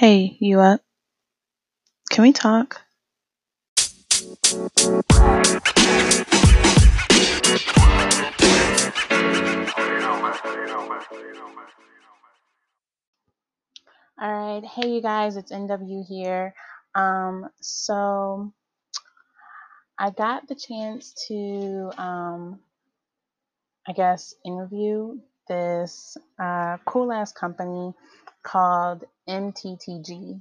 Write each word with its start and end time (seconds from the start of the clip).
Hey, 0.00 0.38
you 0.40 0.60
up? 0.60 0.80
Can 2.08 2.22
we 2.22 2.32
talk? 2.32 2.80
Alright, 14.18 14.64
hey 14.64 14.88
you 14.88 15.02
guys, 15.02 15.36
it's 15.36 15.52
NW 15.52 16.06
here. 16.08 16.54
Um, 16.94 17.50
so 17.60 18.54
I 19.98 20.08
got 20.08 20.48
the 20.48 20.54
chance 20.54 21.12
to, 21.28 21.90
um, 21.98 22.60
I 23.86 23.92
guess, 23.92 24.32
interview 24.46 25.18
this 25.46 26.16
uh, 26.38 26.78
cool 26.86 27.12
ass 27.12 27.32
company 27.32 27.92
called 28.42 29.04
MTTG, 29.28 30.40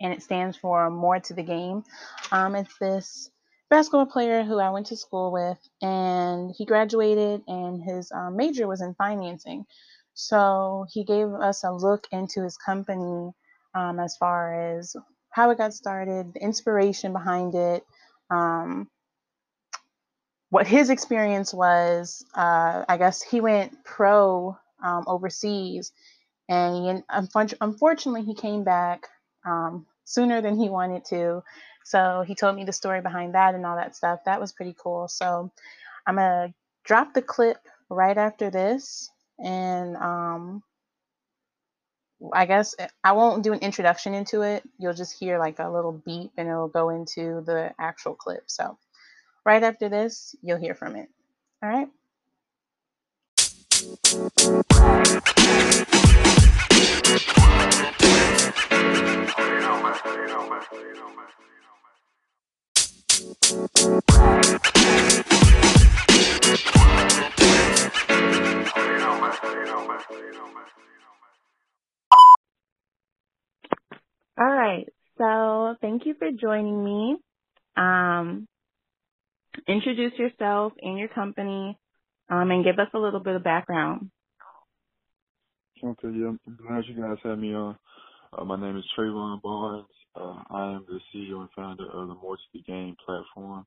and 0.00 0.12
it 0.12 0.22
stands 0.22 0.56
for 0.56 0.90
More 0.90 1.20
to 1.20 1.34
the 1.34 1.42
Game. 1.42 1.84
Um, 2.32 2.54
it's 2.54 2.76
this 2.78 3.30
basketball 3.70 4.06
player 4.06 4.42
who 4.42 4.58
I 4.58 4.70
went 4.70 4.86
to 4.86 4.96
school 4.96 5.32
with, 5.32 5.58
and 5.82 6.52
he 6.56 6.64
graduated, 6.64 7.42
and 7.46 7.82
his 7.82 8.10
um, 8.12 8.36
major 8.36 8.66
was 8.66 8.80
in 8.80 8.94
financing. 8.94 9.64
So 10.14 10.86
he 10.92 11.04
gave 11.04 11.28
us 11.28 11.64
a 11.64 11.72
look 11.72 12.06
into 12.12 12.42
his 12.42 12.56
company 12.56 13.32
um, 13.74 13.98
as 13.98 14.16
far 14.16 14.76
as 14.78 14.94
how 15.30 15.50
it 15.50 15.58
got 15.58 15.74
started, 15.74 16.32
the 16.32 16.40
inspiration 16.40 17.12
behind 17.12 17.56
it, 17.56 17.84
um, 18.30 18.88
what 20.50 20.68
his 20.68 20.90
experience 20.90 21.52
was. 21.52 22.24
Uh, 22.34 22.84
I 22.88 22.96
guess 22.96 23.20
he 23.22 23.40
went 23.40 23.84
pro 23.84 24.56
um, 24.82 25.04
overseas, 25.08 25.92
and 26.48 27.02
unfortunately, 27.08 28.22
he 28.22 28.34
came 28.34 28.64
back 28.64 29.08
um, 29.46 29.86
sooner 30.04 30.40
than 30.40 30.56
he 30.56 30.68
wanted 30.68 31.04
to. 31.06 31.42
So 31.84 32.24
he 32.26 32.34
told 32.34 32.56
me 32.56 32.64
the 32.64 32.72
story 32.72 33.00
behind 33.00 33.34
that 33.34 33.54
and 33.54 33.64
all 33.66 33.76
that 33.76 33.96
stuff. 33.96 34.20
That 34.24 34.40
was 34.40 34.52
pretty 34.52 34.74
cool. 34.78 35.08
So 35.08 35.50
I'm 36.06 36.16
gonna 36.16 36.54
drop 36.84 37.14
the 37.14 37.22
clip 37.22 37.58
right 37.88 38.16
after 38.16 38.50
this, 38.50 39.10
and 39.38 39.96
um, 39.96 40.62
I 42.32 42.46
guess 42.46 42.74
eh, 42.78 42.88
I 43.02 43.12
won't 43.12 43.42
do 43.42 43.52
an 43.52 43.60
introduction 43.60 44.14
into 44.14 44.42
it. 44.42 44.62
You'll 44.78 44.94
just 44.94 45.18
hear 45.18 45.38
like 45.38 45.58
a 45.58 45.68
little 45.70 45.92
beep, 45.92 46.32
and 46.36 46.48
it'll 46.48 46.68
go 46.68 46.90
into 46.90 47.42
the 47.46 47.74
actual 47.78 48.14
clip. 48.14 48.44
So 48.46 48.78
right 49.44 49.62
after 49.62 49.88
this, 49.88 50.34
you'll 50.42 50.58
hear 50.58 50.74
from 50.74 50.96
it. 50.96 51.08
All 51.62 51.68
right. 51.68 51.88
All 74.36 74.46
right. 74.46 74.88
So 75.18 75.76
thank 75.80 76.06
you 76.06 76.14
for 76.18 76.30
joining 76.32 76.82
me. 76.82 77.16
Um, 77.76 78.48
introduce 79.68 80.18
yourself 80.18 80.72
and 80.80 80.98
your 80.98 81.08
company, 81.08 81.78
um, 82.30 82.50
and 82.50 82.64
give 82.64 82.78
us 82.78 82.88
a 82.94 82.98
little 82.98 83.20
bit 83.20 83.36
of 83.36 83.44
background. 83.44 84.10
Okay, 85.82 86.08
yeah, 86.16 86.32
I'm 86.46 86.58
glad 86.66 86.84
you 86.88 87.00
guys 87.00 87.18
had 87.22 87.38
me 87.38 87.54
on. 87.54 87.76
Uh, 88.32 88.44
my 88.44 88.58
name 88.58 88.76
is 88.76 88.84
Trayvon 88.96 89.42
Barnes. 89.42 89.86
Uh, 90.16 90.42
I 90.50 90.72
am 90.72 90.86
the 90.88 91.00
CEO 91.12 91.40
and 91.40 91.48
founder 91.54 91.86
of 91.90 92.08
the 92.08 92.14
More 92.14 92.36
to 92.36 92.42
the 92.54 92.62
Game 92.62 92.96
platform. 93.04 93.66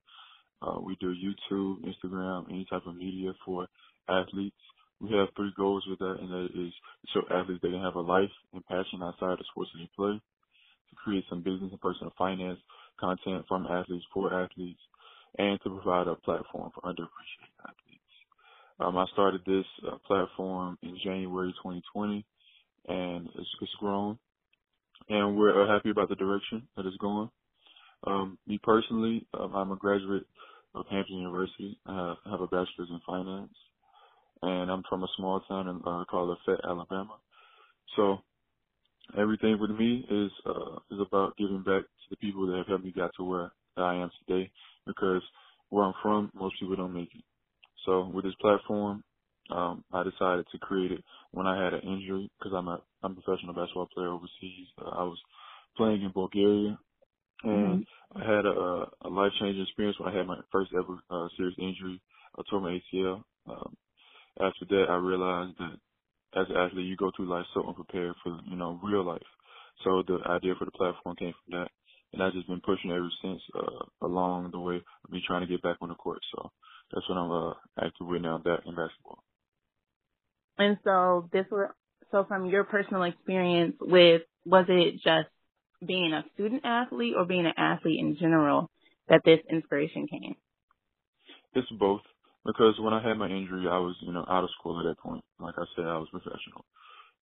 Uh, 0.61 0.79
we 0.81 0.97
do 0.99 1.13
YouTube, 1.13 1.83
Instagram, 1.85 2.49
any 2.49 2.65
type 2.69 2.83
of 2.87 2.95
media 2.95 3.33
for 3.45 3.67
athletes. 4.09 4.55
We 4.99 5.15
have 5.15 5.27
three 5.35 5.53
goals 5.55 5.85
with 5.87 5.99
that, 5.99 6.17
and 6.19 6.31
that 6.31 6.45
is 6.55 6.73
to 6.73 7.07
show 7.13 7.21
athletes 7.29 7.61
they 7.61 7.69
can 7.69 7.83
have 7.83 7.95
a 7.95 8.01
life 8.01 8.31
and 8.53 8.65
passion 8.65 9.03
outside 9.03 9.33
of 9.33 9.45
sports 9.51 9.69
that 9.73 9.79
they 9.79 9.89
play, 9.95 10.13
to 10.13 10.95
create 10.95 11.25
some 11.29 11.43
business 11.43 11.71
and 11.71 11.81
personal 11.81 12.13
finance 12.17 12.59
content 12.99 13.45
from 13.47 13.67
athletes 13.67 14.05
for 14.13 14.33
athletes, 14.33 14.81
and 15.37 15.59
to 15.63 15.69
provide 15.69 16.07
a 16.07 16.15
platform 16.15 16.71
for 16.73 16.81
underappreciated 16.81 17.53
athletes. 17.61 17.86
Um, 18.79 18.97
I 18.97 19.05
started 19.13 19.41
this 19.45 19.65
uh, 19.87 19.97
platform 20.05 20.77
in 20.83 20.97
January 21.03 21.53
2020, 21.63 22.25
and 22.87 23.27
it's, 23.35 23.49
it's 23.61 23.71
grown, 23.79 24.19
and 25.09 25.35
we're 25.35 25.63
uh, 25.63 25.73
happy 25.73 25.89
about 25.89 26.09
the 26.09 26.15
direction 26.15 26.67
that 26.75 26.85
it's 26.85 26.97
going. 26.97 27.29
Um, 28.05 28.37
me 28.45 28.59
personally, 28.61 29.25
um, 29.33 29.55
I'm 29.55 29.71
a 29.71 29.75
graduate 29.75 30.25
of 30.75 30.85
Hampton 30.91 31.17
University. 31.17 31.79
I 31.87 32.15
have 32.29 32.41
a 32.41 32.45
bachelor's 32.45 32.89
in 32.89 33.01
finance, 33.05 33.53
and 34.43 34.69
I'm 34.69 34.83
from 34.87 35.03
a 35.03 35.07
small 35.17 35.39
town 35.47 35.67
in, 35.67 35.77
uh, 35.77 36.05
called 36.05 36.29
Lafayette, 36.29 36.63
Alabama. 36.63 37.15
So 37.95 38.19
everything 39.17 39.57
with 39.59 39.71
me 39.71 40.05
is 40.09 40.31
uh, 40.45 40.75
is 40.91 40.99
about 41.01 41.35
giving 41.37 41.63
back 41.63 41.81
to 41.83 42.09
the 42.11 42.17
people 42.17 42.45
that 42.47 42.57
have 42.57 42.67
helped 42.67 42.85
me 42.85 42.93
get 42.95 43.09
to 43.17 43.23
where 43.23 43.51
I 43.77 43.95
am 43.95 44.11
today. 44.27 44.51
Because 44.85 45.21
where 45.69 45.85
I'm 45.85 45.93
from, 46.01 46.31
most 46.35 46.59
people 46.59 46.75
don't 46.75 46.93
make 46.93 47.09
it. 47.15 47.23
So 47.85 48.09
with 48.13 48.25
this 48.25 48.35
platform, 48.41 49.03
um, 49.49 49.83
I 49.93 50.03
decided 50.03 50.45
to 50.51 50.57
create 50.59 50.91
it 50.91 51.03
when 51.31 51.47
I 51.47 51.63
had 51.63 51.73
an 51.73 51.81
injury 51.81 52.29
because 52.37 52.53
I'm 52.55 52.67
a 52.67 52.81
I'm 53.03 53.11
a 53.11 53.21
professional 53.21 53.53
basketball 53.53 53.87
player 53.93 54.09
overseas. 54.09 54.67
Uh, 54.81 54.89
I 54.89 55.03
was 55.03 55.17
playing 55.77 56.01
in 56.01 56.11
Bulgaria 56.11 56.77
and 57.43 57.85
mm-hmm. 57.85 58.17
I 58.17 58.35
had 58.35 58.45
a, 58.45 58.85
a 59.05 59.09
life 59.09 59.31
changing 59.39 59.63
experience 59.63 59.97
when 59.99 60.13
I 60.13 60.17
had 60.17 60.27
my 60.27 60.39
first 60.51 60.71
ever 60.73 60.97
uh, 61.09 61.27
serious 61.37 61.55
injury. 61.59 62.01
I 62.37 62.41
tore 62.49 62.61
my 62.61 62.79
ACL. 62.93 63.23
Um, 63.47 63.77
after 64.39 64.65
that, 64.69 64.85
I 64.89 64.95
realized 64.95 65.57
that 65.59 65.77
as 66.39 66.47
an 66.49 66.57
athlete, 66.57 66.85
you 66.85 66.95
go 66.95 67.11
through 67.15 67.29
life 67.29 67.45
so 67.53 67.63
unprepared 67.67 68.15
for 68.23 68.39
you 68.49 68.55
know 68.55 68.79
real 68.83 69.05
life. 69.05 69.21
So 69.83 70.03
the 70.07 70.19
idea 70.29 70.53
for 70.57 70.65
the 70.65 70.71
platform 70.71 71.15
came 71.15 71.33
from 71.45 71.59
that, 71.59 71.69
and 72.13 72.23
I've 72.23 72.33
just 72.33 72.47
been 72.47 72.61
pushing 72.61 72.91
ever 72.91 73.09
since 73.21 73.41
uh, 73.55 74.05
along 74.05 74.51
the 74.51 74.59
way 74.59 74.77
of 74.77 75.11
me 75.11 75.21
trying 75.25 75.41
to 75.41 75.47
get 75.47 75.61
back 75.61 75.77
on 75.81 75.89
the 75.89 75.95
court. 75.95 76.19
So 76.35 76.51
that's 76.93 77.07
what 77.09 77.17
I'm 77.17 77.31
uh, 77.31 77.53
active 77.79 78.07
with 78.07 78.21
now, 78.21 78.39
that 78.43 78.59
in 78.65 78.75
basketball. 78.75 79.23
And 80.57 80.77
so 80.83 81.29
this 81.31 81.45
was 81.51 81.69
so 82.11 82.25
from 82.27 82.47
your 82.47 82.63
personal 82.63 83.03
experience 83.03 83.75
with 83.79 84.21
was 84.45 84.65
it 84.69 84.95
just 84.95 85.29
being 85.85 86.13
a 86.13 86.23
student 86.33 86.61
athlete 86.63 87.13
or 87.17 87.25
being 87.25 87.45
an 87.45 87.53
athlete 87.57 87.99
in 87.99 88.17
general 88.17 88.69
that 89.09 89.21
this 89.25 89.39
inspiration 89.49 90.07
came? 90.07 90.35
It's 91.53 91.69
both. 91.71 92.01
Because 92.45 92.75
when 92.79 92.93
I 92.93 93.05
had 93.05 93.17
my 93.17 93.27
injury, 93.27 93.67
I 93.67 93.77
was, 93.77 93.95
you 94.01 94.13
know, 94.13 94.25
out 94.29 94.43
of 94.43 94.49
school 94.57 94.79
at 94.79 94.85
that 94.87 94.99
point. 94.99 95.23
Like 95.37 95.55
I 95.57 95.65
said, 95.75 95.85
I 95.85 95.97
was 95.97 96.07
professional. 96.09 96.63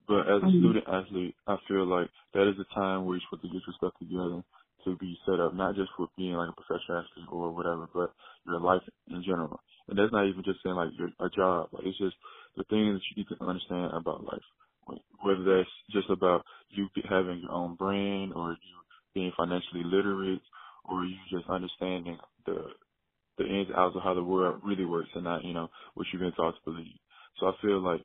But 0.07 0.29
as 0.29 0.43
a 0.43 0.45
mm-hmm. 0.45 0.59
student 0.59 0.85
athlete, 0.87 1.35
I 1.47 1.57
feel 1.67 1.87
like 1.87 2.09
that 2.33 2.47
is 2.47 2.57
the 2.57 2.65
time 2.75 3.05
where 3.05 3.17
you're 3.17 3.25
supposed 3.27 3.41
to 3.41 3.49
get 3.49 3.65
your 3.65 3.75
stuff 3.75 3.93
together 3.97 4.43
to 4.85 4.95
be 4.97 5.17
set 5.25 5.39
up, 5.39 5.53
not 5.53 5.75
just 5.75 5.89
for 5.97 6.07
being 6.17 6.33
like 6.33 6.49
a 6.49 6.61
professional 6.61 6.99
athlete 6.99 7.27
or 7.31 7.51
whatever, 7.51 7.87
but 7.93 8.13
your 8.45 8.59
life 8.59 8.81
in 9.09 9.23
general. 9.23 9.59
And 9.87 9.97
that's 9.97 10.11
not 10.11 10.27
even 10.27 10.43
just 10.43 10.59
saying 10.63 10.75
like 10.75 10.89
your 10.97 11.09
a 11.19 11.29
job. 11.29 11.69
Like 11.71 11.85
it's 11.85 11.97
just 11.97 12.15
the 12.57 12.63
things 12.65 12.95
that 12.95 13.03
you 13.11 13.23
need 13.23 13.29
to 13.29 13.43
understand 13.43 13.91
about 13.93 14.23
life. 14.23 14.45
Whether 15.21 15.43
that's 15.57 15.69
just 15.91 16.09
about 16.09 16.45
you 16.69 16.87
having 17.09 17.39
your 17.41 17.51
own 17.51 17.75
brand 17.75 18.33
or 18.33 18.51
you 18.51 18.75
being 19.13 19.31
financially 19.35 19.83
literate 19.83 20.41
or 20.85 21.05
you 21.05 21.15
just 21.31 21.49
understanding 21.49 22.17
the 22.45 22.65
the 23.37 23.45
ins 23.45 23.67
and 23.67 23.75
outs 23.75 23.95
of 23.95 24.03
how 24.03 24.13
the 24.13 24.23
world 24.23 24.61
really 24.63 24.85
works 24.85 25.09
and 25.13 25.23
not, 25.23 25.43
you 25.43 25.53
know, 25.53 25.69
what 25.95 26.07
you've 26.11 26.21
been 26.21 26.31
taught 26.33 26.55
to 26.55 26.71
believe. 26.71 26.97
So 27.39 27.47
I 27.47 27.51
feel 27.61 27.81
like 27.81 28.01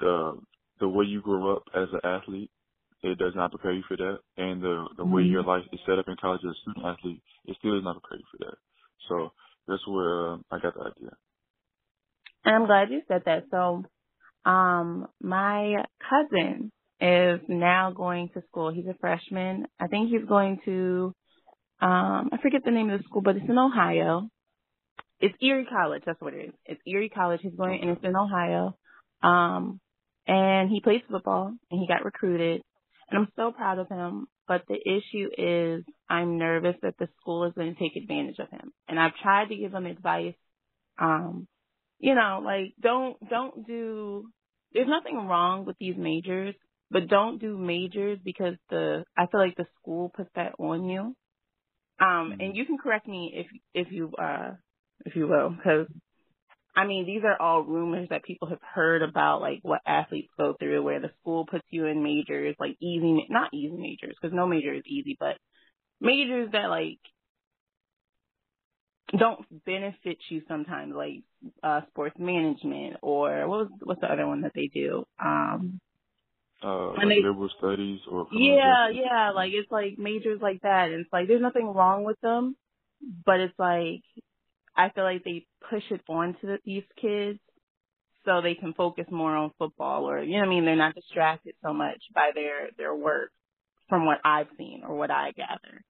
the 0.00 0.40
the 0.80 0.88
way 0.88 1.04
you 1.04 1.20
grow 1.20 1.56
up 1.56 1.64
as 1.76 1.88
an 1.92 2.00
athlete, 2.04 2.50
it 3.02 3.18
does 3.18 3.34
not 3.34 3.50
prepare 3.50 3.72
you 3.72 3.82
for 3.88 3.96
that. 3.96 4.18
And 4.36 4.62
the 4.62 4.86
the 4.96 5.02
mm-hmm. 5.02 5.12
way 5.12 5.22
your 5.22 5.42
life 5.42 5.64
is 5.72 5.80
set 5.86 5.98
up 5.98 6.08
in 6.08 6.16
college 6.20 6.40
as 6.44 6.54
a 6.56 6.60
student 6.62 6.86
athlete, 6.86 7.22
it 7.46 7.56
still 7.58 7.74
does 7.74 7.84
not 7.84 8.00
prepare 8.00 8.18
you 8.18 8.24
for 8.30 8.44
that. 8.46 8.56
So 9.08 9.32
that's 9.68 9.86
where 9.86 10.32
uh, 10.32 10.36
I 10.50 10.58
got 10.58 10.74
the 10.74 10.80
idea. 10.80 11.10
I'm 12.44 12.66
glad 12.66 12.90
you 12.90 13.02
said 13.06 13.22
that. 13.26 13.44
So, 13.50 13.84
um, 14.44 15.06
my 15.20 15.84
cousin 16.10 16.72
is 17.00 17.40
now 17.48 17.92
going 17.94 18.30
to 18.34 18.42
school. 18.48 18.72
He's 18.72 18.86
a 18.86 18.96
freshman. 19.00 19.66
I 19.80 19.86
think 19.86 20.10
he's 20.10 20.26
going 20.28 20.58
to, 20.64 21.14
um, 21.80 22.30
I 22.32 22.38
forget 22.42 22.62
the 22.64 22.70
name 22.70 22.90
of 22.90 23.00
the 23.00 23.04
school, 23.04 23.22
but 23.22 23.36
it's 23.36 23.48
in 23.48 23.58
Ohio. 23.58 24.28
It's 25.20 25.34
Erie 25.40 25.66
College. 25.70 26.02
That's 26.04 26.20
what 26.20 26.34
it 26.34 26.46
is. 26.46 26.54
It's 26.66 26.80
Erie 26.86 27.08
College. 27.08 27.40
He's 27.42 27.54
going, 27.54 27.80
and 27.80 27.90
it's 27.90 28.04
in 28.04 28.16
Ohio. 28.16 28.76
Um, 29.22 29.80
and 30.26 30.68
he 30.68 30.80
plays 30.80 31.02
football, 31.08 31.52
and 31.70 31.80
he 31.80 31.86
got 31.86 32.04
recruited. 32.04 32.62
And 33.12 33.18
I'm 33.20 33.28
so 33.36 33.52
proud 33.52 33.78
of 33.80 33.88
him. 33.88 34.28
But 34.48 34.62
the 34.68 34.76
issue 34.76 35.30
is, 35.38 35.84
I'm 36.10 36.38
nervous 36.38 36.76
that 36.82 36.96
the 36.98 37.08
school 37.20 37.46
is 37.46 37.54
going 37.54 37.74
to 37.74 37.80
take 37.80 37.96
advantage 37.96 38.38
of 38.40 38.50
him. 38.50 38.72
And 38.88 39.00
I've 39.00 39.16
tried 39.22 39.48
to 39.50 39.56
give 39.56 39.74
him 39.74 39.86
advice. 39.86 40.36
Um, 40.98 41.48
you 42.00 42.14
know, 42.14 42.40
like 42.44 42.74
don't 42.80 43.18
don't 43.30 43.66
do. 43.66 44.30
There's 44.72 44.88
nothing 44.88 45.16
wrong 45.16 45.66
with 45.66 45.76
these 45.80 45.96
majors, 45.96 46.56
but 46.90 47.08
don't 47.08 47.40
do 47.40 47.58
majors 47.58 48.20
because 48.24 48.56
the 48.70 49.04
I 49.16 49.26
feel 49.28 49.40
like 49.40 49.56
the 49.56 49.66
school 49.80 50.10
puts 50.14 50.30
that 50.36 50.54
on 50.58 50.86
you. 50.88 51.16
Um, 52.00 52.34
and 52.40 52.54
Mhm. 52.54 52.56
you 52.56 52.66
can 52.66 52.78
correct 52.78 53.08
me 53.08 53.32
if 53.34 53.86
if 53.86 53.92
you 53.92 54.12
uh 54.16 54.56
if 55.06 55.16
you 55.16 55.28
will, 55.28 55.50
because 55.50 55.88
I 56.74 56.86
mean 56.86 57.06
these 57.06 57.22
are 57.24 57.40
all 57.40 57.62
rumors 57.62 58.08
that 58.10 58.24
people 58.24 58.48
have 58.48 58.60
heard 58.62 59.02
about, 59.02 59.40
like 59.42 59.60
what 59.62 59.80
athletes 59.86 60.30
go 60.38 60.54
through, 60.58 60.82
where 60.82 61.00
the 61.00 61.10
school 61.20 61.46
puts 61.46 61.64
you 61.70 61.86
in 61.86 62.02
majors, 62.02 62.56
like 62.58 62.76
easy, 62.80 63.26
not 63.28 63.52
easy 63.54 63.76
majors, 63.76 64.16
because 64.20 64.34
no 64.34 64.46
major 64.46 64.72
is 64.72 64.82
easy, 64.86 65.16
but 65.18 65.36
majors 66.00 66.50
that 66.52 66.68
like 66.70 66.98
don't 69.18 69.44
benefit 69.66 70.18
you 70.30 70.42
sometimes, 70.48 70.94
like 70.94 71.22
uh 71.62 71.82
sports 71.90 72.16
management 72.18 72.96
or 73.02 73.46
what 73.48 73.60
was 73.60 73.68
what's 73.82 74.00
the 74.00 74.10
other 74.12 74.26
one 74.26 74.42
that 74.42 74.52
they 74.54 74.68
do? 74.72 75.04
Um 75.22 75.80
Uh, 76.62 76.92
like 76.92 77.08
they- 77.08 77.22
liberal 77.22 77.50
studies 77.58 78.00
or 78.10 78.26
yeah, 78.32 78.88
yeah, 78.88 79.30
like 79.34 79.52
it's 79.52 79.70
like 79.70 79.98
majors 79.98 80.40
like 80.40 80.62
that. 80.62 80.90
And 80.90 81.00
it's 81.02 81.12
like 81.12 81.28
there's 81.28 81.42
nothing 81.42 81.66
wrong 81.66 82.04
with 82.04 82.20
them, 82.20 82.56
but 83.26 83.40
it's 83.40 83.58
like 83.58 84.02
I 84.76 84.90
feel 84.90 85.04
like 85.04 85.24
they 85.24 85.46
push 85.70 85.82
it 85.90 86.00
onto 86.08 86.46
the, 86.46 86.58
these 86.64 86.84
kids 87.00 87.38
so 88.24 88.40
they 88.40 88.54
can 88.54 88.72
focus 88.74 89.06
more 89.10 89.36
on 89.36 89.52
football 89.58 90.08
or 90.08 90.22
you 90.22 90.34
know 90.34 90.40
what 90.40 90.46
I 90.46 90.50
mean, 90.50 90.64
they're 90.64 90.76
not 90.76 90.94
distracted 90.94 91.54
so 91.62 91.72
much 91.72 92.02
by 92.14 92.30
their 92.34 92.70
their 92.76 92.94
work 92.94 93.30
from 93.88 94.06
what 94.06 94.18
I've 94.24 94.48
seen 94.56 94.82
or 94.86 94.96
what 94.96 95.10
I 95.10 95.32
gather. 95.32 95.82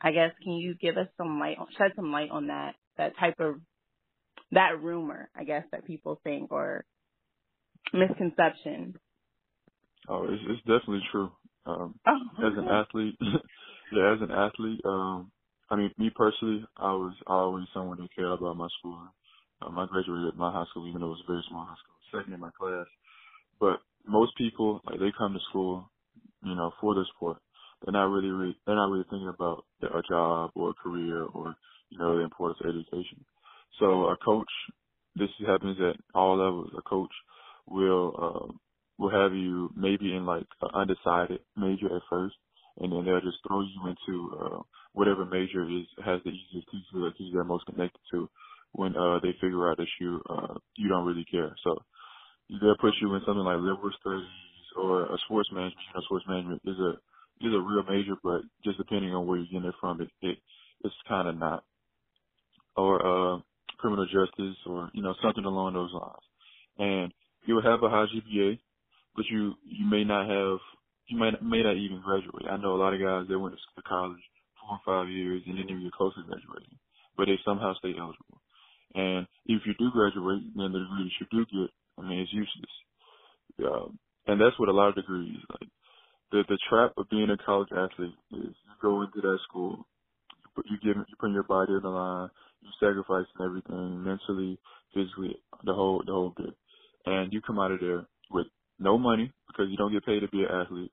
I 0.00 0.12
guess 0.12 0.32
can 0.42 0.54
you 0.54 0.74
give 0.80 0.96
us 0.96 1.08
some 1.16 1.38
light 1.38 1.56
shed 1.78 1.92
some 1.96 2.12
light 2.12 2.30
on 2.30 2.48
that 2.48 2.74
that 2.98 3.16
type 3.18 3.40
of 3.40 3.56
that 4.52 4.80
rumor, 4.80 5.28
I 5.34 5.44
guess, 5.44 5.64
that 5.72 5.86
people 5.86 6.20
think 6.22 6.52
or 6.52 6.84
misconception. 7.92 8.94
Oh, 10.08 10.24
it's, 10.24 10.42
it's 10.48 10.60
definitely 10.60 11.02
true. 11.10 11.30
Um, 11.64 11.98
Oh, 12.06 12.46
as 12.46 12.52
an 12.56 12.68
athlete, 12.68 13.16
yeah, 13.92 14.14
as 14.14 14.22
an 14.22 14.30
athlete, 14.30 14.80
um, 14.84 15.32
I 15.70 15.76
mean, 15.76 15.90
me 15.98 16.10
personally, 16.14 16.64
I 16.76 16.92
was 16.92 17.14
always 17.26 17.66
someone 17.74 17.98
that 18.00 18.14
cared 18.14 18.38
about 18.38 18.56
my 18.56 18.68
school. 18.78 19.00
Um, 19.62 19.78
I 19.78 19.86
graduated 19.86 20.36
my 20.36 20.52
high 20.52 20.64
school, 20.70 20.88
even 20.88 21.00
though 21.00 21.08
it 21.08 21.18
was 21.18 21.24
a 21.26 21.32
very 21.32 21.44
small 21.48 21.64
high 21.64 21.74
school, 21.74 22.20
second 22.20 22.34
in 22.34 22.40
my 22.40 22.50
class. 22.58 22.86
But 23.58 23.80
most 24.06 24.36
people, 24.36 24.80
like, 24.86 25.00
they 25.00 25.12
come 25.16 25.32
to 25.34 25.40
school, 25.50 25.90
you 26.44 26.54
know, 26.54 26.72
for 26.80 26.94
the 26.94 27.04
sport. 27.16 27.38
They're 27.84 27.92
not 27.92 28.10
really, 28.10 28.30
really 28.30 28.56
they're 28.66 28.76
not 28.76 28.90
really 28.90 29.04
thinking 29.10 29.28
about 29.28 29.64
a 29.82 30.02
job 30.08 30.50
or 30.54 30.70
a 30.70 30.74
career 30.74 31.24
or, 31.24 31.54
you 31.90 31.98
know, 31.98 32.16
the 32.16 32.24
importance 32.24 32.58
of 32.62 32.70
education. 32.70 33.24
So 33.78 34.06
a 34.08 34.16
coach, 34.24 34.50
this 35.14 35.28
happens 35.46 35.78
at 35.80 35.96
all 36.14 36.38
levels. 36.38 36.70
A 36.78 36.82
coach 36.82 37.12
will, 37.66 38.14
um, 38.18 38.60
will 38.98 39.10
have 39.10 39.34
you 39.34 39.70
maybe 39.76 40.14
in 40.14 40.24
like 40.24 40.46
an 40.62 40.70
undecided 40.74 41.40
major 41.56 41.94
at 41.94 42.02
first, 42.08 42.36
and 42.78 42.92
then 42.92 43.04
they'll 43.04 43.20
just 43.20 43.38
throw 43.46 43.60
you 43.60 43.80
into 43.88 44.36
uh, 44.38 44.62
whatever 44.96 45.26
major 45.26 45.68
is 45.68 45.84
has 46.02 46.20
the 46.24 46.32
easiest 46.32 46.66
teacher 46.72 47.04
that 47.04 47.12
you're 47.18 47.44
most 47.44 47.66
connected 47.66 48.00
to. 48.10 48.28
When 48.72 48.96
uh, 48.96 49.20
they 49.22 49.32
figure 49.40 49.70
out 49.70 49.76
that 49.76 49.92
you 50.00 50.20
uh, 50.28 50.54
you 50.74 50.88
don't 50.88 51.06
really 51.06 51.24
care, 51.30 51.54
so 51.62 51.76
they'll 52.48 52.80
put 52.80 52.94
you 53.00 53.14
in 53.14 53.20
something 53.24 53.44
like 53.44 53.60
liberal 53.60 53.92
studies 54.00 54.26
or 54.76 55.04
a 55.04 55.18
sports 55.24 55.48
management. 55.52 55.84
You 55.94 56.02
sports 56.04 56.24
management 56.28 56.62
is 56.64 56.76
a 56.78 56.92
is 57.46 57.54
a 57.54 57.60
real 57.60 57.84
major, 57.88 58.16
but 58.22 58.40
just 58.64 58.78
depending 58.78 59.14
on 59.14 59.26
where 59.26 59.38
you're 59.38 59.46
getting 59.52 59.68
it 59.68 59.74
from, 59.80 60.00
it, 60.00 60.08
it 60.22 60.38
it's 60.82 60.94
kind 61.08 61.28
of 61.28 61.38
not. 61.38 61.64
Or 62.76 63.00
uh, 63.00 63.40
criminal 63.78 64.06
justice, 64.06 64.56
or 64.66 64.90
you 64.92 65.02
know 65.02 65.14
something 65.22 65.44
along 65.44 65.74
those 65.74 65.92
lines. 65.92 66.26
And 66.78 67.12
you'll 67.46 67.62
have 67.62 67.82
a 67.82 67.88
high 67.88 68.06
GPA, 68.12 68.58
but 69.14 69.24
you 69.30 69.54
you 69.64 69.88
may 69.88 70.04
not 70.04 70.28
have 70.28 70.58
you 71.08 71.18
may 71.18 71.30
may 71.42 71.62
not 71.62 71.76
even 71.76 72.02
graduate. 72.04 72.44
I 72.50 72.56
know 72.56 72.74
a 72.74 72.82
lot 72.82 72.92
of 72.92 73.00
guys 73.00 73.28
that 73.28 73.38
went 73.38 73.54
to 73.54 73.82
college 73.82 74.20
four 74.66 74.80
or 74.82 74.86
five 74.86 75.10
years 75.12 75.42
and 75.46 75.56
didn't 75.56 75.70
even 75.70 75.84
get 75.84 75.94
close 75.94 76.14
to 76.16 76.24
graduating, 76.24 76.78
but 77.16 77.26
they 77.26 77.38
somehow 77.46 77.74
stay 77.78 77.94
eligible. 77.98 78.42
And 78.94 79.26
if 79.46 79.62
you 79.66 79.74
do 79.78 79.90
graduate, 79.92 80.42
then 80.56 80.72
the 80.72 80.80
degree 80.80 81.04
that 81.10 81.18
you 81.20 81.26
do 81.30 81.46
get, 81.46 81.70
I 81.98 82.02
mean, 82.08 82.20
it's 82.20 82.32
useless. 82.34 82.74
Um, 83.60 83.98
and 84.26 84.40
that's 84.40 84.58
what 84.58 84.68
a 84.70 84.72
lot 84.72 84.90
of 84.90 84.96
degrees 84.96 85.38
like. 85.50 85.70
The 86.32 86.44
the 86.48 86.58
trap 86.68 86.94
of 86.98 87.08
being 87.10 87.30
a 87.30 87.38
college 87.38 87.70
athlete 87.72 88.14
is 88.32 88.54
you 88.56 88.74
go 88.82 89.02
into 89.02 89.20
that 89.22 89.38
school, 89.48 89.86
but 90.56 90.64
you 90.70 90.78
give 90.82 90.96
you 90.96 91.16
put 91.20 91.30
your 91.32 91.44
body 91.44 91.72
on 91.72 91.82
the 91.82 91.88
line, 91.90 92.30
you 92.62 92.70
sacrificing 92.80 93.44
everything 93.44 94.04
mentally, 94.04 94.58
physically, 94.94 95.36
the 95.64 95.74
whole 95.74 96.02
the 96.06 96.12
whole 96.12 96.34
bit, 96.36 96.54
and 97.06 97.32
you 97.32 97.42
come 97.42 97.58
out 97.60 97.72
of 97.72 97.80
there 97.80 98.06
with 98.30 98.46
no 98.78 98.98
money 98.98 99.32
because 99.48 99.66
you 99.70 99.76
don't 99.78 99.92
get 99.92 100.06
paid 100.06 100.20
to 100.20 100.28
be 100.28 100.42
an 100.44 100.50
athlete, 100.50 100.92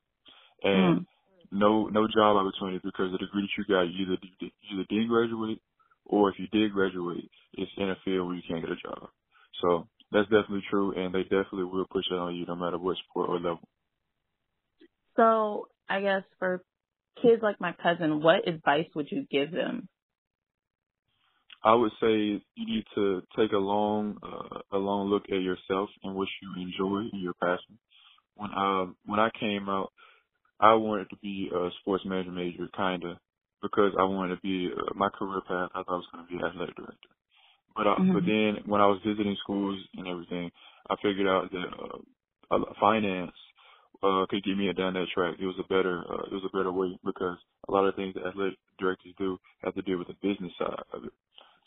and 0.63 1.01
Mm. 1.01 1.07
No 1.53 1.87
no 1.87 2.07
job 2.09 2.37
opportunity 2.37 2.81
because 2.83 3.13
the 3.13 3.19
degree 3.19 3.43
that 3.43 3.57
you 3.57 3.65
got 3.75 3.83
you 3.83 4.05
either 4.05 4.17
you 4.41 4.51
either 4.73 4.85
didn't 4.89 5.09
graduate 5.09 5.61
or 6.05 6.31
if 6.31 6.39
you 6.39 6.47
did 6.49 6.73
graduate, 6.73 7.29
it's 7.53 7.71
in 7.77 7.91
a 7.91 7.97
field 8.05 8.27
where 8.27 8.37
you 8.37 8.43
can't 8.49 8.61
get 8.61 8.71
a 8.71 8.77
job. 8.77 9.09
So 9.61 9.87
that's 10.11 10.29
definitely 10.29 10.63
true, 10.69 10.93
and 10.93 11.15
they 11.15 11.23
definitely 11.23 11.65
will 11.65 11.87
push 11.91 12.05
it 12.11 12.15
on 12.15 12.35
you 12.35 12.45
no 12.47 12.55
matter 12.55 12.79
what 12.79 12.97
sport 13.09 13.29
or 13.29 13.37
level. 13.37 13.61
So 15.17 15.69
I 15.89 16.01
guess 16.01 16.23
for 16.39 16.63
kids 17.21 17.41
like 17.43 17.61
my 17.61 17.73
cousin, 17.83 18.23
what 18.23 18.47
advice 18.47 18.87
would 18.95 19.09
you 19.11 19.25
give 19.31 19.51
them? 19.51 19.89
I 21.63 21.75
would 21.75 21.91
say 22.01 22.07
you 22.55 22.65
need 22.67 22.85
to 22.95 23.23
take 23.37 23.51
a 23.53 23.57
long 23.59 24.17
uh, 24.23 24.77
a 24.77 24.79
long 24.79 25.09
look 25.09 25.25
at 25.31 25.41
yourself 25.41 25.89
and 26.03 26.15
what 26.15 26.29
you 26.41 26.63
enjoy 26.63 27.09
and 27.11 27.21
your 27.23 27.35
passion. 27.35 27.79
When 28.35 28.51
I 28.51 28.87
when 29.05 29.19
I 29.19 29.29
came 29.39 29.69
out, 29.69 29.91
I 30.63 30.75
wanted 30.75 31.09
to 31.11 31.17
be 31.17 31.51
a 31.53 31.69
sports 31.81 32.05
management 32.05 32.37
major, 32.37 32.69
kinda, 32.77 33.19
because 33.63 33.93
I 33.99 34.05
wanted 34.05 34.37
to 34.37 34.41
be 34.43 34.71
uh, 34.73 34.93
my 34.95 35.09
career 35.09 35.41
path. 35.47 35.71
I 35.75 35.83
thought 35.83 35.93
I 35.93 35.97
was 35.97 36.07
going 36.13 36.25
to 36.27 36.31
be 36.31 36.39
an 36.39 36.45
athletic 36.45 36.77
director. 36.77 37.09
But 37.75 37.87
uh, 37.87 37.95
but 37.99 38.23
Mhm. 38.23 38.27
then 38.27 38.63
when 38.65 38.81
I 38.81 38.87
was 38.87 38.99
visiting 39.05 39.37
schools 39.37 39.79
and 39.97 40.07
everything, 40.07 40.51
I 40.89 40.97
figured 41.03 41.27
out 41.27 41.51
that 41.51 41.69
uh, 42.51 42.73
finance 42.81 43.33
uh, 44.03 44.25
could 44.29 44.43
get 44.43 44.57
me 44.57 44.73
down 44.73 44.95
that 44.95 45.07
track. 45.13 45.37
It 45.39 45.47
was 45.47 45.59
a 45.59 45.67
better 45.69 46.03
uh, 46.11 46.25
it 46.27 46.33
was 46.33 46.45
a 46.45 46.57
better 46.57 46.73
way 46.73 46.97
because 47.05 47.37
a 47.69 47.73
lot 47.73 47.85
of 47.87 47.95
things 47.95 48.15
that 48.15 48.27
athletic 48.27 48.59
directors 48.79 49.13
do 49.19 49.39
have 49.63 49.75
to 49.75 49.83
do 49.83 49.99
with 49.99 50.09
the 50.09 50.15
business 50.21 50.53
side 50.59 50.83
of 50.93 51.05
it. 51.05 51.13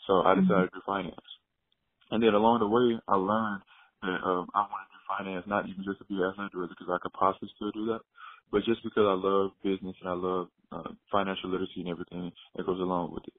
So 0.07 0.23
I 0.23 0.35
decided 0.35 0.71
to 0.71 0.77
do 0.77 0.81
finance. 0.85 1.31
And 2.11 2.23
then 2.23 2.33
along 2.35 2.59
the 2.59 2.67
way, 2.67 2.99
I 3.07 3.15
learned 3.15 3.63
that 4.03 4.21
um, 4.23 4.47
I 4.55 4.61
wanted 4.61 4.89
to 4.91 4.95
do 4.95 5.03
finance 5.09 5.45
not 5.47 5.67
even 5.69 5.83
just 5.85 5.99
to 5.99 6.05
be 6.05 6.15
an 6.15 6.29
athletic 6.31 6.53
director 6.53 6.75
because 6.77 6.93
I 6.93 6.99
could 7.01 7.13
possibly 7.13 7.49
still 7.55 7.71
do 7.71 7.87
that, 7.87 8.01
but 8.51 8.63
just 8.65 8.83
because 8.83 9.05
I 9.07 9.17
love 9.17 9.51
business 9.63 9.95
and 10.01 10.09
I 10.09 10.13
love 10.15 10.47
uh, 10.71 10.91
financial 11.11 11.49
literacy 11.51 11.81
and 11.81 11.89
everything 11.89 12.31
that 12.55 12.65
goes 12.65 12.79
along 12.79 13.13
with 13.13 13.23
it. 13.27 13.35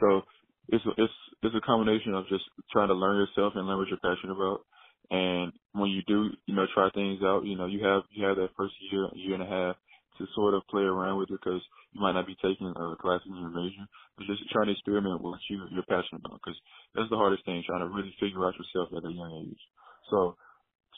So 0.00 0.22
it's 0.68 0.84
it's 0.98 1.18
it's 1.42 1.56
a 1.56 1.66
combination 1.66 2.14
of 2.14 2.28
just 2.28 2.44
trying 2.72 2.88
to 2.88 2.94
learn 2.94 3.18
yourself 3.18 3.54
and 3.56 3.66
learn 3.66 3.78
what 3.78 3.88
you're 3.88 4.02
passionate 4.02 4.34
about. 4.36 4.66
And 5.10 5.52
when 5.72 5.90
you 5.90 6.02
do, 6.06 6.30
you 6.46 6.54
know, 6.54 6.66
try 6.74 6.90
things 6.94 7.20
out, 7.24 7.44
you 7.46 7.56
know, 7.56 7.66
you 7.66 7.84
have 7.84 8.02
you 8.10 8.26
have 8.26 8.36
that 8.36 8.56
first 8.56 8.74
year, 8.92 9.08
year 9.14 9.34
and 9.34 9.44
a 9.44 9.50
half 9.50 9.76
to 10.18 10.26
sort 10.34 10.54
of 10.54 10.66
play 10.70 10.82
around 10.82 11.18
with 11.18 11.30
it 11.30 11.40
because 11.40 11.62
you 11.92 12.00
might 12.00 12.12
not 12.12 12.26
be 12.26 12.36
taking 12.42 12.68
uh, 12.74 12.94
classes 13.00 13.28
in 13.30 13.38
your 13.40 13.54
major, 13.54 13.86
but 14.16 14.26
just 14.26 14.42
trying 14.50 14.66
to 14.66 14.72
experiment 14.72 15.22
with 15.22 15.32
what 15.32 15.40
you 15.50 15.62
you're 15.72 15.86
passionate 15.88 16.22
about 16.26 16.40
because 16.42 16.58
that's 16.94 17.10
the 17.10 17.16
hardest 17.16 17.44
thing, 17.46 17.62
trying 17.66 17.86
to 17.86 17.90
really 17.94 18.14
figure 18.20 18.44
out 18.46 18.58
yourself 18.58 18.90
at 18.96 19.08
a 19.08 19.12
young 19.12 19.48
age. 19.48 19.62
So 20.10 20.36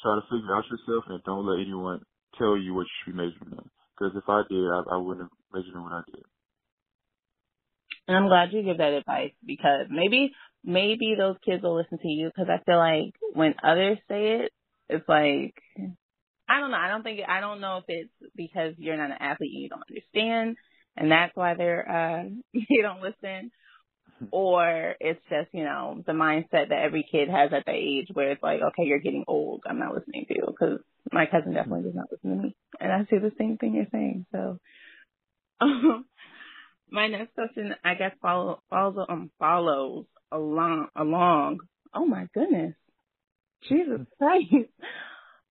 try 0.02 0.16
to 0.16 0.24
figure 0.30 0.54
out 0.56 0.64
yourself 0.70 1.04
and 1.08 1.22
don't 1.24 1.46
let 1.46 1.60
anyone 1.60 2.02
tell 2.38 2.56
you 2.56 2.74
what 2.74 2.86
you 2.86 2.94
should 3.04 3.12
be 3.12 3.16
measuring 3.16 3.52
in. 3.52 3.70
Because 3.98 4.16
if 4.16 4.28
I 4.28 4.42
did, 4.48 4.64
I, 4.64 4.94
I 4.94 4.96
wouldn't 4.96 5.28
have 5.28 5.30
majored 5.52 5.74
in 5.74 5.82
what 5.82 5.92
I 5.92 6.02
did. 6.06 6.24
And 8.08 8.16
I'm 8.16 8.28
glad 8.28 8.52
you 8.52 8.62
give 8.62 8.78
that 8.78 8.92
advice 8.92 9.32
because 9.44 9.86
maybe 9.90 10.32
maybe 10.64 11.14
those 11.16 11.36
kids 11.44 11.62
will 11.62 11.76
listen 11.76 11.98
to 11.98 12.08
you 12.08 12.28
because 12.28 12.50
I 12.50 12.62
feel 12.64 12.78
like 12.78 13.14
when 13.34 13.54
others 13.62 13.98
say 14.08 14.40
it, 14.40 14.52
it's 14.88 15.08
like 15.08 15.54
I 16.48 16.58
don't 16.58 16.72
know. 16.72 16.76
I 16.76 16.88
don't 16.88 17.04
think 17.04 17.20
I 17.28 17.40
don't 17.40 17.60
know 17.60 17.78
if 17.78 17.84
it's 17.86 18.32
because 18.34 18.74
you're 18.78 18.96
not 18.96 19.12
an 19.12 19.18
athlete 19.20 19.52
and 19.52 19.62
you 19.62 19.68
don't 19.68 19.84
understand, 19.88 20.56
and 20.96 21.12
that's 21.12 21.36
why 21.36 21.54
they're 21.54 21.88
uh 21.88 22.28
you 22.52 22.82
don't 22.82 23.00
listen, 23.00 23.52
or 24.32 24.96
it's 24.98 25.22
just 25.30 25.48
you 25.52 25.62
know 25.62 26.02
the 26.04 26.12
mindset 26.12 26.70
that 26.70 26.82
every 26.82 27.06
kid 27.10 27.28
has 27.28 27.52
at 27.52 27.66
that 27.66 27.74
age 27.74 28.08
where 28.12 28.32
it's 28.32 28.42
like 28.42 28.60
okay 28.60 28.84
you're 28.84 28.98
getting 28.98 29.24
old 29.28 29.62
I'm 29.68 29.78
not 29.78 29.94
listening 29.94 30.26
to 30.26 30.34
you 30.34 30.46
because 30.46 30.80
my 31.12 31.26
cousin 31.26 31.54
definitely 31.54 31.82
does 31.82 31.94
not 31.94 32.06
listen 32.10 32.30
to 32.36 32.42
me 32.44 32.56
and 32.80 32.92
I 32.92 33.00
say 33.10 33.18
the 33.18 33.32
same 33.38 33.58
thing 33.58 33.74
you're 33.74 33.86
saying 33.92 34.26
so. 34.32 34.58
my 36.90 37.08
next 37.08 37.34
question, 37.34 37.74
I 37.84 37.94
guess, 37.94 38.12
follow 38.22 38.62
follows 38.70 39.06
um 39.08 39.30
follows 39.38 40.06
along 40.32 40.88
along. 40.96 41.58
Oh 41.94 42.06
my 42.06 42.26
goodness, 42.34 42.74
Jesus 43.68 44.00
Christ, 44.18 44.70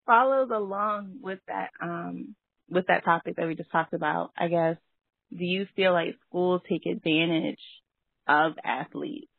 follows 0.06 0.50
along 0.52 1.18
with 1.22 1.40
that 1.46 1.70
um 1.82 2.34
with 2.70 2.86
that 2.86 3.04
topic 3.04 3.36
that 3.36 3.46
we 3.46 3.54
just 3.54 3.70
talked 3.70 3.92
about. 3.92 4.30
I 4.36 4.48
guess, 4.48 4.76
do 5.36 5.44
you 5.44 5.66
feel 5.76 5.92
like 5.92 6.16
schools 6.28 6.62
take 6.68 6.86
advantage 6.86 7.60
of 8.26 8.52
athletes? 8.64 9.30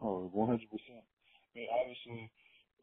Oh, 0.00 0.30
one 0.32 0.48
hundred 0.48 0.70
percent. 0.70 1.04
And 1.54 1.66
obviously, 1.70 2.30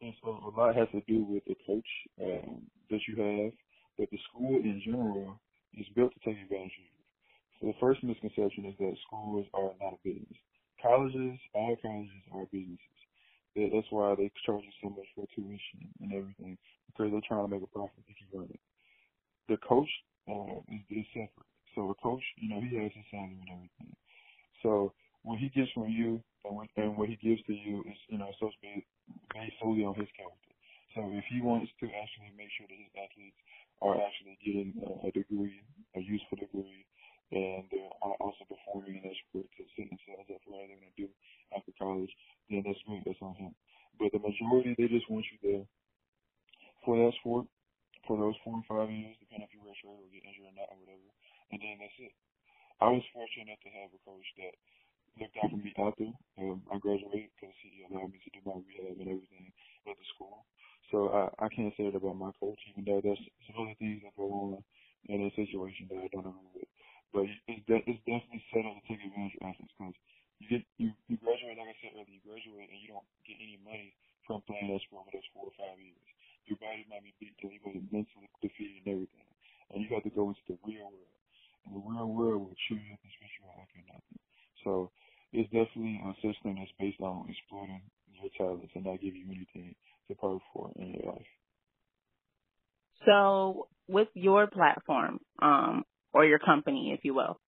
and 0.00 0.14
so 0.22 0.40
a 0.44 0.50
lot 0.58 0.76
has 0.76 0.88
to 0.92 1.00
do 1.06 1.24
with 1.24 1.44
the 1.46 1.56
coach 1.66 1.86
um, 2.22 2.62
that 2.90 3.00
you 3.06 3.16
have, 3.16 3.52
but 3.98 4.10
the 4.10 4.18
school 4.30 4.56
in 4.56 4.80
general 4.84 5.38
is 5.76 5.86
built 5.94 6.12
to 6.14 6.20
take 6.20 6.40
advantage 6.42 6.72
of 6.72 6.88
you. 6.88 7.00
So 7.60 7.66
the 7.68 7.78
first 7.80 8.02
misconception 8.02 8.64
is 8.64 8.74
that 8.78 8.96
schools 9.06 9.46
are 9.52 9.72
not 9.80 9.94
a 9.94 10.00
business. 10.04 10.38
Colleges, 10.80 11.38
all 11.54 11.76
colleges 11.82 12.24
are 12.32 12.46
businesses. 12.50 13.00
That's 13.54 13.86
why 13.90 14.14
they 14.16 14.30
charge 14.46 14.64
you 14.64 14.72
so 14.80 14.88
much 14.90 15.06
for 15.14 15.26
tuition 15.34 15.92
and 16.00 16.14
everything 16.14 16.56
because 16.86 17.12
they're 17.12 17.28
trying 17.28 17.44
to 17.44 17.52
make 17.52 17.62
a 17.62 17.66
profit 17.66 18.00
to 18.06 18.14
keep 18.14 18.30
running. 18.32 18.58
The 19.48 19.58
coach 19.58 19.90
uh, 20.30 20.64
is, 20.72 20.80
is 20.88 21.06
separate. 21.12 21.50
So 21.74 21.90
a 21.90 21.94
coach, 22.02 22.22
you 22.38 22.48
know, 22.48 22.60
he 22.60 22.76
has 22.76 22.92
his 22.94 23.04
salary 23.10 23.36
and 23.36 23.52
everything. 23.52 23.92
So 24.62 24.92
what 25.22 25.38
he 25.38 25.50
gets 25.50 25.70
from 25.72 25.90
you 25.90 26.22
and 26.44 26.56
what, 26.56 26.68
and 26.76 26.96
what 26.96 27.08
he 27.08 27.16
gives 27.20 27.42
to 27.46 27.54
you 27.54 27.84
is, 27.86 27.98
you 28.08 28.18
know, 28.18 28.30
supposed 28.38 28.56
to 28.58 28.64
be 28.64 28.86
based 29.34 29.56
solely 29.60 29.84
on 29.84 29.94
his 29.94 30.08
character. 30.16 30.52
So 30.94 31.06
if 31.14 31.24
he 31.30 31.40
wants 31.40 31.70
to 31.80 31.86
actually 31.86 32.34
make 32.34 32.50
sure 32.58 32.66
that 32.66 32.80
his 32.80 32.92
athletes 32.98 33.40
are 33.80 33.96
actually 34.00 34.36
getting 34.42 34.74
a, 34.82 35.08
a 35.08 35.10
degree, 35.12 35.62
a 35.94 36.00
useful 36.02 36.38
degree, 36.40 36.84
and 37.30 37.70
uh, 37.70 38.18
also 38.18 38.42
performing 38.50 38.98
in 38.98 39.06
that 39.06 39.18
sport 39.28 39.46
to 39.54 39.62
set 39.78 39.86
themselves 39.86 40.26
up 40.34 40.42
for 40.42 40.50
what 40.50 40.66
they're 40.66 40.82
going 40.82 40.90
to 40.90 41.02
do 41.06 41.10
after 41.54 41.70
college, 41.78 42.10
then 42.50 42.66
that's 42.66 42.82
great. 42.90 43.06
That's 43.06 43.22
on 43.22 43.38
him. 43.38 43.54
But 44.02 44.10
the 44.10 44.18
majority, 44.18 44.74
they 44.74 44.90
just 44.90 45.06
want 45.06 45.26
you 45.30 45.38
there 45.38 45.66
for 46.82 46.98
that 46.98 47.14
sport 47.22 47.46
for 48.08 48.18
those 48.18 48.34
four 48.42 48.58
or 48.58 48.66
five 48.66 48.90
years, 48.90 49.14
depending 49.22 49.46
if 49.46 49.54
you 49.54 49.62
redshirt 49.62 49.94
or 49.94 50.10
get 50.10 50.26
injured 50.26 50.50
or 50.50 50.56
not 50.58 50.72
or 50.74 50.78
whatever, 50.82 51.06
and 51.54 51.60
then 51.62 51.78
that's 51.78 51.98
it. 52.02 52.14
I 52.80 52.88
was 52.88 53.04
fortunate 53.12 53.46
enough 53.46 53.62
to 53.62 53.70
have 53.76 53.92
a 53.92 54.00
coach 54.02 54.24
that 54.40 54.56
looked 55.18 55.36
out 55.38 55.50
for 55.50 55.58
me 55.58 55.72
there. 55.74 56.14
Um, 56.38 56.62
I 56.70 56.78
graduated 56.78 57.32
because 57.34 57.54
he 57.64 57.82
allowed 57.88 58.12
me 58.12 58.20
to 58.22 58.30
do 58.30 58.40
my 58.46 58.60
rehab 58.62 59.00
and 59.00 59.10
everything 59.10 59.52
at 59.88 59.96
the 59.96 60.06
school. 60.14 60.46
So 60.92 61.10
I, 61.10 61.46
I 61.46 61.48
can't 61.50 61.74
say 61.76 61.90
that 61.90 61.98
about 61.98 62.18
my 62.18 62.32
coach, 62.38 62.60
even 62.70 62.84
though 62.86 63.00
there's 63.02 63.20
some 63.48 63.58
other 63.64 63.76
things 63.80 64.02
that 64.04 64.16
go 64.16 64.28
on 64.30 64.64
in 65.08 65.26
a 65.26 65.30
situation 65.34 65.88
that 65.90 66.04
I 66.04 66.08
don't 66.12 66.28
agree 66.28 66.62
with. 66.64 66.70
But 67.14 67.24
it's, 67.48 67.64
de- 67.66 67.86
it's 67.90 68.04
definitely 68.06 68.44
set 68.54 68.66
up 68.68 68.76
to 68.78 68.84
take 68.86 69.02
advantage 69.02 69.36
of 69.40 69.46
athletes 69.50 69.74
because 69.74 69.96
you 70.38 70.46
get 70.48 70.62
you, 70.78 70.90
you 71.10 71.16
graduate, 71.18 71.58
like 71.58 71.72
I 71.74 71.78
said 71.82 71.94
earlier, 71.96 72.10
you 72.12 72.22
graduate 72.22 72.70
and 72.70 72.80
you 72.80 72.90
don't 72.94 73.08
get 73.26 73.38
any 73.40 73.58
money 73.62 73.94
from 74.26 74.42
playing 74.46 74.70
that 74.70 74.82
sport 74.86 75.08
for 75.10 75.14
those 75.16 75.30
four 75.34 75.50
or 75.50 75.56
five 75.58 75.78
years. 75.80 76.06
Your 76.46 76.58
body 76.62 76.86
might 76.90 77.04
be 77.04 77.14
beat 77.20 77.34
till 77.42 77.52
you 77.54 77.60
mentally 77.90 78.30
defeated 78.42 78.86
and 78.86 78.90
everything, 78.94 79.30
and 79.74 79.82
you 79.84 79.88
have 79.94 80.04
to 80.06 80.14
go 80.14 80.30
into 80.30 80.42
the 80.48 80.58
real 80.66 80.90
world 80.90 81.08
and 81.66 81.74
the 81.76 81.80
real 81.80 82.08
world 82.08 82.42
will 82.42 82.56
you 82.56 82.94
up 82.94 83.00
and 83.04 83.12
spit 83.16 83.30
you 83.38 83.44
like 83.48 83.68
you're 83.74 83.86
nothing. 83.92 84.20
So 84.64 84.92
it's 85.32 85.50
definitely 85.50 86.00
a 86.04 86.14
system 86.16 86.56
that's 86.58 86.70
based 86.78 87.00
on 87.00 87.26
exploiting 87.28 87.82
your 88.20 88.30
talents 88.36 88.72
and 88.74 88.84
not 88.84 89.00
giving 89.00 89.20
you 89.20 89.26
anything 89.28 89.74
to 90.08 90.14
pay 90.14 90.38
for 90.52 90.70
in 90.76 90.94
your 90.94 91.12
life. 91.12 91.26
So 93.06 93.68
with 93.88 94.08
your 94.14 94.46
platform, 94.46 95.20
um, 95.40 95.84
or 96.12 96.24
your 96.24 96.38
company, 96.38 96.92
if 96.96 97.04
you 97.04 97.14
will, 97.14 97.38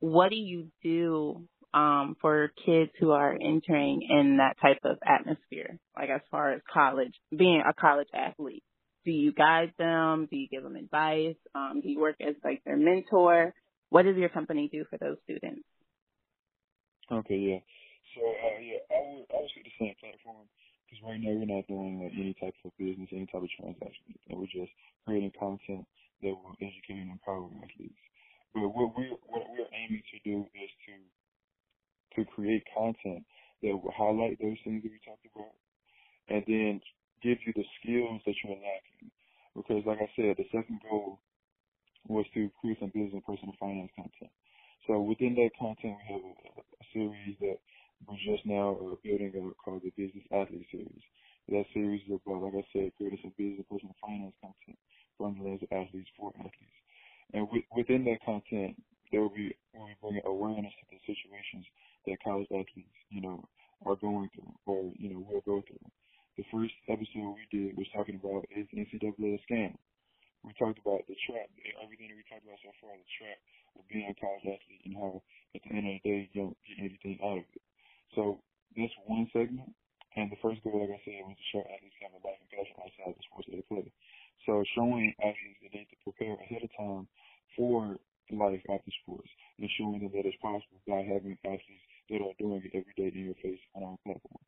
what 0.00 0.30
do 0.30 0.36
you 0.36 0.68
do 0.82 1.46
um, 1.74 2.16
for 2.20 2.50
kids 2.64 2.90
who 2.98 3.10
are 3.10 3.32
entering 3.32 4.02
in 4.08 4.38
that 4.38 4.56
type 4.60 4.80
of 4.84 4.98
atmosphere, 5.06 5.78
like 5.96 6.10
as 6.10 6.22
far 6.30 6.52
as 6.52 6.62
college, 6.72 7.12
being 7.36 7.62
a 7.68 7.74
college 7.74 8.08
athlete? 8.14 8.62
Do 9.04 9.10
you 9.12 9.32
guide 9.32 9.72
them? 9.78 10.26
Do 10.30 10.36
you 10.36 10.48
give 10.48 10.62
them 10.62 10.76
advice? 10.76 11.36
Um, 11.54 11.80
do 11.82 11.88
you 11.88 12.00
work 12.00 12.16
as 12.20 12.34
like 12.44 12.62
their 12.64 12.76
mentor? 12.76 13.54
What 13.90 14.02
does 14.04 14.16
your 14.16 14.28
company 14.28 14.68
do 14.70 14.84
for 14.90 14.98
those 14.98 15.16
students? 15.24 15.64
Okay, 17.10 17.36
yeah. 17.36 17.60
So, 18.14 18.20
uh, 18.20 18.58
yeah, 18.60 18.84
I 18.92 19.00
would, 19.00 19.26
I 19.32 19.36
would 19.40 19.52
the 19.64 19.76
same 19.80 19.96
platform 20.00 20.44
because 20.84 21.00
right 21.04 21.20
now 21.20 21.32
we're 21.32 21.48
not 21.48 21.68
doing 21.68 22.04
like 22.04 22.12
any 22.16 22.36
type 22.36 22.56
of 22.64 22.72
business, 22.76 23.08
any 23.12 23.28
type 23.28 23.44
of 23.44 23.52
transaction, 23.56 24.12
and 24.28 24.36
we're 24.36 24.52
just 24.52 24.72
creating 25.04 25.32
content 25.36 25.84
that 26.20 26.32
will 26.32 26.56
educate 26.60 27.00
and 27.00 27.12
empower 27.12 27.48
athletes. 27.64 28.04
But 28.52 28.68
what 28.72 28.96
we 28.96 29.12
what 29.28 29.44
we're 29.52 29.68
aiming 29.72 30.04
to 30.04 30.18
do 30.24 30.44
is 30.52 30.70
to 30.88 30.94
to 32.16 32.20
create 32.32 32.64
content 32.76 33.24
that 33.62 33.72
will 33.76 33.92
highlight 33.92 34.40
those 34.40 34.56
things 34.64 34.82
that 34.84 34.92
we 34.92 35.00
talked 35.04 35.24
about, 35.32 35.56
and 36.28 36.44
then 36.48 36.80
give 37.24 37.38
you 37.44 37.52
the 37.56 37.64
skills 37.80 38.20
that 38.24 38.36
you're 38.44 38.56
lacking. 38.56 39.12
Because, 39.56 39.84
like 39.84 40.00
I 40.00 40.08
said, 40.16 40.36
the 40.36 40.48
second 40.52 40.80
goal 40.88 41.20
was 42.08 42.24
to 42.34 42.48
create 42.60 42.78
some 42.80 42.92
business 42.94 43.12
and 43.12 43.26
personal 43.26 43.54
finance 43.60 43.90
content. 43.96 44.32
So 44.86 45.00
within 45.00 45.34
that 45.36 45.50
content, 45.58 45.98
we 46.00 46.04
have 46.14 46.24
a 46.24 46.77
series 46.92 47.36
that 47.40 47.58
we're 48.06 48.20
just 48.24 48.46
now 48.46 48.76
building 49.02 49.32
a, 49.34 49.42
called 49.62 49.82
the 49.82 49.92
Business 49.96 50.24
Athlete 50.32 50.66
Series. 50.70 51.04
That 51.48 51.64
series 51.72 52.02
is 52.06 52.20
about, 52.20 52.42
like 52.42 52.60
I 52.60 52.64
said, 52.72 52.92
creating 52.96 53.20
some 53.22 53.34
business 53.38 53.64
personal 53.70 53.96
finance 54.00 54.36
content 54.40 54.78
from 55.16 55.38
the 55.38 55.44
lens 55.44 55.62
of 55.64 55.72
athletes 55.72 56.10
for 56.16 56.30
athletes. 56.36 56.78
And 57.32 57.48
with, 57.50 57.64
within 57.74 58.04
that 58.04 58.22
content, 58.24 58.76
there 59.10 59.20
will 59.20 59.34
be 59.34 59.56
we'll 59.74 59.88
be 59.88 59.96
bringing 60.00 60.26
awareness 60.26 60.72
to 60.80 60.84
the 60.92 61.00
situations 61.08 61.64
that 62.06 62.22
college 62.22 62.48
athletes, 62.52 62.98
you 63.10 63.20
know, 63.20 63.44
are 63.86 63.96
going 63.96 64.28
through 64.34 64.52
or 64.66 64.92
you 64.98 65.10
know 65.10 65.24
will 65.24 65.42
go 65.44 65.62
through. 65.66 65.90
The 66.36 66.44
first 66.52 66.74
episode 66.88 67.34
we 67.34 67.48
did 67.50 67.76
was 67.76 67.86
talking 67.94 68.20
about 68.22 68.44
is 68.54 68.68
NCAA 68.70 69.40
scam. 69.50 69.74
We 70.48 70.56
talked 70.56 70.80
about 70.80 71.04
the 71.04 71.16
trap, 71.28 71.52
everything 71.84 72.08
that 72.08 72.16
we 72.16 72.24
talked 72.24 72.48
about 72.48 72.56
so 72.64 72.72
far, 72.80 72.96
the 72.96 73.04
trap 73.20 73.36
of 73.76 73.84
being 73.92 74.08
a 74.08 74.16
college 74.16 74.48
athlete 74.48 74.80
and 74.88 74.96
how 74.96 75.20
at 75.52 75.60
the 75.60 75.70
end 75.76 75.84
of 75.84 75.94
the 76.00 76.04
day 76.08 76.18
you 76.24 76.32
don't 76.32 76.56
get 76.64 76.88
anything 76.88 77.20
out 77.20 77.44
of 77.44 77.48
it. 77.52 77.62
So 78.16 78.40
that's 78.72 78.96
one 79.04 79.28
segment. 79.36 79.76
And 80.16 80.32
the 80.32 80.40
first 80.40 80.64
goal, 80.64 80.80
like 80.80 80.96
I 80.96 81.00
said, 81.04 81.20
was 81.28 81.36
to 81.36 81.46
show 81.52 81.62
athletes 81.68 82.00
have 82.00 82.16
a 82.16 82.20
life 82.24 82.40
and 82.40 82.48
passion 82.48 82.80
outside 82.80 83.12
the 83.12 83.24
sports 83.28 83.46
that 83.52 83.60
they 83.60 83.68
play. 83.68 83.92
So 84.48 84.64
showing 84.72 85.12
athletes 85.20 85.60
that 85.60 85.70
they 85.76 85.84
need 85.84 85.92
to 85.92 86.00
prepare 86.00 86.40
ahead 86.40 86.64
of 86.64 86.72
time 86.72 87.04
for 87.52 88.00
life 88.32 88.64
after 88.72 88.92
sports 89.04 89.28
and 89.60 89.68
showing 89.76 90.00
them 90.00 90.12
that 90.16 90.24
it's 90.24 90.40
possible 90.40 90.80
by 90.88 91.04
having 91.04 91.36
athletes 91.44 91.86
that 92.08 92.24
are 92.24 92.36
doing 92.40 92.64
it 92.64 92.72
every 92.72 92.96
day 92.96 93.12
in 93.12 93.28
your 93.28 93.38
face 93.44 93.60
on 93.76 93.84
our 93.84 94.00
platform. 94.00 94.42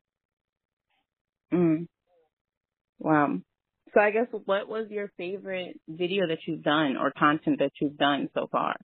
Mm. 1.53 1.87
Wow. 2.99 3.41
So 3.93 3.99
I 3.99 4.11
guess 4.11 4.27
what 4.31 4.69
was 4.69 4.87
your 4.89 5.11
favorite 5.17 5.79
video 5.87 6.27
that 6.27 6.39
you've 6.45 6.63
done 6.63 6.95
or 6.95 7.11
content 7.11 7.59
that 7.59 7.71
you've 7.81 7.97
done 7.97 8.29
so 8.33 8.47
far? 8.51 8.75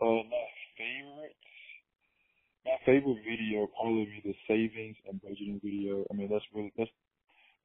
Uh, 0.00 0.26
my 0.28 0.46
favorite, 0.76 1.36
my 2.66 2.76
favorite 2.84 3.22
video 3.24 3.66
probably 3.72 4.04
be 4.04 4.20
the 4.24 4.36
savings 4.46 4.96
and 5.08 5.20
budgeting 5.22 5.62
video. 5.62 6.04
I 6.10 6.14
mean, 6.14 6.28
that's 6.30 6.44
really 6.52 6.72
that's 6.76 6.90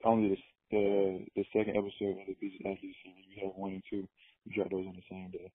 only 0.06 0.30
the 0.30 0.38
the, 0.72 1.26
the 1.36 1.46
second 1.52 1.76
episode 1.76 2.22
of 2.22 2.30
the 2.30 2.38
Business 2.38 2.62
Athlete 2.62 2.96
series. 3.02 3.26
We 3.26 3.42
have 3.42 3.58
one 3.58 3.82
and 3.82 3.84
two. 3.90 4.08
We 4.46 4.54
dropped 4.54 4.72
those 4.72 4.86
on 4.86 4.96
the 4.96 5.10
same 5.10 5.34
day. 5.34 5.52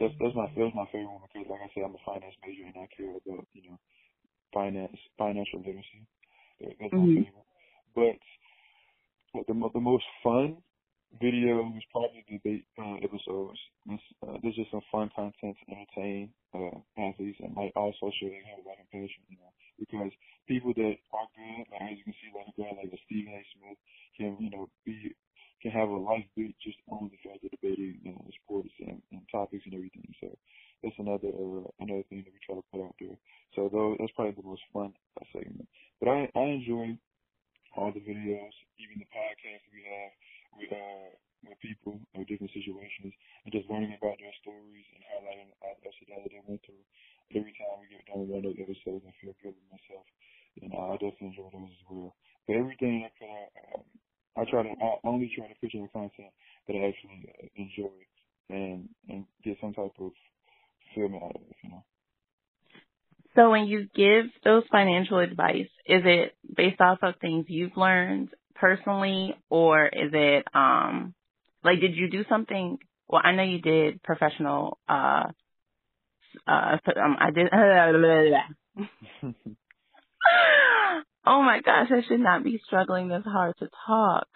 That's 0.00 0.14
that's 0.18 0.34
my 0.34 0.50
that 0.50 0.66
was 0.66 0.74
my 0.74 0.88
favorite 0.90 1.14
one 1.14 1.22
because, 1.30 1.46
like 1.46 1.62
I 1.62 1.70
said, 1.70 1.86
I'm 1.86 1.94
a 1.94 2.02
finance 2.02 2.34
major 2.42 2.66
and 2.66 2.74
I 2.74 2.88
care 2.90 3.14
about 3.14 3.46
you 3.54 3.70
know 3.70 3.78
finance 4.50 4.98
financial 5.14 5.62
literacy. 5.62 6.02
That's 6.58 6.90
mm-hmm. 6.90 6.98
my 6.98 7.22
favorite. 7.22 7.50
But 7.94 8.18
but 8.18 8.18
the 9.34 9.70
the 9.74 9.80
most 9.80 10.04
fun 10.22 10.56
video 11.20 11.62
was 11.62 11.82
probably 11.92 12.24
debate 12.30 12.66
uh, 12.78 12.96
episodes. 13.02 13.58
uh, 13.90 14.38
there's 14.42 14.56
just 14.56 14.70
some 14.70 14.82
fun 14.90 15.10
content 15.14 15.54
to 15.58 15.66
entertain 15.70 16.30
uh, 16.54 16.74
athletes 16.98 17.38
and 17.40 17.54
might 17.54 17.72
also 17.76 18.10
show 18.18 18.26
they 18.26 18.42
have 18.50 18.62
a 18.64 18.68
lot 18.68 18.80
of 18.82 18.86
passion, 18.90 19.22
you 19.28 19.38
know, 19.38 19.52
because 19.78 20.10
people 20.48 20.72
that 20.74 20.94
are 21.14 21.28
good, 21.34 21.66
like 21.70 21.82
as 21.92 21.98
you 21.98 22.04
can 22.04 22.16
see, 22.18 22.30
like 22.34 22.50
a 22.50 22.56
guy 22.58 22.70
like 22.74 22.92
a 22.92 23.00
Stephen 23.06 23.34
A. 23.34 23.42
Smith 23.54 23.78
can, 24.16 24.36
you 24.40 24.50
know, 24.50 24.68
be 24.84 25.14
can 25.62 25.70
have 25.70 25.88
a 25.88 25.96
life 25.96 26.26
built 26.36 26.52
just 26.62 26.78
on 26.90 27.10
the 27.10 27.18
fact 27.24 27.44
of 27.44 27.50
debating, 27.50 27.96
you 28.02 28.12
know, 28.12 28.26
sports 28.44 28.74
and, 28.80 29.00
and 29.12 29.22
topics 29.32 29.64
and 29.64 29.74
everything. 29.74 30.06
So 30.20 30.28
that's 30.82 30.98
another 30.98 31.30
uh, 31.30 31.66
another 31.80 32.04
thing 32.10 32.26
that 32.26 32.34
we 32.34 32.42
try 32.44 32.56
to 32.58 32.66
put 32.70 32.82
out 32.84 32.94
there. 33.00 33.16
So 33.54 33.70
though 33.70 33.96
that's 33.98 34.12
probably 34.12 34.34
the 34.34 34.46
most 34.46 34.62
fun 34.72 34.92
segment. 35.32 35.68
But 36.00 36.10
I 36.10 36.28
I 36.34 36.58
enjoy 36.58 36.98
all 37.76 37.90
the 37.90 38.02
videos, 38.02 38.54
even 38.78 39.02
the 39.02 39.10
podcasts 39.10 39.66
we 39.70 39.82
have 39.86 40.12
with 40.58 40.72
uh 40.72 41.10
with 41.44 41.60
people 41.60 42.00
of 42.16 42.24
different 42.24 42.52
situations 42.56 43.12
and 43.44 43.52
just 43.52 43.68
learning 43.68 43.92
about 44.00 44.16
their 44.16 44.32
stories 44.40 44.86
and 44.96 45.02
highlighting 45.12 45.50
the 45.52 45.60
adversity 45.76 46.08
that 46.08 46.24
they 46.24 46.40
went 46.48 46.60
through. 46.64 46.80
Every 47.36 47.52
time 47.56 47.80
we 47.80 47.92
get 47.92 48.04
done 48.08 48.24
with 48.24 48.32
one 48.32 48.40
of 48.44 48.48
those 48.52 48.60
episodes, 48.64 49.04
I 49.04 49.12
feel 49.20 49.36
good 49.44 49.52
with 49.56 49.68
myself, 49.68 50.06
and 50.60 50.70
uh, 50.72 50.92
I 50.92 50.94
definitely 51.00 51.36
enjoy 51.36 51.48
those 51.52 51.72
as 51.72 51.84
well. 51.88 52.12
But 52.48 52.56
everything 52.60 53.04
I 53.04 53.10
put 53.16 53.28
out, 53.28 53.50
um, 53.76 53.84
I 54.36 54.42
try 54.48 54.60
to 54.64 54.72
I 54.72 54.88
only 55.04 55.28
try 55.32 55.48
to 55.48 55.56
put 55.60 55.72
out 55.76 55.92
content 55.92 56.32
that 56.68 56.76
I 56.76 56.82
actually 56.88 57.20
uh, 57.28 57.48
enjoy 57.56 57.96
and 58.48 58.88
and 59.08 59.24
get 59.44 59.60
some 59.60 59.72
type 59.72 59.92
of 60.00 60.12
fulfillment 60.94 61.22
out 61.24 61.36
of 61.36 61.44
it, 61.44 61.56
you 61.64 61.70
know. 61.70 61.84
So 63.34 63.50
when 63.50 63.66
you 63.66 63.88
give 63.94 64.26
those 64.44 64.62
financial 64.70 65.18
advice, 65.18 65.68
is 65.86 66.02
it 66.04 66.36
based 66.56 66.80
off 66.80 66.98
of 67.02 67.14
things 67.20 67.46
you've 67.48 67.76
learned 67.76 68.30
personally 68.54 69.34
or 69.50 69.86
is 69.86 70.10
it 70.12 70.46
um 70.54 71.14
like 71.62 71.80
did 71.80 71.96
you 71.96 72.08
do 72.08 72.24
something 72.28 72.78
well 73.08 73.22
I 73.24 73.32
know 73.32 73.42
you 73.42 73.60
did 73.60 74.02
professional 74.02 74.78
uh 74.88 75.24
uh 76.46 76.76
um, 76.96 77.16
I 77.18 77.30
did 77.34 77.48
Oh 81.26 81.40
my 81.40 81.60
gosh, 81.64 81.88
I 81.90 82.02
should 82.06 82.20
not 82.20 82.44
be 82.44 82.60
struggling 82.66 83.08
this 83.08 83.24
hard 83.24 83.54
to 83.58 83.68
talk. 83.86 84.28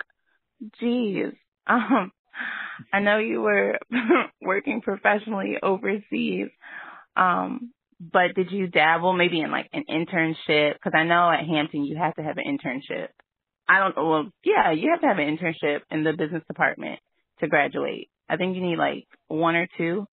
Jeez. 0.80 1.36
Um 1.66 2.12
I 2.92 3.00
know 3.00 3.18
you 3.18 3.40
were 3.40 3.78
working 4.42 4.80
professionally 4.80 5.56
overseas. 5.62 6.48
Um, 7.16 7.72
but 8.00 8.34
did 8.34 8.50
you 8.52 8.68
dabble 8.68 9.12
maybe 9.12 9.40
in 9.40 9.50
like 9.50 9.68
an 9.72 9.84
internship? 9.88 10.74
Because 10.74 10.92
I 10.94 11.04
know 11.04 11.30
at 11.30 11.46
Hampton 11.46 11.84
you 11.84 11.96
have 11.96 12.14
to 12.16 12.22
have 12.22 12.36
an 12.38 12.44
internship. 12.46 13.08
I 13.68 13.80
don't. 13.80 13.96
Well, 13.96 14.30
yeah, 14.44 14.72
you 14.72 14.90
have 14.90 15.00
to 15.02 15.06
have 15.06 15.18
an 15.18 15.36
internship 15.36 15.80
in 15.90 16.04
the 16.04 16.12
business 16.12 16.42
department 16.46 17.00
to 17.40 17.48
graduate. 17.48 18.08
I 18.28 18.36
think 18.36 18.56
you 18.56 18.62
need 18.62 18.78
like 18.78 19.06
one 19.26 19.56
or 19.56 19.68
two. 19.76 20.06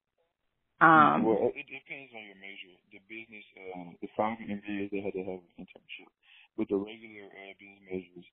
Um, 0.81 1.23
well, 1.23 1.55
it 1.55 1.65
depends 1.71 2.11
on 2.11 2.23
your 2.27 2.35
major. 2.35 2.75
The 2.91 2.99
business, 3.07 3.47
uh, 3.55 3.95
the 4.01 4.09
five 4.17 4.37
MBAs, 4.43 4.91
they 4.91 4.99
had 4.99 5.15
to 5.15 5.23
have 5.23 5.39
an 5.39 5.55
internship, 5.55 6.11
but 6.57 6.67
the 6.67 6.75
regular 6.75 7.31
uh, 7.31 7.53
business 7.55 7.83
majors 7.87 8.27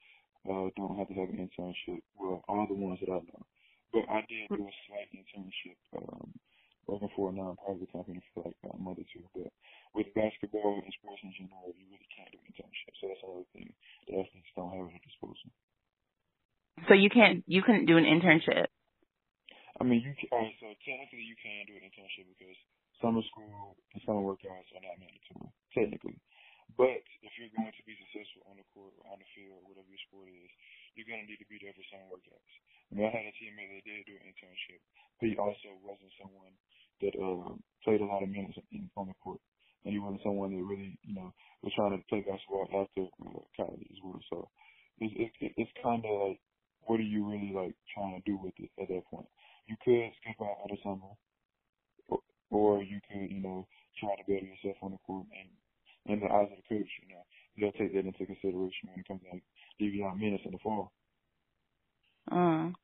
uh, 0.50 0.66
don't 0.74 0.98
have 0.98 1.06
to 1.06 1.14
have 1.14 1.30
an 1.30 1.38
internship. 1.38 2.02
Well, 2.18 2.42
all 2.48 2.66
the 2.66 2.74
ones 2.74 2.98
that 2.98 3.10
I 3.10 3.22
know. 3.22 3.46
But 3.92 4.10
I 4.10 4.26
did 4.26 4.48
do 4.50 4.64
a 4.64 4.74
slight 4.88 5.12
internship 5.14 5.78
um, 5.94 6.32
working 6.86 7.10
for 7.14 7.30
a 7.30 7.34
non-profit 7.34 7.90
company 7.92 8.20
for 8.34 8.44
like 8.44 8.58
a 8.66 8.78
month 8.78 8.98
or 8.98 9.08
two. 9.12 9.24
But 9.34 9.50
with 9.94 10.10
basketball 10.14 10.82
and 10.82 10.92
sports 10.98 11.22
in 11.22 11.32
general, 11.36 11.72
you 11.76 11.86
really 11.88 12.10
can't 12.10 12.30
do 12.32 12.40
internships. 12.42 12.98
So 13.00 13.08
that's 13.08 13.22
another 13.22 13.48
thing 13.54 13.70
the 14.08 14.18
athletes 14.18 14.52
don't 14.56 14.72
have 14.74 14.88
at 14.88 14.94
their 14.96 15.06
disposal. 15.06 15.48
So 16.88 16.94
you 16.94 17.10
can't, 17.12 17.44
you 17.46 17.62
couldn't 17.62 17.86
do 17.86 18.00
an 18.00 18.08
internship. 18.08 18.66
I 19.78 19.84
mean, 19.84 20.02
you 20.04 20.14
can, 20.14 20.28
all 20.34 20.42
right, 20.44 20.56
so 20.60 20.68
technically 20.84 21.24
you 21.24 21.38
can 21.38 21.64
do 21.66 21.78
an 21.78 21.86
internship 21.86 22.28
because 22.28 22.58
summer 23.00 23.24
school 23.32 23.78
and 23.94 24.00
summer 24.04 24.22
workouts 24.22 24.70
are 24.76 24.84
not 24.84 24.98
mandatory, 25.00 25.50
technically. 25.74 26.18
But 26.76 27.04
if 27.20 27.32
you're 27.36 27.52
going 27.52 27.72
to 27.72 27.84
be 27.84 27.96
successful 28.00 28.48
on 28.48 28.56
the 28.56 28.64
court 28.72 28.96
or 28.96 29.04
on 29.12 29.20
the 29.20 29.28
field 29.36 29.60
or 29.60 29.64
whatever 29.68 29.88
your 29.92 30.00
sport 30.08 30.32
is, 30.32 30.48
you're 30.96 31.08
going 31.08 31.20
to 31.20 31.28
need 31.28 31.40
to 31.40 31.48
be 31.48 31.60
there 31.60 31.76
for 31.76 31.84
summer 31.92 32.08
workouts. 32.08 32.52
I 32.88 32.96
mean, 32.96 33.04
I 33.08 33.12
had 33.12 33.28
a 33.28 33.34
teammate 33.36 33.68
that 33.72 33.84
did 33.84 34.08
do 34.08 34.16
an 34.16 34.28
internship, 34.28 34.80
but 35.20 35.28
he 35.28 35.36
also 35.36 35.76
wasn't 35.84 36.12
someone 36.16 36.52
that 37.02 37.14
uh, 37.18 37.52
played 37.84 38.00
a 38.00 38.06
lot 38.06 38.22
of 38.22 38.30
minutes 38.30 38.58
in, 38.72 38.88
on 38.96 39.08
the 39.08 39.14
court. 39.22 39.40
And 39.84 39.92
he 39.92 39.98
wasn't 39.98 40.22
someone 40.22 40.54
that 40.54 40.62
really, 40.62 40.96
you 41.02 41.14
know, 41.14 41.34
was 41.62 41.72
trying 41.74 41.98
to 41.98 42.04
play 42.08 42.22
basketball 42.22 42.70
after 42.70 43.02
uh, 43.02 43.42
college 43.56 43.82
as 43.90 43.98
well. 44.02 44.20
So 44.30 44.48
it's, 44.98 45.34
it, 45.40 45.52
it's 45.56 45.70
kind 45.82 46.04
of 46.06 46.28
like, 46.28 46.40
what 46.86 47.00
are 47.00 47.02
you 47.02 47.28
really 47.28 47.52
like 47.54 47.74
trying 47.94 48.14
to 48.14 48.22
do 48.30 48.38
with 48.38 48.54
it 48.58 48.70
at 48.80 48.88
that 48.88 49.04
point? 49.10 49.26
You 49.66 49.76
could 49.84 50.10
skip 50.22 50.38
out 50.40 50.62
of 50.62 50.70
the 50.70 50.78
summer, 50.82 51.14
or, 52.50 52.82
you 52.82 53.00
could, 53.10 53.30
you 53.30 53.42
know, 53.42 53.66
try 53.98 54.14
to 54.14 54.22
better 54.26 54.46
yourself 54.46 54.76
on 54.82 54.92
the 54.92 54.98
court. 55.06 55.26
And 55.34 55.50
in 56.12 56.20
the 56.20 56.32
eyes 56.32 56.48
of 56.50 56.58
the 56.58 56.68
coach, 56.68 56.90
you 57.02 57.14
know, 57.14 57.22
they'll 57.58 57.72
take 57.72 57.94
that 57.94 58.06
into 58.06 58.26
consideration 58.26 58.90
when 58.90 59.00
it 59.00 59.08
comes 59.08 59.22
to 59.22 59.30
like 59.34 59.42
divvying 59.80 60.06
out 60.06 60.18
minutes 60.18 60.42
in 60.44 60.52
the 60.52 60.58
fall. 60.58 60.92
Mm. 62.30 62.74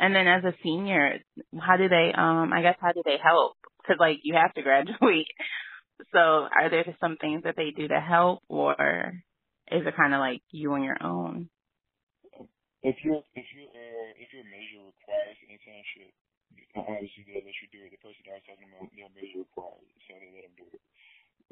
And 0.00 0.14
then 0.14 0.26
as 0.28 0.44
a 0.44 0.54
senior, 0.62 1.20
how 1.60 1.76
do 1.76 1.88
they, 1.88 2.12
um, 2.16 2.52
I 2.52 2.62
guess, 2.62 2.76
how 2.80 2.92
do 2.92 3.02
they 3.04 3.18
help? 3.22 3.56
Cause 3.86 3.96
like 4.00 4.18
you 4.24 4.34
have 4.34 4.54
to 4.54 4.62
graduate. 4.62 5.28
So 6.12 6.18
are 6.20 6.70
there 6.70 6.84
some 7.00 7.16
things 7.16 7.44
that 7.44 7.56
they 7.56 7.70
do 7.70 7.88
to 7.88 8.00
help 8.00 8.42
or 8.48 9.14
is 9.72 9.82
it 9.86 9.96
kind 9.96 10.14
of 10.14 10.20
like 10.20 10.42
you 10.50 10.72
on 10.74 10.82
your 10.84 10.98
own? 11.02 11.50
If 12.82 12.96
your 13.04 13.24
if 13.34 13.46
your 13.56 13.68
uh, 13.70 14.10
if 14.22 14.30
your 14.34 14.46
major 14.46 14.86
requires 14.86 15.38
an 15.42 15.50
internship, 15.56 16.12
obviously 16.76 17.26
they'll 17.26 17.42
let 17.46 17.58
you 17.62 17.68
do 17.72 17.82
it. 17.86 17.92
The 17.94 18.02
person 18.02 18.22
I 18.30 18.38
was 18.38 18.46
talking 18.46 18.68
about, 18.70 18.90
their 18.94 19.10
major 19.16 19.42
requires 19.42 19.88
so 20.06 20.14
they 20.14 20.30
let 20.30 20.44
them 20.46 20.56
do 20.58 20.66
it. 20.70 20.82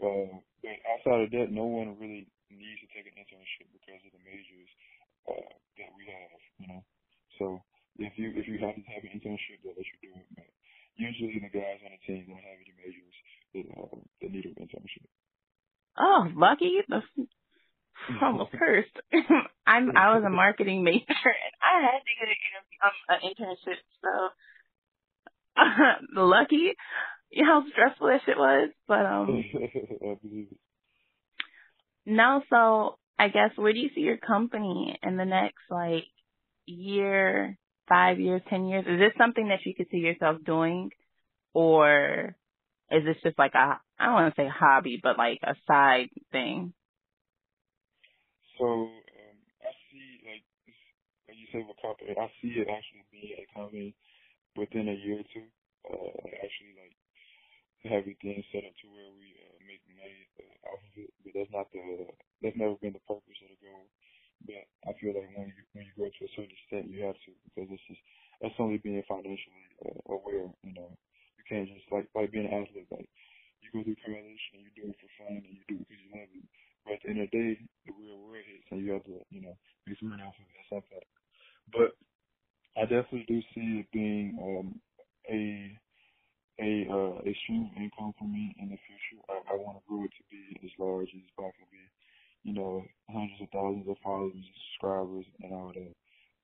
Uh, 0.03 0.43
but 0.63 0.77
outside 0.91 1.23
of 1.27 1.31
that, 1.33 1.49
no 1.55 1.67
one 1.71 1.99
really 2.01 2.27
needs 2.51 2.81
to 2.83 2.89
take 2.91 3.07
an 3.07 3.15
internship 3.19 3.71
because 3.71 4.03
of 4.07 4.13
the 4.13 4.23
majors 4.27 4.71
uh, 5.31 5.55
that 5.79 5.91
we 5.95 6.05
have, 6.11 6.41
you 6.59 6.69
know. 6.69 6.83
So 7.39 7.47
if 7.99 8.13
you 8.17 8.33
if 8.35 8.47
you 8.49 8.59
have 8.59 8.75
to 8.75 8.85
have 8.91 9.05
an 9.05 9.13
internship, 9.15 9.63
they'll 9.63 9.77
let 9.77 9.87
you 9.87 9.99
do 10.03 10.11
it. 10.15 10.27
But 10.35 10.51
usually 10.97 11.39
the 11.39 11.53
guys 11.53 11.81
on 11.85 11.93
the 11.95 12.01
team 12.07 12.27
don't 12.27 12.43
have 12.43 12.59
any 12.59 12.75
majors 12.75 13.17
that 13.55 13.67
uh, 13.75 13.99
that 14.23 14.31
need 14.31 14.47
an 14.47 14.57
internship. 14.59 15.07
Oh, 15.99 16.29
lucky! 16.35 16.83
almost 18.23 18.53
cursed. 18.53 18.97
I'm 19.67 19.97
I 19.97 20.15
was 20.15 20.25
a 20.27 20.31
marketing 20.31 20.85
major 20.85 21.05
and 21.09 21.55
I 21.63 21.81
had 21.83 22.03
to 22.03 22.15
get 22.19 22.29
an, 22.29 22.39
um, 22.85 22.97
an 23.09 23.21
internship. 23.31 23.81
So 24.03 24.11
uh, 25.57 25.95
lucky, 26.23 26.75
you 27.31 27.45
know 27.45 27.61
how 27.61 27.71
stressful 27.71 28.09
that 28.09 28.21
shit 28.27 28.37
was. 28.37 28.71
But 28.89 29.07
um. 29.07 29.45
No, 32.07 32.43
so 32.51 32.99
I 33.19 33.29
guess 33.29 33.57
where 33.57 33.73
do 33.73 33.79
you 33.79 33.89
see 33.95 34.03
your 34.03 34.19
company 34.19 34.99
in 35.03 35.17
the 35.17 35.25
next 35.25 35.63
like 35.71 36.05
year, 36.67 37.57
five 37.89 38.21
years, 38.21 38.43
ten 38.49 38.67
years? 38.67 38.85
Is 38.87 38.99
this 38.99 39.13
something 39.19 39.49
that 39.49 39.65
you 39.65 39.75
could 39.75 39.89
see 39.91 39.99
yourself 39.99 40.39
doing, 40.45 40.91
or 41.53 42.37
is 42.91 43.05
this 43.05 43.17
just 43.23 43.39
like 43.39 43.55
a 43.55 43.81
I 43.99 44.05
don't 44.07 44.15
want 44.15 44.35
to 44.35 44.43
say 44.43 44.49
hobby, 44.49 45.01
but 45.03 45.19
like 45.19 45.41
a 45.43 45.55
side 45.67 46.11
thing? 46.33 46.73
So 48.59 48.67
um, 48.67 49.39
I 49.63 49.73
see 49.91 50.23
like 50.27 50.45
when 51.27 51.39
you 51.39 51.47
say 51.53 51.65
company, 51.83 52.15
I 52.19 52.31
see 52.41 52.55
it 52.61 52.69
actually 52.69 53.05
being 53.11 53.37
a 53.39 53.47
company 53.55 53.95
within 54.57 54.89
a 54.89 54.95
year 54.95 55.21
or 55.21 55.29
two. 55.35 55.49
Uh, 55.85 56.17
actually 56.41 56.73
like 56.81 56.97
have 57.85 58.01
everything 58.01 58.41
set 58.49 58.65
up 58.65 58.73
to 58.81 58.89
where 58.89 59.13
we 59.13 59.37
uh, 59.45 59.61
make 59.69 59.85
money 59.93 60.25
uh, 60.41 60.73
off 60.73 60.81
of 60.81 60.95
it, 60.97 61.13
but 61.21 61.33
that's 61.37 61.53
not 61.53 61.69
the 61.73 62.09
that's 62.41 62.57
never 62.57 62.77
been 62.81 62.97
the 62.97 63.05
purpose 63.05 63.37
of 63.45 63.53
the 63.53 63.61
goal. 63.61 63.85
But 64.47 64.65
I 64.89 64.93
feel 65.01 65.15
like 65.17 65.31
when 65.37 65.49
you 65.53 65.63
when 65.73 65.85
you 65.89 65.95
go 65.97 66.07
to 66.09 66.25
a 66.25 66.33
certain 66.37 66.53
extent, 66.53 66.91
you 66.93 67.05
have 67.05 67.19
to 67.27 67.33
because 67.49 67.69
it's 67.73 67.87
just 67.89 68.03
that's 68.41 68.59
only 68.61 68.79
being 68.79 69.03
financially 69.09 69.67
uh, 69.85 70.15
aware. 70.15 70.49
You 70.65 70.75
know, 70.75 70.91
you 71.39 71.45
can't 71.49 71.69
just 71.69 71.89
like 71.93 72.09
like 72.15 72.33
being 72.33 72.47
an 72.47 72.57
athlete. 72.65 72.89
Like 72.93 73.09
you 73.63 73.69
go 73.73 73.83
through 73.85 74.01
college 74.05 74.45
and 74.55 74.63
you 74.63 74.71
do 74.77 74.91
it 74.91 74.99
for 75.01 75.11
fun 75.25 75.41
and 75.41 75.55
you 75.57 75.65
do 75.69 75.77
it 75.81 75.89
because 75.89 76.03
you 76.05 76.11
love 76.13 76.31
it. 76.33 76.47
But 76.85 76.93
at 76.95 77.01
the 77.05 77.11
end 77.11 77.21
of 77.25 77.29
the 77.31 77.37
day, 77.37 77.51
the 77.87 77.93
real 77.97 78.19
world 78.21 78.45
hits 78.45 78.69
and 78.71 78.85
you 78.85 78.93
have 78.93 79.05
to 79.09 79.21
you 79.31 79.43
know 79.43 79.57
make 79.87 79.99
some 79.99 80.11
money 80.13 80.23
off 80.25 80.37
of 80.37 80.47
it 80.49 80.61
at 80.61 80.69
some. 80.71 80.87
But 81.73 81.91
I 82.77 82.83
definitely 82.83 83.27
do 83.29 83.41
see 83.55 83.83
it 83.83 83.89
being 83.93 84.37
um, 84.43 84.81
a 85.31 85.73
a 86.61 86.87
uh, 86.91 87.19
a 87.25 87.33
stream 87.45 87.71
of 87.71 87.77
income 87.81 88.15
for 88.19 88.29
me 88.29 88.55
in 88.61 88.69
the 88.71 88.79
future. 88.87 89.23
I, 89.29 89.55
I 89.55 89.57
want 89.57 89.79
to 89.81 89.85
grow 89.89 90.05
it 90.05 90.13
to 90.15 90.25
be 90.31 90.61
as 90.65 90.71
large 90.79 91.09
as 91.15 91.31
possible 91.37 91.69
you 92.45 92.55
know, 92.55 92.85
hundreds 93.11 93.43
of 93.43 93.49
thousands 93.53 93.89
of 93.89 93.97
followers 94.05 94.37
and 94.37 94.45
subscribers 94.45 95.27
and 95.43 95.53
all 95.53 95.73
that. 95.75 95.95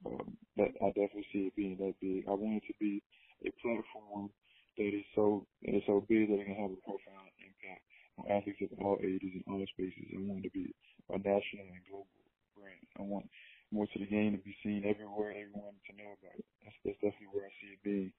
Um, 0.00 0.36
that 0.56 0.72
I 0.80 0.88
definitely 0.96 1.28
see 1.32 1.52
it 1.52 1.56
being 1.56 1.76
that 1.76 1.94
big. 2.00 2.24
I 2.24 2.32
want 2.32 2.64
it 2.64 2.66
to 2.72 2.76
be 2.80 3.04
a 3.44 3.52
platform 3.60 4.32
that 4.80 4.90
is 4.96 5.04
so 5.14 5.44
that 5.62 5.76
is 5.76 5.84
so 5.86 6.00
big 6.08 6.32
that 6.32 6.40
it 6.40 6.48
can 6.48 6.56
have 6.56 6.72
a 6.72 6.80
profound 6.88 7.28
impact 7.36 7.84
on 8.16 8.32
athletes 8.32 8.64
of 8.64 8.80
all 8.80 8.96
ages 9.04 9.36
and 9.36 9.44
all 9.48 9.60
spaces. 9.76 10.08
I 10.08 10.24
want 10.24 10.40
it 10.44 10.48
to 10.48 10.56
be 10.56 10.72
a 11.12 11.20
national 11.20 11.68
and 11.68 11.84
global 11.84 12.08
brand. 12.56 12.80
I 12.96 13.04
want 13.04 13.28
more 13.72 13.86
to 13.86 13.98
the 13.98 14.08
game 14.08 14.32
to 14.32 14.42
be 14.42 14.56
seen 14.64 14.88
everywhere, 14.88 15.36
everyone 15.36 15.76
to 15.86 15.92
know 15.96 16.16
about 16.16 16.36
it. 16.38 16.48
That's, 16.64 16.76
that's 16.84 17.00
definitely 17.04 17.32
where 17.36 17.46
I 17.46 17.54
see 17.60 17.76
it 17.76 17.84
being. 17.84 18.12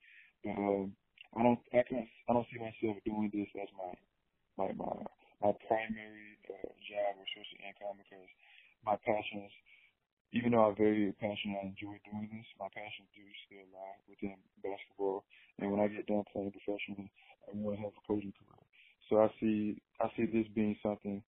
But 0.44 0.54
um, 0.54 0.94
I 1.36 1.42
don't, 1.42 1.60
I 1.74 1.82
can't, 1.82 2.08
I 2.28 2.32
don't 2.32 2.46
see 2.52 2.62
myself 2.62 3.02
doing 3.04 3.30
this 3.34 3.50
as 3.58 3.68
my, 3.74 3.92
my, 4.58 4.72
my, 4.74 5.02
my 5.42 5.52
primary 5.66 6.38
uh, 6.46 6.70
job 6.86 7.18
or 7.18 7.26
source 7.34 7.50
of 7.50 7.60
income 7.66 7.98
because 7.98 8.30
my 8.86 8.94
passions, 9.02 9.50
even 10.30 10.54
though 10.54 10.70
I'm 10.70 10.78
very 10.78 11.10
passionate, 11.18 11.58
I 11.60 11.74
enjoy 11.74 11.98
doing 12.06 12.30
this. 12.30 12.46
My 12.56 12.70
passions 12.70 13.10
do 13.12 13.26
still 13.46 13.66
lie 13.74 13.98
within 14.06 14.38
basketball, 14.62 15.26
and 15.58 15.68
when 15.74 15.82
I 15.82 15.90
get 15.90 16.06
done 16.06 16.24
playing 16.30 16.54
professionally, 16.54 17.10
I 17.50 17.58
want 17.58 17.76
to 17.78 17.82
have 17.82 17.94
a 17.94 18.04
coaching 18.06 18.32
career. 18.38 18.62
So 19.10 19.20
I 19.20 19.28
see 19.42 19.82
I 20.00 20.08
see 20.14 20.30
this 20.30 20.48
being 20.54 20.78
something 20.80 21.20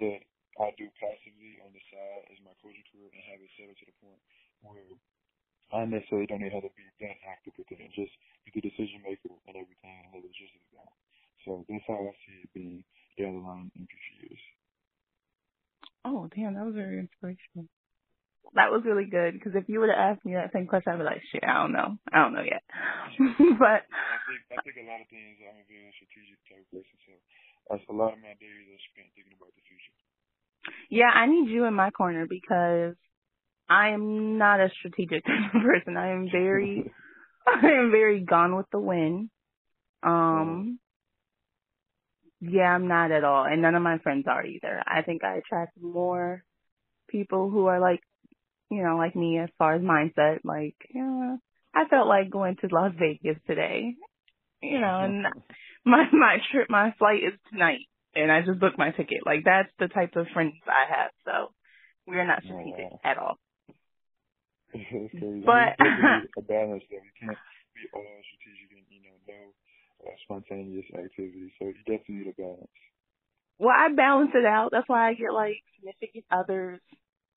that 0.00 0.20
I 0.58 0.74
do 0.74 0.88
passively 0.98 1.60
on 1.62 1.70
the 1.70 1.82
side 1.92 2.24
as 2.32 2.40
my 2.42 2.56
coaching 2.58 2.82
career 2.88 3.12
and 3.12 3.22
have 3.30 3.38
it 3.38 3.52
settled 3.54 3.78
to 3.78 3.86
the 3.86 3.96
point 4.02 4.20
where 4.64 4.90
I 5.70 5.84
necessarily 5.84 6.26
don't 6.26 6.40
even 6.40 6.56
have 6.56 6.64
to 6.64 6.72
be 6.72 6.88
that 7.04 7.20
active 7.28 7.52
with 7.60 7.68
it 7.68 7.78
and 7.78 7.92
just 7.92 8.10
be 8.42 8.50
the 8.56 8.64
decision 8.64 9.04
maker 9.04 9.30
and 9.46 9.54
everything 9.54 9.96
and 10.08 10.16
the 10.16 10.24
logistics 10.24 10.66
down. 10.72 10.90
So 11.44 11.62
that's 11.68 11.84
how 11.86 12.00
I 12.00 12.12
see 12.24 12.42
it 12.42 12.52
being 12.56 12.82
the 13.18 13.70
in 13.74 13.86
future 13.86 14.16
years. 14.22 14.44
Oh, 16.04 16.28
damn, 16.34 16.54
that 16.54 16.64
was 16.64 16.74
very 16.74 16.98
inspirational. 16.98 17.66
That 18.54 18.72
was 18.72 18.86
really 18.86 19.04
good 19.04 19.36
because 19.36 19.52
if 19.52 19.68
you 19.68 19.80
would 19.80 19.92
have 19.92 20.16
asked 20.16 20.24
me 20.24 20.32
that 20.32 20.54
same 20.56 20.66
question, 20.66 20.92
I'd 20.92 21.02
be 21.02 21.04
like, 21.04 21.20
shit, 21.28 21.44
I 21.44 21.60
don't 21.60 21.76
know. 21.76 21.98
I 22.08 22.24
don't 22.24 22.32
know 22.32 22.46
yet. 22.46 22.64
but 23.60 23.84
I 23.84 24.16
think, 24.24 24.40
I 24.48 24.62
think 24.64 24.76
a 24.80 24.88
lot 24.88 25.04
of 25.04 25.08
things 25.12 25.36
I'm 25.44 25.60
a 25.60 25.66
very 25.68 25.92
strategic 26.00 26.40
type 26.48 26.64
of 26.64 26.70
person, 26.72 26.96
so 27.04 27.12
that's 27.68 27.84
a 27.90 27.92
lot 27.92 28.16
of 28.16 28.24
my 28.24 28.32
days 28.40 28.64
are 28.72 28.82
spent 28.88 29.12
thinking 29.12 29.36
about 29.36 29.52
the 29.52 29.64
future. 29.68 29.92
Yeah, 30.88 31.12
I 31.12 31.26
need 31.26 31.52
you 31.52 31.68
in 31.68 31.74
my 31.74 31.90
corner 31.90 32.24
because 32.24 32.96
I 33.68 33.90
am 33.90 34.38
not 34.38 34.60
a 34.60 34.70
strategic 34.80 35.24
person. 35.52 35.96
I 35.96 36.12
am 36.16 36.28
very, 36.32 36.90
I 37.46 37.84
am 37.84 37.90
very 37.90 38.24
gone 38.24 38.56
with 38.56 38.66
the 38.72 38.80
wind. 38.80 39.28
Um, 40.02 40.78
yeah, 42.40 42.74
I'm 42.74 42.88
not 42.88 43.10
at 43.10 43.24
all. 43.24 43.44
And 43.44 43.62
none 43.62 43.74
of 43.74 43.82
my 43.82 43.98
friends 43.98 44.26
are 44.28 44.44
either. 44.44 44.82
I 44.86 45.02
think 45.02 45.24
I 45.24 45.36
attract 45.36 45.80
more 45.80 46.42
people 47.08 47.50
who 47.50 47.66
are 47.66 47.80
like, 47.80 48.00
you 48.70 48.82
know, 48.82 48.96
like 48.96 49.16
me 49.16 49.38
as 49.38 49.48
far 49.58 49.74
as 49.74 49.82
mindset. 49.82 50.40
Like, 50.44 50.76
yeah, 50.94 51.36
I 51.74 51.82
I 51.82 51.88
felt 51.88 52.08
like 52.08 52.30
going 52.30 52.56
to 52.56 52.68
Las 52.70 52.92
Vegas 52.98 53.40
today. 53.46 53.94
You 54.62 54.80
know, 54.80 55.00
and 55.00 55.24
mm-hmm. 55.24 55.90
my 55.90 56.04
my 56.12 56.38
trip 56.50 56.68
my 56.68 56.94
flight 56.98 57.22
is 57.24 57.38
tonight 57.52 57.86
and 58.14 58.32
I 58.32 58.42
just 58.42 58.60
booked 58.60 58.78
my 58.78 58.90
ticket. 58.90 59.24
Like 59.24 59.44
that's 59.44 59.70
the 59.78 59.88
type 59.88 60.16
of 60.16 60.26
friends 60.34 60.54
I 60.66 60.84
have. 60.90 61.10
So 61.24 61.54
we're 62.06 62.26
not 62.26 62.42
strategic 62.42 62.90
oh, 62.90 62.98
wow. 62.98 63.10
at 63.10 63.18
all. 63.18 63.36
but 65.46 65.78
a 66.38 66.42
balance 66.42 66.84
though. 66.90 67.04
You 67.04 67.14
can't 67.20 67.38
be 67.74 67.84
all 67.94 68.20
strategic 68.26 68.74
and 68.74 68.86
you 68.90 69.00
know 69.06 69.16
no 69.26 69.54
spontaneous 70.24 70.86
activity. 70.94 71.52
So 71.58 71.66
you 71.66 71.74
definitely 71.86 72.14
need 72.16 72.34
a 72.38 72.40
balance. 72.40 72.68
Well, 73.58 73.74
I 73.76 73.92
balance 73.94 74.30
it 74.34 74.44
out. 74.44 74.70
That's 74.72 74.88
why 74.88 75.08
I 75.08 75.14
get 75.14 75.32
like 75.32 75.62
significant 75.76 76.24
others 76.30 76.80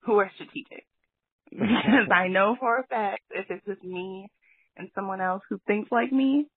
who 0.01 0.19
are 0.19 0.31
strategic. 0.35 0.85
because 1.51 2.09
I 2.13 2.27
know 2.27 2.55
for 2.59 2.79
a 2.79 2.87
fact 2.87 3.23
if 3.31 3.47
it's 3.49 3.65
just 3.65 3.83
me 3.83 4.31
and 4.77 4.89
someone 4.95 5.19
else 5.19 5.41
who 5.49 5.59
thinks 5.67 5.91
like 5.91 6.11
me, 6.11 6.47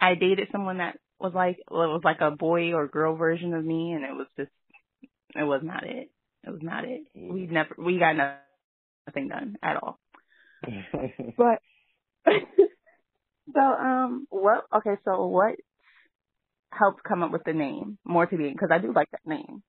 I 0.00 0.14
dated 0.14 0.48
someone 0.52 0.78
that 0.78 0.98
was 1.18 1.32
like 1.34 1.58
well, 1.70 1.84
it 1.84 1.88
was 1.88 2.02
like 2.04 2.20
a 2.20 2.30
boy 2.30 2.74
or 2.74 2.86
girl 2.86 3.16
version 3.16 3.54
of 3.54 3.64
me, 3.64 3.92
and 3.92 4.04
it 4.04 4.12
was 4.12 4.26
just 4.36 4.50
it 5.34 5.44
was 5.44 5.62
not 5.62 5.84
it. 5.84 6.10
It 6.46 6.50
was 6.50 6.60
not 6.62 6.84
it. 6.84 7.04
Mm. 7.16 7.32
We 7.32 7.46
never 7.46 7.74
we 7.78 7.98
got 7.98 8.16
nothing 9.06 9.28
done 9.28 9.56
at 9.62 9.76
all. 9.76 9.98
but 11.36 11.60
so 13.52 13.60
um 13.60 14.26
what 14.30 14.64
okay 14.74 14.96
so 15.04 15.26
what 15.26 15.56
helped 16.72 17.02
come 17.04 17.22
up 17.24 17.32
with 17.32 17.44
the 17.44 17.54
name 17.54 17.98
more 18.04 18.26
to 18.26 18.36
be 18.38 18.50
because 18.50 18.70
I 18.72 18.78
do 18.80 18.92
like 18.94 19.10
that 19.12 19.26
name. 19.26 19.62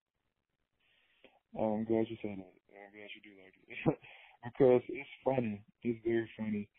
Oh, 1.57 1.75
I'm 1.75 1.85
glad 1.85 2.05
you 2.09 2.17
said 2.21 2.38
that. 2.38 2.53
I'm 2.77 2.93
glad 2.93 3.09
you 3.15 3.21
do 3.25 3.33
like 3.41 3.53
it 3.57 3.99
because 4.45 4.83
it's 4.89 5.09
funny. 5.25 5.65
It's 5.83 5.99
very 6.05 6.29
funny. 6.38 6.69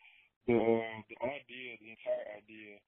The 0.47 0.55
uh, 0.55 1.01
the 1.09 1.17
idea, 1.25 1.77
the 1.81 1.91
entire 1.91 2.27
idea 2.37 2.79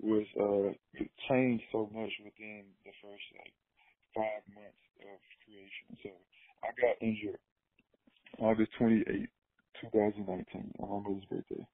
was 0.00 0.26
uh 0.40 1.04
changed 1.28 1.64
so 1.72 1.90
much 1.92 2.12
within 2.24 2.66
the 2.84 2.92
first 3.02 3.24
like 3.38 3.54
five 4.14 4.42
months 4.54 4.84
of 5.02 5.18
creation. 5.44 5.98
So 6.02 6.10
I 6.64 6.70
got 6.80 7.02
injured 7.02 7.40
August 8.40 8.72
twenty 8.78 9.00
eighth, 9.02 9.32
two 9.80 9.90
thousand 9.90 10.26
nineteen, 10.28 10.72
on 10.80 10.90
my 11.04 11.10
mother's 11.10 11.26
birthday. 11.30 11.66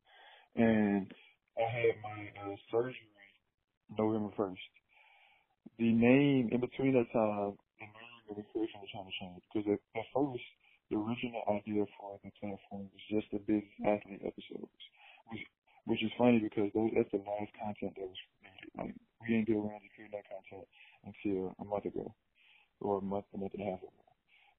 And 0.57 1.13
I 1.59 1.67
had 1.69 1.95
my 2.03 2.19
uh, 2.41 2.57
surgery 2.71 3.13
November 3.99 4.33
first. 4.37 4.63
The 5.79 5.93
name 5.93 6.49
in 6.53 6.61
between 6.61 6.95
that 6.95 7.11
time 7.13 7.57
the 7.81 7.87
name 7.87 8.23
of 8.31 8.37
the 8.37 8.47
creation 8.53 8.81
was 8.81 8.91
trying 8.93 9.09
to 9.09 9.17
change 9.19 9.43
because 9.51 9.67
at, 9.69 9.81
at 9.99 10.07
first 10.15 10.45
the 10.91 10.97
original 10.97 11.43
idea 11.51 11.85
for 11.99 12.21
the 12.25 12.31
platform 12.39 12.89
was 12.93 13.05
just 13.11 13.29
the 13.33 13.41
business 13.45 13.81
athlete 13.85 14.23
episodes. 14.25 14.81
Was 15.29 15.41
which 15.85 16.03
is 16.05 16.15
funny 16.17 16.39
because 16.39 16.71
those, 16.73 16.95
that's 16.95 17.11
the 17.11 17.19
last 17.27 17.51
content 17.59 17.93
that 17.99 18.07
was 18.07 18.23
created. 18.39 18.71
Like 18.79 18.95
we 19.21 19.27
didn't 19.35 19.49
get 19.51 19.59
around 19.59 19.83
to 19.83 19.91
creating 19.97 20.15
that 20.15 20.29
content 20.31 20.67
until 21.03 21.57
a 21.59 21.65
month 21.67 21.87
ago, 21.91 22.15
or 22.81 22.99
a 22.99 23.05
month, 23.05 23.27
a 23.35 23.39
month 23.39 23.55
and 23.59 23.67
a 23.67 23.71
half 23.75 23.83
ago. 23.83 24.03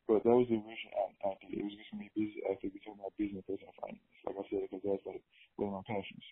But 0.07 0.27
that 0.27 0.35
was 0.35 0.51
the 0.51 0.59
original 0.59 1.15
idea. 1.23 1.63
It 1.63 1.63
was 1.63 1.75
just 1.79 1.95
be 1.95 2.11
business 2.11 2.43
after 2.51 2.67
we 2.67 2.79
talking 2.83 2.99
about 2.99 3.15
business, 3.15 3.47
personal 3.47 3.71
finance. 3.79 4.03
Like 4.27 4.35
I 4.35 4.43
said, 4.51 4.67
because 4.67 4.83
that's 4.83 5.05
like 5.07 5.23
one 5.55 5.71
of 5.71 5.79
my 5.79 5.85
passions. 5.87 6.25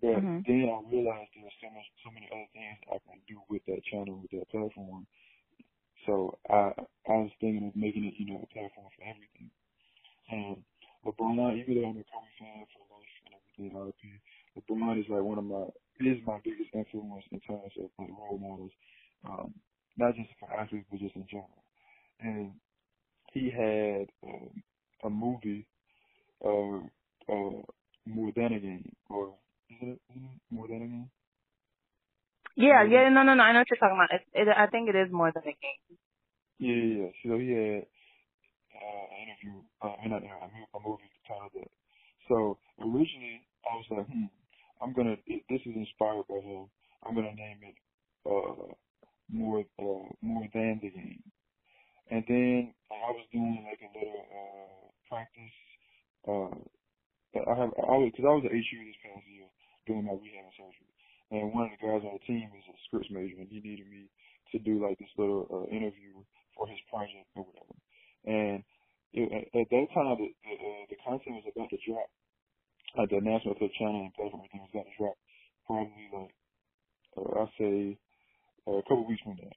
But 0.00 0.20
mm-hmm. 0.20 0.44
then 0.44 0.68
I 0.68 0.78
realized 0.92 1.32
there's 1.32 1.56
so 1.60 1.68
much, 1.72 1.88
so 2.04 2.10
many 2.12 2.28
other 2.28 2.50
things 2.52 2.76
I 2.92 2.98
can 3.04 3.20
do 3.26 3.40
with 3.48 3.64
that 3.66 3.80
channel, 3.88 4.20
with 4.20 4.32
that 4.36 4.48
platform. 4.52 5.06
So 6.04 6.38
I, 6.48 6.72
I 7.08 7.16
was 7.24 7.32
thinking 7.40 7.68
of 7.68 7.76
making 7.76 8.04
it, 8.04 8.14
you 8.18 8.26
know, 8.28 8.44
a 8.44 8.52
platform 8.52 8.86
for 8.92 9.02
everything. 9.02 9.50
And 10.30 10.62
LeBron, 11.06 11.58
even 11.58 11.74
though 11.80 11.88
I'm 11.88 11.98
a 11.98 12.06
Kobe 12.06 12.32
fan 12.38 12.66
for 12.74 12.84
life 12.92 13.14
and 13.24 13.34
everything, 13.34 13.72
RP, 13.72 14.02
LeBron 14.58 15.00
is 15.00 15.06
like 15.08 15.22
one 15.22 15.38
of 15.38 15.44
my 15.44 15.64
is 16.00 16.18
my 16.26 16.38
biggest 16.44 16.70
influence 16.74 17.24
in 17.32 17.40
terms 17.40 17.72
of 17.78 17.88
like 17.98 18.10
role 18.10 18.38
models, 18.38 18.72
um, 19.24 19.54
not 19.96 20.14
just 20.14 20.28
for 20.38 20.52
athletes 20.52 20.86
but 20.90 21.00
just 21.00 21.16
in 21.16 21.26
general. 21.30 21.64
And 22.20 22.52
he 23.32 23.50
had 23.50 24.08
um, 24.26 24.62
a 25.04 25.10
movie, 25.10 25.66
uh, 26.44 26.78
uh, 27.32 27.62
more 28.06 28.32
than 28.36 28.52
a 28.52 28.60
game, 28.60 28.92
or 29.08 29.28
is 29.28 29.30
it, 29.30 29.30
is 29.30 29.32
it 29.32 29.45
more 30.50 30.68
than 30.68 30.82
a 30.82 30.88
game? 30.88 31.10
Yeah, 32.56 32.84
yeah, 32.84 33.08
no, 33.10 33.22
no, 33.22 33.34
no. 33.34 33.42
I 33.42 33.52
know 33.52 33.60
what 33.60 33.70
you're 33.70 33.78
talking 33.78 33.98
about. 33.98 34.12
It, 34.14 34.24
it, 34.34 34.48
I 34.48 34.66
think 34.66 34.88
it 34.88 34.96
is 34.96 35.12
more 35.12 35.32
than 35.32 35.42
a 35.42 35.46
game. 35.46 35.82
Yeah, 36.58 36.74
yeah. 36.74 37.04
yeah. 37.04 37.10
So 37.24 37.38
he 37.38 37.50
had 37.52 37.86
uh, 38.74 39.06
interview, 39.22 39.62
uh, 39.82 39.96
not 40.08 40.22
interview, 40.24 40.64
a 40.74 40.80
movie 40.80 41.10
titled 41.28 41.52
that. 41.54 41.70
So 42.28 42.58
originally, 42.80 43.42
I 43.70 43.76
was 43.76 43.86
like, 43.90 44.06
hmm, 44.08 44.30
I'm 44.82 44.92
gonna. 44.94 45.16
This 45.26 45.62
is 45.66 45.76
inspired 45.76 46.26
by 46.28 46.40
him. 46.40 46.66
I'm 47.04 47.14
gonna 47.14 47.34
name 47.34 47.60
it 47.62 47.76
uh, 48.26 48.72
more 49.30 49.60
uh, 49.78 50.06
more 50.22 50.46
than 50.54 50.80
the 50.82 50.90
game. 50.90 51.22
And 52.10 52.24
then 52.28 52.74
I 52.90 53.10
was 53.12 53.26
doing 53.32 53.66
like 53.68 53.80
a 53.82 53.90
little 53.98 54.26
uh, 54.30 54.86
practice. 55.08 55.56
Uh, 56.26 56.56
I 57.36 57.54
have 57.58 57.72
I 57.76 57.96
was 58.00 58.12
because 58.12 58.26
I 58.28 58.34
was 58.34 58.46
an 58.48 58.56
HU 58.56 58.80
this 58.86 59.00
past 59.04 59.26
year 59.28 59.46
doing 59.86 60.04
my 60.04 60.14
rehab 60.18 60.50
surgery, 60.58 60.92
and 61.30 61.54
one 61.54 61.70
of 61.70 61.74
the 61.74 61.82
guys 61.82 62.02
on 62.06 62.18
the 62.18 62.24
team 62.26 62.50
is 62.54 62.66
a 62.70 62.76
scripts 62.86 63.10
major, 63.10 63.38
and 63.38 63.50
he 63.50 63.58
needed 63.58 63.86
me 63.90 64.06
to 64.52 64.58
do 64.62 64.82
like 64.82 64.98
this 64.98 65.10
little 65.18 65.46
uh, 65.50 65.66
interview 65.74 66.22
for 66.54 66.66
his 66.68 66.78
project 66.86 67.26
or 67.34 67.42
whatever. 67.42 67.74
And 68.26 68.62
it, 69.12 69.50
at 69.54 69.68
that 69.70 69.86
time, 69.94 70.16
the, 70.18 70.28
the, 70.46 70.54
uh, 70.54 70.84
the 70.90 70.98
content 71.02 71.42
was 71.42 71.50
about 71.50 71.70
to 71.70 71.78
drop. 71.82 72.08
Like 72.96 73.10
the 73.10 73.20
announcement 73.20 73.58
for 73.58 73.68
channel 73.76 74.06
and 74.06 74.14
platform, 74.14 74.46
everything 74.46 74.62
was 74.64 74.72
about 74.72 74.88
to 74.88 74.96
drop. 74.96 75.16
Probably 75.66 76.06
like, 76.14 76.34
uh, 77.18 77.30
I'll 77.42 77.54
say, 77.58 77.98
uh, 78.66 78.78
a 78.78 78.84
couple 78.86 79.06
weeks 79.06 79.22
from 79.22 79.36
now. 79.36 79.56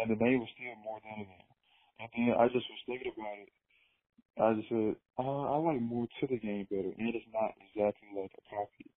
And 0.00 0.10
the 0.10 0.18
name 0.18 0.40
was 0.40 0.50
still 0.56 0.76
more 0.80 1.00
than 1.04 1.24
a 1.24 1.28
game. 1.28 1.52
And 2.00 2.08
then 2.12 2.34
I 2.36 2.48
just 2.48 2.68
was 2.68 2.82
thinking 2.84 3.12
about 3.12 3.40
it. 3.40 3.52
I 4.36 4.52
just 4.60 4.68
said, 4.68 4.96
uh, 5.16 5.44
I 5.52 5.56
like 5.56 5.80
more 5.80 6.04
to 6.04 6.24
the 6.26 6.36
game 6.36 6.68
better. 6.68 6.92
And 6.92 7.12
it's 7.16 7.28
not 7.32 7.56
exactly 7.56 8.08
like 8.12 8.32
a 8.32 8.42
copy 8.48 8.92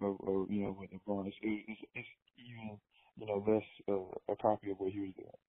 of, 0.00 0.16
of 0.24 0.50
you 0.50 0.64
know, 0.64 0.72
what 0.72 0.88
LeBron 0.90 1.28
is. 1.28 1.34
It, 1.42 1.64
it's, 1.68 1.82
it's 1.94 2.08
even, 2.38 2.78
you 3.16 3.26
know, 3.26 3.44
less 3.46 3.66
uh, 3.88 4.32
a 4.32 4.36
copy 4.36 4.70
of 4.70 4.78
what 4.78 4.92
he 4.92 5.00
was 5.00 5.14
doing. 5.16 5.40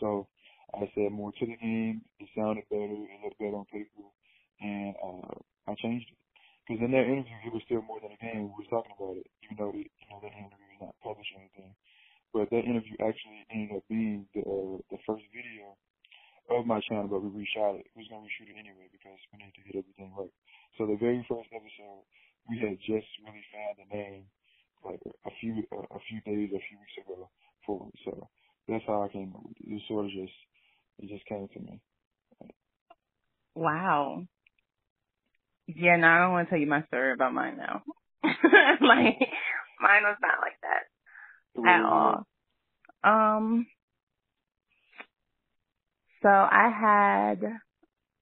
So 0.00 0.26
I 0.74 0.90
said 0.94 1.12
more 1.12 1.32
to 1.32 1.46
the 1.46 1.56
game. 1.56 2.02
It 2.18 2.28
sounded 2.36 2.64
better. 2.70 2.86
It 2.86 3.20
looked 3.22 3.38
better 3.38 3.58
on 3.58 3.66
paper, 3.66 4.06
and 4.60 4.94
uh, 5.02 5.34
I 5.68 5.74
changed 5.76 6.08
it. 6.08 6.18
Because 6.64 6.86
in 6.86 6.94
that 6.94 7.10
interview, 7.10 7.50
it 7.50 7.52
was 7.52 7.66
still 7.66 7.82
more 7.82 7.98
than 7.98 8.14
a 8.14 8.20
game. 8.22 8.46
We 8.54 8.62
were 8.62 8.70
talking 8.70 8.94
about 8.94 9.18
it, 9.18 9.26
even 9.42 9.58
though 9.58 9.74
it, 9.74 9.90
you 9.90 10.06
know 10.06 10.22
that 10.22 10.30
interview 10.30 10.70
was 10.78 10.86
not 10.86 10.94
published 11.02 11.34
or 11.34 11.42
anything. 11.42 11.74
But 12.30 12.46
that 12.54 12.62
interview 12.62 12.94
actually 13.02 13.42
ended 13.50 13.74
up 13.74 13.84
being 13.90 14.30
the 14.30 14.46
uh, 14.46 14.78
the 14.94 15.02
first 15.02 15.26
video 15.34 15.74
of 16.46 16.66
my 16.66 16.78
channel, 16.86 17.10
but 17.10 17.26
we 17.26 17.42
reshot 17.42 17.82
it. 17.82 17.90
We 17.98 18.06
was 18.06 18.10
gonna 18.10 18.22
reshoot 18.22 18.50
it 18.50 18.58
anyway 18.58 18.86
because 18.94 19.18
we 19.34 19.42
needed 19.42 19.58
to 19.58 19.66
get 19.66 19.82
everything 19.82 20.14
right. 20.14 20.30
So 20.78 20.86
the 20.86 20.98
very 20.98 21.26
first 21.26 21.50
episode, 21.50 22.06
we 22.48 22.58
had 22.58 22.78
just 22.80 23.08
really 23.24 23.44
found 23.52 23.76
the 23.78 23.96
name 23.96 24.26
like 24.84 25.00
a 25.26 25.30
few 25.40 25.64
uh, 25.72 25.96
a 25.96 26.00
few 26.08 26.20
days, 26.22 26.50
a 26.54 26.62
few 26.68 26.78
weeks 26.78 26.98
ago 27.04 27.30
for 27.66 27.88
it. 27.88 27.94
So 28.04 28.28
that's 28.68 28.84
how 28.86 29.02
I 29.02 29.08
came 29.08 29.34
up 29.36 29.42
with 29.44 29.56
it. 29.60 29.82
Sort 29.88 30.06
of 30.06 30.10
just 30.12 30.32
it 30.98 31.08
just 31.08 31.26
came 31.26 31.48
to 31.48 31.60
me. 31.60 31.80
Wow. 33.54 34.26
Yeah, 35.68 35.96
no, 35.96 36.08
I 36.08 36.18
don't 36.18 36.32
want 36.32 36.48
to 36.48 36.50
tell 36.50 36.60
you 36.60 36.66
my 36.68 36.84
story 36.86 37.12
about 37.12 37.34
mine 37.34 37.58
now. 37.58 37.82
like 38.24 39.18
mine 39.80 40.02
was 40.04 40.18
not 40.22 40.40
like 40.40 40.58
that 40.62 41.00
at 41.64 41.82
all. 41.84 42.26
Um. 43.04 43.66
So 46.22 46.28
I 46.30 46.70
had, 46.70 47.42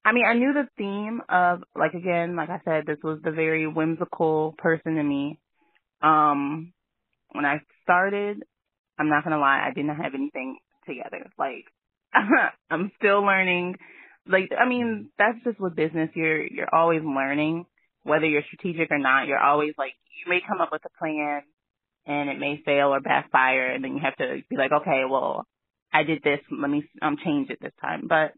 I 0.08 0.12
mean, 0.12 0.24
I 0.26 0.34
knew 0.34 0.52
the 0.52 0.68
theme 0.78 1.20
of 1.28 1.62
like 1.76 1.94
again, 1.94 2.36
like 2.36 2.48
I 2.50 2.60
said, 2.64 2.84
this 2.86 2.98
was 3.02 3.20
the 3.22 3.30
very 3.30 3.66
whimsical 3.66 4.54
person 4.58 4.96
in 4.96 5.08
me. 5.08 5.38
Um, 6.02 6.72
when 7.32 7.44
I 7.44 7.60
started, 7.82 8.42
I'm 8.98 9.08
not 9.08 9.24
gonna 9.24 9.38
lie, 9.38 9.66
I 9.66 9.72
didn't 9.74 9.96
have 9.96 10.14
anything 10.14 10.58
together. 10.86 11.30
Like 11.38 11.64
I'm 12.70 12.90
still 12.98 13.22
learning. 13.22 13.76
Like, 14.26 14.50
I 14.58 14.68
mean, 14.68 15.10
that's 15.18 15.38
just 15.44 15.60
with 15.60 15.76
business. 15.76 16.10
You're, 16.14 16.46
you're 16.46 16.74
always 16.74 17.02
learning, 17.02 17.66
whether 18.02 18.26
you're 18.26 18.42
strategic 18.46 18.90
or 18.90 18.98
not. 18.98 19.26
You're 19.26 19.38
always 19.42 19.74
like, 19.78 19.92
you 20.24 20.30
may 20.30 20.40
come 20.46 20.60
up 20.60 20.70
with 20.72 20.82
a 20.84 20.98
plan 20.98 21.42
and 22.06 22.28
it 22.28 22.38
may 22.38 22.60
fail 22.64 22.94
or 22.94 23.00
backfire. 23.00 23.70
And 23.72 23.82
then 23.82 23.94
you 23.94 24.00
have 24.02 24.16
to 24.16 24.42
be 24.48 24.56
like, 24.56 24.72
okay, 24.72 25.02
well, 25.08 25.46
I 25.92 26.02
did 26.02 26.22
this. 26.22 26.40
Let 26.50 26.70
me, 26.70 26.84
um, 27.00 27.16
change 27.24 27.50
it 27.50 27.58
this 27.60 27.72
time. 27.80 28.06
But 28.08 28.32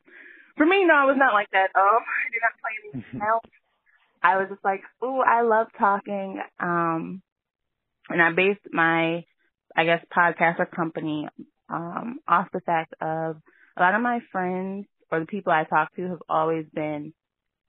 for 0.57 0.67
me, 0.67 0.85
no, 0.85 0.95
I 0.95 1.05
was 1.05 1.17
not 1.19 1.33
like 1.33 1.51
that. 1.53 1.71
Um, 1.75 1.83
I 1.83 2.31
did 2.33 2.43
not 2.43 2.61
play 2.61 3.01
anything 3.01 3.21
else. 3.27 3.45
I 4.23 4.37
was 4.37 4.49
just 4.51 4.65
like, 4.65 4.83
ooh, 5.03 5.21
I 5.21 5.43
love 5.43 5.69
talking. 5.79 6.41
Um, 6.59 7.23
and 8.09 8.21
I 8.21 8.33
based 8.33 8.61
my, 8.73 9.25
I 9.77 9.85
guess, 9.85 10.05
podcast 10.15 10.59
or 10.59 10.67
company, 10.67 11.29
um, 11.69 12.19
off 12.29 12.49
the 12.53 12.61
fact 12.61 12.95
of 13.01 13.37
a 13.77 13.81
lot 13.81 13.95
of 13.95 14.03
my 14.03 14.21
friends 14.33 14.87
or 15.11 15.21
the 15.21 15.27
people 15.27 15.53
I 15.53 15.65
talk 15.65 15.95
to 15.97 16.09
have 16.09 16.23
always 16.29 16.67
been 16.73 17.13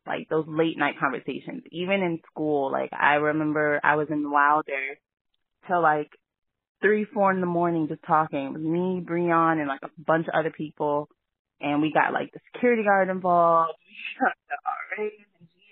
like 0.06 0.28
those 0.30 0.46
late 0.48 0.78
night 0.78 0.96
conversations. 1.00 1.63
Even 1.72 2.02
in 2.02 2.20
school, 2.30 2.72
like 2.72 2.89
I 2.91 3.15
remember 3.15 3.80
I 3.84 3.96
was 3.96 4.08
in 4.10 4.30
Wilder 4.30 4.98
till 5.67 5.82
like 5.82 6.10
three, 6.82 7.06
four 7.06 7.32
in 7.32 7.39
the 7.39 7.48
morning 7.48 7.88
just 7.88 8.04
talking. 8.04 8.46
It 8.46 8.54
was 8.54 8.62
me, 8.62 9.02
Breon, 9.06 9.60
and 9.60 9.67
like 9.67 9.82
a 9.84 9.89
bunch 10.06 10.28
of 10.28 10.34
other 10.38 10.52
people. 10.52 11.08
And 11.62 11.82
we 11.82 11.91
got 11.93 12.13
like 12.13 12.32
the 12.34 12.39
security 12.54 12.84
guard 12.84 13.10
involved. 13.10 13.74
We 14.19 14.26
got 14.26 14.34
the 14.50 15.04
RAs 15.04 15.12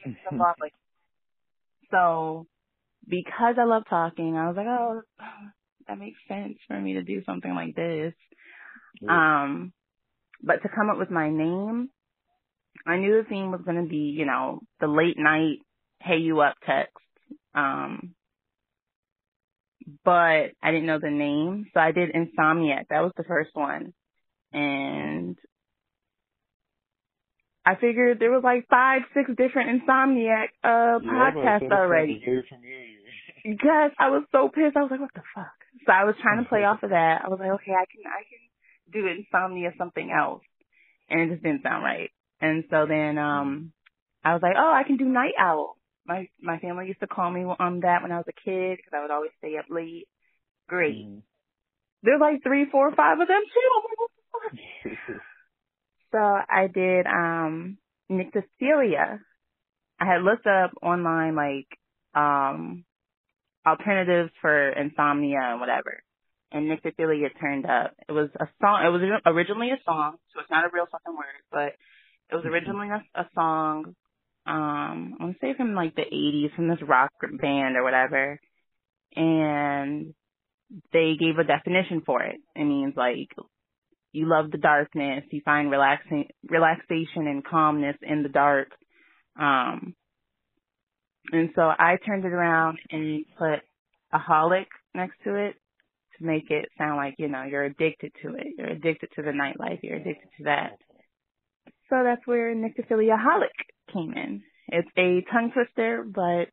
and 0.05 0.15
GAs 0.15 0.21
involved. 0.31 0.59
Like, 0.61 0.73
so 1.91 2.47
because 3.07 3.55
I 3.59 3.65
love 3.65 3.83
talking, 3.89 4.37
I 4.37 4.47
was 4.47 4.55
like, 4.55 4.67
oh, 4.67 5.01
that 5.87 5.97
makes 5.97 6.19
sense 6.27 6.57
for 6.67 6.79
me 6.79 6.93
to 6.93 7.03
do 7.03 7.23
something 7.25 7.53
like 7.53 7.75
this. 7.75 8.13
Yeah. 9.01 9.43
Um, 9.43 9.73
but 10.43 10.61
to 10.61 10.69
come 10.69 10.89
up 10.89 10.97
with 10.97 11.09
my 11.09 11.29
name, 11.29 11.89
I 12.85 12.97
knew 12.97 13.21
the 13.21 13.27
theme 13.27 13.51
was 13.51 13.61
going 13.65 13.83
to 13.83 13.89
be, 13.89 14.13
you 14.17 14.25
know, 14.25 14.61
the 14.79 14.87
late 14.87 15.17
night, 15.17 15.57
hey 16.01 16.17
you 16.17 16.39
up 16.41 16.55
text. 16.65 16.95
Um, 17.53 18.15
but 20.05 20.51
I 20.61 20.71
didn't 20.71 20.85
know 20.85 20.99
the 20.99 21.09
name. 21.09 21.67
So 21.73 21.79
I 21.79 21.91
did 21.91 22.13
Insomniac. 22.13 22.87
That 22.89 23.01
was 23.01 23.11
the 23.17 23.23
first 23.23 23.51
one. 23.53 23.93
And 24.53 25.37
I 27.69 27.75
figured 27.79 28.19
there 28.19 28.31
was 28.31 28.43
like 28.43 28.67
five, 28.69 29.01
six 29.13 29.29
different 29.29 29.81
Insomniac 29.81 30.49
uh 30.63 30.99
yeah, 31.03 31.31
podcasts 31.31 31.71
already. 31.71 32.23
Because 33.43 33.91
I 33.99 34.09
was 34.09 34.23
so 34.31 34.49
pissed. 34.49 34.75
I 34.75 34.81
was 34.81 34.91
like, 34.91 35.01
what 35.01 35.13
the 35.13 35.23
fuck? 35.35 35.57
So 35.85 35.91
I 35.91 36.03
was 36.03 36.15
trying 36.21 36.43
to 36.43 36.49
play 36.49 36.63
off 36.63 36.83
of 36.83 36.89
that. 36.89 37.21
I 37.23 37.29
was 37.29 37.39
like, 37.39 37.51
okay, 37.61 37.71
I 37.71 37.85
can 37.85 38.01
I 38.05 38.23
can 38.29 38.41
do 38.91 39.07
insomnia 39.07 39.71
something 39.77 40.09
else. 40.11 40.43
And 41.09 41.21
it 41.21 41.29
just 41.33 41.43
didn't 41.43 41.63
sound 41.63 41.83
right. 41.83 42.09
And 42.41 42.63
so 42.69 42.85
then 42.87 43.17
um 43.17 43.71
I 44.23 44.33
was 44.33 44.41
like, 44.41 44.55
oh, 44.57 44.73
I 44.73 44.83
can 44.83 44.97
do 44.97 45.05
night 45.05 45.33
owl 45.39 45.79
my 46.09 46.27
my 46.41 46.57
family 46.59 46.87
used 46.87 46.99
to 46.99 47.07
call 47.07 47.31
me 47.31 47.45
on 47.45 47.81
that 47.81 48.01
when 48.01 48.11
I 48.11 48.17
was 48.17 48.25
a 48.27 48.33
kid 48.33 48.77
because 48.77 48.93
I 48.93 49.01
would 49.01 49.11
always 49.11 49.31
stay 49.37 49.55
up 49.57 49.65
late. 49.69 50.07
Great. 50.67 51.05
Mm. 51.05 51.21
There's 52.01 52.19
like 52.19 52.41
three, 52.43 52.65
four, 52.69 52.93
five 52.95 53.19
of 53.19 53.27
them 53.27 53.43
too. 53.53 55.13
so 56.11 56.17
I 56.17 56.67
did 56.73 57.05
um 57.05 57.77
Nyctophilia. 58.11 59.19
I 59.99 60.05
had 60.05 60.21
looked 60.23 60.47
up 60.47 60.71
online 60.81 61.35
like 61.35 61.67
um 62.15 62.85
alternatives 63.65 64.31
for 64.41 64.69
insomnia 64.69 65.39
and 65.41 65.59
whatever. 65.59 66.01
And 66.51 66.69
Nyctophilia 66.69 67.29
turned 67.39 67.65
up. 67.65 67.93
It 68.07 68.11
was 68.11 68.29
a 68.39 68.47
song. 68.59 68.83
It 68.85 68.89
was 68.89 69.21
originally 69.25 69.69
a 69.69 69.83
song, 69.85 70.15
so 70.33 70.41
it's 70.41 70.49
not 70.49 70.65
a 70.65 70.69
real 70.73 70.87
fucking 70.91 71.15
word, 71.15 71.43
but 71.51 71.73
it 72.31 72.35
was 72.35 72.45
originally 72.45 72.89
a, 72.89 73.03
a 73.19 73.29
song 73.35 73.95
um, 74.49 75.15
I 75.19 75.23
want 75.23 75.39
to 75.39 75.45
say 75.45 75.53
from 75.55 75.75
like 75.75 75.95
the 75.95 76.01
80s 76.01 76.55
from 76.55 76.67
this 76.67 76.81
rock 76.81 77.11
band 77.21 77.77
or 77.77 77.83
whatever. 77.83 78.39
And 79.15 80.13
they 80.91 81.13
gave 81.19 81.37
a 81.37 81.43
definition 81.43 82.01
for 82.05 82.23
it. 82.23 82.37
It 82.55 82.63
means 82.63 82.95
like 82.95 83.29
you 84.11 84.27
love 84.27 84.51
the 84.51 84.57
darkness, 84.57 85.23
you 85.31 85.41
find 85.45 85.69
relaxing, 85.69 86.27
relaxation 86.47 87.27
and 87.27 87.45
calmness 87.45 87.95
in 88.01 88.23
the 88.23 88.29
dark. 88.29 88.69
Um, 89.39 89.95
and 91.31 91.49
so 91.55 91.61
I 91.61 91.97
turned 92.05 92.25
it 92.25 92.33
around 92.33 92.79
and 92.91 93.25
put 93.37 93.59
a 94.11 94.19
holic 94.19 94.65
next 94.95 95.15
to 95.23 95.35
it 95.35 95.55
to 96.17 96.25
make 96.25 96.49
it 96.49 96.69
sound 96.77 96.97
like, 96.97 97.15
you 97.17 97.27
know, 97.27 97.43
you're 97.43 97.63
addicted 97.63 98.11
to 98.23 98.29
it. 98.35 98.47
You're 98.57 98.69
addicted 98.69 99.09
to 99.15 99.21
the 99.21 99.31
nightlife. 99.31 99.79
You're 99.83 99.97
addicted 99.97 100.29
to 100.37 100.43
that. 100.45 100.77
So 101.89 102.03
that's 102.03 102.25
where 102.25 102.53
Nyctophiliaholic 102.55 103.93
came 103.93 104.13
in. 104.13 104.41
It's 104.67 104.89
a 104.97 105.23
tongue 105.31 105.51
twister, 105.53 106.03
but 106.03 106.49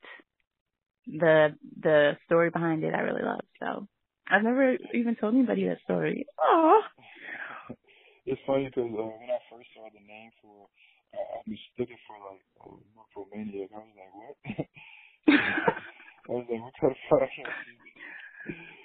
the 1.07 1.55
the 1.81 2.13
story 2.25 2.51
behind 2.51 2.83
it 2.83 2.95
I 2.95 3.01
really 3.01 3.23
love. 3.23 3.45
So 3.61 3.87
I've 4.29 4.43
never 4.43 4.77
even 4.95 5.17
told 5.17 5.35
anybody 5.35 5.67
that 5.69 5.79
story. 5.85 6.27
Oh. 6.43 6.81
It's 8.27 8.41
funny 8.47 8.67
because 8.67 8.91
uh, 8.91 9.07
when 9.19 9.31
I 9.31 9.39
first 9.51 9.69
saw 9.75 9.89
the 9.89 10.03
name 10.03 10.31
for, 10.43 10.67
uh, 11.15 11.39
I 11.39 11.43
was 11.47 11.59
looking 11.79 11.97
for 12.07 12.17
like 12.27 12.43
uh, 12.61 12.75
Romaniac. 13.17 13.71
I 13.73 13.79
was 13.79 13.95
like, 13.97 14.15
what? 14.15 14.37
I 16.29 16.33
was 16.33 16.47
like, 16.51 16.63
what 16.63 16.75
kind 16.81 16.93
of 16.93 16.99
fuck? 17.09 17.29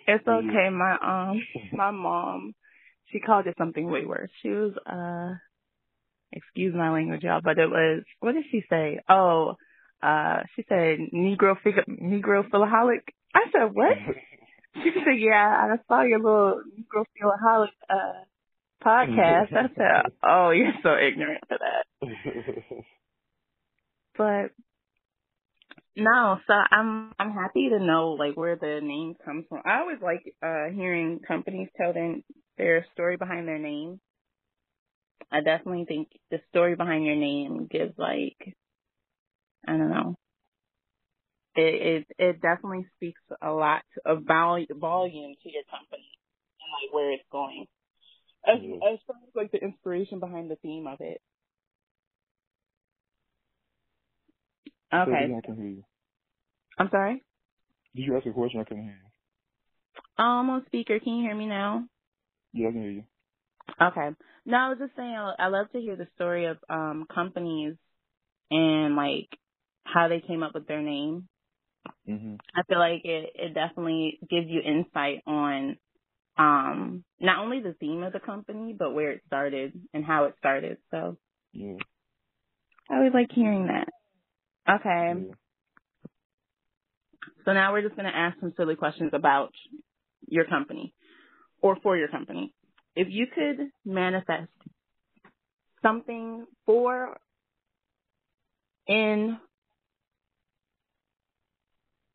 It's 0.08 0.28
okay. 0.28 0.70
My 0.70 0.98
um, 1.02 1.42
my 1.74 1.92
mom, 1.92 2.54
she 3.12 3.20
called 3.20 3.48
it 3.48 3.56
something 3.58 3.90
way 3.90 4.06
worse. 4.06 4.30
She 4.42 4.50
was 4.50 4.74
uh 4.86 5.36
excuse 6.32 6.74
my 6.76 6.92
language, 6.92 7.24
y'all, 7.24 7.42
but 7.44 7.58
it 7.58 7.70
was, 7.70 8.04
what 8.20 8.34
did 8.34 8.46
she 8.52 8.64
say? 8.70 9.00
Oh, 9.10 9.56
uh, 10.02 10.40
she 10.56 10.64
said 10.68 11.00
Negro 11.14 11.56
fig- 11.64 11.86
Negro 12.02 12.50
philaholic. 12.50 13.02
I 13.34 13.46
said, 13.52 13.74
what? 13.74 13.98
she 14.84 14.92
said, 14.94 15.20
yeah, 15.20 15.68
I 15.74 15.76
saw 15.88 16.04
your 16.04 16.20
little 16.20 16.62
Negro 16.80 17.04
philaholic, 17.22 17.68
uh, 17.90 18.24
podcast. 18.86 19.54
I 19.56 19.67
said, 19.76 20.12
oh, 20.24 20.52
you're 20.52 20.74
so 20.84 20.96
ignorant 20.96 21.44
for 21.48 21.58
that. 21.58 21.86
but 24.17 24.52
no, 25.96 26.38
so 26.48 26.54
I'm 26.54 27.12
I'm 27.20 27.32
happy 27.32 27.70
to 27.70 27.80
know 27.80 28.12
like 28.12 28.36
where 28.36 28.56
the 28.56 28.80
name 28.82 29.15
comes 29.26 29.46
from. 29.50 29.62
I 29.65 29.80
always 29.80 30.00
like 30.02 30.24
uh 30.41 30.74
hearing 30.74 31.20
companies 31.28 31.70
tell 31.76 31.94
them 31.94 32.24
their 32.58 32.86
story 32.94 33.17
behind 33.17 33.48
their 33.48 33.60
name. 33.60 34.00
I 35.32 35.41
definitely 35.41 35.86
think 35.86 36.10
the 36.30 36.39
story 36.50 36.76
behind 36.76 37.06
your 37.06 37.15
name 37.15 37.67
gives 37.70 37.94
like 37.98 38.56
I 39.67 39.72
don't 39.74 39.89
know. 39.89 40.15
It 41.56 42.06
it 42.08 42.15
it 42.17 42.41
definitely 42.41 42.88
speaks 42.96 43.22
a 43.41 43.52
lot 43.52 43.84
of 44.06 44.24
volume 44.24 44.67
volume 44.80 45.36
to 45.44 45.52
your 45.52 45.63
company 45.70 46.08
and 46.62 46.72
like 46.72 46.94
where 46.94 47.12
it's 47.12 47.24
going. 47.32 47.65
As 48.48 48.58
as 48.60 49.00
far 49.08 49.18
as 49.18 49.36
like 49.36 49.52
the 49.52 49.60
inspiration 49.60 50.20
behind 50.20 50.52
the 50.52 50.58
theme 50.58 50.88
of 50.88 51.00
it. 51.02 51.22
Okay. 54.94 55.34
I 55.38 55.42
can 55.46 55.56
hear 55.58 55.68
you. 55.68 55.84
I'm 56.78 56.90
sorry. 56.92 57.24
Did 57.96 58.06
you 58.06 58.18
ask 58.18 58.26
a 58.26 58.32
question? 58.34 58.62
I 58.62 58.64
couldn't 58.66 58.84
hear 58.84 58.94
you. 58.94 60.24
Um, 60.24 60.50
on 60.50 60.66
speaker. 60.68 61.00
Can 61.00 61.16
you 61.18 61.24
hear 61.24 61.36
me 61.36 61.48
now? 61.48 61.86
Yeah, 62.54 62.70
I 62.70 62.72
can 62.72 62.82
hear 62.82 62.92
you. 62.92 63.04
Okay. 63.82 64.10
No, 64.46 64.58
I 64.58 64.70
was 64.70 64.78
just 64.80 64.96
saying 64.96 65.16
I 65.40 65.48
love 65.48 65.72
to 65.74 65.80
hear 65.80 65.96
the 65.96 66.08
story 66.16 66.46
of 66.46 66.58
um 66.70 67.06
companies 67.14 67.76
and 68.52 68.96
like 68.96 69.30
how 69.84 70.08
they 70.10 70.22
came 70.22 70.44
up 70.44 70.54
with 70.56 70.68
their 70.68 70.82
name. 70.82 71.28
Mm-hmm. 72.10 72.36
I 72.56 72.64
feel 72.64 72.80
like 72.80 73.02
it 73.06 73.32
it 73.36 73.54
definitely 73.54 74.20
gives 74.30 74.48
you 74.50 74.62
insight 74.62 75.22
on 75.28 75.78
um 76.38 77.04
not 77.20 77.39
only 77.39 77.62
the 77.62 77.74
theme 77.74 78.04
of 78.04 78.13
the 78.13 78.20
company 78.20 78.76
but 78.78 78.94
where 78.94 79.12
it 79.12 79.22
started 79.28 79.74
and 79.94 80.06
how 80.06 80.26
it 80.26 80.36
started. 80.39 80.78
So 80.91 81.17
yeah. 81.54 81.78
I 82.89 82.96
always 82.96 83.13
like 83.13 83.32
hearing 83.32 83.67
that. 83.67 83.88
Okay. 84.80 85.13
Yeah. 85.20 85.34
So 87.46 87.54
now 87.54 87.74
we're 87.74 87.82
just 87.82 87.96
gonna 87.96 88.12
ask 88.13 88.39
some 88.39 88.54
silly 88.56 88.76
questions 88.76 89.12
about 89.13 89.54
your 90.28 90.46
company 90.46 90.94
or 91.62 91.78
for 91.82 91.98
your 91.98 92.08
company 92.08 92.54
if 92.96 93.08
you 93.10 93.28
could 93.34 93.72
manifest 93.86 94.52
something 95.82 96.46
for 96.65 97.17
in 98.88 99.38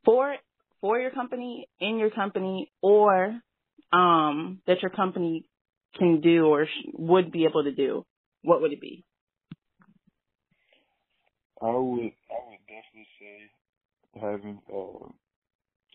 for 0.04 0.36
for 0.80 0.98
your 0.98 1.10
company 1.10 1.68
in 1.80 1.98
your 1.98 2.10
company 2.10 2.70
or 2.82 3.40
um 3.92 4.62
that 4.66 4.82
your 4.82 4.90
company 4.92 5.48
can 5.96 6.20
do 6.22 6.46
or 6.46 6.66
sh- 6.66 6.88
would 6.94 7.32
be 7.32 7.44
able 7.46 7.64
to 7.64 7.72
do 7.72 8.04
what 8.42 8.62
would 8.62 8.72
it 8.72 8.80
be? 8.80 9.04
I 11.62 11.66
would 11.72 12.12
i 12.30 12.40
would 12.48 12.66
definitely 12.68 13.08
say 13.20 13.52
having 14.20 14.62
uh, 14.72 15.28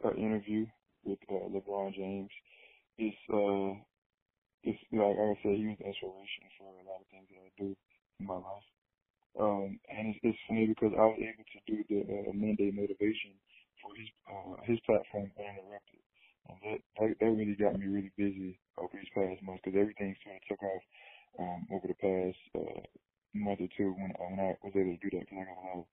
an 0.10 0.17
interview 0.17 0.65
with 1.06 1.19
uh, 1.30 1.49
lebron 1.49 1.93
james. 1.95 2.32
Is 2.99 3.13
uh 3.34 3.75
it's 4.63 4.80
like 4.91 5.15
I 5.17 5.32
said, 5.43 5.56
he 5.56 5.67
was 5.71 5.80
the 5.80 5.88
inspiration 5.88 6.45
for 6.60 6.67
a 6.75 6.84
lot 6.84 7.01
of 7.01 7.08
things 7.12 7.30
that 7.32 7.39
I 7.39 7.51
do 7.60 7.77
in 8.19 8.27
my 8.27 8.36
life. 8.36 8.67
Um, 9.39 9.80
and 9.89 10.12
it's, 10.12 10.19
it's 10.23 10.39
funny 10.49 10.67
because 10.67 10.91
I 10.97 11.06
was 11.08 11.21
able 11.21 11.47
to 11.47 11.60
do 11.69 11.77
the 11.88 12.01
uh, 12.04 12.34
Monday 12.34 12.71
motivation 12.73 13.39
for 13.82 13.95
his 13.95 14.10
uh, 14.27 14.58
his 14.67 14.80
platform 14.86 15.32
uninterrupted, 15.39 16.00
that, 16.47 16.80
that 16.99 17.10
that 17.19 17.32
really 17.32 17.56
got 17.56 17.77
me 17.77 17.88
really 17.88 18.12
busy 18.17 18.60
over 18.77 18.93
these 18.93 19.12
past 19.13 19.41
months 19.43 19.62
because 19.63 19.80
everything 19.80 20.15
sort 20.23 20.38
of 20.38 20.43
took 20.47 20.63
off 20.63 20.84
um, 21.39 21.67
over 21.71 21.88
the 21.88 21.99
past 22.01 22.41
uh, 22.58 22.82
month 23.34 23.62
or 23.62 23.69
two 23.77 23.93
when 23.93 24.12
uh, 24.19 24.30
when 24.30 24.39
I 24.39 24.58
was 24.63 24.75
able 24.75 24.97
to 24.97 25.04
do 25.04 25.12
that 25.17 25.25
because 25.25 25.39
I 25.41 25.45
got 25.45 25.62
a 25.62 25.65
lot 25.67 25.80
of 25.84 25.88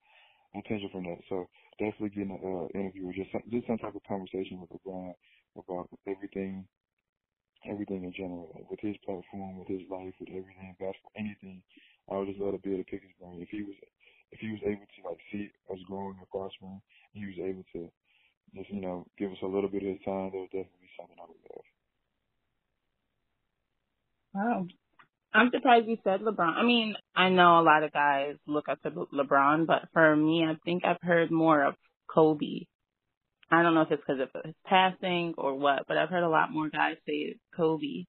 attention 0.59 0.89
from 0.91 1.05
that. 1.05 1.21
So 1.29 1.49
definitely 1.79 2.11
getting 2.11 2.33
an 2.33 2.43
uh, 2.43 2.67
interview, 2.79 3.13
just 3.13 3.33
some, 3.33 3.45
just 3.51 3.67
some 3.67 3.79
type 3.79 3.95
of 3.95 4.03
conversation 4.09 4.61
with 4.61 4.73
LeBron 4.73 5.15
about 5.57 5.89
everything 6.07 6.67
everything 7.67 8.05
in 8.05 8.13
general, 8.15 8.53
like 8.55 8.71
with 8.71 8.81
his 8.81 8.97
platform, 9.05 9.59
with 9.59 9.69
his 9.69 9.83
life, 9.91 10.15
with 10.21 10.31
everything, 10.31 10.77
basketball, 10.79 11.13
anything. 11.17 11.63
I 12.11 12.17
would 12.17 12.29
just 12.29 12.39
love 12.39 12.55
to 12.55 12.63
be 12.63 12.73
able 12.73 12.85
to 12.85 12.91
pick 12.91 13.03
his 13.03 13.17
brain. 13.19 13.43
If 13.43 13.51
he 13.51 13.63
was, 13.63 13.75
if 14.31 14.39
he 14.39 14.51
was 14.55 14.63
able 14.65 14.87
to 14.87 15.01
like 15.03 15.19
see 15.33 15.51
us 15.73 15.79
growing 15.87 16.17
and 16.19 16.31
prospering, 16.31 16.81
he 17.13 17.27
was 17.27 17.39
able 17.43 17.65
to 17.75 17.91
just 18.55 18.71
you 18.71 18.81
know 18.81 19.07
give 19.19 19.31
us 19.31 19.39
a 19.43 19.47
little 19.47 19.69
bit 19.69 19.83
of 19.83 19.89
his 19.89 20.05
time, 20.05 20.31
there 20.33 20.41
would 20.41 20.51
definitely 20.51 20.81
be 20.81 20.97
something 20.99 21.17
I 21.19 21.27
would 21.29 21.45
love. 21.51 21.65
Wow. 24.35 24.67
I'm 25.35 25.51
surprised 25.53 25.87
you 25.87 25.99
said 26.05 26.21
LeBron. 26.21 26.57
I 26.57 26.65
mean, 26.65 26.95
I 27.15 27.29
know 27.29 27.61
a 27.61 27.67
lot 27.67 27.83
of 27.83 27.93
guys 27.93 28.37
look 28.47 28.69
up 28.69 28.81
to 28.83 28.91
LeBron, 28.91 29.67
but 29.67 29.89
for 29.93 30.17
me, 30.17 30.45
I 30.45 30.57
think 30.65 30.85
I've 30.85 31.03
heard 31.03 31.31
more 31.31 31.65
of 31.65 31.75
Kobe. 32.09 32.65
I 33.51 33.63
don't 33.63 33.75
know 33.75 33.83
if 33.83 33.93
it's 33.93 34.03
because 34.05 34.21
of 34.21 34.29
his 34.45 34.55
passing 34.65 35.35
or 35.37 35.57
what, 35.57 35.85
but 35.87 35.97
I've 35.97 36.09
heard 36.09 36.25
a 36.25 36.29
lot 36.29 36.53
more 36.53 36.69
guys 36.69 36.97
say 37.07 37.37
Kobe. 37.57 38.05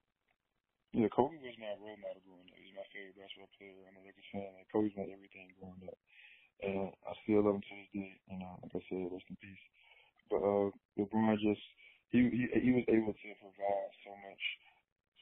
Yeah, 0.92 1.08
Kobe 1.08 1.38
was 1.38 1.56
my 1.60 1.72
role 1.80 1.96
model 2.00 2.24
growing 2.24 2.50
up. 2.50 2.58
He's 2.60 2.76
my 2.76 2.84
favorite 2.92 3.16
basketball 3.16 3.52
player. 3.56 3.72
I'm 3.88 3.96
a 3.96 4.02
Lakers 4.04 4.28
fan. 4.32 4.52
Like, 4.56 4.68
Kobe's 4.72 4.96
my 4.96 5.06
everything 5.06 5.54
growing 5.56 5.80
up. 5.86 5.96
And 6.60 6.92
I 7.08 7.12
still 7.24 7.40
love 7.40 7.56
him 7.56 7.64
to 7.64 7.74
this 7.78 7.92
day. 7.94 8.12
You 8.28 8.36
uh, 8.36 8.40
know, 8.42 8.52
like 8.60 8.74
I 8.76 8.82
said, 8.90 9.08
rest 9.08 9.28
in 9.32 9.36
peace. 9.40 9.64
But 10.30 10.40
uh, 10.40 10.70
LeBron 10.98 11.36
just 11.42 11.62
he 12.10 12.24
he 12.30 12.44
he 12.62 12.70
was 12.72 12.86
able 12.88 13.12
to 13.12 13.28
provide 13.42 13.92
so 14.06 14.12
much 14.14 14.44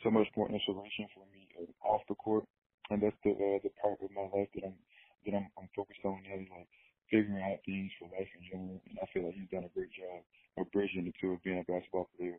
so 0.05 0.09
much 0.11 0.29
more 0.37 0.49
inspiration 0.49 1.09
for 1.14 1.25
me 1.33 1.49
uh, 1.59 1.88
off 1.88 2.03
the 2.09 2.14
court, 2.14 2.44
and 2.90 3.03
that's 3.03 3.16
the 3.25 3.33
uh, 3.33 3.59
the 3.64 3.73
part 3.83 3.99
of 4.05 4.11
my 4.14 4.29
life 4.31 4.49
that 4.55 4.64
I'm 4.68 4.79
that 5.27 5.35
I'm, 5.35 5.49
I'm 5.59 5.68
focused 5.75 6.05
on 6.05 6.23
now, 6.23 6.38
like 6.55 6.68
figuring 7.11 7.42
out 7.42 7.64
things 7.66 7.90
for 7.99 8.07
life 8.12 8.29
in 8.37 8.44
general. 8.47 8.81
And 8.88 8.99
I 9.01 9.07
feel 9.12 9.27
like 9.27 9.35
he's 9.35 9.51
done 9.51 9.66
a 9.66 9.75
great 9.75 9.92
job 9.92 10.23
of 10.61 10.71
bridging 10.73 11.05
the 11.05 11.14
two 11.21 11.35
of 11.35 11.42
being 11.42 11.59
a 11.59 11.66
basketball 11.66 12.09
player, 12.16 12.38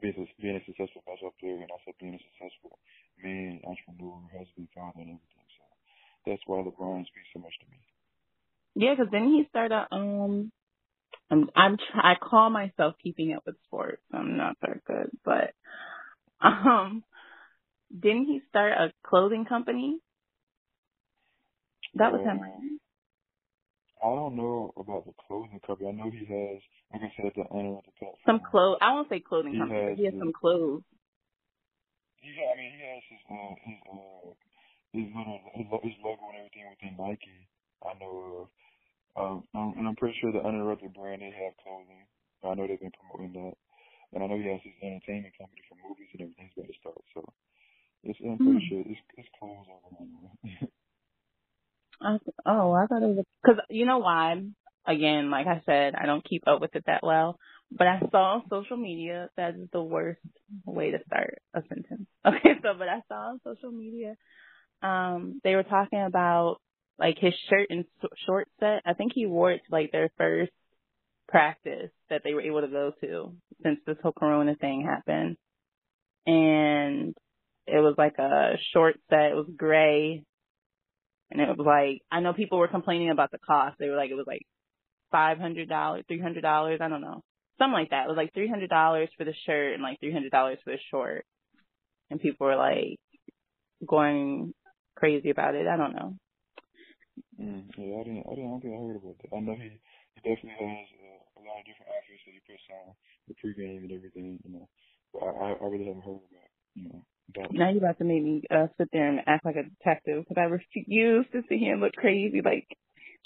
being 0.00 0.14
a, 0.16 0.24
being 0.40 0.56
a 0.56 0.64
successful 0.64 1.02
basketball 1.06 1.36
player, 1.40 1.58
and 1.58 1.72
also 1.72 1.92
being 1.98 2.14
a 2.14 2.22
successful 2.32 2.78
man, 3.20 3.60
entrepreneur, 3.66 4.20
husband, 4.32 4.68
father, 4.74 5.02
and 5.02 5.18
everything. 5.18 5.48
So 5.58 5.64
that's 6.26 6.44
why 6.46 6.62
LeBron 6.62 7.04
speaks 7.08 7.30
so 7.34 7.40
much 7.40 7.56
to 7.60 7.66
me. 7.68 7.80
Yeah, 8.74 8.94
because 8.94 9.10
then 9.12 9.30
he 9.30 9.46
started. 9.50 9.86
Um, 9.92 10.50
I'm 11.30 11.50
I'm 11.56 11.78
I 11.94 12.14
call 12.20 12.50
myself 12.50 12.94
keeping 13.02 13.32
up 13.34 13.44
with 13.46 13.56
sports. 13.66 14.02
I'm 14.12 14.36
not 14.36 14.56
that 14.60 14.84
good, 14.84 15.10
but 15.24 15.54
um, 16.40 17.02
didn't 17.92 18.26
he 18.26 18.40
start 18.48 18.72
a 18.72 18.92
clothing 19.06 19.44
company? 19.44 19.98
That 21.94 22.12
was 22.12 22.22
him. 22.22 22.40
I 24.02 24.08
don't 24.12 24.36
know 24.36 24.74
about 24.76 25.06
the 25.06 25.12
clothing 25.26 25.60
company. 25.66 25.88
I 25.88 25.92
know 25.92 26.10
he 26.10 26.26
has, 26.26 26.60
like 26.92 27.02
I 27.08 27.12
said, 27.16 27.32
the 27.36 27.48
owner 27.50 27.78
of 27.78 27.84
the 27.86 27.94
platform. 27.96 28.26
Some 28.26 28.40
clothes. 28.44 28.78
I 28.82 28.92
won't 28.92 29.08
say 29.08 29.20
clothing 29.20 29.54
he 29.54 29.58
company. 29.58 29.80
Has 29.80 29.96
he 29.96 30.04
has 30.04 30.14
the, 30.14 30.20
some 30.20 30.32
clothes. 30.34 30.82
Yeah, 32.20 32.52
I 32.52 32.56
mean, 32.58 32.72
he 32.76 32.82
has 32.84 33.04
his 33.08 33.22
uh, 33.30 33.54
his 33.64 33.80
uh, 33.88 34.28
his 34.92 35.06
little 35.14 35.40
his, 35.54 35.66
his 35.88 35.96
logo 36.04 36.24
and 36.34 36.38
everything 36.42 36.68
within 36.68 36.94
Nike. 36.98 37.48
I 37.80 37.96
know 37.96 38.44
of. 38.44 38.48
Um, 39.16 39.44
and 39.54 39.86
I'm 39.86 39.96
pretty 39.96 40.16
sure 40.20 40.32
the 40.32 40.42
uninterrupted 40.42 40.94
brand 40.94 41.22
they 41.22 41.30
have 41.30 41.54
clothing. 41.62 42.06
I 42.42 42.54
know 42.54 42.66
they've 42.66 42.80
been 42.80 42.92
promoting 42.92 43.32
that. 43.40 43.54
And 44.12 44.22
I 44.22 44.26
know 44.26 44.36
he 44.36 44.48
has 44.48 44.60
his 44.62 44.74
entertainment 44.82 45.34
company 45.38 45.62
for 45.68 45.76
movies 45.88 46.08
and 46.12 46.22
everything's 46.22 46.52
about 46.56 46.68
to 46.68 46.78
start. 46.78 47.02
So 47.14 47.24
it's 48.04 48.18
I'm 48.22 48.38
pretty 48.38 48.60
mm. 48.60 48.68
sure 48.68 48.80
it's 48.80 49.00
it's 49.16 49.28
closed 49.38 49.68
I, 52.00 52.18
oh, 52.44 52.72
I 52.72 52.86
thought 52.86 53.02
it 53.02 53.16
was 53.16 53.24
because 53.42 53.60
you 53.70 53.86
know 53.86 53.98
why? 53.98 54.42
Again, 54.86 55.30
like 55.30 55.46
I 55.46 55.62
said, 55.64 55.94
I 55.94 56.06
don't 56.06 56.24
keep 56.24 56.46
up 56.46 56.60
with 56.60 56.76
it 56.76 56.84
that 56.86 57.02
well. 57.02 57.38
But 57.72 57.86
I 57.86 58.00
saw 58.10 58.34
on 58.34 58.42
social 58.50 58.76
media 58.76 59.30
that 59.36 59.54
is 59.54 59.68
the 59.72 59.82
worst 59.82 60.20
way 60.66 60.90
to 60.90 60.98
start 61.06 61.38
a 61.54 61.62
sentence. 61.68 62.06
Okay, 62.26 62.54
so 62.62 62.74
but 62.78 62.88
I 62.88 63.00
saw 63.08 63.30
on 63.30 63.40
social 63.44 63.70
media, 63.70 64.16
um, 64.82 65.40
they 65.44 65.54
were 65.54 65.62
talking 65.62 66.02
about 66.02 66.58
like 66.98 67.18
his 67.18 67.34
shirt 67.48 67.68
and 67.70 67.84
short 68.26 68.48
set. 68.60 68.82
I 68.84 68.94
think 68.94 69.12
he 69.14 69.26
wore 69.26 69.52
it 69.52 69.62
to 69.66 69.72
like 69.72 69.92
their 69.92 70.10
first 70.16 70.52
practice 71.28 71.90
that 72.10 72.22
they 72.24 72.34
were 72.34 72.42
able 72.42 72.60
to 72.60 72.68
go 72.68 72.92
to 73.00 73.32
since 73.62 73.80
this 73.86 73.96
whole 74.02 74.12
corona 74.12 74.54
thing 74.54 74.86
happened. 74.86 75.36
And 76.26 77.14
it 77.66 77.80
was 77.80 77.94
like 77.98 78.18
a 78.18 78.52
short 78.72 78.96
set, 79.10 79.32
it 79.32 79.36
was 79.36 79.50
gray. 79.56 80.24
And 81.30 81.40
it 81.40 81.48
was 81.48 81.66
like 81.66 82.02
I 82.12 82.20
know 82.20 82.32
people 82.32 82.58
were 82.58 82.68
complaining 82.68 83.10
about 83.10 83.30
the 83.30 83.38
cost. 83.38 83.76
They 83.78 83.88
were 83.88 83.96
like 83.96 84.10
it 84.10 84.14
was 84.14 84.26
like 84.26 84.42
five 85.10 85.38
hundred 85.38 85.68
dollars, 85.68 86.04
three 86.06 86.20
hundred 86.20 86.42
dollars, 86.42 86.80
I 86.80 86.88
don't 86.88 87.00
know. 87.00 87.22
Something 87.58 87.72
like 87.72 87.90
that. 87.90 88.04
It 88.04 88.08
was 88.08 88.16
like 88.16 88.34
three 88.34 88.48
hundred 88.48 88.70
dollars 88.70 89.08
for 89.16 89.24
the 89.24 89.34
shirt 89.46 89.74
and 89.74 89.82
like 89.82 89.98
three 90.00 90.12
hundred 90.12 90.30
dollars 90.30 90.58
for 90.64 90.70
the 90.70 90.78
short. 90.90 91.24
And 92.10 92.20
people 92.20 92.46
were 92.46 92.56
like 92.56 92.98
going 93.86 94.52
crazy 94.96 95.30
about 95.30 95.54
it. 95.54 95.66
I 95.66 95.76
don't 95.76 95.94
know. 95.94 96.16
Mm, 97.40 97.66
yeah, 97.76 97.98
I 97.98 98.04
didn't, 98.06 98.24
I 98.30 98.34
didn't, 98.34 98.46
I 98.46 98.52
don't 98.54 98.62
think 98.62 98.74
I 98.74 98.82
heard 98.82 99.00
about 99.02 99.18
that. 99.18 99.34
I 99.34 99.40
know 99.40 99.56
he, 99.58 99.74
he 100.14 100.18
definitely 100.22 100.54
has 100.54 100.86
a 101.34 101.40
lot 101.42 101.58
of 101.58 101.66
different 101.66 101.90
outfits 101.90 102.22
that 102.26 102.34
he 102.34 102.42
puts 102.46 102.66
on 102.70 102.94
the 103.26 103.34
pregame 103.34 103.82
and 103.82 103.92
everything, 103.92 104.38
you 104.46 104.52
know. 104.54 104.66
But 105.10 105.34
I, 105.34 105.58
I 105.58 105.66
really 105.66 105.90
haven't 105.90 106.06
heard 106.06 106.22
about, 106.22 106.50
you 106.74 106.88
know. 106.88 107.02
About 107.34 107.54
now 107.56 107.70
you're 107.70 107.78
about 107.78 107.96
to 107.98 108.04
make 108.04 108.22
me 108.22 108.42
uh, 108.50 108.68
sit 108.76 108.90
there 108.92 109.08
and 109.08 109.20
act 109.26 109.46
like 109.46 109.56
a 109.56 109.64
detective 109.64 110.24
because 110.28 110.36
I 110.36 110.44
refuse 110.44 111.24
to 111.32 111.42
sit 111.48 111.58
here 111.58 111.72
and 111.72 111.80
look 111.80 111.94
crazy 111.94 112.42
like 112.44 112.68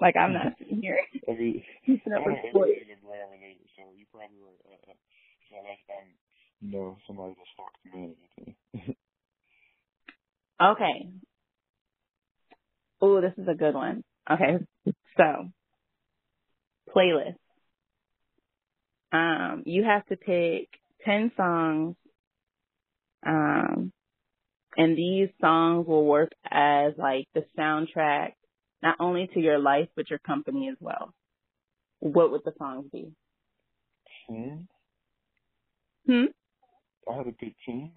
like 0.01 0.17
I'm 0.17 0.33
not 0.33 0.55
sitting 0.59 0.81
here. 0.81 0.99
I 1.29 1.33
mean, 1.33 1.63
keeping 1.87 2.13
up 2.13 2.25
with 2.25 2.39
sports. 2.51 2.79
LeBron 2.79 3.31
related, 3.35 3.67
so 3.77 3.83
you 3.97 4.07
probably 4.13 4.39
right. 4.39 4.63
Uh, 4.65 4.91
uh, 4.91 4.95
it's 4.95 5.51
not 5.51 5.67
like 5.67 5.83
I'm, 5.91 6.09
you 6.63 6.71
know, 6.71 6.97
somebody 7.07 7.35
that 7.35 7.49
stalks 7.55 7.81
man 7.85 8.15
or 8.15 8.23
anything. 8.39 8.97
okay. 10.63 11.28
Oh, 13.01 13.21
this 13.21 13.35
is 13.39 13.49
a 13.49 13.55
good 13.55 13.75
one. 13.75 14.03
Okay, 14.31 14.59
so 15.17 15.49
playlist 16.95 17.37
um, 19.13 19.63
you 19.67 19.85
have 19.85 20.05
to 20.07 20.17
pick 20.17 20.69
10 21.05 21.33
songs, 21.37 21.97
um, 23.27 23.93
and 24.77 24.97
these 24.97 25.29
songs 25.41 25.87
will 25.87 26.05
work 26.05 26.33
as 26.51 26.93
like 26.99 27.27
the 27.35 27.45
soundtrack, 27.59 28.33
not 28.83 28.97
only 29.01 29.29
to 29.35 29.41
your 29.41 29.59
life, 29.59 29.89
but 29.97 30.11
your 30.11 30.19
company 30.21 30.69
as 30.69 30.77
well. 30.81 31.15
What 32.01 32.31
would 32.31 32.43
the 32.45 32.53
songs 32.59 32.87
be? 32.93 33.13
10? 34.29 34.69
Hmm? 36.07 36.25
I 37.11 37.17
had 37.17 37.27
a 37.27 37.33
good 37.33 37.55
10? 37.65 37.93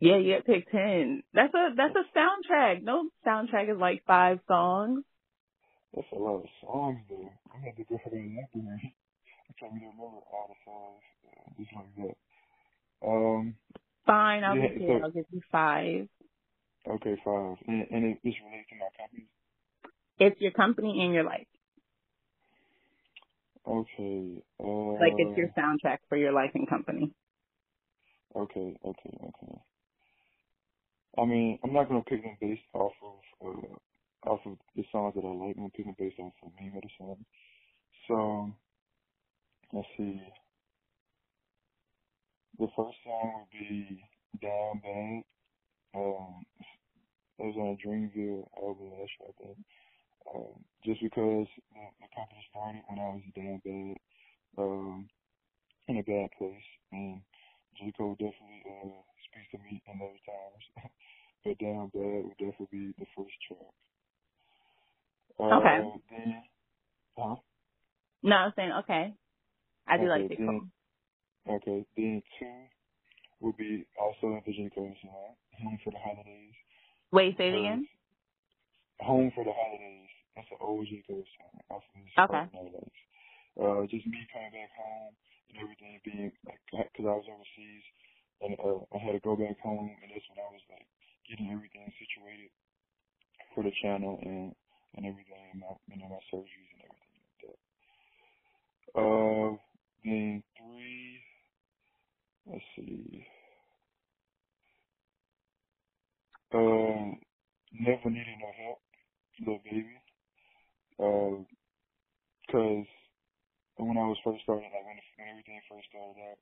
Yeah, 0.00 0.18
you 0.18 0.32
had 0.34 0.46
to 0.46 0.52
pick 0.52 0.70
10. 0.70 1.24
That's 1.34 1.54
a, 1.54 1.70
that's 1.76 1.94
a 1.96 2.18
soundtrack. 2.18 2.82
No 2.82 3.10
soundtrack 3.26 3.72
is 3.72 3.80
like 3.80 4.04
five 4.06 4.40
songs. 4.48 5.04
That's 5.94 6.08
a 6.12 6.16
lot 6.18 6.38
of 6.40 6.46
songs 6.62 7.00
though. 7.10 7.30
I 7.54 7.58
had 7.66 7.76
to 7.76 7.84
go 7.84 7.98
for 8.04 8.10
that 8.10 8.80
tell 9.58 9.70
me 9.72 9.80
to 9.80 9.86
remember 9.86 10.04
all 10.32 10.48
the 10.48 10.56
songs, 10.64 11.02
uh, 11.28 11.50
just 11.58 11.70
like 11.74 11.96
that. 11.96 13.06
Um. 13.06 13.56
Fine, 14.06 14.44
I'll 14.44 14.56
yeah, 14.56 14.68
give 14.68 14.80
you. 14.80 14.88
So, 14.88 14.94
I'll 15.02 15.12
give 15.12 15.26
you 15.32 15.42
five. 15.52 16.08
Okay, 16.88 17.16
five, 17.24 17.56
and, 17.68 17.86
and 17.90 18.04
it 18.06 18.18
just 18.24 18.38
relates 18.44 18.68
to 18.70 18.76
my 18.76 18.88
company. 18.98 19.28
It's 20.18 20.40
your 20.40 20.52
company 20.52 21.02
and 21.04 21.14
your 21.14 21.24
life. 21.24 21.46
Okay. 23.66 24.42
Uh, 24.60 25.00
like 25.00 25.14
it's 25.18 25.36
your 25.36 25.48
soundtrack 25.58 25.98
for 26.08 26.16
your 26.18 26.32
life 26.32 26.52
and 26.54 26.68
company. 26.68 27.14
Okay, 28.36 28.78
okay, 28.84 29.18
okay. 29.24 29.54
I 31.18 31.24
mean, 31.24 31.58
I'm 31.64 31.72
not 31.72 31.88
gonna 31.88 32.02
pick 32.02 32.22
them 32.22 32.36
based 32.40 32.62
off 32.74 32.92
of 33.02 33.48
uh, 33.48 34.30
off 34.30 34.40
of 34.46 34.56
the 34.74 34.84
songs 34.92 35.14
that 35.14 35.24
I 35.24 35.28
like. 35.28 35.56
I'm 35.56 35.64
gonna 35.64 35.70
pick 35.70 35.86
them 35.86 35.96
based 35.98 36.18
off 36.18 36.32
of 36.42 36.52
me 36.60 36.70
or 36.74 36.80
the 36.80 36.88
song. 36.98 37.24
So 38.08 38.52
Let's 39.72 39.88
see. 39.96 40.22
The 42.58 42.68
first 42.76 42.96
song 43.04 43.32
would 43.34 43.50
be 43.50 44.00
Down 44.40 44.80
Bad. 44.80 45.22
Um, 46.00 46.46
it 47.38 47.44
was 47.44 47.56
on 47.58 47.74
a 47.74 47.86
Dreamville 47.86 48.46
album 48.62 48.90
last 48.96 49.10
year, 49.18 49.28
I 49.28 49.42
think. 49.42 49.58
Um, 50.34 50.64
just 50.84 51.02
because 51.02 51.46
the, 51.74 52.08
company 52.14 52.46
started 52.48 52.82
when 52.88 52.98
I 52.98 53.08
was 53.10 53.22
down 53.34 53.60
bad, 53.64 54.62
um, 54.62 55.08
in 55.88 55.98
a 55.98 56.02
bad 56.02 56.30
place, 56.38 56.68
and 56.92 57.20
J. 57.76 57.92
Cole 57.98 58.14
definitely 58.14 58.62
uh, 58.70 59.02
speaks 59.36 59.52
to 59.52 59.58
me 59.58 59.82
in 59.84 59.98
those 60.00 60.20
times. 60.24 60.64
but 61.44 61.58
Down 61.58 61.90
Bad 61.92 62.24
would 62.24 62.38
definitely 62.40 62.72
be 62.72 62.94
the 62.98 63.06
first 63.16 63.36
track. 63.48 63.76
Uh, 65.38 65.60
okay. 65.60 65.78
Then, 66.10 66.42
huh? 67.18 67.36
No, 68.22 68.36
I 68.36 68.44
was 68.46 68.52
saying 68.56 68.72
okay. 68.84 69.12
I 69.86 69.96
do 69.98 70.08
okay, 70.08 70.22
like 70.22 70.28
J. 70.30 70.36
Cole. 70.36 70.62
Okay, 71.48 71.86
then 71.96 72.22
two 72.40 72.46
would 73.40 73.56
be 73.56 73.86
also 74.00 74.40
the 74.46 74.52
J. 74.52 74.70
Cole 74.74 74.94
song, 75.02 75.36
Home 75.62 75.78
for 75.84 75.92
the 75.92 76.00
Holidays. 76.00 76.56
Wait, 77.12 77.36
say 77.36 77.48
it 77.48 77.58
again. 77.58 77.86
Home 79.00 79.30
for 79.34 79.44
the 79.44 79.52
Holidays. 79.52 80.08
That's 80.34 80.48
an 80.50 80.58
old 80.60 80.86
J. 80.88 81.04
Cole 81.06 81.24
song. 81.38 81.80
Okay. 82.18 82.44
Uh, 83.56 83.88
just 83.88 84.04
me 84.04 84.20
coming 84.32 84.52
back 84.52 84.72
home 84.76 85.16
and 85.48 85.56
everything 85.64 86.00
being 86.04 86.32
like, 86.44 86.60
because 86.92 87.08
I 87.08 87.16
was 87.16 87.24
overseas 87.24 87.84
and 88.42 88.56
uh, 88.60 88.80
I 88.94 88.98
had 88.98 89.12
to 89.12 89.20
go 89.20 89.36
back 89.36 89.58
home, 89.60 89.90
and 90.02 90.10
that's 90.10 90.28
when 90.28 90.40
I 90.40 90.50
was 90.52 90.64
like 90.70 90.86
getting 91.28 91.50
everything 91.52 91.90
situated 91.98 92.50
for 93.54 93.64
the 93.64 93.72
channel 93.82 94.18
and 94.22 94.54
and 94.96 95.06
everything, 95.06 95.40
and 95.52 95.60
my 95.60 95.72
you 95.88 95.96
know 96.00 96.08
my 96.08 96.22
surgeries 96.32 96.70
and 96.72 96.82
everything 96.84 97.14
like 97.24 97.40
that. 97.44 97.58
Uh, 99.00 99.56
then 100.04 100.42
three. 100.56 101.20
Let's 102.46 102.64
see. 102.76 103.26
Um, 106.54 107.18
never 107.72 108.08
needed 108.08 108.38
no 108.38 108.50
help, 108.64 108.78
Lil 109.44 109.60
Baby. 109.64 109.98
Uh, 110.98 111.42
cause 112.52 112.86
when 113.76 113.98
I 113.98 114.06
was 114.08 114.16
first 114.24 114.42
starting, 114.44 114.70
like 114.72 114.86
when, 114.86 114.96
when 115.18 115.28
everything 115.28 115.60
first 115.68 115.88
started 115.90 116.16
out, 116.16 116.38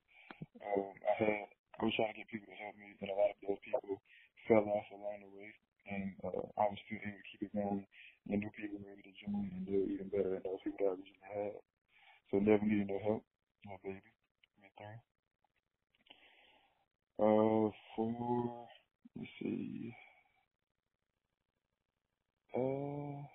um, 0.62 0.94
I 1.02 1.14
had 1.18 1.48
I 1.80 1.84
was 1.84 1.94
trying 1.98 2.14
to 2.14 2.18
get 2.22 2.30
people 2.30 2.46
to 2.48 2.62
help 2.62 2.76
me, 2.78 2.94
and 3.02 3.10
a 3.10 3.18
lot 3.18 3.34
of 3.34 3.38
those 3.42 3.58
people 3.66 3.98
fell 4.46 4.62
off 4.62 4.86
along 4.94 5.26
the 5.26 5.32
way, 5.34 5.50
and 5.90 6.14
uh, 6.22 6.46
I 6.54 6.64
was 6.70 6.78
still 6.86 7.02
able 7.02 7.18
to 7.18 7.28
keep 7.30 7.42
it 7.42 7.54
going, 7.54 7.86
and 8.30 8.40
new 8.40 8.50
people 8.54 8.78
were 8.78 8.94
able 8.94 9.02
to 9.02 9.16
join 9.18 9.50
and 9.50 9.66
do 9.66 9.90
even 9.90 10.08
better 10.08 10.38
than 10.38 10.46
those 10.46 10.62
people 10.62 10.78
that 10.80 10.94
I 10.94 10.94
originally 10.94 11.26
had. 11.34 11.58
So 12.30 12.38
never 12.38 12.64
needed 12.64 12.88
no 12.88 12.98
help, 13.02 13.22
no 13.66 13.74
baby. 13.82 14.06
Me 14.62 14.70
three. 14.78 15.00
Uh, 17.18 17.70
four. 17.96 18.68
Let's 19.16 19.30
see. 19.42 19.94
Uh, 22.54 23.26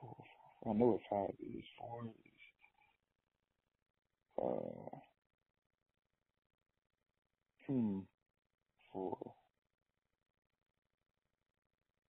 four, 0.00 0.16
four. 0.16 0.64
I 0.64 0.72
know 0.72 0.96
what 0.96 1.04
five 1.08 1.36
is. 1.40 1.64
Four 1.78 2.08
is. 2.08 2.40
Uh. 4.40 5.09
Hmm. 7.70 8.00
Four. 8.92 9.16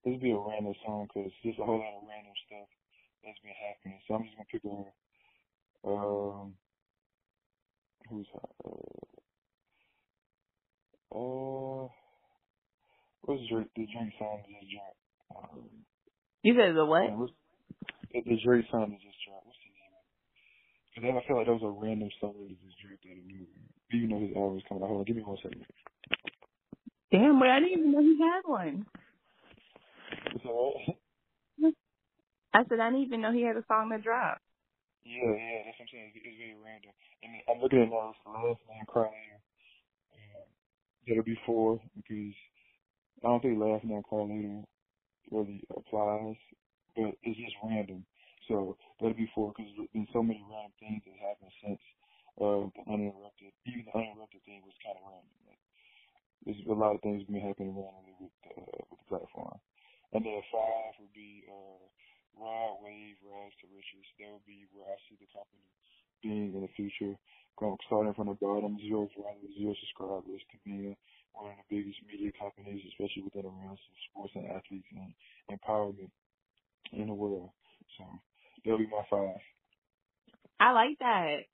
This 0.07 0.17
be 0.23 0.31
a 0.31 0.39
random 0.39 0.73
song 0.87 1.07
because 1.07 1.31
there's 1.45 1.59
a 1.61 1.65
whole 1.65 1.77
lot 1.77 2.01
of 2.01 2.09
random 2.09 2.33
stuff 2.49 2.69
that's 3.21 3.37
been 3.45 3.53
happening. 3.61 4.01
So 4.09 4.15
I'm 4.15 4.25
just 4.25 4.37
gonna 4.41 4.49
pick 4.49 4.65
a. 4.65 4.89
Um. 5.85 6.55
Who's 8.09 8.27
uh. 8.33 8.73
Uh. 11.13 11.89
What's 13.21 13.45
Drake? 13.53 13.69
The 13.77 13.85
Drake 13.85 14.17
song 14.19 14.41
that 14.41 14.49
just 14.49 14.73
dropped. 14.73 15.53
Um, 15.53 15.85
you 16.43 16.57
said 16.57 16.75
the 16.75 16.87
what? 16.87 17.05
Yeah, 17.05 18.25
the, 18.25 18.41
Drake 18.41 18.65
song 18.73 18.89
that 18.97 19.05
just 19.05 19.21
dropped. 19.29 19.45
What's 19.45 19.61
the 19.61 19.77
name? 19.77 19.93
Because 20.97 21.21
I 21.21 21.29
feel 21.29 21.37
like 21.37 21.47
that 21.53 21.61
was 21.61 21.69
a 21.69 21.77
random 21.85 22.09
song 22.17 22.33
that 22.41 22.49
just 22.49 22.81
dropped 22.81 23.05
out 23.05 23.21
of 23.21 23.29
I 23.29 23.70
knew. 23.93 23.99
Even 23.99 24.11
though 24.11 24.27
his 24.27 24.37
album 24.37 24.55
was 24.55 24.65
coming 24.69 24.83
out. 24.85 24.89
Hold 24.89 25.01
on, 25.01 25.05
give 25.07 25.17
me 25.17 25.23
one 25.23 25.39
second. 25.43 25.67
Damn, 27.13 27.41
wait, 27.41 27.51
I 27.51 27.61
didn't 27.61 27.79
even 27.79 27.93
know 27.93 28.03
he 28.03 28.19
had 28.21 28.43
one. 28.45 28.87
It's 30.35 30.45
alright. 30.45 30.97
I 32.55 32.65
said 32.69 32.81
I 32.81 32.91
didn't 32.91 33.07
even 33.07 33.21
know 33.21 33.33
he 33.33 33.43
had 33.43 33.57
a 33.57 33.65
song 33.69 33.91
that 33.91 34.03
dropped. 34.03 34.43
Yeah, 35.05 35.33
yeah, 35.33 35.59
that's 35.65 35.79
what 35.81 35.89
I'm 35.89 35.93
saying. 35.93 36.13
It's, 36.15 36.25
it's 36.27 36.39
very 36.39 36.57
random. 36.61 36.93
And 37.23 37.33
I'm 37.49 37.61
looking 37.63 37.83
at 37.83 37.91
now. 37.91 38.13
It's 38.13 38.21
the 38.25 38.31
laugh 38.33 38.61
now 38.69 38.85
cry 38.89 39.09
later. 39.09 39.41
Uh, 40.13 40.45
that'll 41.09 41.25
be 41.25 41.39
four 41.47 41.81
because 41.97 42.35
I 43.25 43.29
don't 43.29 43.43
think 43.43 43.61
laugh 43.61 43.83
now 43.85 44.03
cry 44.03 44.23
later 44.25 44.65
really 45.31 45.63
applies, 45.77 46.37
but 46.97 47.15
it's 47.23 47.39
just 47.39 47.57
random. 47.65 48.05
So 48.49 48.77
that'll 49.01 49.17
be 49.17 49.31
four 49.35 49.53
because 49.57 49.73
there's 49.77 49.95
been 49.95 50.09
so 50.13 50.23
many 50.23 50.45
random 50.51 50.73
things 50.81 51.03
that 51.07 51.17
happened 51.23 51.53
since 51.63 51.81
uh, 52.39 52.71
uninterrupted. 52.87 53.51
Even 53.67 53.89
the 53.89 53.95
uninterrupted 53.97 54.43
thing 54.47 54.63
was 54.63 54.77
kind 54.85 54.99
of 55.01 55.09
random. 55.09 55.39
Like, 55.49 55.63
there's 56.47 56.63
a 56.69 56.77
lot 56.77 56.95
of 56.95 57.03
things 57.03 57.27
been 57.27 57.43
happening 57.43 57.75
randomly 57.75 58.15
with 58.21 58.37
uh, 58.55 58.87
with 58.87 59.01
the 59.03 59.09
platform. 59.11 59.59
And 60.15 60.23
then 60.23 60.43
five 60.51 60.95
would 61.03 61.15
be 61.15 61.47
uh, 61.47 61.83
Rod 62.39 62.83
Wave, 62.83 63.19
Rags 63.23 63.55
to 63.63 63.67
Riches. 63.71 64.07
That 64.19 64.31
would 64.31 64.47
be 64.47 64.67
where 64.75 64.91
I 64.91 64.99
see 65.07 65.19
the 65.19 65.31
company 65.31 65.67
being 66.23 66.55
in 66.55 66.63
the 66.63 66.73
future. 66.77 67.19
Starting 67.61 68.15
from 68.15 68.29
the 68.29 68.41
bottom, 68.41 68.79
zero 68.81 69.05
followers, 69.13 69.53
zero 69.53 69.75
subscribers, 69.85 70.41
to 70.49 70.57
being 70.65 70.97
one 71.37 71.53
of 71.53 71.61
the 71.61 71.69
biggest 71.69 72.01
media 72.09 72.33
companies, 72.41 72.81
especially 72.89 73.21
within 73.21 73.43
the 73.43 73.53
realms 73.53 73.77
of 73.77 73.97
sports 74.09 74.33
and 74.35 74.49
athletes 74.49 74.89
and 74.97 75.13
empowerment 75.53 76.09
in 76.97 77.09
the 77.09 77.13
world. 77.13 77.51
So 77.99 78.05
that'll 78.65 78.79
be 78.79 78.89
my 78.89 79.05
five. 79.11 79.37
I 80.59 80.73
like 80.73 80.97
that. 81.01 81.45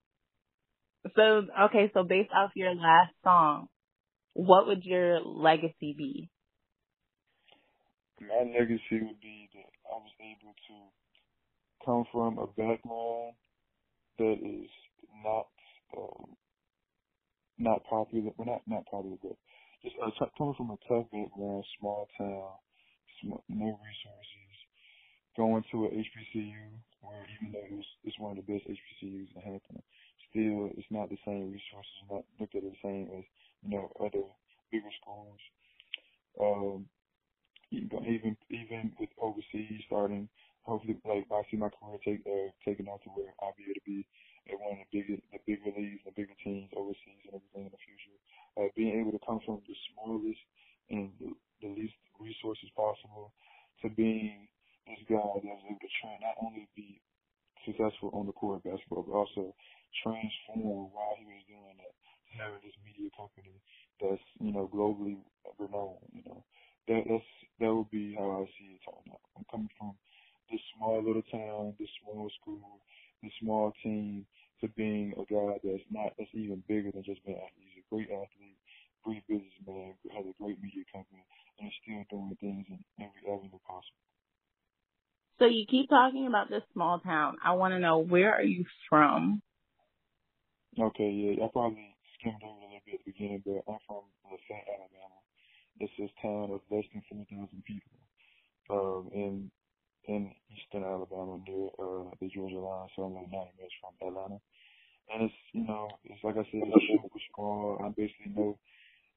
So 1.17 1.43
okay, 1.67 1.91
so 1.95 2.05
based 2.05 2.31
off 2.35 2.53
your 2.57 2.75
last 2.75 3.15
song, 3.25 3.69
what 4.35 4.67
would 4.69 4.85
your 4.85 5.21
legacy 5.21 5.95
be? 5.99 6.31
My 8.21 8.45
legacy 8.59 9.03
would 9.05 9.21
be 9.21 9.51
that 9.55 9.71
I 9.91 9.97
was 9.97 10.13
able 10.21 10.55
to 10.55 11.07
come 11.87 12.05
from 12.13 12.39
a 12.39 12.47
background 12.49 13.35
that 14.19 14.37
is 14.43 14.71
not 15.25 15.49
um, 15.97 16.37
not 17.59 17.85
popular, 17.91 18.33
well 18.39 18.47
not 18.49 18.63
not 18.67 18.87
popular, 18.91 19.19
but 19.23 19.37
just 19.83 19.97
uh, 20.03 20.11
t- 20.11 20.33
coming 20.39 20.55
from 20.57 20.71
a 20.73 20.79
tough 20.89 21.11
background, 21.13 21.65
small 21.81 22.09
town, 22.19 22.55
small, 23.23 23.45
no 23.49 23.67
resources, 23.67 24.57
going 25.37 25.65
to 25.73 25.87
a 25.87 25.91
HBCU 25.91 26.81
where 27.03 27.27
even 27.41 27.53
though 27.53 27.79
it's, 27.79 27.89
it's 28.05 28.19
one 28.21 28.39
of 28.39 28.45
the 28.47 28.53
best 28.53 28.67
HBCUs 28.69 29.37
in 29.37 29.43
Hampton, 29.43 29.83
still 30.37 30.69
it's 30.77 30.93
not 30.93 31.09
the 31.09 31.17
same 31.25 31.49
resources, 31.49 31.97
not 32.13 32.25
looked 32.39 32.55
at 32.55 32.63
the 32.63 32.77
same 32.85 33.09
as 33.17 33.25
you 33.65 33.73
know 33.73 33.91
other 33.97 34.29
bigger 34.71 34.93
schools. 35.01 35.41
Um, 36.37 36.87
even 37.73 38.37
even 38.51 38.93
with 39.01 39.09
overseas 39.17 39.81
starting, 39.87 40.29
hopefully 40.63 41.01
like 41.09 41.25
I 41.33 41.41
see 41.51 41.57
my 41.57 41.73
career 41.73 41.99
take 42.05 42.21
uh, 42.29 42.53
taking 42.65 42.87
off 42.87 43.03
to 43.05 43.11
where 43.17 43.33
I'll 43.41 43.57
be 43.57 43.65
able 43.65 43.81
to 43.81 43.89
be 43.89 44.07
at 44.53 44.61
one 44.61 44.77
of 44.77 44.85
the 44.85 44.91
bigger 44.93 45.17
the 45.33 45.41
bigger 45.49 45.73
leagues, 45.73 46.05
the 46.05 46.13
bigger 46.13 46.37
teams 46.45 46.69
overseas 46.77 47.25
and 47.33 47.41
everything 47.41 47.67
in 47.67 47.73
the 47.73 47.81
future. 47.81 48.17
Uh, 48.61 48.69
being 48.77 49.01
able 49.01 49.13
to 49.13 49.21
come 49.25 49.41
from 49.45 49.61
the 49.65 49.77
smallest 49.93 50.41
and 50.89 51.13
the, 51.21 51.33
least 51.67 51.97
resources 52.21 52.71
possible 52.77 53.33
to 53.83 53.89
being 53.91 54.47
this 54.87 55.03
guy 55.09 55.19
that 55.19 55.45
was 55.45 55.65
able 55.67 55.83
to 55.83 55.93
train 55.99 56.17
not 56.23 56.39
only 56.41 56.69
be 56.77 57.01
successful 57.67 58.11
on 58.15 58.27
the 58.27 58.33
court 58.33 58.65
basketball, 58.65 59.05
but 59.05 59.15
also 59.19 59.55
transform 60.03 60.93
while 60.95 61.17
he 61.19 61.27
was 61.27 61.45
doing 61.51 61.77
that, 61.83 61.95
to 61.95 62.33
having 62.39 62.63
this 62.65 62.77
media 62.87 63.11
company 63.19 63.61
that's 64.01 64.23
you 64.41 64.53
know 64.53 64.71
globally 64.71 65.19
renowned. 65.59 66.07
You 66.15 66.25
know, 66.27 66.41
that 66.89 67.03
that's 67.11 67.31
that 67.61 67.75
would 67.75 67.91
be 67.91 68.15
how 68.15 68.43
I 68.43 68.47
see 68.57 68.79
it 68.79 68.83
turning 68.87 69.13
out. 69.13 69.25
I'm 69.37 69.47
coming 69.51 69.71
from 69.79 69.97
this 70.51 70.63
small 70.77 71.03
little 71.03 71.27
town, 71.33 71.75
this 71.79 71.91
small 72.03 72.31
school, 72.41 72.81
this 73.23 73.33
small 73.43 73.73
team, 73.83 74.27
to 74.63 74.69
being 74.77 75.13
a 75.19 75.25
guy 75.27 75.59
that's 75.65 75.87
not 75.91 76.15
that's 76.19 76.33
even 76.35 76.63
bigger 76.69 76.93
than 76.93 77.05
just 77.05 77.25
being 77.27 77.39
athlete. 77.39 77.73
He's 77.75 77.85
a 77.85 77.95
great 77.95 78.11
athlete, 78.11 78.61
great 79.05 79.27
businessman, 79.29 79.95
has 80.15 80.27
a 80.27 80.37
great 80.43 80.63
media 80.63 80.85
company, 80.93 81.25
and 81.59 81.69
is 81.69 81.77
still 81.83 82.05
doing 82.11 82.37
things 82.41 82.67
in 82.71 82.81
every 83.01 83.23
avenue 83.27 83.61
possible. 83.67 84.05
So 85.39 85.47
you 85.47 85.67
keep 85.69 85.91
talking 85.91 86.27
about 86.27 86.49
this 86.49 86.63
small 86.73 87.01
town. 87.01 87.37
I 87.45 87.53
want 87.55 87.73
to 87.73 87.79
know 87.79 87.99
where 87.99 88.35
are 88.35 88.43
you 88.43 88.65
from? 88.89 89.43
Okay, 90.79 91.11
yeah, 91.11 91.45
I 91.45 91.49
probably 91.53 91.97
skimmed 92.19 92.41
over 92.45 92.61
a 92.61 92.65
little 92.65 92.85
bit 92.85 93.01
at 93.01 93.05
the 93.05 93.13
beginning, 93.13 93.43
but 93.45 93.65
I'm 93.69 93.81
from 93.87 94.05
Lafayette, 94.25 94.69
Alabama. 94.69 95.21
It's 95.81 95.93
this 95.99 96.11
town 96.21 96.53
of 96.53 96.61
less 96.71 96.85
than 96.93 97.03
4,000 97.09 97.65
people 97.65 97.97
um, 98.71 99.11
in 99.13 99.51
in 100.09 100.31
eastern 100.55 100.85
Alabama 100.85 101.39
near 101.49 101.67
uh, 101.83 102.07
the 102.21 102.29
Georgia 102.31 102.59
line, 102.63 102.89
so 102.95 103.03
I'm 103.03 103.15
like 103.15 103.27
90 103.27 103.59
minutes 103.59 103.75
from 103.83 103.99
Atlanta. 104.07 104.39
And 105.11 105.23
it's, 105.27 105.35
you 105.53 105.67
know, 105.67 105.89
it's 106.05 106.23
like 106.23 106.37
I 106.37 106.47
said, 106.47 106.63
it's 106.63 106.87
super 106.87 107.19
small. 107.35 107.79
I 107.83 107.89
basically 107.91 108.31
know 108.35 108.59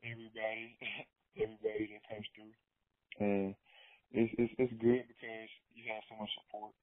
everybody, 0.02 0.78
everybody 1.38 1.94
that 1.94 2.10
comes 2.10 2.26
through. 2.34 2.54
And 3.22 3.56
it's, 4.12 4.34
it's, 4.38 4.54
it's 4.58 4.74
good 4.82 5.06
because 5.06 5.50
you 5.74 5.86
have 5.94 6.04
so 6.10 6.18
much 6.18 6.32
support 6.42 6.74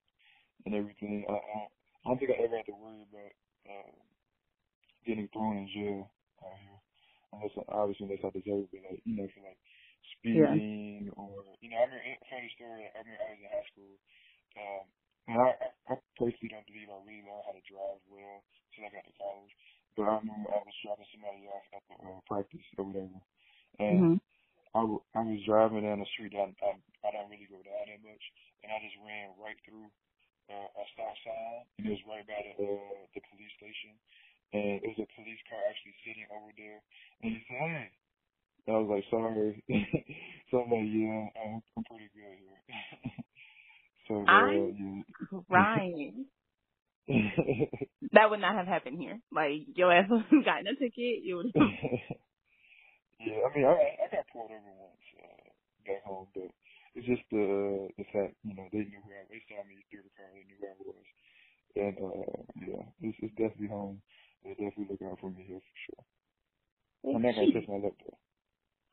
and 0.64 0.74
everything. 0.74 1.26
I, 1.28 1.34
I, 1.34 1.58
I 1.66 2.04
don't 2.06 2.18
think 2.18 2.30
I 2.30 2.44
ever 2.44 2.56
had 2.56 2.70
to 2.70 2.78
worry 2.78 3.02
about 3.02 3.34
uh, 3.66 3.94
getting 5.06 5.28
thrown 5.34 5.58
in 5.58 5.70
jail 5.70 6.10
out 6.42 6.58
here 6.62 6.80
unless 7.34 7.54
obviously 7.68 8.06
unless 8.06 8.24
I 8.24 8.30
deserve 8.30 8.70
it, 8.70 8.82
like 8.86 9.02
you 9.02 9.16
know, 9.18 9.28
for 9.34 9.42
like 9.42 9.58
speeding 10.18 11.10
yeah. 11.10 11.18
or 11.18 11.42
you 11.60 11.70
know, 11.70 11.78
I 11.82 11.86
remember 11.90 12.06
funny 12.30 12.50
story. 12.54 12.86
I 12.86 12.98
remember 13.02 13.22
I 13.22 13.30
was 13.34 13.42
in 13.42 13.50
high 13.50 13.68
school, 13.74 13.94
um, 14.56 14.84
and 15.26 15.36
I, 15.42 15.48
I 15.90 15.94
personally 16.14 16.52
don't 16.52 16.68
believe 16.68 16.88
I 16.88 16.98
really 17.02 17.26
learned 17.26 17.46
how 17.46 17.54
to 17.54 17.64
drive 17.66 18.00
well 18.06 18.38
until 18.70 18.86
I 18.86 18.94
got 18.94 19.06
to 19.06 19.14
college. 19.18 19.54
But 19.98 20.06
I 20.06 20.14
remember 20.20 20.48
I 20.52 20.60
was 20.62 20.76
dropping 20.84 21.10
somebody 21.10 21.48
off 21.48 21.66
at 21.72 21.82
the 21.88 21.96
uh, 21.98 22.20
practice 22.28 22.66
or 22.76 22.84
whatever, 22.86 23.18
and 23.80 23.96
mm-hmm. 23.96 24.16
I, 24.76 24.82
w- 24.84 25.06
I 25.16 25.22
was 25.24 25.40
driving 25.48 25.88
down 25.88 26.00
the 26.04 26.10
street 26.14 26.36
that 26.36 26.52
I, 26.60 26.76
I 27.06 27.08
don't 27.16 27.32
really 27.32 27.48
go 27.48 27.64
down 27.64 27.88
that 27.88 28.04
much, 28.04 28.24
and 28.62 28.70
I 28.72 28.78
just 28.84 29.00
ran 29.00 29.32
right 29.40 29.56
through 29.64 29.88
uh, 30.52 30.68
a 30.68 30.84
stop 30.94 31.16
sign, 31.24 31.64
and 31.80 31.88
it 31.88 31.96
was 31.96 32.04
right 32.12 32.26
by 32.28 32.40
the 32.44 32.54
uh, 32.60 33.02
the 33.16 33.22
police 33.32 33.54
station 33.56 33.96
and 34.52 34.82
it 34.82 34.88
was 34.88 34.98
a 35.00 35.16
police 35.16 35.40
car 35.50 35.60
actually 35.70 35.94
sitting 36.06 36.26
over 36.32 36.52
there. 36.56 36.82
And 37.22 37.32
he 37.34 37.40
said, 37.48 37.58
"Hey," 37.58 37.90
and 38.66 38.76
I 38.76 38.78
was 38.80 38.90
like, 38.90 39.04
"Sorry." 39.10 39.64
so 40.50 40.62
I'm 40.62 40.70
like, 40.70 40.90
"Yeah, 40.90 41.28
I'm, 41.42 41.62
I'm 41.76 41.84
pretty 41.84 42.10
good 42.14 42.38
here." 42.38 42.62
so 44.08 44.14
uh, 44.28 44.34
I'm 44.34 44.74
yeah. 44.78 45.02
crying. 45.48 46.26
that 48.12 48.30
would 48.30 48.40
not 48.40 48.56
have 48.56 48.66
happened 48.68 49.00
here. 49.00 49.20
Like 49.32 49.52
your 49.76 49.92
ass 49.92 50.06
would 50.10 50.22
have 50.30 50.44
gotten 50.44 50.68
a 50.68 50.74
ticket. 50.76 51.24
You 51.24 51.36
would. 51.38 51.54
Yeah, 53.20 53.46
I 53.46 53.48
mean, 53.56 53.66
I 53.66 53.76
I 54.04 54.06
got 54.12 54.28
pulled 54.32 54.50
over 54.50 54.72
once 54.76 55.06
uh, 55.18 55.48
back 55.86 56.04
home, 56.04 56.28
but 56.34 56.50
it's 56.94 57.06
just 57.06 57.22
the 57.30 57.88
the 57.98 58.04
fact 58.12 58.36
you 58.44 58.54
know 58.54 58.68
they 58.72 58.84
knew 58.84 59.00
who 59.04 59.10
I. 59.14 59.24
They 59.30 59.42
saw 59.48 59.62
me 59.64 59.84
through 59.90 60.04
the 60.04 60.14
car, 60.16 60.28
they 60.34 60.44
knew 60.44 60.58
where 60.60 60.74
I 60.74 60.80
was, 60.84 61.08
and 61.76 61.96
uh, 61.98 62.42
yeah, 62.66 62.84
it's, 63.08 63.18
it's 63.22 63.36
definitely 63.36 63.68
home. 63.68 64.02
They 64.44 64.52
definitely 64.52 64.88
look 64.90 65.02
out 65.02 65.20
for 65.20 65.30
me 65.30 65.44
here 65.46 65.60
for 65.60 65.78
sure. 65.86 66.04
I'm 67.14 67.22
not 67.22 67.34
gonna 67.34 67.52
touch 67.52 67.68
my 67.68 67.76
lip 67.80 67.94
though. 68.04 68.18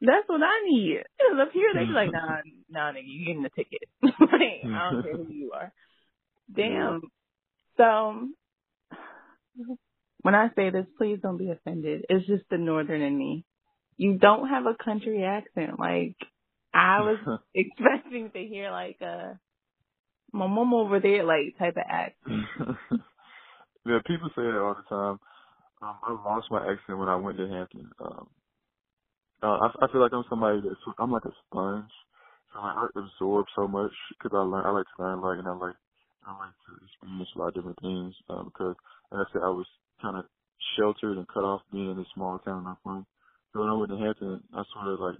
That's 0.01 0.27
what 0.27 0.41
I 0.43 0.61
need. 0.67 1.03
Cause 1.19 1.39
up 1.41 1.51
here 1.53 1.73
they 1.73 1.85
be 1.85 1.93
like, 1.93 2.11
nah, 2.13 2.41
nah, 2.69 2.91
nigga, 2.93 3.07
you 3.07 3.25
getting 3.25 3.45
a 3.45 3.49
ticket. 3.49 3.89
like, 4.03 4.63
I 4.65 4.93
don't 4.93 5.03
care 5.03 5.17
who 5.17 5.33
you 5.33 5.51
are. 5.53 5.73
Damn. 6.53 7.01
So 7.77 8.29
when 10.21 10.35
I 10.35 10.49
say 10.55 10.69
this, 10.69 10.85
please 10.97 11.19
don't 11.21 11.37
be 11.37 11.51
offended. 11.51 12.05
It's 12.09 12.27
just 12.27 12.43
the 12.49 12.57
northern 12.57 13.01
in 13.01 13.17
me. 13.17 13.45
You 13.97 14.17
don't 14.17 14.49
have 14.49 14.65
a 14.65 14.81
country 14.83 15.23
accent. 15.23 15.79
Like 15.79 16.15
I 16.73 17.01
was 17.01 17.39
expecting 17.55 18.31
to 18.31 18.39
hear 18.39 18.71
like 18.71 18.99
a 19.01 19.39
my 20.31 20.47
mom 20.47 20.73
over 20.73 20.99
there 20.99 21.23
like 21.23 21.57
type 21.59 21.77
of 21.77 21.83
accent. 21.87 22.17
yeah, 23.85 23.99
people 24.05 24.29
say 24.35 24.41
that 24.43 24.59
all 24.59 24.75
the 24.75 24.95
time. 24.95 25.19
Um, 25.81 25.97
I 26.01 26.11
lost 26.13 26.47
my 26.49 26.61
accent 26.61 26.97
when 26.97 27.09
I 27.09 27.15
went 27.17 27.37
to 27.37 27.47
Hampton. 27.47 27.91
Um, 27.99 28.27
uh, 29.43 29.67
I, 29.67 29.67
I 29.81 29.91
feel 29.91 30.01
like 30.01 30.13
I'm 30.13 30.23
somebody 30.29 30.61
that's 30.63 30.79
I'm 30.97 31.11
like 31.11 31.25
a 31.25 31.35
sponge. 31.45 31.91
So 32.53 32.59
like, 32.59 32.75
I 32.77 32.87
absorb 32.95 33.45
so 33.55 33.67
much 33.67 33.91
because 34.11 34.31
I 34.33 34.41
learn. 34.41 34.65
I 34.65 34.71
like 34.71 34.85
to 34.95 35.03
learn, 35.03 35.21
like, 35.21 35.39
and 35.39 35.47
I 35.47 35.51
like 35.51 35.75
I 36.25 36.31
like 36.31 36.55
to 36.65 36.85
experience 36.85 37.29
a 37.35 37.39
lot 37.39 37.47
of 37.49 37.55
different 37.55 37.79
things. 37.81 38.15
Um, 38.29 38.45
because 38.45 38.75
like 39.11 39.27
I 39.27 39.33
said, 39.33 39.41
I 39.43 39.51
was 39.51 39.67
kind 40.01 40.17
of 40.17 40.25
sheltered 40.77 41.17
and 41.17 41.27
cut 41.27 41.43
off 41.43 41.61
being 41.71 41.91
in 41.91 41.99
a 41.99 42.05
small 42.15 42.39
town 42.39 42.65
I'm 42.65 42.77
from. 42.83 43.05
I 43.61 43.73
went 43.73 43.91
to 43.91 43.97
Hampton, 43.97 44.41
I 44.53 44.63
sort 44.73 44.93
of 44.93 44.99
like 44.99 45.19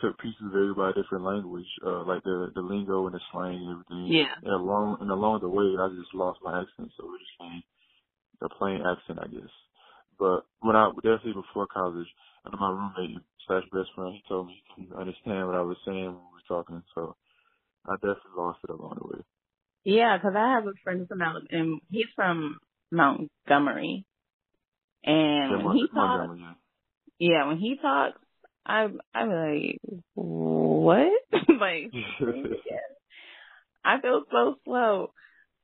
took 0.00 0.18
pieces 0.18 0.40
of 0.42 0.54
everybody's 0.54 1.02
different 1.02 1.24
language, 1.24 1.68
uh, 1.84 2.04
like 2.04 2.22
the 2.24 2.50
the 2.54 2.62
lingo 2.62 3.06
and 3.06 3.14
the 3.14 3.20
slang 3.30 3.60
and 3.60 3.70
everything. 3.70 4.06
Yeah. 4.08 4.34
And 4.42 4.54
along 4.54 4.98
and 5.00 5.10
along 5.10 5.40
the 5.40 5.48
way, 5.48 5.76
I 5.78 5.88
just 5.92 6.14
lost 6.14 6.40
my 6.42 6.60
accent, 6.60 6.90
so 6.96 7.04
it 7.14 7.20
just 7.20 7.36
became 7.38 7.62
a 8.42 8.48
plain 8.48 8.80
accent, 8.82 9.18
I 9.20 9.28
guess. 9.28 9.52
But 10.18 10.46
when 10.60 10.76
I 10.76 10.90
definitely 10.96 11.34
before 11.34 11.66
college, 11.66 12.08
under 12.44 12.56
my 12.56 12.70
roommate 12.70 13.22
slash 13.46 13.64
best 13.72 13.90
friend, 13.94 14.14
he 14.14 14.22
told 14.28 14.46
me 14.46 14.62
he 14.76 14.84
couldn't 14.86 14.98
understand 14.98 15.46
what 15.46 15.56
I 15.56 15.62
was 15.62 15.76
saying 15.84 16.06
when 16.06 16.24
we 16.24 16.40
were 16.40 16.48
talking, 16.48 16.82
so 16.94 17.16
I 17.86 17.94
definitely 17.96 18.36
lost 18.36 18.60
it 18.64 18.70
along 18.70 18.98
the 19.00 19.08
way. 19.08 19.22
Yeah, 19.84 20.16
because 20.16 20.34
I 20.36 20.54
have 20.54 20.66
a 20.66 20.72
friend 20.82 21.06
from 21.06 21.20
Alabama, 21.20 21.46
and 21.50 21.80
he's 21.90 22.06
from 22.16 22.58
Montgomery, 22.90 24.06
and 25.04 25.50
yeah, 25.50 25.66
when 25.66 25.76
he 25.76 25.86
talks, 25.92 26.38
yeah. 26.38 26.54
Yeah, 27.24 27.46
when 27.46 27.56
he 27.56 27.76
talks, 27.80 28.18
I'm 28.66 29.00
I'm 29.14 29.30
like, 29.30 29.80
what? 30.12 31.08
like, 31.32 31.90
I 33.84 34.00
feel 34.02 34.24
so 34.30 34.56
slow. 34.66 35.12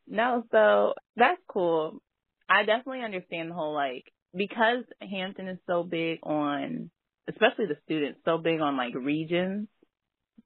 No, 0.06 0.44
so 0.50 0.94
that's 1.16 1.40
cool. 1.48 2.00
I 2.48 2.64
definitely 2.64 3.02
understand 3.04 3.50
the 3.50 3.54
whole 3.54 3.74
like 3.74 4.04
because 4.34 4.84
Hampton 5.02 5.48
is 5.48 5.58
so 5.66 5.82
big 5.82 6.20
on, 6.22 6.90
especially 7.28 7.66
the 7.66 7.76
students, 7.84 8.20
so 8.24 8.38
big 8.38 8.60
on 8.60 8.78
like 8.78 8.94
regions. 8.94 9.68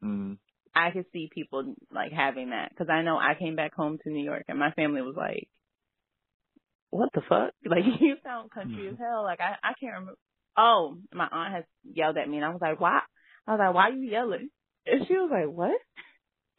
Mm. 0.02 0.38
I 0.74 0.90
could 0.90 1.06
see 1.12 1.30
people 1.32 1.76
like 1.92 2.10
having 2.10 2.50
that 2.50 2.70
because 2.70 2.88
I 2.90 3.02
know 3.02 3.16
I 3.18 3.34
came 3.38 3.54
back 3.54 3.72
home 3.74 3.98
to 4.02 4.10
New 4.10 4.24
York 4.24 4.46
and 4.48 4.58
my 4.58 4.72
family 4.72 5.00
was 5.00 5.14
like, 5.16 5.48
"What 6.90 7.10
the 7.14 7.20
fuck? 7.28 7.52
Like 7.64 7.84
you 8.00 8.16
sound 8.24 8.50
country 8.50 8.88
as 8.88 8.98
hell." 8.98 9.22
Like 9.22 9.38
I 9.38 9.54
I 9.62 9.74
can't 9.78 9.92
remember. 9.92 10.18
Oh, 10.56 10.98
my 11.12 11.28
aunt 11.30 11.54
has 11.54 11.64
yelled 11.84 12.16
at 12.16 12.28
me 12.28 12.36
and 12.36 12.46
I 12.46 12.50
was 12.50 12.60
like, 12.60 12.80
"Why?" 12.80 13.00
I 13.46 13.52
was 13.52 13.58
like, 13.58 13.74
"Why 13.74 13.88
are 13.88 13.92
you 13.92 14.10
yelling?" 14.10 14.50
And 14.86 15.06
she 15.06 15.14
was 15.14 15.30
like, 15.30 15.48
"What?" 15.48 15.80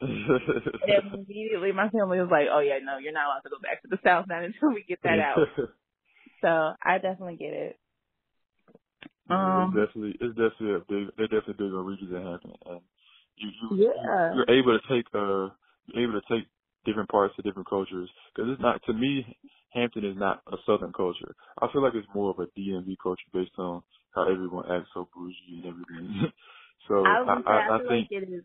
and 0.00 1.14
immediately 1.28 1.72
my 1.72 1.88
family 1.88 2.20
was 2.20 2.28
like, 2.30 2.46
"Oh 2.52 2.60
yeah, 2.60 2.78
no, 2.82 2.98
you're 2.98 3.12
not 3.12 3.26
allowed 3.26 3.44
to 3.44 3.50
go 3.50 3.60
back 3.62 3.82
to 3.82 3.88
the 3.88 3.98
South 4.04 4.26
not 4.28 4.44
until 4.48 4.70
we 4.70 4.84
get 4.86 5.02
that 5.02 5.18
out." 5.18 5.48
so 6.42 6.48
I 6.82 6.98
definitely 6.98 7.36
get 7.36 7.52
it. 7.52 7.78
Um, 9.28 9.72
it's 9.74 9.86
definitely 9.86 10.14
it's 10.20 10.36
definitely 10.36 10.74
a 10.74 10.84
big 10.86 11.16
they're 11.16 11.32
definitely 11.32 11.66
big 11.66 11.74
on 11.74 11.86
regions 11.86 12.10
that 12.12 12.22
happen, 12.22 12.52
and 12.66 12.80
you 13.36 13.50
you 13.70 13.88
yeah. 13.88 14.34
you're 14.34 14.50
able 14.50 14.78
to 14.78 14.84
take 14.88 15.06
uh 15.14 15.50
you're 15.86 16.04
able 16.08 16.20
to 16.20 16.26
take 16.30 16.46
different 16.84 17.08
parts 17.08 17.34
of 17.38 17.44
different 17.44 17.68
cultures 17.68 18.08
because 18.34 18.50
it's 18.52 18.62
not 18.62 18.80
to 18.86 18.92
me 18.92 19.26
Hampton 19.76 20.04
is 20.04 20.16
not 20.16 20.40
a 20.50 20.56
Southern 20.64 20.92
culture. 20.92 21.34
I 21.60 21.68
feel 21.72 21.82
like 21.82 21.94
it's 21.94 22.08
more 22.14 22.30
of 22.30 22.38
a 22.38 22.46
DMV 22.58 22.96
culture 23.02 23.28
based 23.32 23.52
on 23.58 23.82
how 24.14 24.30
everyone 24.30 24.64
acts 24.70 24.88
so 24.94 25.08
bougie 25.14 25.62
and 25.62 25.66
everything. 25.66 26.32
so 26.88 27.04
I, 27.04 27.22
I, 27.22 27.40
I, 27.46 27.74
I, 27.74 27.78
think 27.78 28.08
like 28.10 28.22
it 28.22 28.28
is 28.32 28.44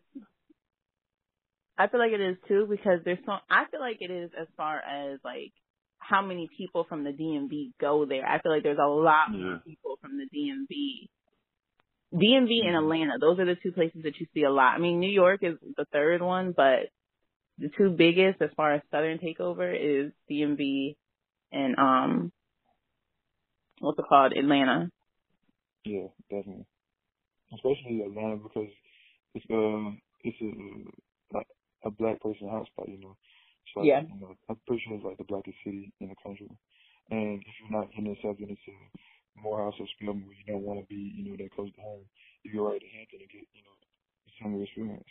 I 1.78 1.88
feel 1.88 2.00
like 2.00 2.12
it 2.12 2.20
is 2.20 2.36
too 2.46 2.66
because 2.68 3.00
there's 3.04 3.18
so 3.24 3.32
I 3.50 3.64
feel 3.70 3.80
like 3.80 3.96
it 4.00 4.10
is 4.10 4.30
as 4.38 4.46
far 4.56 4.78
as 4.78 5.18
like 5.24 5.52
how 5.98 6.20
many 6.20 6.48
people 6.56 6.84
from 6.88 7.04
the 7.04 7.10
DMV 7.10 7.72
go 7.80 8.04
there. 8.04 8.26
I 8.26 8.40
feel 8.40 8.52
like 8.52 8.62
there's 8.62 8.78
a 8.78 8.88
lot 8.88 9.28
yeah. 9.32 9.38
more 9.38 9.60
people 9.66 9.98
from 10.00 10.18
the 10.18 10.26
DMV. 10.26 11.08
DMV 12.12 12.48
mm-hmm. 12.48 12.68
and 12.68 12.76
Atlanta, 12.76 13.12
those 13.18 13.38
are 13.38 13.46
the 13.46 13.56
two 13.62 13.72
places 13.72 14.02
that 14.04 14.18
you 14.18 14.26
see 14.34 14.42
a 14.42 14.50
lot. 14.50 14.74
I 14.74 14.78
mean, 14.78 15.00
New 15.00 15.10
York 15.10 15.40
is 15.42 15.56
the 15.76 15.86
third 15.92 16.20
one, 16.20 16.52
but 16.54 16.90
the 17.58 17.70
two 17.78 17.90
biggest 17.90 18.42
as 18.42 18.50
far 18.56 18.74
as 18.74 18.82
Southern 18.90 19.18
takeover 19.18 19.72
is 19.72 20.12
DMV 20.30 20.96
and 21.52 21.78
um 21.78 22.32
what's 23.80 23.98
it 23.98 24.04
called? 24.08 24.32
Atlanta. 24.32 24.90
Yeah, 25.84 26.08
definitely. 26.30 26.66
Especially 27.54 28.02
Atlanta 28.02 28.36
because 28.36 28.70
it's 29.34 29.46
uh 29.50 29.96
it's 30.24 30.40
a 30.40 31.36
like 31.36 31.46
a 31.84 31.90
black 31.90 32.20
person 32.20 32.48
hotspot, 32.48 32.88
you 32.88 33.00
know. 33.00 33.16
So 33.74 33.82
yeah. 33.82 34.02
You 34.02 34.20
know, 34.20 34.34
I'm 34.48 34.56
pretty 34.66 34.82
sure 34.86 34.96
it's 34.96 35.04
like 35.04 35.18
the 35.18 35.24
blackest 35.24 35.56
city 35.64 35.92
in 36.00 36.08
the 36.08 36.16
country. 36.22 36.48
And 37.10 37.40
if 37.40 37.54
you're 37.60 37.78
not 37.78 37.90
getting 37.90 38.14
yourself 38.14 38.36
into 38.38 38.72
Morehouse 39.36 39.74
or 39.80 39.86
Spelman 39.96 40.26
where 40.26 40.36
you 40.36 40.46
don't 40.46 40.62
want 40.62 40.80
to 40.80 40.86
be, 40.86 41.12
you 41.16 41.28
know, 41.28 41.36
that 41.36 41.54
close 41.54 41.72
to 41.74 41.80
home, 41.80 42.04
if 42.44 42.52
you 42.52 42.60
go 42.60 42.70
right 42.70 42.80
to 42.80 42.86
Hampton 42.96 43.20
and 43.20 43.30
get, 43.30 43.42
you 43.52 43.62
know, 43.62 43.74
similar 44.40 44.62
experience. 44.62 45.04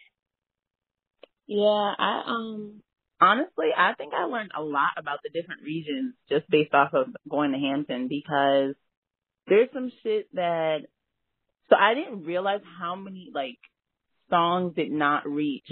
Yeah, 1.47 1.93
I 1.97 2.23
um 2.27 2.81
honestly 3.21 3.67
I 3.77 3.93
think 3.93 4.13
I 4.13 4.23
learned 4.23 4.51
a 4.57 4.61
lot 4.61 4.91
about 4.97 5.19
the 5.23 5.29
different 5.29 5.61
regions 5.63 6.15
just 6.29 6.49
based 6.49 6.73
off 6.73 6.93
of 6.93 7.07
going 7.29 7.51
to 7.51 7.59
Hampton 7.59 8.07
because 8.07 8.75
there's 9.47 9.69
some 9.73 9.91
shit 10.03 10.33
that 10.33 10.79
so 11.69 11.75
I 11.77 11.93
didn't 11.93 12.25
realize 12.25 12.61
how 12.79 12.95
many 12.95 13.31
like 13.33 13.59
songs 14.29 14.75
did 14.75 14.91
not 14.91 15.27
reach 15.27 15.69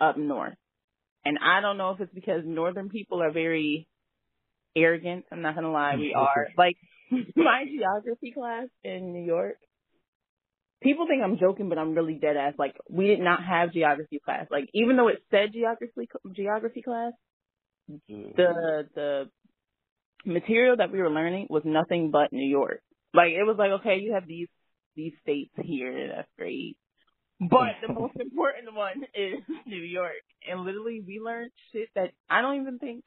up 0.00 0.16
north. 0.16 0.54
And 1.24 1.38
I 1.38 1.60
don't 1.60 1.78
know 1.78 1.90
if 1.90 2.00
it's 2.00 2.14
because 2.14 2.42
northern 2.44 2.90
people 2.90 3.22
are 3.22 3.32
very 3.32 3.88
arrogant. 4.76 5.24
I'm 5.32 5.42
not 5.42 5.54
gonna 5.54 5.72
lie, 5.72 5.96
we 5.96 6.14
are. 6.16 6.48
Like 6.58 6.76
my 7.36 7.64
geography 7.64 8.32
class 8.32 8.68
in 8.82 9.12
New 9.12 9.24
York, 9.24 9.56
people 10.84 11.06
think 11.08 11.22
I'm 11.24 11.38
joking, 11.38 11.68
but 11.68 11.78
I'm 11.78 11.94
really 11.94 12.14
dead 12.14 12.36
ass. 12.36 12.54
Like 12.58 12.76
we 12.88 13.08
did 13.08 13.20
not 13.20 13.40
have 13.42 13.72
geography 13.72 14.20
class. 14.24 14.46
Like 14.50 14.68
even 14.74 14.96
though 14.96 15.08
it 15.08 15.24
said 15.30 15.52
geography 15.52 16.08
geography 16.32 16.82
class, 16.82 17.12
mm-hmm. 17.90 18.36
the 18.36 18.88
the 18.94 19.24
material 20.24 20.76
that 20.76 20.92
we 20.92 21.00
were 21.00 21.10
learning 21.10 21.48
was 21.50 21.62
nothing 21.64 22.10
but 22.10 22.32
New 22.32 22.48
York. 22.48 22.80
Like 23.12 23.30
it 23.30 23.44
was 23.44 23.56
like, 23.58 23.80
okay, 23.80 23.98
you 24.00 24.12
have 24.12 24.28
these 24.28 24.48
these 24.94 25.12
states 25.22 25.52
here, 25.60 26.12
that's 26.14 26.28
great. 26.38 26.76
But 27.40 27.80
the 27.86 27.92
most 28.00 28.14
important 28.20 28.74
one 28.74 29.02
is 29.14 29.42
New 29.66 29.82
York. 29.82 30.22
And 30.48 30.60
literally 30.60 31.02
we 31.04 31.18
learned 31.18 31.50
shit 31.72 31.88
that 31.94 32.12
I 32.30 32.42
don't 32.42 32.60
even 32.60 32.78
think 32.78 33.04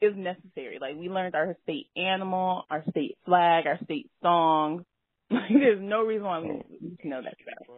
is 0.00 0.14
necessary. 0.16 0.78
Like 0.80 0.96
we 0.96 1.08
learned 1.08 1.34
our 1.34 1.56
state 1.62 1.86
animal, 1.96 2.64
our 2.70 2.84
state 2.90 3.16
flag, 3.24 3.66
our 3.66 3.78
state 3.84 4.10
song. 4.22 4.84
Like 5.30 5.42
there's 5.50 5.80
no 5.80 6.02
reason 6.02 6.24
why 6.24 6.40
we 6.40 6.50
oh. 6.50 6.62
need 6.80 6.98
to 7.00 7.08
know 7.08 7.22
that 7.22 7.34
stuff. 7.42 7.76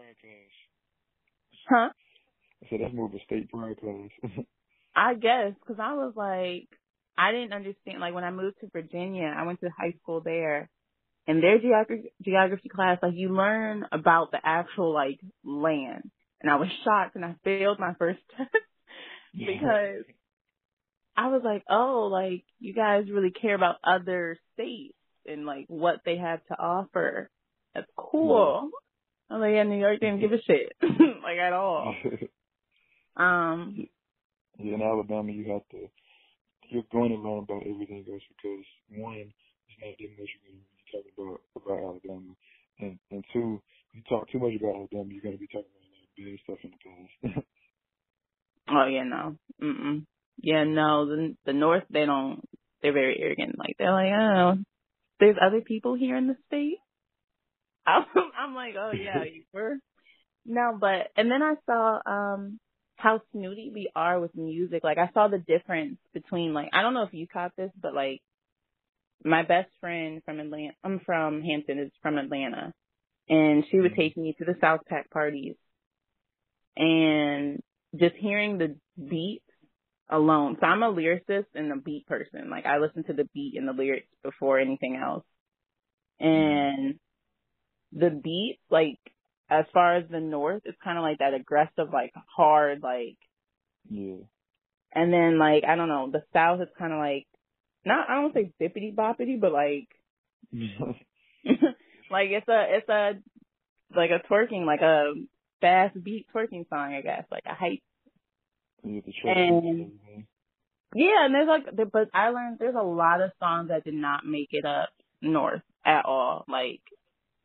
Huh? 1.69 1.91
I 2.63 2.69
said 2.69 2.81
that's 2.83 2.95
more 2.95 3.07
of 3.07 3.15
a 3.15 3.21
state 3.25 3.51
pride 3.51 3.77
class. 3.81 4.45
I 4.97 5.15
guess 5.15 5.53
because 5.61 5.81
I 5.81 5.95
was 5.95 6.15
like, 6.17 6.69
I 7.17 7.33
didn't 7.33 7.53
understand. 7.53 8.01
Like 8.01 8.15
when 8.15 8.25
I 8.25 8.31
moved 8.31 8.61
to 8.61 8.69
Virginia, 8.73 9.33
I 9.37 9.45
went 9.45 9.61
to 9.61 9.69
high 9.77 9.95
school 10.03 10.21
there, 10.21 10.69
and 11.27 11.43
their 11.43 11.59
geography 11.59 12.13
geography 12.23 12.69
class, 12.69 12.99
like 13.03 13.15
you 13.15 13.35
learn 13.35 13.85
about 13.93 14.31
the 14.31 14.39
actual 14.43 14.93
like 14.93 15.21
land. 15.45 16.11
And 16.41 16.51
I 16.51 16.57
was 16.57 16.69
shocked, 16.85 17.17
and 17.17 17.25
I 17.25 17.35
failed 17.45 17.81
my 17.81 17.95
first 17.99 18.21
test 18.37 18.51
because 19.35 20.05
I 21.17 21.29
was 21.29 21.43
like, 21.45 21.65
oh, 21.69 22.09
like 22.11 22.45
you 22.61 22.75
guys 22.75 23.11
really 23.11 23.33
care 23.33 23.55
about 23.55 23.77
other 23.85 24.39
states 24.55 24.95
and 25.27 25.45
like 25.45 25.67
what 25.69 26.01
they 26.05 26.17
have 26.17 26.45
to 26.47 26.55
offer. 26.55 27.31
That's 27.75 27.91
cool. 27.97 28.71
Yeah. 28.71 29.35
I'm 29.35 29.41
like, 29.41 29.53
yeah, 29.53 29.63
New 29.65 29.79
York 29.79 30.01
didn't 30.01 30.21
give 30.21 30.33
a 30.33 30.41
shit, 30.41 30.73
like 30.83 31.39
at 31.39 31.53
all. 31.53 31.95
um. 33.17 33.87
Yeah, 34.59 34.75
in 34.75 34.83
Alabama, 34.83 35.31
you 35.31 35.53
have 35.53 35.69
to. 35.71 35.89
You're 36.71 36.89
going 36.91 37.11
to 37.11 37.17
learn 37.17 37.45
about 37.45 37.63
everything 37.63 38.05
else 38.11 38.23
because 38.29 38.65
one, 38.97 39.33
it's 39.69 39.79
not 39.81 39.95
that 39.99 40.11
much 40.19 40.29
you're 40.35 40.49
going 40.49 40.65
to 40.65 40.69
talk 40.93 41.05
about 41.17 41.41
about 41.57 41.79
Alabama, 41.79 42.33
and 42.81 42.99
and 43.11 43.25
two, 43.33 43.61
you 43.93 44.03
talk 44.09 44.31
too 44.31 44.39
much 44.39 44.55
about 44.59 44.75
Alabama, 44.75 45.13
you're 45.13 45.23
gonna 45.23 45.37
be 45.37 45.47
talking 45.47 45.71
about 45.71 45.85
a 45.85 46.23
lot 46.25 46.33
of 46.33 46.41
stuff 46.45 46.59
in 46.65 46.71
the 46.71 46.81
past. 46.85 47.47
oh 48.71 48.87
yeah, 48.87 49.05
no, 49.05 49.37
mm 49.63 50.05
yeah, 50.41 50.65
no, 50.65 51.07
the 51.07 51.37
the 51.47 51.53
North 51.53 51.85
they 51.91 52.07
don't, 52.07 52.41
they're 52.81 52.93
very 52.93 53.19
arrogant. 53.21 53.59
Like 53.59 53.77
they're 53.79 53.93
like, 53.93 54.13
oh, 54.13 54.55
there's 55.21 55.37
other 55.41 55.61
people 55.61 55.95
here 55.95 56.17
in 56.17 56.29
the 56.29 56.37
state. 56.47 56.79
I'm, 57.89 58.31
I'm 58.39 58.55
like, 58.55 58.75
oh 58.79 58.93
yeah, 58.93 59.25
you 59.33 59.45
were. 59.53 59.77
No, 60.45 60.77
but 60.81 61.09
and 61.17 61.31
then 61.31 61.43
I 61.43 61.55
saw 61.67 62.01
um 62.07 62.59
how 62.97 63.21
snooty 63.33 63.71
we 63.73 63.91
are 63.95 64.19
with 64.19 64.35
music. 64.35 64.83
Like 64.83 64.99
I 64.99 65.11
saw 65.15 65.29
the 65.29 65.39
difference 65.39 65.99
between 66.13 66.53
like 66.53 66.71
I 66.73 66.83
don't 66.83 66.95
know 66.95 67.05
if 67.05 67.15
you 67.15 67.27
caught 67.27 67.53
this, 67.57 67.71
but 67.81 67.95
like 67.95 68.21
my 69.25 69.43
best 69.43 69.71
friend 69.81 70.23
from 70.25 70.41
Atlanta, 70.41 70.75
I'm 70.85 71.01
from 71.01 71.43
Hampton, 71.43 71.79
is 71.79 71.91
from 72.03 72.19
Atlanta, 72.19 72.73
and 73.29 73.65
she 73.71 73.79
would 73.81 73.93
mm-hmm. 73.93 74.01
take 74.01 74.17
me 74.17 74.35
to 74.39 74.45
the 74.45 74.57
South 74.61 74.81
Pack 74.89 75.11
parties, 75.11 75.57
and 76.77 77.63
just 77.97 78.17
hearing 78.17 78.59
the 78.59 78.77
beats 78.97 79.45
alone. 80.11 80.57
So 80.61 80.67
I'm 80.67 80.83
a 80.83 80.93
lyricist 80.93 81.47
and 81.55 81.73
a 81.73 81.77
beat 81.77 82.07
person. 82.07 82.51
Like 82.51 82.67
I 82.67 82.79
listen 82.79 83.05
to 83.05 83.13
the 83.13 83.29
beat 83.35 83.55
and 83.57 83.69
the 83.69 83.73
lyrics 83.73 84.09
before 84.23 84.59
anything 84.59 84.97
else, 84.97 85.25
mm-hmm. 86.21 86.29
and 86.29 86.99
the 87.93 88.11
beats 88.11 88.61
like 88.71 88.99
as 89.51 89.65
far 89.73 89.97
as 89.97 90.05
the 90.11 90.21
north, 90.21 90.63
it's 90.65 90.79
kind 90.83 90.99
of 90.99 91.03
like 91.03 91.19
that 91.19 91.35
aggressive, 91.35 91.93
like 91.93 92.13
hard, 92.37 92.83
like 92.83 93.17
yeah. 93.89 94.17
And 94.93 95.13
then 95.13 95.39
like 95.39 95.65
I 95.65 95.77
don't 95.77 95.89
know, 95.89 96.11
the 96.11 96.23
south 96.33 96.61
is 96.61 96.69
kind 96.79 96.93
of 96.93 96.99
like 96.99 97.27
not 97.85 98.09
I 98.09 98.21
don't 98.21 98.35
say 98.35 98.53
bippity 98.61 98.95
boppity, 98.95 99.41
but 99.41 99.53
like 99.53 99.89
like 102.11 102.29
it's 102.31 102.49
a 102.49 102.65
it's 102.69 102.89
a 102.89 103.13
like 103.95 104.11
a 104.11 104.27
twerking 104.29 104.65
like 104.67 104.81
a 104.81 105.15
fast 105.61 106.03
beat 106.03 106.27
twerking 106.35 106.69
song, 106.69 106.95
I 106.95 107.01
guess, 107.01 107.25
like 107.31 107.45
a 107.47 107.55
hype. 107.55 107.81
And 109.25 109.93
yeah, 110.95 111.27
and 111.27 111.35
there's 111.35 111.49
like, 111.49 111.91
but 111.93 112.09
I 112.15 112.31
learned 112.31 112.59
there's 112.59 112.75
a 112.79 112.83
lot 112.83 113.21
of 113.21 113.33
songs 113.39 113.69
that 113.69 113.85
did 113.85 113.95
not 113.95 114.25
make 114.25 114.49
it 114.53 114.65
up 114.65 114.89
north 115.21 115.63
at 115.85 116.05
all. 116.07 116.45
Like, 116.49 116.81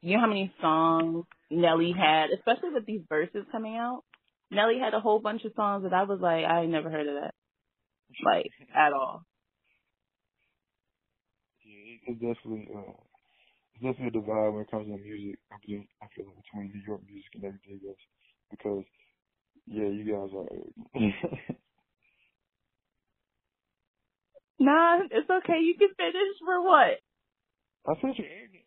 you 0.03 0.15
know 0.15 0.21
how 0.21 0.27
many 0.27 0.53
songs 0.61 1.25
Nelly 1.49 1.93
had, 1.97 2.27
especially 2.37 2.71
with 2.73 2.85
these 2.85 3.01
verses 3.07 3.45
coming 3.51 3.77
out. 3.77 4.03
Nelly 4.51 4.77
had 4.77 4.93
a 4.93 4.99
whole 4.99 5.19
bunch 5.19 5.43
of 5.45 5.53
songs 5.55 5.83
that 5.83 5.93
I 5.93 6.03
was 6.03 6.19
like, 6.21 6.45
I 6.45 6.65
never 6.65 6.89
heard 6.89 7.07
of 7.07 7.15
that, 7.15 7.33
like 8.23 8.51
at 8.75 8.93
all. 8.93 9.23
Yeah, 11.65 11.95
it's 12.07 12.21
definitely 12.21 12.67
uh, 12.75 12.93
it's 13.75 13.83
definitely 13.83 14.19
a 14.19 14.21
divide 14.21 14.49
when 14.49 14.61
it 14.63 14.71
comes 14.71 14.87
to 14.87 14.97
music. 14.97 15.39
I 15.51 15.55
feel 15.65 15.83
I 16.01 16.07
feel 16.15 16.25
like 16.27 16.43
between 16.43 16.71
New 16.73 16.81
York 16.85 17.01
music 17.07 17.31
and 17.35 17.43
everything 17.45 17.79
else 17.87 17.97
because 18.51 18.83
yeah, 19.67 19.87
you 19.87 20.03
guys 20.03 20.35
are. 20.35 20.99
nah, 24.59 24.99
it's 25.09 25.29
okay. 25.29 25.59
You 25.63 25.75
can 25.79 25.89
finish 25.95 26.37
for 26.45 26.61
what? 26.61 26.99
I 27.87 27.91
arrogant. 27.91 28.62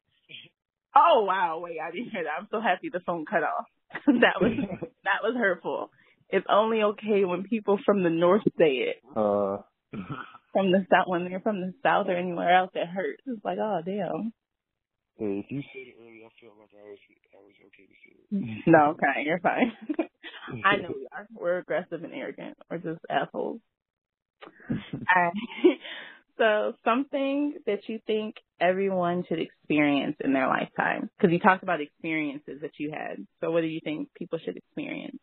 Oh 0.96 1.24
wow, 1.24 1.60
wait, 1.62 1.76
I 1.82 1.90
didn't 1.90 2.10
hear 2.10 2.24
that. 2.24 2.40
I'm 2.40 2.48
so 2.50 2.60
happy 2.60 2.88
the 2.90 3.00
phone 3.00 3.26
cut 3.26 3.42
off. 3.42 3.66
that 4.06 4.40
was 4.40 4.52
that 5.04 5.22
was 5.22 5.36
hurtful. 5.36 5.90
It's 6.30 6.46
only 6.48 6.82
okay 6.82 7.24
when 7.24 7.44
people 7.44 7.78
from 7.84 8.02
the 8.02 8.10
north 8.10 8.42
say 8.58 8.88
it. 8.90 8.96
Uh 9.14 9.58
from 10.52 10.72
the 10.72 10.86
south 10.90 11.06
when 11.06 11.24
they're 11.28 11.40
from 11.40 11.60
the 11.60 11.74
south 11.82 12.06
or 12.08 12.16
anywhere 12.16 12.56
else 12.56 12.70
it 12.74 12.86
hurts. 12.86 13.22
It's 13.26 13.44
like, 13.44 13.58
oh 13.60 13.80
damn. 13.84 14.32
Hey, 15.18 15.44
if 15.44 15.50
you 15.50 15.62
said 15.72 15.88
it 15.88 15.96
earlier, 16.00 16.26
I 16.26 16.32
feel 16.40 16.52
like 16.58 16.70
I 16.72 16.88
was 16.88 16.98
I 17.32 17.40
was 17.44 17.52
okay 17.66 17.86
to 17.86 17.96
say 18.00 18.12
it. 18.16 18.62
no, 18.66 18.96
okay, 18.96 19.22
you're 19.24 19.40
fine. 19.40 19.72
I 20.64 20.76
know 20.76 20.92
we 20.94 21.06
are. 21.12 21.26
We're 21.34 21.58
aggressive 21.58 22.04
and 22.04 22.14
arrogant. 22.14 22.56
We're 22.70 22.78
just 22.78 23.00
assholes. 23.10 23.60
So 26.38 26.74
something 26.84 27.54
that 27.66 27.88
you 27.88 28.00
think 28.06 28.36
everyone 28.60 29.24
should 29.28 29.40
experience 29.40 30.16
in 30.20 30.32
their 30.32 30.48
lifetime? 30.48 31.10
Because 31.16 31.32
you 31.32 31.38
talked 31.38 31.62
about 31.62 31.80
experiences 31.80 32.60
that 32.62 32.72
you 32.78 32.90
had. 32.90 33.26
So 33.40 33.50
what 33.50 33.62
do 33.62 33.66
you 33.66 33.80
think 33.82 34.08
people 34.14 34.38
should 34.38 34.56
experience? 34.56 35.18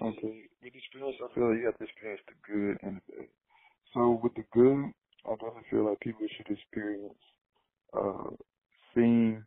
Okay, 0.00 0.42
with 0.62 0.74
experience, 0.74 1.16
I 1.22 1.34
feel 1.34 1.50
like 1.50 1.58
you 1.58 1.66
have 1.66 1.78
to 1.78 1.84
experience 1.84 2.20
the 2.28 2.34
good 2.46 2.78
and 2.82 2.96
the 2.96 3.16
bad. 3.16 3.28
So 3.94 4.20
with 4.22 4.34
the 4.34 4.44
good, 4.52 4.92
I 5.26 5.30
definitely 5.34 5.68
feel 5.70 5.88
like 5.88 6.00
people 6.00 6.26
should 6.36 6.48
experience 6.48 7.18
uh, 7.92 8.30
seeing 8.94 9.44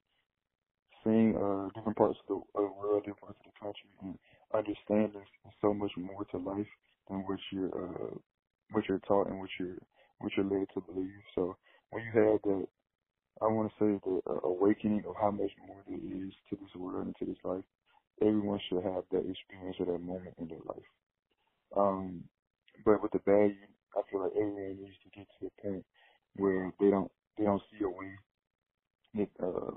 seeing 1.04 1.36
uh, 1.36 1.70
different 1.74 1.98
parts 1.98 2.18
of 2.20 2.28
the, 2.28 2.62
world, 2.62 3.04
different 3.06 3.20
parts 3.22 3.40
of 3.40 3.52
the 3.52 3.60
country, 3.60 3.90
and 4.02 4.18
understanding 4.54 5.24
so 5.62 5.74
much 5.74 5.92
more 5.98 6.26
to 6.26 6.38
life 6.38 6.68
than 7.10 7.20
what 7.20 7.40
you're 7.52 7.70
uh, 7.70 8.16
what 8.72 8.86
you're 8.90 9.00
taught 9.08 9.28
and 9.30 9.40
what 9.40 9.50
you're 9.60 9.78
what 10.20 10.32
you're 10.38 10.46
led 10.46 10.68
to 10.76 10.82
believe. 10.82 11.22
So 11.36 11.58
when 11.92 12.04
you 12.04 12.12
have 12.14 12.42
that, 12.44 12.68
I 13.42 13.46
want 13.48 13.72
to 13.72 13.76
say 13.80 14.02
the 14.06 14.22
uh, 14.30 14.48
awakening 14.50 15.04
of 15.08 15.16
how 15.20 15.32
much 15.32 15.52
more 15.68 15.84
there 15.88 15.98
is 15.98 16.34
to 16.50 16.58
this 16.58 16.76
world 16.76 17.08
and 17.08 17.16
to 17.20 17.26
this 17.26 17.42
life. 17.44 17.66
Everyone 18.22 18.60
should 18.70 18.84
have 18.84 19.04
that 19.12 19.30
experience 19.30 19.78
or 19.80 19.88
that 19.88 20.00
moment 20.00 20.36
in 20.40 20.48
their 20.50 20.60
life. 20.66 20.90
Um, 21.78 22.26
but 22.86 23.02
with 23.04 23.12
the 23.14 23.20
bad, 23.20 23.58
I 23.98 24.02
feel 24.12 24.24
like 24.24 24.34
everyone 24.36 24.78
needs 24.82 24.98
to 25.04 25.10
get 25.18 25.28
to 25.42 25.48
a 25.48 25.62
point 25.62 25.86
where 26.38 26.74
they 26.80 26.90
don't 26.92 27.12
they 27.38 27.46
don't 27.46 27.62
see 27.72 27.84
a 27.86 27.90
way 27.90 28.14
that 29.16 29.30
uh, 29.44 29.72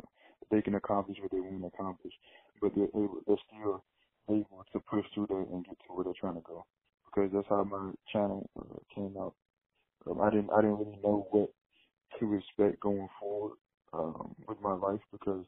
they 0.51 0.63
can 0.63 0.77
accomplish 0.77 1.19
what 1.23 1.33
they 1.33 1.41
want 1.41 1.63
to 1.63 1.69
accomplish, 1.69 2.13
but 2.61 2.73
they're 2.77 2.89
able, 2.95 3.21
they're 3.27 3.37
still 3.49 3.85
able 4.31 4.65
to 4.73 4.81
push 4.91 5.05
through 5.15 5.27
that 5.29 5.49
and 5.53 5.65
get 5.67 5.77
to 5.87 5.95
where 5.95 6.05
they're 6.05 6.21
trying 6.21 6.37
to 6.37 6.43
go. 6.43 6.67
Because 7.15 7.31
that's 7.33 7.49
how 7.49 7.65
my 7.65 7.93
channel 8.12 8.49
uh, 8.59 8.79
came 8.95 9.15
out. 9.19 9.35
Um, 10.11 10.21
I 10.21 10.31
didn't 10.31 10.51
I 10.51 10.61
didn't 10.62 10.79
really 10.79 10.99
know 11.03 11.27
what 11.31 11.51
to 12.19 12.35
expect 12.35 12.81
going 12.81 13.09
forward 13.21 13.57
um, 13.93 14.35
with 14.49 14.61
my 14.61 14.75
life 14.75 15.01
because 15.12 15.45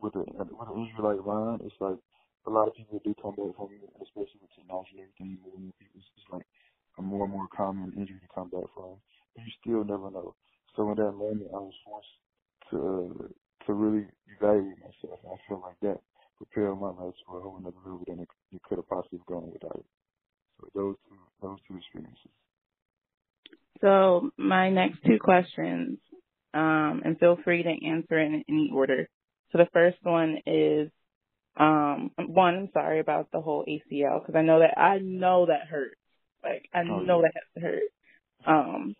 with 0.00 0.12
the 0.14 0.24
with 0.28 0.68
the 0.68 0.86
Israelite 0.86 1.26
line, 1.26 1.60
it's 1.64 1.74
like 1.80 1.98
a 2.46 2.50
lot 2.50 2.68
of 2.68 2.74
people 2.74 3.00
do 3.04 3.14
come 3.20 3.34
back 3.34 3.56
from 3.56 3.70
it, 3.72 3.90
especially 4.02 4.40
with 4.40 4.54
technology 4.54 5.00
and 5.00 5.08
everything. 5.08 5.38
More 5.42 5.54
and 5.56 5.64
more 5.64 5.78
people, 5.78 6.00
it's 6.00 6.30
like 6.32 6.46
a 6.98 7.02
more 7.02 7.24
and 7.24 7.32
more 7.32 7.48
common 7.54 7.92
injury 7.96 8.20
to 8.20 8.34
come 8.34 8.50
back 8.50 8.68
from. 8.74 9.00
But 9.34 9.44
you 9.44 9.52
still 9.60 9.84
never 9.84 10.10
know. 10.10 10.34
So 10.76 10.90
in 10.90 10.96
that 10.98 11.12
moment, 11.12 11.50
I 11.54 11.58
was 11.58 11.74
forced 11.84 12.14
to 12.70 12.76
uh, 12.78 13.66
to 13.66 13.72
really 13.72 14.06
evaluate 14.38 14.78
myself. 14.78 15.20
I 15.24 15.36
feel 15.48 15.62
like 15.62 15.78
that 15.82 16.00
prepared 16.36 16.78
my 16.78 16.90
life 16.90 17.14
to 17.14 17.36
a 17.36 17.40
whole 17.40 17.56
another 17.58 17.78
level 17.84 18.04
than 18.06 18.20
it, 18.20 18.28
it 18.52 18.62
could 18.62 18.78
have 18.78 18.88
possibly 18.88 19.20
gone 19.26 19.50
without 19.52 19.76
it. 19.78 19.86
Those 20.74 20.96
two 21.08 21.16
those 21.42 21.58
two 21.68 21.76
experiences. 21.76 22.30
So 23.80 24.30
my 24.36 24.70
next 24.70 24.98
two 25.04 25.18
questions, 25.20 25.98
um, 26.54 27.02
and 27.04 27.18
feel 27.18 27.38
free 27.44 27.62
to 27.62 27.86
answer 27.86 28.18
in 28.18 28.44
any 28.48 28.70
order. 28.72 29.08
So 29.52 29.58
the 29.58 29.68
first 29.72 29.98
one 30.02 30.38
is, 30.46 30.90
um, 31.56 32.10
one, 32.16 32.54
I'm 32.54 32.68
sorry 32.72 33.00
about 33.00 33.30
the 33.32 33.40
whole 33.40 33.64
ACL 33.64 34.20
because 34.20 34.34
I 34.36 34.42
know 34.42 34.60
that 34.60 34.78
I 34.78 34.98
know 34.98 35.46
that 35.46 35.68
hurts. 35.68 36.00
Like 36.42 36.68
I 36.72 36.80
oh, 36.80 37.00
know 37.00 37.22
yeah. 37.22 37.28
that 37.34 37.62
hurt. 37.62 37.82
Um, 38.46 38.94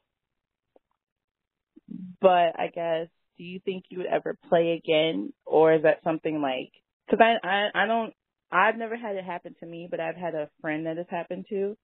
but 2.21 2.59
I 2.59 2.71
guess, 2.75 3.09
do 3.37 3.45
you 3.45 3.61
think 3.65 3.85
you 3.89 3.99
would 3.99 4.07
ever 4.07 4.37
play 4.49 4.73
again, 4.73 5.33
or 5.45 5.75
is 5.75 5.83
that 5.83 6.03
something 6.05 6.41
like? 6.41 6.73
Because 7.07 7.21
I, 7.23 7.47
I 7.47 7.85
I 7.85 7.87
don't 7.87 8.15
I've 8.51 8.77
never 8.77 8.97
had 8.97 9.17
it 9.17 9.25
happen 9.25 9.55
to 9.61 9.67
me, 9.67 9.89
but 9.91 10.01
I've 10.01 10.17
had 10.17 10.35
a 10.35 10.49
friend 10.61 10.87
that 10.87 10.97
has 10.97 11.07
happened 11.09 11.47
to, 11.51 11.77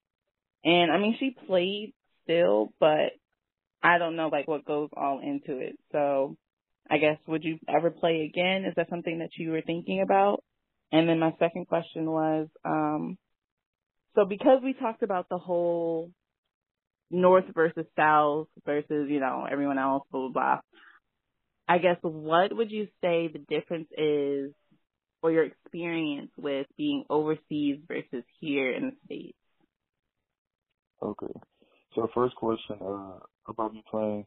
and 0.63 0.91
I 0.91 0.97
mean 0.97 1.15
she 1.19 1.35
played 1.47 1.93
still, 2.23 2.73
but 2.79 3.11
I 3.83 3.97
don't 3.97 4.15
know 4.15 4.29
like 4.29 4.47
what 4.47 4.65
goes 4.65 4.89
all 4.95 5.19
into 5.19 5.59
it. 5.59 5.77
So 5.91 6.37
I 6.89 6.97
guess 6.97 7.17
would 7.27 7.43
you 7.43 7.57
ever 7.67 7.89
play 7.89 8.29
again? 8.29 8.65
Is 8.65 8.75
that 8.75 8.89
something 8.89 9.19
that 9.19 9.31
you 9.37 9.51
were 9.51 9.61
thinking 9.61 10.01
about? 10.01 10.43
And 10.91 11.07
then 11.07 11.19
my 11.19 11.33
second 11.39 11.67
question 11.67 12.09
was, 12.09 12.47
um, 12.65 13.17
so 14.15 14.25
because 14.25 14.59
we 14.61 14.73
talked 14.73 15.03
about 15.03 15.29
the 15.29 15.37
whole 15.37 16.11
North 17.09 17.45
versus 17.53 17.85
South 17.97 18.47
versus, 18.65 19.09
you 19.09 19.19
know, 19.19 19.45
everyone 19.49 19.77
else, 19.77 20.03
blah, 20.11 20.21
blah, 20.21 20.29
blah. 20.29 20.59
I 21.67 21.77
guess 21.77 21.97
what 22.01 22.55
would 22.55 22.71
you 22.71 22.87
say 23.01 23.29
the 23.29 23.43
difference 23.47 23.87
is 23.97 24.51
or 25.21 25.31
your 25.31 25.43
experience 25.43 26.31
with 26.37 26.67
being 26.77 27.05
overseas 27.09 27.79
versus 27.87 28.23
here 28.39 28.71
in 28.71 28.85
the 28.85 28.95
States? 29.05 29.37
Okay. 31.01 31.33
So 31.95 32.07
first 32.13 32.35
question, 32.35 32.77
uh, 32.81 33.19
about 33.47 33.73
me 33.73 33.83
playing, 33.89 34.25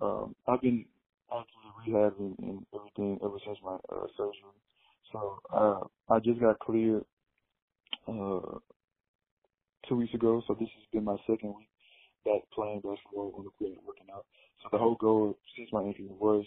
um, 0.00 0.34
I've 0.46 0.60
been 0.60 0.84
actually 1.30 1.92
rehabbing 1.92 2.38
and 2.40 2.66
everything 2.74 3.18
ever 3.22 3.38
since 3.44 3.58
my 3.62 3.76
uh, 3.92 4.06
surgery. 4.16 4.56
So 5.12 5.38
uh, 5.52 6.12
I 6.12 6.18
just 6.18 6.40
got 6.40 6.58
cleared 6.58 7.04
uh, 8.06 8.58
two 9.88 9.96
weeks 9.96 10.14
ago. 10.14 10.42
So 10.46 10.54
this 10.54 10.68
has 10.68 10.86
been 10.92 11.04
my 11.04 11.16
second 11.26 11.54
week 11.56 11.68
back 12.24 12.42
playing 12.52 12.80
basketball 12.80 13.32
on 13.38 13.44
the 13.44 13.50
court 13.58 13.78
and 13.78 13.86
working 13.86 14.08
out. 14.12 14.26
So 14.62 14.68
the 14.72 14.78
whole 14.78 14.96
goal 14.96 15.38
since 15.56 15.68
my 15.72 15.82
injury 15.82 16.08
was 16.08 16.44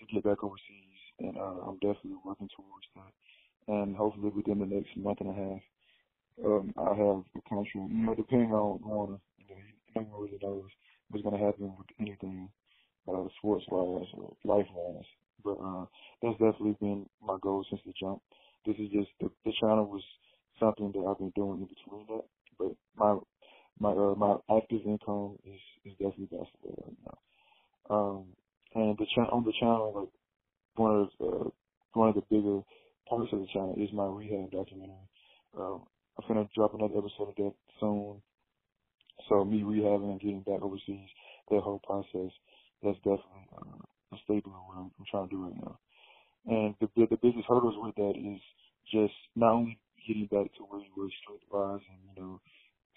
to 0.00 0.14
get 0.14 0.24
back 0.24 0.42
overseas, 0.42 0.91
and 1.22 1.38
uh, 1.38 1.66
I'm 1.68 1.76
definitely 1.76 2.18
working 2.24 2.50
towards 2.56 2.86
that. 2.96 3.12
And 3.74 3.96
hopefully 3.96 4.32
within 4.34 4.58
the 4.60 4.66
next 4.66 4.96
month 4.96 5.20
and 5.20 5.30
a 5.30 5.34
half, 5.34 5.62
um, 6.44 6.74
I 6.76 6.90
have 6.94 7.24
a 7.36 7.42
contract. 7.48 7.90
You 7.90 8.06
know, 8.06 8.14
depending 8.14 8.52
on 8.52 8.82
on 8.84 9.20
you 9.38 9.56
know, 9.96 10.02
no 10.02 10.18
really 10.18 10.38
knows 10.42 10.70
what's 11.10 11.24
going 11.24 11.38
to 11.38 11.44
happen 11.44 11.74
with 11.78 11.88
anything, 12.00 12.50
uh, 13.08 13.24
sports 13.38 13.64
wise 13.70 14.08
or 14.14 14.34
life 14.44 14.66
wise. 14.74 15.04
But 15.44 15.58
uh, 15.62 15.86
that's 16.22 16.38
definitely 16.38 16.76
been 16.80 17.06
my 17.22 17.36
goal 17.42 17.64
since 17.70 17.82
the 17.86 17.92
jump. 18.00 18.22
This 18.66 18.76
is 18.76 18.90
just 18.92 19.10
the, 19.20 19.30
the 19.44 19.52
channel 19.60 19.86
was 19.86 20.02
something 20.60 20.92
that 20.92 21.06
I've 21.08 21.18
been 21.18 21.32
doing 21.36 21.60
in 21.62 21.68
between 21.68 22.06
that. 22.08 22.24
But 22.58 22.72
my 22.96 23.18
my 23.80 23.90
uh, 23.90 24.14
my 24.16 24.36
active 24.56 24.82
income 24.86 25.38
is 25.44 25.60
is 25.84 25.92
definitely 25.92 26.38
basketball 26.38 26.84
right 26.86 26.98
now. 27.06 27.18
Um, 27.90 28.26
and 28.74 28.96
the 28.98 29.06
channel 29.14 29.30
on 29.32 29.44
the 29.44 29.52
channel, 29.60 29.92
like 29.96 30.08
one 30.76 31.08
of 31.08 31.08
uh, 31.20 31.48
one 31.94 32.08
of 32.08 32.14
the 32.14 32.22
bigger 32.30 32.60
parts 33.08 33.32
of 33.32 33.40
the 33.40 33.46
channel 33.52 33.74
is 33.76 33.92
my 33.92 34.06
rehab 34.06 34.50
documentary. 34.50 35.08
Um, 35.58 35.82
I'm 36.18 36.28
gonna 36.28 36.48
drop 36.54 36.74
another 36.74 36.98
episode 36.98 37.28
of 37.30 37.36
that 37.36 37.52
soon. 37.80 38.22
So 39.28 39.44
me 39.44 39.60
rehabbing 39.62 40.10
and 40.10 40.20
getting 40.20 40.40
back 40.40 40.62
overseas, 40.62 41.08
that 41.50 41.60
whole 41.60 41.80
process, 41.84 42.32
that's 42.82 42.96
definitely 42.98 43.46
uh, 43.56 44.16
a 44.16 44.16
staple 44.24 44.52
of 44.52 44.66
what 44.66 44.78
I'm, 44.78 44.90
I'm 44.98 45.06
trying 45.10 45.28
to 45.28 45.34
do 45.34 45.44
right 45.44 45.56
now. 45.56 45.78
And 46.46 46.74
the 46.80 46.88
the 46.96 47.18
biggest 47.22 47.46
hurdles 47.46 47.76
with 47.78 47.94
that 47.96 48.14
is 48.16 48.40
just 48.90 49.14
not 49.36 49.52
only 49.52 49.78
getting 50.06 50.26
back 50.26 50.52
to 50.56 50.64
where 50.68 50.80
you 50.80 50.90
were 50.96 51.08
strength 51.22 51.44
wise 51.52 51.80
and 51.88 52.00
you 52.08 52.22
know 52.22 52.40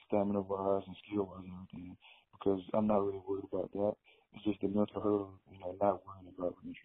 stamina 0.08 0.42
wise 0.42 0.84
and 0.88 0.96
skill 1.06 1.26
wise 1.30 1.44
and 1.44 1.54
everything, 1.54 1.98
because 2.34 2.62
I'm 2.74 2.88
not 2.88 3.04
really 3.06 3.22
worried 3.28 3.46
about 3.52 3.72
that. 3.74 3.94
It's 4.34 4.46
just 4.46 4.62
the 4.62 4.68
mental 4.68 5.02
hurdle, 5.02 5.40
you 5.52 5.60
know, 5.60 5.76
not 5.82 6.02
worrying 6.06 6.34
about 6.38 6.56
stuff. 6.62 6.85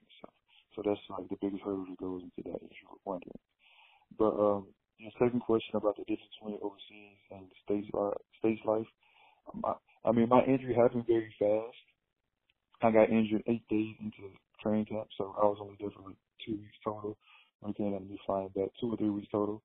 That 1.77 1.97
goes 1.99 2.23
into 2.23 2.51
that, 2.51 2.62
if 2.62 2.77
you're 2.83 2.99
wondering. 3.05 3.39
But 4.18 4.35
um, 4.35 4.66
your 4.99 5.12
second 5.18 5.41
question 5.41 5.77
about 5.77 5.97
the 5.97 6.05
difference 6.05 6.33
between 6.39 6.59
overseas 6.62 7.18
and 7.31 7.47
states 7.64 7.89
uh, 7.97 8.16
states 8.39 8.61
life. 8.64 8.87
Um, 9.53 9.75
I, 10.05 10.12
mean, 10.12 10.29
my 10.29 10.45
injury 10.45 10.75
happened 10.75 11.05
very 11.07 11.35
fast. 11.39 11.77
I 12.83 12.91
got 12.91 13.11
injured 13.11 13.43
eight 13.47 13.66
days 13.68 13.95
into 14.01 14.33
training 14.62 14.87
camp, 14.87 15.09
so 15.16 15.35
I 15.41 15.45
was 15.45 15.59
only 15.61 15.77
there 15.81 15.91
for 15.91 16.09
like 16.09 16.16
two 16.47 16.53
weeks 16.53 16.79
total. 16.85 17.16
To 17.62 17.83
me 17.83 18.18
flying 18.25 18.49
back, 18.57 18.71
two 18.81 18.91
or 18.93 18.97
three 18.97 19.11
weeks 19.11 19.29
total. 19.31 19.62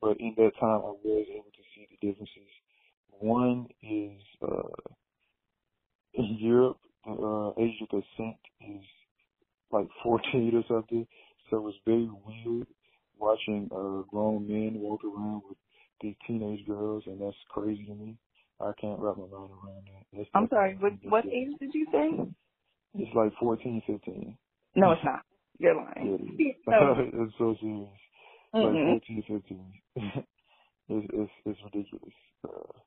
But 0.00 0.18
in 0.20 0.34
that 0.36 0.52
time, 0.60 0.80
I 0.82 0.94
was 0.94 1.26
able 1.28 1.50
to 1.50 1.64
see 1.74 1.88
the 1.90 2.06
differences. 2.06 2.52
One 3.10 3.66
is 3.82 4.20
uh, 4.40 4.92
in 6.14 6.36
Europe, 6.38 6.78
uh, 7.06 7.50
age 7.60 7.82
of 7.82 7.98
is 7.98 8.84
like 9.72 9.88
14 10.02 10.52
or 10.54 10.64
something, 10.68 11.06
so 11.52 11.68
it's 11.68 11.76
very 11.84 12.08
weird 12.24 12.66
watching 13.18 13.68
uh, 13.70 14.08
grown 14.10 14.48
men 14.48 14.80
walk 14.80 15.04
around 15.04 15.42
with 15.46 15.58
these 16.00 16.14
teenage 16.26 16.66
girls, 16.66 17.04
and 17.06 17.20
that's 17.20 17.36
crazy 17.50 17.84
to 17.84 17.94
me. 17.94 18.16
I 18.58 18.72
can't 18.80 18.98
wrap 18.98 19.16
my 19.16 19.24
mind 19.24 19.50
around 19.50 19.84
that. 19.86 20.16
That's 20.16 20.28
I'm 20.34 20.48
sorry. 20.48 20.76
What 20.80 20.92
what 21.04 21.26
age 21.26 21.50
did 21.60 21.74
you 21.74 21.86
say? 21.92 22.10
It's 22.94 23.14
like 23.14 23.32
14, 23.38 23.82
15. 23.86 24.36
No, 24.76 24.92
it's 24.92 25.00
not. 25.04 25.22
You're 25.58 25.76
lying. 25.76 26.34
Yeah, 26.38 26.52
it's 26.66 27.32
so 27.38 27.54
serious. 27.60 27.88
Mm-hmm. 28.54 28.92
Like 28.92 29.02
14, 29.06 29.24
15. 29.28 29.72
it's, 30.88 31.06
it's 31.12 31.32
it's 31.44 31.58
ridiculous. 31.64 32.14
Uh, 32.46 32.78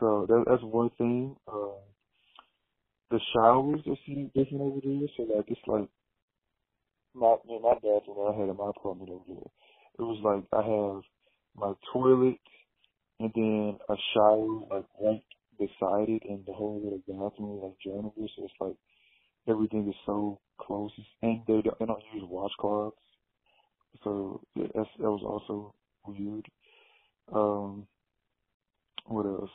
so 0.00 0.26
that, 0.28 0.44
that's 0.48 0.62
one 0.62 0.90
thing. 0.96 1.36
Uh, 1.46 1.78
the 3.10 3.20
showers 3.34 3.80
are 3.86 3.96
seem 4.06 4.30
different 4.34 4.62
over 4.62 4.80
there. 4.82 5.08
So 5.16 5.22
like 5.34 5.44
it's 5.48 5.60
like 5.66 5.88
my 7.18 7.36
in 7.48 7.62
my 7.62 7.74
bathroom 7.74 8.16
that 8.18 8.34
I 8.34 8.40
had 8.40 8.50
in 8.50 8.56
my 8.56 8.70
apartment 8.70 9.10
over 9.10 9.24
there. 9.28 9.52
It 9.98 10.02
was 10.02 10.20
like 10.24 10.44
I 10.52 10.62
have 10.64 11.02
my 11.56 11.74
toilet 11.92 12.40
and 13.20 13.32
then 13.34 13.78
a 13.88 13.96
shower 14.14 14.60
like 14.70 14.86
right 15.02 15.24
beside 15.58 16.08
it 16.08 16.22
and 16.28 16.44
the 16.46 16.52
whole 16.52 16.80
little 16.82 17.02
bathroom 17.08 17.60
like 17.62 17.78
journal 17.84 18.14
so 18.16 18.44
it's 18.44 18.54
like 18.60 18.76
everything 19.48 19.88
is 19.88 19.96
so 20.06 20.40
close 20.60 20.92
and 21.22 21.42
they 21.46 21.62
don't, 21.62 21.78
they 21.78 21.86
don't 21.86 22.02
use 22.14 22.24
washcloths. 22.30 22.92
So 24.04 24.42
that's 24.56 24.90
that 24.98 25.10
was 25.10 25.22
also 25.24 25.74
weird. 26.06 26.46
Um 27.34 27.86
what 29.06 29.26
else? 29.26 29.50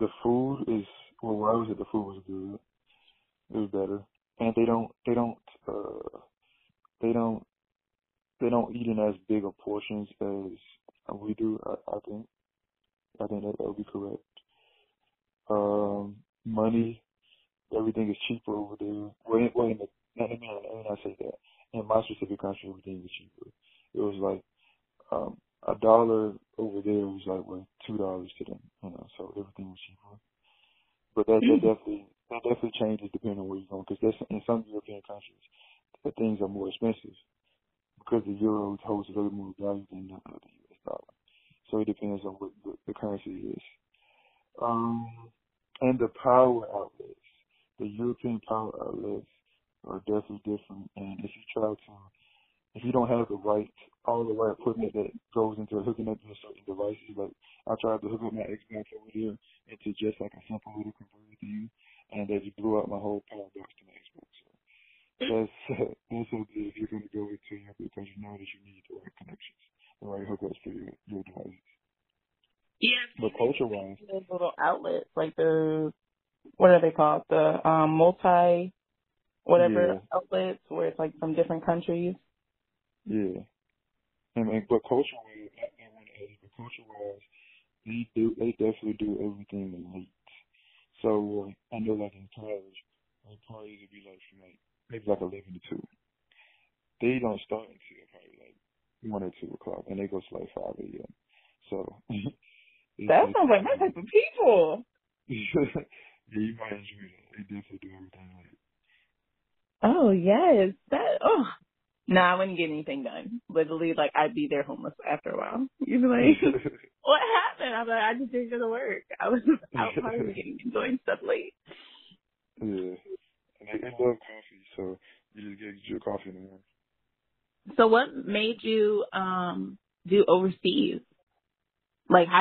The 0.00 0.08
food 0.22 0.64
is 0.68 0.86
well 1.22 1.36
where 1.36 1.52
I 1.52 1.56
was 1.56 1.68
at 1.70 1.78
the 1.78 1.84
food 1.92 2.06
was 2.06 2.21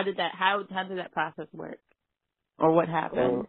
how 0.01 0.05
did 0.05 0.17
that 0.17 0.31
how 0.35 0.63
how 0.71 0.83
did 0.83 0.97
that 0.97 1.13
process 1.13 1.47
work, 1.53 1.79
or 2.59 2.71
what 2.71 2.89
happened? 2.89 3.45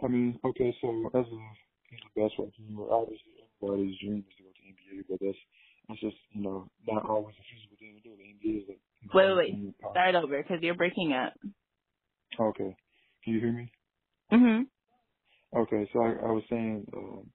Uh, 0.00 0.06
I 0.06 0.08
mean, 0.08 0.38
okay, 0.44 0.74
so 0.80 0.88
as 1.14 1.26
a 1.26 1.40
as 1.94 2.00
a 2.06 2.20
basketball 2.20 2.52
player, 2.56 2.92
obviously 2.92 3.32
everybody's 3.62 3.98
dream 4.00 4.24
is 4.28 4.36
to 4.38 4.44
go 4.44 4.50
to 4.50 4.62
NBA, 4.70 5.04
but 5.10 5.18
that's 5.20 5.38
that's 5.88 6.00
just 6.00 6.16
you 6.32 6.42
know 6.42 6.68
not 6.86 7.08
always 7.08 7.34
a 7.40 7.44
feasible 7.50 7.76
thing 7.80 7.98
to 7.98 8.02
do. 8.02 8.16
The 8.16 8.22
NBA 8.22 8.62
is 8.62 8.68
like 8.68 8.80
wait, 9.14 9.28
wait, 9.36 9.36
wait. 9.36 9.74
start 9.90 10.14
over 10.14 10.38
because 10.42 10.58
you're 10.62 10.76
breaking 10.76 11.12
up. 11.12 11.34
Okay, 12.40 12.76
can 13.24 13.32
you 13.34 13.40
hear 13.40 13.52
me? 13.52 13.72
Mhm. 14.32 14.66
Okay, 15.56 15.88
so 15.92 16.00
I, 16.00 16.10
I 16.10 16.32
was 16.32 16.44
saying 16.50 16.86
um, 16.96 17.30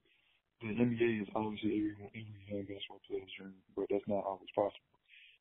the 0.62 0.68
NBA 0.68 1.22
is 1.22 1.28
obviously 1.36 1.70
every 1.70 2.10
every 2.14 2.44
young 2.48 2.62
basketball 2.68 3.00
player's 3.08 3.30
dream, 3.38 3.54
but 3.76 3.86
that's 3.90 4.08
not 4.08 4.24
always 4.24 4.50
possible. 4.54 4.99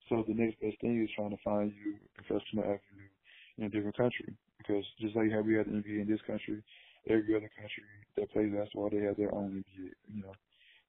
So 0.09 0.25
the 0.27 0.33
next 0.33 0.59
best 0.59 0.81
thing 0.81 1.01
is 1.01 1.09
trying 1.15 1.29
to 1.29 1.43
find 1.43 1.71
you 1.71 1.95
a 1.95 2.21
professional 2.21 2.65
avenue 2.65 3.09
in 3.57 3.65
a 3.65 3.69
different 3.69 3.95
country. 3.95 4.33
Because 4.57 4.83
just 4.99 5.15
like 5.15 5.31
how 5.31 5.41
we 5.41 5.55
have 5.55 5.67
the 5.67 5.73
NBA 5.73 6.01
in 6.01 6.07
this 6.09 6.21
country, 6.25 6.61
every 7.07 7.35
other 7.35 7.49
country 7.55 7.85
that 8.17 8.31
plays 8.31 8.51
basketball, 8.51 8.89
they 8.89 9.05
have 9.05 9.17
their 9.17 9.33
own 9.33 9.63
NBA, 9.63 9.91
you 10.13 10.21
know, 10.23 10.33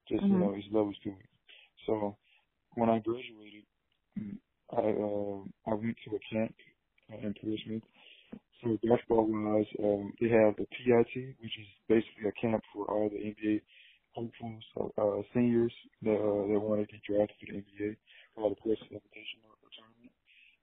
Just 0.09 0.23
mm-hmm. 0.23 0.33
you 0.33 0.39
know, 0.39 0.53
it's 0.57 0.67
levels 0.71 0.97
to 1.03 1.09
it. 1.09 1.29
So 1.85 2.17
when 2.75 2.89
I 2.89 2.99
graduated, 2.99 3.65
I 4.71 4.89
uh, 4.91 5.43
I 5.69 5.73
went 5.73 5.97
to 6.05 6.15
a 6.15 6.21
camp 6.33 6.55
in 7.09 7.33
Portsmouth. 7.41 7.83
So 8.63 8.77
basketball 8.87 9.27
wise, 9.27 9.65
um, 9.83 10.13
they 10.21 10.29
have 10.29 10.55
the 10.55 10.65
PIT, 10.69 11.35
which 11.41 11.57
is 11.57 11.67
basically 11.89 12.29
a 12.29 12.41
camp 12.41 12.63
for 12.73 12.85
all 12.85 13.09
the 13.09 13.17
NBA 13.17 13.61
hopefuls, 14.13 14.63
uh, 14.97 15.21
seniors 15.33 15.73
that 16.03 16.15
uh, 16.15 16.47
that 16.47 16.59
want 16.59 16.81
to 16.81 16.91
get 16.91 17.01
drafted 17.03 17.35
for 17.39 17.53
the 17.53 17.61
NBA, 17.61 17.95
all 18.37 18.49
the 18.49 18.55
Portsmouth 18.55 19.01
Invitational 19.01 19.55
tournament. 19.75 20.13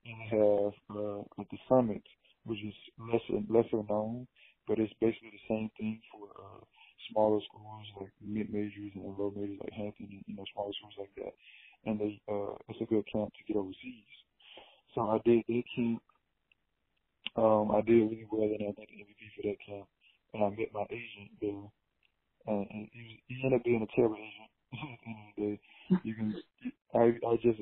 And 0.07 0.17
they 0.21 0.29
have 0.33 0.77
uh, 0.97 1.21
at 1.41 1.49
the 1.51 1.59
summit, 1.69 2.03
which 2.45 2.61
is 2.65 2.75
lesser 2.99 3.43
lesser 3.49 3.83
known, 3.89 4.27
but 4.67 4.79
it's 4.79 4.93
basically 5.01 5.33
the 5.33 5.49
same 5.49 5.71
thing 5.77 6.01
for 6.13 6.29
uh, 6.33 6.61
smaller 7.11 7.41
schools 7.49 7.87
like 8.01 8.13
mid 8.25 8.53
majors 8.53 8.93
and 8.95 9.17
low 9.19 9.33
majors 9.37 9.59
like 9.61 9.73
Hampton 9.73 10.09
and 10.11 10.25
you 10.27 10.37
know 10.37 10.45
smaller 10.55 10.73
schools 10.79 10.97
like 10.99 11.15
that. 11.17 11.35
And 11.85 12.01
they 12.01 12.21
uh, 12.29 12.57
it's 12.69 12.81
a 12.81 12.89
good 12.89 13.05
camp 13.13 13.33
to 13.35 13.45
get 13.47 13.59
overseas. 13.59 14.13
So 14.95 15.03
I 15.03 15.19
did 15.25 15.45
that 15.49 15.65
camp. 15.77 16.03
Um, 17.37 17.71
I 17.71 17.81
did 17.83 18.03
really 18.03 18.27
well 18.31 18.49
and 18.49 18.63
I 18.63 18.73
got 18.73 18.89
the 18.89 18.99
MVP 18.99 19.23
for 19.37 19.43
that 19.47 19.61
camp. 19.65 19.87
And 20.35 20.45
I 20.45 20.49
met 20.51 20.75
my 20.75 20.85
agent 20.91 21.31
there. 21.41 21.69
And, 22.47 22.67
and 22.71 22.89
he, 22.93 23.23
he 23.29 23.41
ended 23.45 23.61
up 23.61 23.65
being 23.65 23.83
a 23.83 23.95
terrible 23.95 24.17
agent 24.17 24.51
at 24.73 24.99
the 25.05 25.09
end 25.09 25.19
of 25.19 25.35
the 25.37 25.43
day. 25.43 25.61
You 26.05 26.15
can 26.15 26.35
I 26.95 27.17
I 27.27 27.37
just 27.43 27.61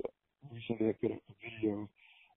recently 0.53 0.93
put 1.01 1.13
up 1.13 1.23
a 1.31 1.35
video 1.43 1.89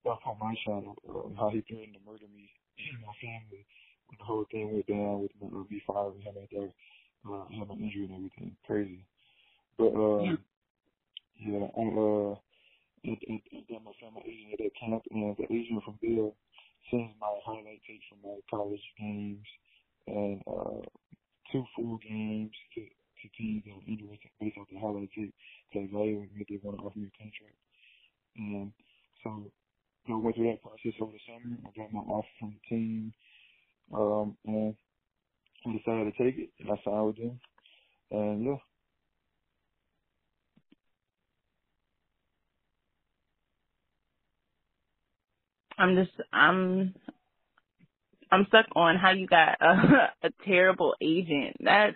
up 0.08 0.20
on 0.26 0.38
my 0.40 0.54
channel 0.64 0.96
um, 1.08 1.34
how 1.38 1.50
he 1.50 1.60
threatened 1.62 1.94
to 1.94 2.00
murder 2.06 2.24
me 2.34 2.48
and 2.78 3.00
my 3.04 3.12
family 3.20 3.66
when 4.08 4.16
the 4.18 4.24
whole 4.24 4.46
thing 4.50 4.72
went 4.72 4.86
down 4.86 5.22
with 5.22 5.30
my 5.40 5.48
me 5.70 5.82
firing 5.86 6.20
him 6.20 6.34
at 6.42 6.50
that 6.50 6.72
uh, 7.28 7.46
him 7.48 7.70
an 7.70 7.78
injury 7.82 8.04
and 8.08 8.16
everything. 8.16 8.56
Crazy. 8.66 9.04
But 9.78 9.92
um 9.94 10.38
yeah, 11.38 11.66
I 11.76 11.82
uh 11.82 12.36
it, 13.02 13.18
it, 13.22 13.40
it 13.52 13.64
got 13.68 13.84
my 13.84 13.92
family 14.00 14.22
agent 14.28 14.52
at 14.54 14.58
that 14.64 14.76
camp 14.78 15.02
and 15.10 15.36
the 15.36 15.44
agent 15.52 15.82
from 15.84 15.98
there 16.02 16.30
sends 16.90 17.12
my 17.20 17.32
highlight 17.44 17.80
tapes 17.86 18.04
from 18.08 18.20
my 18.24 18.36
college 18.50 18.82
games 18.98 19.46
and 20.06 20.42
uh 20.46 20.80
two 21.52 21.64
full 21.76 21.98
games 22.06 22.52
to 22.74 22.82
to 23.22 23.72
are 23.72 23.84
interested 23.88 24.30
based 24.40 24.58
off 24.58 24.68
the 24.72 24.80
highlight 24.80 25.10
tape 25.16 25.34
they 25.74 25.80
evaluate 25.80 26.30
if 26.36 26.48
they 26.48 26.60
want 26.62 26.78
to 26.78 26.84
offer 26.84 26.98
me 26.98 27.08
a 27.08 27.18
contract. 27.18 27.58
And 28.36 28.72
so 29.24 29.50
I 30.08 30.16
went 30.16 30.36
through 30.36 30.50
that 30.50 30.62
process 30.62 30.94
over 31.00 31.12
the 31.12 31.20
summer. 31.26 31.56
I 31.64 31.70
got 31.78 31.92
my 31.92 32.00
offer 32.00 32.28
from 32.40 32.54
the 32.56 32.76
team. 32.76 33.14
Um, 33.94 34.36
and 34.46 34.74
I 35.66 35.72
decided 35.78 36.12
to 36.12 36.24
take 36.24 36.38
it, 36.38 36.50
and 36.60 36.70
I 36.70 36.76
signed 36.84 37.06
with 37.06 37.16
them. 37.18 37.40
And 38.12 38.44
yeah. 38.44 38.56
I'm 45.78 45.96
just 45.96 46.12
I'm 46.32 46.94
I'm 48.30 48.46
stuck 48.48 48.66
on 48.76 48.96
how 48.96 49.12
you 49.12 49.26
got 49.26 49.60
a, 49.60 50.10
a 50.24 50.30
terrible 50.46 50.94
agent. 51.00 51.56
That 51.60 51.94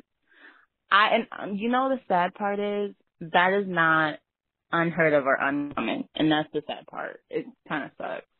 I 0.94 1.08
and 1.14 1.26
um, 1.34 1.56
you 1.56 1.70
know 1.70 1.88
the 1.88 1.98
sad 2.06 2.34
part 2.34 2.60
is 2.60 2.94
that 3.20 3.52
is 3.52 3.66
not 3.66 4.18
unheard 4.70 5.12
of 5.12 5.26
or 5.26 5.34
uncommon, 5.34 6.08
and 6.14 6.30
that's 6.30 6.48
the 6.52 6.62
sad 6.66 6.86
part. 6.86 7.20
It 7.30 7.46
kind 7.68 7.84
of 7.84 7.90
sucks. 7.98 8.30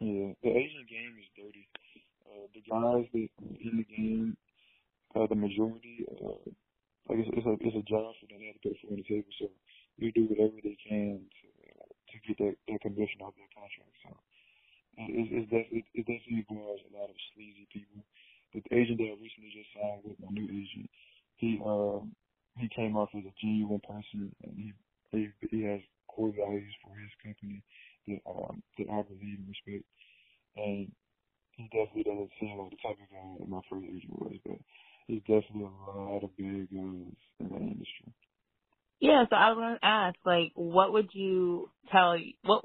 Yeah, 0.00 0.34
the 0.42 0.50
Asian 0.50 0.86
game 0.90 1.14
is 1.22 1.30
dirty. 1.38 1.68
Uh, 2.26 2.50
the 2.50 2.62
guys 2.66 3.06
that 3.14 3.30
in 3.62 3.74
the 3.78 3.86
game, 3.86 4.36
uh, 5.14 5.26
the 5.30 5.38
majority, 5.38 6.02
uh, 6.10 6.42
like 7.06 7.22
it's, 7.22 7.30
it's 7.30 7.46
a 7.46 7.54
it's 7.62 7.78
a 7.78 7.86
job 7.86 8.10
for 8.18 8.26
them 8.26 8.42
to 8.42 8.58
put 8.58 8.74
food 8.82 8.90
on 8.90 8.98
the 8.98 9.06
table. 9.06 9.30
So 9.38 9.46
they 10.02 10.10
do 10.10 10.26
whatever 10.26 10.58
they 10.66 10.76
can 10.82 11.22
to 11.22 11.46
to 12.10 12.16
get 12.26 12.36
that 12.42 12.54
that 12.74 12.80
condition 12.82 13.22
off 13.22 13.38
their 13.38 13.50
contract. 13.54 13.94
So 14.02 14.10
it's 14.98 15.30
it's 15.30 15.50
definitely 15.54 15.86
it 15.94 16.06
definitely 16.10 16.42
involves 16.42 16.82
a 16.90 16.92
lot 16.98 17.06
of 17.06 17.18
sleazy 17.34 17.70
people. 17.70 18.02
The 18.50 18.62
agent 18.74 18.98
that 18.98 19.14
I 19.14 19.18
recently 19.18 19.54
just 19.54 19.70
signed 19.78 20.02
with 20.02 20.18
my 20.18 20.30
new 20.34 20.46
agent, 20.50 20.90
he 21.44 21.60
um 21.64 22.14
he 22.56 22.68
came 22.74 22.96
off 22.96 23.10
as 23.14 23.24
a 23.24 23.34
genuine 23.40 23.80
person 23.80 24.34
and 24.44 24.56
he 24.56 24.72
he, 25.10 25.28
he 25.50 25.64
has 25.64 25.80
core 26.08 26.32
values 26.36 26.74
for 26.82 26.96
his 26.98 27.10
company 27.22 27.62
that 28.08 28.20
um 28.28 28.62
that 28.78 28.88
I 28.90 29.02
believe 29.02 29.38
and 29.38 29.48
respect. 29.48 29.84
And 30.56 30.92
he 31.56 31.64
definitely 31.64 32.04
doesn't 32.04 32.30
seem 32.40 32.58
like 32.58 32.70
the 32.70 32.76
type 32.82 32.98
of 32.98 33.10
guy 33.10 33.36
that 33.38 33.48
my 33.48 33.60
first 33.70 33.86
agent 33.86 34.20
was, 34.20 34.36
but 34.46 34.58
he's 35.06 35.20
definitely 35.22 35.68
a 35.68 35.98
lot 35.98 36.24
of 36.24 36.36
big 36.36 36.70
guns 36.72 37.16
in 37.40 37.48
the 37.48 37.56
industry. 37.56 38.14
Yeah, 39.00 39.24
so 39.28 39.36
I 39.36 39.50
was 39.50 39.58
gonna 39.58 39.78
ask, 39.82 40.16
like, 40.24 40.52
what 40.54 40.92
would 40.92 41.10
you 41.12 41.70
tell 41.92 42.16
what 42.44 42.64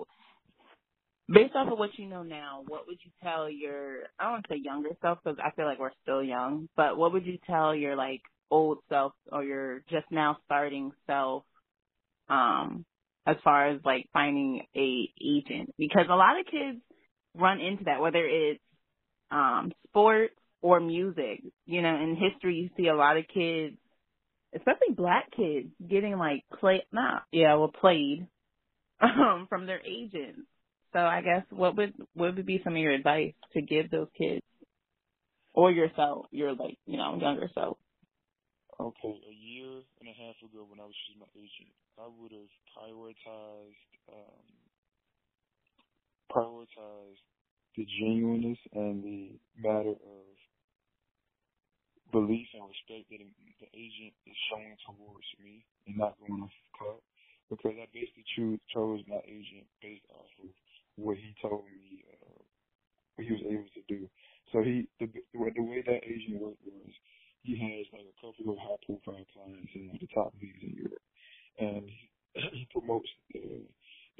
based 1.32 1.56
off 1.56 1.72
of 1.72 1.78
what 1.80 1.98
you 1.98 2.08
know 2.08 2.24
now, 2.24 2.64
what 2.68 2.88
would 2.88 3.00
you 3.04 3.12
tell 3.24 3.50
your 3.50 4.04
I 4.20 4.24
don't 4.24 4.32
want 4.34 4.46
to 4.48 4.54
say 4.54 4.62
younger 4.64 4.90
self 5.02 5.20
because 5.24 5.40
I 5.44 5.52
feel 5.52 5.66
like 5.66 5.80
we're 5.80 5.92
still 6.04 6.24
young, 6.24 6.70
but 6.76 6.98
what 6.98 7.14
would 7.14 7.26
you 7.26 7.38
tell 7.48 7.76
your 7.76 7.96
like 7.96 8.22
old 8.52 8.80
self 8.90 9.14
or 9.32 9.44
your 9.44 9.80
just 9.90 10.06
now 10.12 10.38
starting 10.46 10.92
self 11.08 11.44
um 12.30 12.86
as 13.26 13.36
far 13.44 13.70
as 13.70 13.80
like 13.86 14.08
finding 14.14 14.64
a 14.76 15.10
agent. 15.22 15.74
Because 15.78 16.06
a 16.10 16.16
lot 16.16 16.40
of 16.40 16.46
kids 16.46 16.80
run 17.36 17.60
into 17.60 17.84
that 17.86 18.02
whether 18.02 18.26
it's 18.26 18.62
um 19.32 19.72
sports 19.88 20.34
or 20.62 20.80
music. 20.80 21.44
You 21.66 21.82
know 21.82 21.96
in 21.96 22.16
history 22.16 22.56
you 22.56 22.70
see 22.78 22.88
a 22.88 22.96
lot 22.96 23.18
of 23.18 23.26
kids 23.34 23.76
especially 24.56 24.96
black 24.96 25.30
kids 25.36 25.68
getting 25.88 26.18
like 26.18 26.44
play 26.60 26.84
not 26.92 27.24
yeah 27.32 27.54
well 27.56 27.72
played 27.72 28.26
um 29.02 29.46
from 29.50 29.66
their 29.66 29.82
agents. 29.86 30.42
So 30.94 31.00
i 31.00 31.22
guess 31.22 31.44
what 31.52 31.78
would 31.78 31.94
what 32.14 32.36
would 32.36 32.46
be 32.46 32.62
some 32.64 32.74
of 32.74 32.80
your 32.80 32.94
advice 32.94 33.34
to 33.54 33.62
give 33.62 33.92
those 33.92 34.08
kids? 34.18 34.42
Or 35.54 35.72
yourself 35.72 36.28
your 36.32 36.54
like 36.54 36.78
you 36.86 36.98
know 36.98 37.18
younger 37.20 37.50
self 37.54 37.78
Okay, 38.80 39.22
a 39.30 39.34
year 39.34 39.84
and 40.02 40.10
a 40.10 40.14
half 40.14 40.36
ago 40.44 40.66
when 40.68 40.80
I 40.82 40.86
was 40.86 40.96
just 41.08 41.20
my 41.20 41.28
agent, 41.36 41.74
I 41.98 42.08
would 42.08 42.32
have 42.34 42.52
prioritized 42.76 43.86
um, 44.12 44.48
prioritized 46.32 47.24
the 47.78 47.86
genuineness 48.00 48.60
and 48.74 49.04
the 49.04 49.40
matter 49.58 49.92
of 49.92 50.26
belief 52.12 52.48
and 52.56 52.68
respect 52.70 53.10
that 53.12 53.20
the 53.62 53.70
agent 53.78 54.14
is 54.28 54.38
showing 54.52 54.78
towards 54.88 55.28
me 55.44 55.66
and 55.88 55.98
not 55.98 56.20
going 56.20 56.44
off 56.44 56.52
the 56.52 56.80
cut. 56.80 57.02
Because 57.50 57.76
I 57.78 57.88
basically 57.94 58.26
chose, 58.38 58.60
chose 58.74 59.02
my 59.08 59.22
agent 59.28 59.68
based 59.82 60.06
off 60.12 60.32
of 60.44 60.50
what 60.98 61.18
he 61.18 61.36
told 61.42 61.66
me 61.66 62.06
uh, 62.14 62.42
what 63.16 63.28
he 63.28 63.34
was 63.34 63.44
able 63.46 63.70
to 63.76 63.84
do. 63.90 64.10
So 64.54 64.64
he 64.64 64.88
the 65.00 65.08
the 65.34 65.64
way 65.64 65.84
that 65.86 66.02
agent 66.06 66.42
worked 66.42 66.64
was 66.66 66.94
he 67.44 67.58
has 67.58 67.88
like 67.94 68.08
a 68.08 68.16
couple 68.22 68.54
of 68.54 68.60
high 68.60 68.80
profile 68.86 69.26
clients 69.34 69.72
in 69.76 69.98
the 70.02 70.08
top 70.14 70.34
leagues 70.42 70.60
in 70.64 70.76
Europe, 70.76 71.04
and 71.60 71.90
he, 72.54 72.68
promotes 72.72 73.10
uh, 73.36 73.40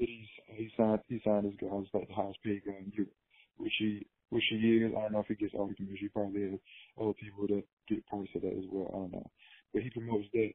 that 0.00 0.08
he's 0.08 0.28
he 0.56 0.70
signed 0.76 1.00
he 1.08 1.20
signed 1.24 1.46
his 1.46 1.56
guy 1.60 1.68
as 1.76 1.86
like 1.94 2.08
the 2.08 2.14
highest 2.14 2.42
paid 2.44 2.62
guy 2.66 2.78
in 2.78 2.92
Europe, 2.96 3.14
which 3.58 3.74
he 3.78 4.06
which 4.30 4.44
he 4.50 4.56
is. 4.56 4.92
I 4.96 5.02
don't 5.02 5.12
know 5.12 5.20
if 5.20 5.28
he 5.28 5.36
gets 5.36 5.54
all 5.54 5.68
the 5.68 5.74
commission. 5.74 5.98
He 6.02 6.08
probably 6.08 6.42
has 6.50 6.60
other 7.00 7.14
people 7.20 7.46
that 7.48 7.64
get 7.88 8.06
parts 8.06 8.30
of 8.36 8.42
that 8.42 8.54
as 8.56 8.66
well. 8.70 8.88
I 8.94 8.98
don't 8.98 9.12
know, 9.12 9.30
but 9.74 9.82
he 9.82 9.90
promotes 9.90 10.28
that 10.34 10.52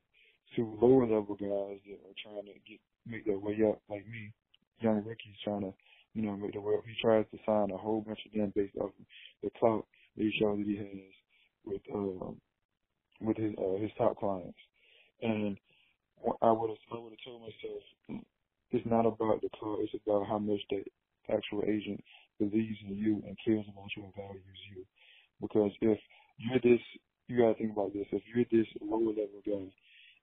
to 0.58 0.78
lower 0.82 1.08
level 1.08 1.36
guys 1.36 1.82
that 1.88 2.02
are 2.06 2.20
trying 2.24 2.46
to 2.48 2.56
get 2.68 2.82
make 3.06 3.26
their 3.26 3.40
way 3.40 3.58
up, 3.70 3.82
like 3.90 4.08
me, 4.08 4.34
young 4.82 5.04
rookies 5.06 5.38
trying 5.44 5.62
to 5.62 5.74
you 6.14 6.24
know 6.24 6.38
make 6.38 6.54
their 6.54 6.62
way 6.62 6.76
up. 6.78 6.86
He 6.86 6.96
tries 7.02 7.26
to 7.32 7.40
sign 7.46 7.72
a 7.72 7.78
whole 7.78 8.02
bunch 8.02 8.20
of 8.26 8.34
them 8.34 8.54
based 8.56 8.78
off 8.78 8.92
the 9.44 9.52
clout 9.60 9.88
that 10.18 10.24
he 10.24 10.32
shows 10.40 10.60
that 10.60 10.68
he 10.68 10.78
has 10.78 11.14
with 11.66 11.84
um 11.94 12.42
with 13.22 13.38
his 13.38 13.54
uh, 13.58 13.78
his 13.82 13.92
top 13.98 14.18
clients. 14.18 14.58
And 15.22 15.58
I 16.42 16.52
would 16.52 16.70
have 16.70 16.84
I 16.92 17.00
would 17.00 17.14
have 17.14 17.26
told 17.26 17.42
myself 17.42 18.24
it's 18.72 18.86
not 18.86 19.06
about 19.06 19.42
the 19.42 19.50
car, 19.60 19.78
it's 19.82 19.94
about 20.06 20.28
how 20.28 20.40
much 20.40 20.60
the 20.70 20.84
actual 21.32 21.64
agent 21.68 22.04
believes 22.40 22.78
in 22.88 22.98
you 22.98 23.24
and 23.26 23.38
cares 23.46 23.66
about 23.70 23.90
you 23.96 24.04
and 24.04 24.16
values 24.16 24.62
you. 24.76 24.84
Because 25.42 25.72
if 25.82 26.00
you're 26.38 26.60
this 26.60 26.82
you 27.28 27.38
gotta 27.38 27.56
think 27.56 27.72
about 27.72 27.94
this, 27.94 28.06
if 28.12 28.22
you're 28.30 28.46
this 28.52 28.68
lower 28.82 29.14
level 29.14 29.42
guy 29.46 29.70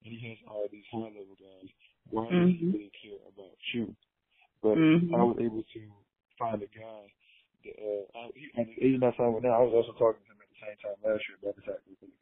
and 0.05 0.11
he 0.11 0.19
has 0.29 0.39
all 0.47 0.67
these 0.71 0.87
high 0.91 1.11
level 1.11 1.39
guys, 1.39 1.71
why 2.11 2.27
mm-hmm. 2.27 2.47
does 2.47 2.55
he 2.59 2.67
mm-hmm. 2.67 2.77
really 2.77 2.95
care 2.99 3.23
about 3.31 3.59
you? 3.75 3.95
But 4.63 4.77
mm-hmm. 4.79 5.15
I 5.15 5.23
was 5.23 5.39
able 5.41 5.63
to 5.63 5.83
find 6.39 6.63
a 6.63 6.71
guy 6.71 7.03
that 7.65 7.77
uh 7.79 8.05
I, 8.19 8.23
he, 8.35 8.51
and 8.59 8.67
the 8.67 8.79
agent 8.83 9.07
I 9.07 9.15
signed 9.17 9.35
with 9.35 9.47
now, 9.47 9.59
I 9.59 9.67
was 9.67 9.75
also 9.75 9.95
talking 9.99 10.23
to 10.27 10.31
him 10.35 10.43
at 10.43 10.51
the 10.51 10.61
same 10.63 10.79
time 10.83 10.99
last 11.03 11.23
year 11.27 11.39
about 11.43 11.57
the 11.57 11.67
fact 11.67 11.83
that 11.87 12.22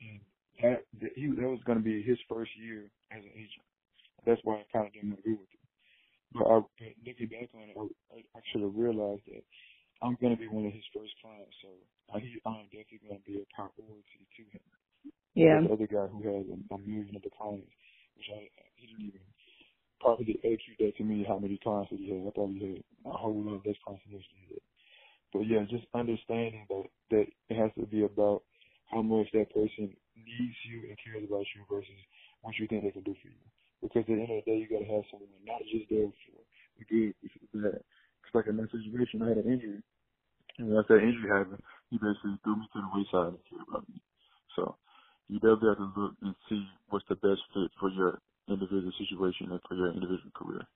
and 0.00 0.20
that, 0.62 0.84
that 1.02 1.12
he 1.16 1.26
that 1.28 1.48
was 1.48 1.60
going 1.66 1.78
to 1.78 1.84
be 1.84 2.02
his 2.02 2.18
first 2.28 2.50
year 2.60 2.90
as 3.12 3.22
an 3.24 3.32
agent. 3.34 3.66
That's 4.26 4.40
why 4.44 4.60
I 4.60 4.66
kind 4.72 4.88
of 4.88 4.94
didn't 4.94 5.18
agree 5.18 5.34
with 5.34 5.50
it. 5.52 5.60
But, 6.34 6.46
I, 6.48 6.60
but 6.60 6.92
looking 7.06 7.28
back 7.28 7.50
on 7.54 7.70
it, 7.70 7.76
I, 8.12 8.18
I 8.38 8.40
should 8.52 8.62
have 8.62 8.76
realized 8.76 9.22
that 9.28 9.44
I'm 10.02 10.16
going 10.20 10.34
to 10.36 10.40
be 10.40 10.48
one 10.48 10.66
of 10.66 10.72
his 10.74 10.84
first 10.94 11.12
clients, 11.22 11.54
so 11.62 11.70
I, 12.14 12.20
he, 12.20 12.36
I'm 12.46 12.66
definitely 12.72 13.00
going 13.08 13.20
to 13.20 13.26
be 13.26 13.40
a 13.40 13.46
priority 13.54 14.28
to 14.36 14.42
him. 14.52 14.66
Yeah. 15.34 15.60
The 15.64 15.74
other 15.74 15.88
guy 15.88 16.06
who 16.12 16.20
has 16.26 16.46
a, 16.50 16.58
a 16.74 16.78
million 16.78 17.16
other 17.16 17.32
clients, 17.36 17.72
which 18.16 18.28
I, 18.34 18.48
he 18.76 18.86
didn't 18.88 19.08
even 19.08 19.26
probably 20.00 20.40
execute 20.44 20.78
that 20.80 20.96
to 20.98 21.04
me 21.04 21.24
how 21.28 21.38
many 21.38 21.58
clients 21.62 21.90
he 21.90 22.10
had. 22.10 22.28
I 22.28 22.30
thought 22.32 22.50
he 22.52 22.60
had 22.60 22.84
a 23.06 23.16
whole 23.16 23.42
lot 23.44 23.56
of 23.60 23.66
less 23.66 23.76
clients 23.84 24.04
than 24.10 24.20
he 24.20 24.54
had. 24.54 24.64
But 25.32 25.40
yeah, 25.48 25.64
just 25.70 25.86
understanding 25.94 26.66
that 26.70 26.84
that 27.10 27.26
it 27.50 27.56
has 27.56 27.70
to 27.78 27.86
be 27.86 28.04
about 28.04 28.44
how 28.90 29.02
much 29.02 29.26
that 29.32 29.50
person 29.54 29.94
needs 30.18 30.58
you 30.66 30.90
and 30.90 30.98
cares 30.98 31.24
about 31.24 31.46
you 31.54 31.62
versus 31.70 32.00
what 32.42 32.54
you 32.58 32.66
think 32.66 32.84
they 32.84 32.90
can 32.90 33.06
do 33.06 33.14
for 33.22 33.28
you. 33.28 33.44
Because 33.82 34.04
at 34.04 34.06
the 34.06 34.20
end 34.20 34.30
of 34.30 34.44
the 34.44 34.50
day, 34.50 34.58
you 34.58 34.68
got 34.68 34.84
to 34.84 34.90
have 34.92 35.06
someone 35.10 35.30
not 35.46 35.62
just 35.70 35.88
there 35.88 36.10
for 36.10 36.42
the 36.78 36.84
good, 36.84 37.14
the 37.54 37.58
bad. 37.58 37.80
It's 37.80 38.34
like 38.34 38.46
in 38.46 38.56
that 38.58 38.70
situation, 38.70 39.22
I 39.22 39.32
had 39.32 39.42
an 39.42 39.50
injury. 39.50 39.82
And 40.58 40.68
once 40.74 40.86
that 40.88 41.00
injury 41.00 41.30
happened, 41.30 41.62
he 41.88 41.96
basically 41.96 42.36
threw 42.44 42.56
me 42.56 42.68
to 42.74 42.80
the 42.84 42.90
wayside 42.92 43.34
and 43.34 43.44
cared 43.48 43.64
about 43.66 43.88
me. 43.88 44.02
So 44.56 44.76
you 45.28 45.40
definitely 45.40 45.72
have 45.72 45.82
to 45.82 45.90
look 45.96 46.14
and 46.22 46.34
see 46.48 46.62
what's 46.90 47.08
the 47.08 47.16
best 47.16 47.40
fit 47.54 47.70
for 47.80 47.88
your 47.90 48.20
individual 48.48 48.92
situation 48.98 49.50
and 49.50 49.60
for 49.66 49.74
your 49.74 49.94
individual 49.94 50.34
career. 50.34 50.66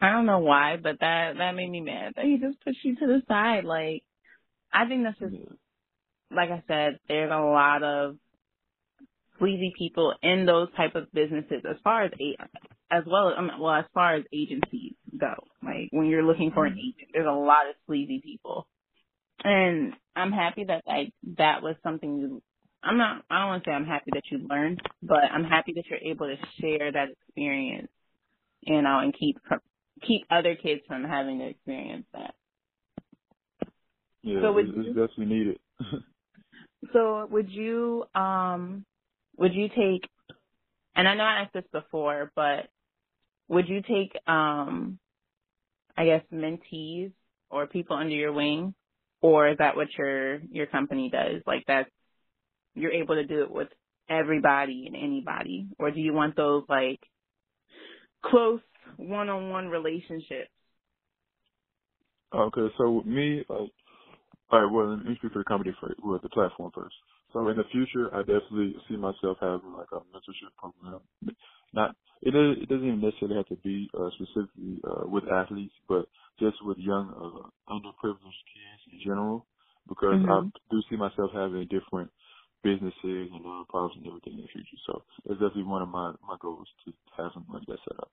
I 0.00 0.12
don't 0.12 0.26
know 0.26 0.38
why, 0.38 0.76
but 0.82 0.98
that 1.00 1.34
that 1.36 1.52
made 1.52 1.70
me 1.70 1.80
mad. 1.80 2.14
That 2.16 2.24
he 2.24 2.38
just 2.38 2.62
pushed 2.64 2.84
you 2.84 2.96
to 2.96 3.06
the 3.06 3.22
side. 3.28 3.64
Like, 3.64 4.02
I 4.72 4.86
think 4.86 5.04
that's 5.04 5.18
just 5.18 5.34
like 6.30 6.50
I 6.50 6.62
said. 6.68 6.98
There's 7.08 7.30
a 7.30 7.40
lot 7.40 7.82
of 7.82 8.16
sleazy 9.38 9.72
people 9.76 10.14
in 10.22 10.46
those 10.46 10.68
type 10.76 10.94
of 10.94 11.12
businesses 11.12 11.62
as 11.68 11.76
far 11.82 12.04
as 12.04 12.12
as 12.90 13.04
well 13.06 13.30
as 13.30 13.50
well 13.58 13.74
as 13.74 13.84
far 13.94 14.14
as 14.14 14.24
agencies 14.32 14.94
go. 15.18 15.34
Like 15.62 15.88
when 15.90 16.06
you're 16.06 16.22
looking 16.22 16.52
for 16.52 16.66
an 16.66 16.72
mm-hmm. 16.72 16.80
agent, 16.80 17.10
there's 17.12 17.26
a 17.26 17.30
lot 17.30 17.68
of 17.68 17.74
sleazy 17.86 18.20
people, 18.22 18.66
and 19.42 19.94
I'm 20.14 20.32
happy 20.32 20.64
that 20.64 20.82
like 20.86 21.12
that 21.38 21.62
was 21.62 21.76
something 21.82 22.18
you. 22.18 22.42
I'm 22.82 22.96
not. 22.96 23.24
I 23.30 23.40
don't 23.40 23.48
want 23.48 23.64
to 23.64 23.70
say 23.70 23.74
I'm 23.74 23.86
happy 23.86 24.10
that 24.14 24.22
you 24.30 24.46
learned, 24.48 24.80
but 25.02 25.24
I'm 25.32 25.44
happy 25.44 25.72
that 25.74 25.84
you're 25.88 26.12
able 26.12 26.26
to 26.26 26.36
share 26.60 26.92
that 26.92 27.08
experience, 27.10 27.90
you 28.60 28.80
know, 28.80 29.00
and 29.00 29.14
keep 29.18 29.38
keep 30.06 30.22
other 30.30 30.54
kids 30.54 30.80
from 30.86 31.04
having 31.04 31.40
to 31.40 31.48
experience 31.48 32.06
that. 32.12 32.34
Yeah, 34.22 34.40
so 34.42 34.52
would 34.52 34.68
it's, 34.68 34.76
you, 34.76 34.94
definitely 34.94 35.26
needed. 35.26 35.58
so 36.92 37.26
would 37.30 37.50
you 37.50 38.04
um 38.14 38.84
would 39.36 39.54
you 39.54 39.68
take 39.68 40.08
and 40.94 41.08
I 41.08 41.14
know 41.14 41.24
I 41.24 41.42
asked 41.42 41.54
this 41.54 41.64
before, 41.72 42.32
but 42.34 42.68
would 43.48 43.68
you 43.68 43.82
take 43.82 44.16
um 44.26 44.98
I 45.96 46.04
guess 46.04 46.22
mentees 46.32 47.12
or 47.50 47.66
people 47.66 47.96
under 47.96 48.14
your 48.14 48.32
wing? 48.32 48.74
Or 49.22 49.48
is 49.48 49.58
that 49.58 49.76
what 49.76 49.88
your 49.98 50.40
your 50.50 50.66
company 50.66 51.10
does? 51.10 51.42
Like 51.46 51.64
that's 51.66 51.90
you're 52.74 52.92
able 52.92 53.16
to 53.16 53.24
do 53.24 53.42
it 53.42 53.50
with 53.50 53.68
everybody 54.08 54.84
and 54.86 54.96
anybody? 54.96 55.68
Or 55.78 55.90
do 55.90 56.00
you 56.00 56.12
want 56.12 56.36
those 56.36 56.64
like 56.68 57.00
close 58.24 58.60
one 58.96 59.28
on 59.28 59.50
one 59.50 59.68
relationships? 59.68 60.50
Okay, 62.34 62.68
so 62.78 62.90
with 62.92 63.06
me, 63.06 63.44
like 63.48 63.70
all 64.50 64.60
right, 64.60 64.72
well, 64.72 64.96
me 64.96 65.16
speak 65.16 65.32
for 65.32 65.38
the 65.38 65.44
company 65.44 65.74
for 65.80 65.94
well, 66.02 66.20
the 66.22 66.28
platform 66.28 66.72
first. 66.74 66.94
So 67.32 67.46
in 67.48 67.56
the 67.56 67.64
future, 67.70 68.12
I 68.14 68.20
definitely 68.20 68.74
see 68.88 68.96
myself 68.96 69.38
having 69.40 69.72
like 69.72 69.92
a 69.92 70.00
mentorship 70.10 70.50
program. 70.58 71.00
Not 71.72 71.94
it 72.22 72.34
it 72.34 72.68
doesn't 72.68 72.86
even 72.86 73.00
necessarily 73.00 73.36
have 73.36 73.48
to 73.48 73.56
be 73.56 73.88
uh, 73.94 74.10
specifically 74.14 74.80
uh, 74.84 75.06
with 75.06 75.24
athletes, 75.28 75.74
but 75.88 76.06
just 76.38 76.56
with 76.64 76.78
young 76.78 77.08
uh, 77.14 77.72
underprivileged 77.72 78.44
kids 78.50 78.82
in 78.92 79.00
general, 79.04 79.46
because 79.88 80.20
mm-hmm. 80.20 80.30
I 80.30 80.50
do 80.70 80.82
see 80.90 80.96
myself 80.96 81.30
having 81.32 81.68
different 81.70 82.10
businesses 82.62 82.92
and 83.32 83.44
nonprofits 83.44 83.96
and 83.96 84.06
everything 84.06 84.34
in 84.34 84.42
the 84.42 84.48
future. 84.52 84.76
So 84.86 85.02
that's 85.24 85.40
definitely 85.40 85.64
one 85.64 85.82
of 85.82 85.88
my 85.88 86.12
my 86.26 86.36
goals 86.40 86.68
to 86.84 86.92
have 87.16 87.30
something 87.32 87.54
like 87.54 87.66
that 87.66 87.78
set 87.88 88.00
up. 88.00 88.10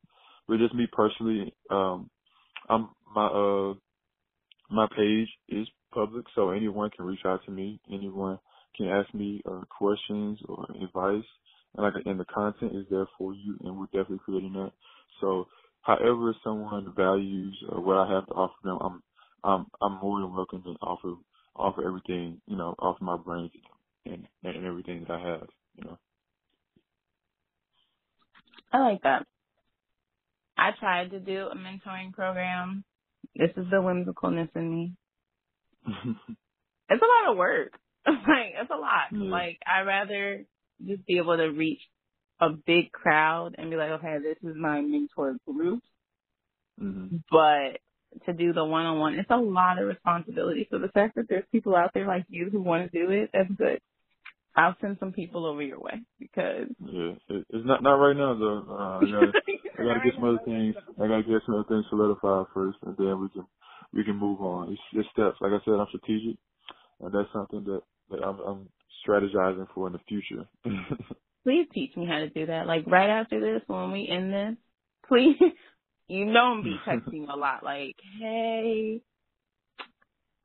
But 0.47 0.59
just 0.59 0.75
me 0.75 0.87
personally, 0.91 1.53
um, 1.69 2.09
I'm 2.69 2.89
my 3.13 3.25
uh 3.25 3.73
my 4.69 4.87
page 4.95 5.27
is 5.49 5.67
public, 5.97 6.25
so 6.35 6.51
anyone 6.51 6.91
can 6.91 7.05
reach 7.05 7.25
out 7.25 7.41
to 7.45 7.51
me. 7.51 7.81
Anyone 7.91 8.39
can 8.77 8.87
ask 8.89 9.13
me 9.15 9.41
uh, 9.51 9.63
questions 9.77 10.39
or 10.49 10.67
advice. 10.83 11.25
And 11.75 11.85
like, 11.85 11.95
and 12.05 12.19
the 12.19 12.25
content 12.25 12.75
is 12.75 12.85
there 12.91 13.07
for 13.17 13.33
you, 13.33 13.57
and 13.63 13.79
we're 13.79 13.87
definitely 13.87 14.19
creating 14.25 14.53
that. 14.53 14.73
So, 15.21 15.47
however 15.81 16.35
someone 16.43 16.93
values 16.97 17.57
uh, 17.75 17.81
what 17.81 17.97
I 17.97 18.13
have 18.13 18.27
to 18.27 18.33
offer 18.33 18.55
them, 18.63 18.79
I'm 18.81 19.03
I'm 19.43 19.67
I'm 19.81 20.01
more 20.01 20.21
than 20.21 20.35
welcome 20.35 20.63
to 20.63 20.71
offer 20.81 21.15
offer 21.55 21.87
everything, 21.87 22.41
you 22.47 22.57
know, 22.57 22.75
offer 22.79 23.03
my 23.03 23.17
brains 23.17 23.51
and 24.05 24.27
and 24.43 24.65
everything 24.65 25.05
that 25.09 25.13
I 25.19 25.29
have, 25.29 25.49
you 25.77 25.85
know. 25.85 25.97
I 28.73 28.79
like 28.79 29.03
that. 29.03 29.27
I 30.57 30.71
tried 30.79 31.11
to 31.11 31.19
do 31.21 31.47
a 31.47 31.55
mentoring 31.55 32.13
program. 32.13 32.85
This 33.35 33.51
is 33.57 33.65
the 33.71 33.77
whimsicalness 33.77 34.49
in 34.55 34.71
me. 34.75 34.93
It's 36.89 37.01
a 37.01 37.27
lot 37.27 37.31
of 37.31 37.37
work. 37.37 37.73
like 38.07 38.53
it's 38.59 38.71
a 38.71 38.75
lot. 38.75 39.11
Mm-hmm. 39.13 39.29
Like 39.29 39.59
I 39.65 39.81
rather 39.81 40.45
just 40.85 41.05
be 41.05 41.17
able 41.17 41.37
to 41.37 41.47
reach 41.47 41.81
a 42.39 42.49
big 42.49 42.91
crowd 42.91 43.55
and 43.57 43.69
be 43.69 43.75
like, 43.75 43.91
okay, 43.91 44.17
this 44.21 44.37
is 44.49 44.55
my 44.55 44.81
mentor 44.81 45.37
group. 45.45 45.81
Mm-hmm. 46.81 47.17
But 47.31 47.79
to 48.25 48.33
do 48.33 48.53
the 48.53 48.63
one 48.63 48.85
on 48.85 48.99
one, 48.99 49.15
it's 49.15 49.29
a 49.29 49.37
lot 49.37 49.81
of 49.81 49.87
responsibility. 49.87 50.67
So 50.71 50.79
the 50.79 50.89
fact 50.89 51.15
that 51.15 51.25
there's 51.27 51.43
people 51.51 51.75
out 51.75 51.91
there 51.93 52.07
like 52.07 52.25
you 52.29 52.49
who 52.51 52.61
want 52.61 52.91
to 52.91 53.05
do 53.05 53.11
it, 53.11 53.31
that's 53.33 53.51
good. 53.57 53.79
I'll 54.55 54.75
send 54.81 54.97
some 54.99 55.11
people 55.11 55.45
over 55.45 55.61
your 55.61 55.79
way 55.79 56.01
because 56.19 56.65
yeah, 56.83 57.11
it, 57.29 57.45
it's 57.49 57.65
not 57.65 57.83
not 57.83 57.93
right 57.93 58.17
now 58.17 58.33
though. 58.33 58.65
Uh, 58.67 58.97
I 58.97 59.01
gotta, 59.01 59.31
I 59.79 59.83
gotta 59.83 59.99
get 60.03 60.13
some 60.15 60.23
other 60.23 60.39
things. 60.45 60.75
I 60.97 61.07
gotta 61.07 61.23
get 61.23 61.41
some 61.45 61.55
other 61.55 61.69
things 61.69 61.85
solidified 61.89 62.47
first, 62.55 62.77
and 62.81 62.97
then 62.97 63.21
we 63.21 63.29
can 63.29 63.45
we 63.93 64.03
can 64.03 64.15
move 64.15 64.41
on. 64.41 64.71
It's, 64.71 64.81
it's 64.93 65.09
steps. 65.11 65.37
Like 65.41 65.51
I 65.51 65.63
said, 65.65 65.73
I'm 65.73 65.87
strategic, 65.89 66.37
and 67.01 67.13
that's 67.13 67.29
something 67.33 67.63
that 67.65 67.81
that 68.09 68.23
I'm, 68.23 68.39
I'm 68.39 68.69
strategizing 69.07 69.67
for 69.73 69.87
in 69.87 69.93
the 69.93 69.99
future. 70.07 70.47
please 71.43 71.67
teach 71.73 71.95
me 71.95 72.05
how 72.05 72.19
to 72.19 72.29
do 72.29 72.45
that. 72.47 72.67
Like 72.67 72.85
right 72.87 73.09
after 73.09 73.39
this, 73.39 73.61
when 73.67 73.91
we 73.91 74.07
end 74.09 74.33
this, 74.33 74.57
please. 75.07 75.37
You 76.09 76.23
know 76.23 76.39
I'm 76.39 76.63
be 76.63 76.73
texting 76.87 77.27
a 77.29 77.35
lot. 77.35 77.63
Like, 77.65 77.97
hey, 78.21 79.01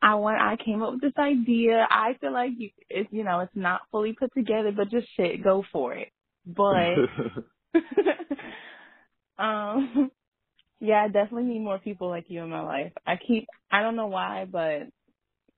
I 0.03 0.17
want. 0.17 0.41
I 0.41 0.57
came 0.63 0.83
up 0.83 0.95
with 0.95 1.03
this 1.03 1.13
idea. 1.17 1.87
I 1.89 2.15
feel 2.21 2.33
like 2.33 2.51
you, 2.59 2.71
it's 2.91 3.09
you 3.13 3.23
know, 3.23 3.39
it's 3.39 3.53
not 3.55 3.83
fully 3.93 4.13
put 4.13 4.35
together, 4.35 4.73
but 4.77 4.91
just 4.91 5.07
shit, 5.17 5.45
go 5.45 5.65
for 5.73 5.95
it. 5.95 6.09
But, 6.45 6.95
um, 9.39 10.11
yeah, 10.83 11.05
I 11.05 11.07
definitely 11.07 11.45
need 11.45 11.61
more 11.61 11.79
people 11.79 12.09
like 12.09 12.25
you 12.27 12.43
in 12.43 12.51
my 12.51 12.61
life. 12.61 12.93
I 13.07 13.15
keep. 13.17 13.47
I 13.71 13.83
don't 13.83 13.95
know 13.95 14.09
why, 14.09 14.47
but 14.51 14.89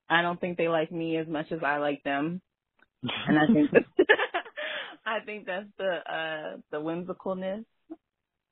I 0.07 0.21
don't 0.21 0.39
think 0.39 0.55
they 0.55 0.67
like 0.67 0.91
me 0.91 1.17
as 1.17 1.27
much 1.27 1.47
as 1.51 1.61
I 1.65 1.77
like 1.77 2.03
them. 2.03 2.41
And 3.01 3.39
I 3.39 3.47
think 3.51 3.71
that's, 3.71 3.85
I 5.05 5.25
think 5.25 5.47
that's 5.47 5.65
the 5.79 5.95
uh 6.07 6.57
the 6.69 6.77
whimsicalness 6.77 7.65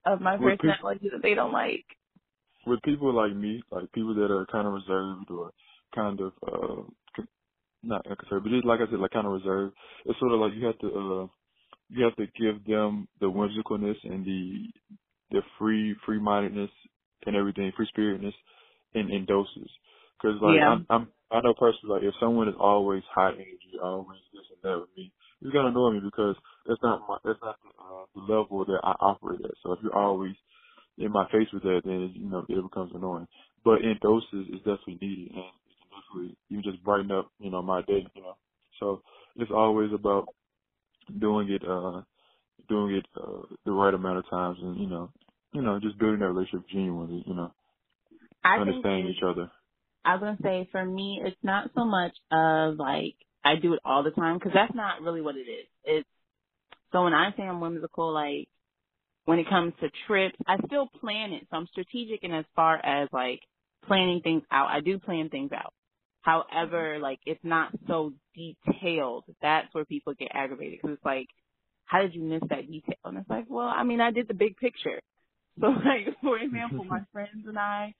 of 0.08 0.20
my 0.20 0.36
with 0.38 0.58
personality 0.58 1.02
people, 1.02 1.20
that 1.20 1.22
they 1.22 1.36
don't 1.36 1.54
like. 1.54 1.86
With 2.66 2.82
people 2.82 3.14
like 3.14 3.36
me, 3.36 3.62
like 3.70 3.92
people 3.92 4.16
that 4.16 4.32
are 4.32 4.48
kind 4.52 4.66
of 4.66 4.74
reserved 4.74 5.30
or 5.30 5.52
kind 5.94 6.20
of 6.22 6.32
uh 6.42 6.82
not 7.84 8.04
conservative, 8.04 8.44
but 8.46 8.50
just 8.50 8.66
like 8.66 8.80
I 8.80 8.90
said, 8.90 9.00
like 9.00 9.12
kind 9.12 9.28
of 9.28 9.34
reserved. 9.34 9.76
It's 10.06 10.20
sort 10.20 10.32
of 10.32 10.40
like 10.40 10.54
you 10.56 10.66
have 10.66 10.80
to 10.80 10.88
uh 10.88 11.28
you 11.90 12.04
have 12.04 12.16
to 12.16 12.26
give 12.36 12.66
them 12.66 13.08
the 13.20 13.28
whimsicalness 13.28 13.98
and 14.06 14.26
the 14.26 14.70
the 15.34 15.42
free 15.60 15.96
free 16.06 16.20
mindedness 16.20 16.72
and 17.26 17.36
everything, 17.36 17.74
free 17.76 17.88
spiritedness 17.90 18.36
in 18.94 19.12
in 19.12 19.26
doses. 19.26 19.70
Because 20.22 20.40
like 20.42 20.58
yeah. 20.58 20.70
I'm, 20.70 20.88
I'm 20.90 21.08
I 21.32 21.42
know 21.42 21.56
personally, 21.60 21.96
like 21.96 22.04
if 22.04 22.14
someone 22.22 22.48
is 22.48 22.56
always 22.60 23.04
high 23.14 23.34
energy, 23.34 23.76
always 23.84 24.22
this 24.34 24.46
and 24.54 24.62
that 24.64 24.80
with 24.80 24.90
me, 24.96 25.12
it's 25.42 25.52
gonna 25.52 25.70
annoy 25.70 25.92
me 25.92 26.02
because 26.04 26.36
that's 26.68 26.82
not 26.84 27.02
my 27.10 27.18
that's 27.26 27.42
not 27.42 27.58
the, 27.64 27.72
uh, 27.84 28.06
the 28.16 28.22
level 28.34 28.64
that 28.66 28.80
I 28.84 28.94
operate 29.02 29.42
at. 29.44 29.52
So 29.64 29.74
if 29.74 29.80
you're 29.84 29.98
always 29.98 30.36
in 30.98 31.12
my 31.12 31.26
face 31.32 31.48
with 31.54 31.64
that, 31.64 31.82
then 31.86 32.14
you 32.16 32.30
know 32.30 32.46
it 32.48 32.64
becomes 32.64 32.92
annoying. 32.96 33.28
But 33.66 33.82
in 33.82 33.98
doses, 34.02 34.48
it's 34.50 34.60
definitely 34.60 35.00
needed, 35.02 35.32
and 35.34 35.44
it 35.44 35.76
can 35.80 35.90
definitely 35.90 36.38
you 36.50 36.62
just 36.62 36.84
brighten 36.84 37.12
up, 37.12 37.32
you 37.40 37.50
know, 37.50 37.62
my 37.62 37.82
day, 37.84 38.06
you 38.16 38.22
know. 38.22 38.36
So 38.80 39.02
it's 39.38 39.52
always 39.52 39.92
about 39.94 40.28
doing 41.20 41.50
it, 41.50 41.64
uh, 41.68 42.02
doing 42.70 42.96
it 42.96 43.06
uh, 43.20 43.44
the 43.66 43.72
right 43.72 43.94
amount 43.94 44.20
of 44.20 44.30
times, 44.30 44.58
and 44.62 44.80
you 44.80 44.88
know, 44.88 45.10
you 45.54 45.62
know, 45.62 45.80
just 45.80 45.97
building 45.97 46.20
that 46.20 46.30
relationship 46.30 46.68
genuinely, 46.70 47.24
you 47.26 47.34
know, 47.34 47.54
I 48.43 48.58
understanding 48.58 49.08
each 49.08 49.24
other. 49.24 49.51
I 50.06 50.16
was 50.16 50.22
gonna 50.22 50.38
say 50.43 50.68
for 50.72 50.84
me, 50.84 51.22
it's 51.24 51.38
not 51.43 51.72
so 51.76 51.86
much 51.86 52.14
of 52.32 52.76
like 52.78 53.16
I 53.43 53.56
do 53.56 53.74
it 53.74 53.80
all 53.86 54.04
the 54.04 54.12
time 54.12 54.38
because 54.38 54.51
that's 54.54 54.76
not 54.76 55.01
really 55.01 55.22
what 55.22 55.36
it 55.36 55.47
is. 55.49 55.68
It's 55.84 56.10
so 56.91 57.04
when 57.04 57.14
I 57.14 57.32
say 57.36 57.43
I'm 57.43 57.62
whimsical, 57.62 58.14
like 58.14 58.47
when 59.26 59.39
it 59.39 59.49
comes 59.49 59.74
to 59.80 59.89
trips, 60.08 60.36
I 60.47 60.58
still 60.66 60.88
plan 60.99 61.32
it. 61.32 61.47
So 61.49 61.58
I'm 61.58 61.68
strategic 61.68 62.24
in 62.24 62.34
as 62.34 62.45
far 62.56 62.76
as 62.84 63.10
like 63.12 63.39
planning 63.88 64.22
things 64.22 64.43
out. 64.51 64.68
I 64.70 64.82
do 64.82 64.99
plan 64.99 65.30
things 65.30 65.51
out. 65.51 65.74
However, 66.22 66.93
mm-hmm. 66.93 67.04
like 67.04 67.20
it's 67.26 67.43
not 67.43 67.72
so 67.88 68.14
detailed. 68.36 69.26
That's 69.41 69.74
where 69.74 69.86
people 69.86 70.14
get 70.14 70.32
aggravated 70.34 70.80
because 70.82 70.95
it's 70.95 71.06
like, 71.06 71.28
how 71.86 72.01
did 72.01 72.16
you 72.16 72.24
miss 72.24 72.41
that 72.49 72.68
detail? 72.68 72.95
And 73.06 73.18
it's 73.18 73.30
like, 73.30 73.45
well, 73.49 73.68
I 73.68 73.84
mean, 73.84 74.01
I 74.01 74.12
did 74.12 74.28
the 74.28 74.34
big 74.34 74.58
picture. 74.58 75.01
So 75.62 75.68
like, 75.68 76.16
for 76.22 76.38
example, 76.39 76.84
my 76.84 77.01
friends 77.12 77.45
and 77.47 77.60
I, 77.60 77.93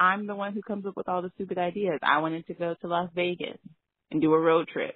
I'm 0.00 0.26
the 0.26 0.34
one 0.34 0.52
who 0.52 0.62
comes 0.62 0.86
up 0.86 0.96
with 0.96 1.08
all 1.08 1.22
the 1.22 1.30
stupid 1.34 1.58
ideas. 1.58 2.00
I 2.02 2.18
wanted 2.18 2.46
to 2.46 2.54
go 2.54 2.74
to 2.80 2.88
Las 2.88 3.10
Vegas 3.14 3.58
and 4.10 4.20
do 4.20 4.32
a 4.32 4.40
road 4.40 4.68
trip. 4.68 4.94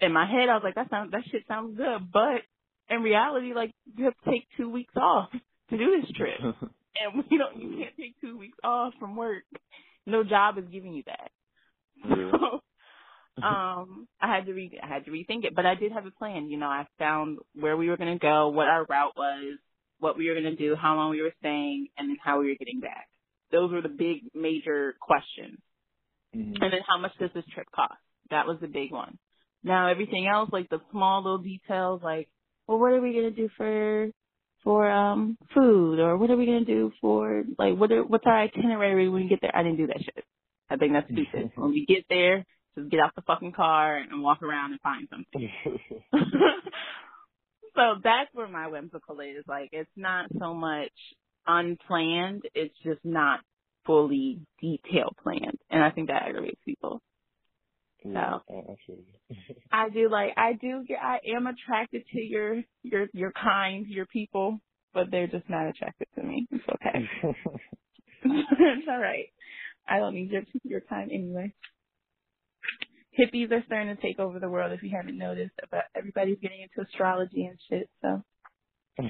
In 0.00 0.12
my 0.12 0.26
head, 0.26 0.48
I 0.48 0.54
was 0.54 0.62
like, 0.64 0.74
that 0.74 0.90
sounds, 0.90 1.12
that 1.12 1.22
shit 1.30 1.42
sounds 1.46 1.76
good. 1.76 2.12
But 2.12 2.42
in 2.90 3.02
reality, 3.02 3.54
like, 3.54 3.72
you 3.96 4.04
have 4.04 4.14
to 4.24 4.30
take 4.30 4.46
two 4.56 4.68
weeks 4.68 4.94
off 4.96 5.30
to 5.70 5.78
do 5.78 6.00
this 6.00 6.10
trip. 6.16 6.38
and 6.42 7.24
you 7.30 7.38
don't, 7.38 7.60
you 7.60 7.78
can't 7.78 7.96
take 7.96 8.20
two 8.20 8.36
weeks 8.38 8.58
off 8.62 8.94
from 8.98 9.16
work. 9.16 9.44
No 10.06 10.24
job 10.24 10.58
is 10.58 10.64
giving 10.70 10.92
you 10.94 11.02
that. 11.06 11.30
Yeah. 12.08 12.30
So, 13.36 13.44
um, 13.44 14.06
I 14.20 14.32
had 14.32 14.46
to 14.46 14.52
re 14.52 14.78
I 14.80 14.86
had 14.86 15.06
to 15.06 15.10
rethink 15.10 15.44
it, 15.44 15.56
but 15.56 15.66
I 15.66 15.74
did 15.74 15.90
have 15.90 16.06
a 16.06 16.12
plan. 16.12 16.50
You 16.50 16.56
know, 16.56 16.68
I 16.68 16.86
found 17.00 17.38
where 17.58 17.76
we 17.76 17.88
were 17.88 17.96
going 17.96 18.16
to 18.16 18.22
go, 18.24 18.50
what 18.50 18.68
our 18.68 18.84
route 18.84 19.16
was, 19.16 19.58
what 20.04 20.18
we 20.18 20.28
were 20.28 20.38
going 20.38 20.44
to 20.44 20.54
do, 20.54 20.76
how 20.76 20.96
long 20.96 21.10
we 21.10 21.22
were 21.22 21.32
staying, 21.40 21.88
and 21.96 22.10
then 22.10 22.18
how 22.22 22.38
we 22.38 22.48
were 22.48 22.56
getting 22.58 22.78
back. 22.78 23.08
Those 23.50 23.72
were 23.72 23.80
the 23.80 23.88
big 23.88 24.18
major 24.34 24.94
questions. 25.00 25.56
Mm-hmm. 26.36 26.62
And 26.62 26.72
then 26.72 26.80
how 26.86 26.98
much 27.00 27.12
does 27.18 27.30
this 27.34 27.44
trip 27.54 27.68
cost? 27.74 27.94
That 28.30 28.46
was 28.46 28.58
the 28.60 28.66
big 28.66 28.92
one. 28.92 29.16
Now 29.62 29.88
everything 29.88 30.28
else, 30.28 30.50
like 30.52 30.68
the 30.68 30.82
small 30.92 31.22
little 31.22 31.38
details, 31.38 32.02
like, 32.04 32.28
well, 32.68 32.78
what 32.78 32.92
are 32.92 33.00
we 33.00 33.12
going 33.12 33.34
to 33.34 33.42
do 33.42 33.48
for 33.56 34.10
for 34.62 34.90
um 34.90 35.38
food, 35.54 35.98
or 36.00 36.18
what 36.18 36.30
are 36.30 36.36
we 36.36 36.44
going 36.44 36.66
to 36.66 36.70
do 36.74 36.92
for 37.00 37.44
like 37.58 37.74
what 37.76 37.90
are, 37.90 38.04
what's 38.04 38.26
our 38.26 38.42
itinerary 38.42 39.08
when 39.08 39.22
we 39.22 39.28
get 39.28 39.40
there? 39.40 39.56
I 39.56 39.62
didn't 39.62 39.78
do 39.78 39.86
that 39.86 40.02
shit. 40.04 40.24
I 40.68 40.76
think 40.76 40.92
that's 40.92 41.10
stupid. 41.10 41.52
when 41.56 41.70
we 41.70 41.86
get 41.86 42.04
there, 42.10 42.44
just 42.76 42.90
get 42.90 43.00
out 43.00 43.14
the 43.14 43.22
fucking 43.22 43.52
car 43.52 43.96
and 43.96 44.22
walk 44.22 44.42
around 44.42 44.72
and 44.72 44.80
find 44.82 45.08
something. 45.10 45.50
so 47.74 48.00
that's 48.02 48.32
where 48.32 48.48
my 48.48 48.68
whimsical 48.68 49.20
is. 49.20 49.44
Like 49.46 49.70
it's 49.72 49.90
not 49.96 50.26
so 50.38 50.54
much 50.54 50.92
unplanned, 51.46 52.42
it's 52.54 52.74
just 52.82 53.04
not 53.04 53.40
fully 53.86 54.40
detail 54.60 55.14
planned. 55.22 55.58
And 55.70 55.82
I 55.82 55.90
think 55.90 56.08
that 56.08 56.22
aggravates 56.22 56.60
people. 56.64 57.00
Yeah, 58.04 58.38
so 58.48 58.94
I 59.72 59.88
do 59.88 60.08
like 60.10 60.32
I 60.36 60.52
do 60.52 60.84
get 60.86 60.98
I 61.02 61.18
am 61.36 61.46
attracted 61.46 62.04
to 62.12 62.20
your 62.20 62.62
your 62.82 63.08
your 63.12 63.32
kind, 63.32 63.86
your 63.86 64.06
people, 64.06 64.60
but 64.92 65.10
they're 65.10 65.26
just 65.26 65.48
not 65.48 65.68
attracted 65.68 66.08
to 66.16 66.22
me. 66.22 66.46
It's 66.50 66.64
okay. 66.68 67.08
it's 68.24 68.88
all 68.88 68.98
right. 68.98 69.26
I 69.88 69.98
don't 69.98 70.14
need 70.14 70.30
your 70.30 70.42
your 70.64 70.80
time 70.80 71.08
anyway. 71.10 71.52
Hippies 73.18 73.52
are 73.52 73.62
starting 73.66 73.94
to 73.94 74.02
take 74.02 74.18
over 74.18 74.40
the 74.40 74.48
world 74.48 74.72
if 74.72 74.82
you 74.82 74.90
haven't 74.96 75.18
noticed, 75.18 75.54
but 75.70 75.84
everybody's 75.94 76.38
getting 76.40 76.62
into 76.62 76.88
astrology 76.88 77.44
and 77.46 77.58
shit, 77.68 77.90
so 78.02 78.22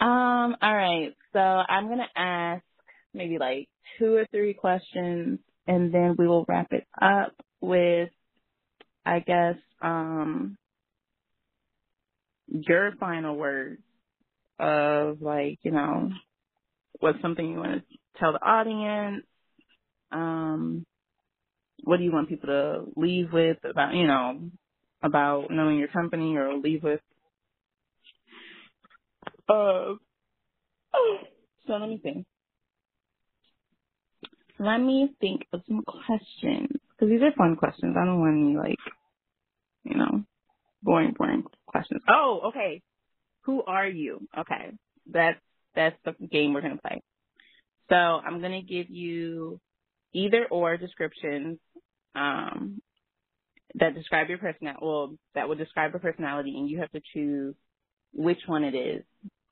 Um, 0.00 0.56
all 0.60 0.76
right. 0.76 1.14
So 1.32 1.38
I'm 1.38 1.88
gonna 1.88 2.08
ask 2.16 2.64
maybe 3.14 3.38
like 3.38 3.68
two 3.98 4.14
or 4.16 4.26
three 4.30 4.54
questions 4.54 5.38
and 5.66 5.94
then 5.94 6.16
we 6.18 6.26
will 6.26 6.44
wrap 6.48 6.72
it 6.72 6.86
up 7.00 7.34
with 7.60 8.10
I 9.06 9.20
guess 9.20 9.56
um 9.82 10.56
your 12.48 12.92
final 13.00 13.36
words 13.36 13.82
of 14.58 15.22
like, 15.22 15.58
you 15.62 15.72
know, 15.72 16.10
what's 17.00 17.20
something 17.22 17.46
you 17.46 17.58
want 17.58 17.82
to 17.82 17.98
tell 18.18 18.32
the 18.32 18.38
audience? 18.44 19.24
Um, 20.12 20.86
what 21.82 21.98
do 21.98 22.04
you 22.04 22.12
want 22.12 22.28
people 22.28 22.48
to 22.48 22.84
leave 22.96 23.32
with 23.32 23.58
about, 23.64 23.94
you 23.94 24.06
know, 24.06 24.50
about 25.02 25.50
knowing 25.50 25.78
your 25.78 25.88
company 25.88 26.36
or 26.36 26.54
leave 26.54 26.82
with? 26.82 27.00
Uh, 29.48 29.94
so 31.66 31.72
let 31.72 31.88
me 31.88 31.98
think. 32.02 32.26
Let 34.58 34.78
me 34.78 35.12
think 35.20 35.46
of 35.52 35.62
some 35.66 35.82
questions 35.82 36.68
because 36.90 37.10
these 37.10 37.22
are 37.22 37.32
fun 37.36 37.56
questions. 37.56 37.96
I 37.98 38.04
don't 38.04 38.20
want 38.20 38.36
any 38.36 38.56
like, 38.56 38.78
you 39.84 39.96
know, 39.96 40.24
boring, 40.82 41.14
boring 41.18 41.44
questions. 41.66 42.02
Oh, 42.08 42.42
okay. 42.48 42.82
Who 43.42 43.62
are 43.64 43.88
you? 43.88 44.28
Okay, 44.38 44.70
that's 45.10 45.40
that's 45.74 45.96
the 46.04 46.14
game 46.28 46.54
we're 46.54 46.60
gonna 46.60 46.76
play. 46.76 47.02
So 47.92 47.96
I'm 47.96 48.40
going 48.40 48.52
to 48.52 48.66
give 48.66 48.88
you 48.88 49.60
either 50.12 50.46
or 50.50 50.76
descriptions 50.76 51.58
um, 52.14 52.80
that 53.74 53.94
describe 53.94 54.28
your 54.28 54.38
personality. 54.38 54.80
Well, 54.82 55.14
that 55.34 55.48
will 55.48 55.56
describe 55.56 55.92
your 55.92 56.00
personality, 56.00 56.54
and 56.56 56.68
you 56.68 56.80
have 56.80 56.90
to 56.92 57.00
choose 57.14 57.54
which 58.12 58.40
one 58.46 58.64
it 58.64 58.74
is, 58.74 59.02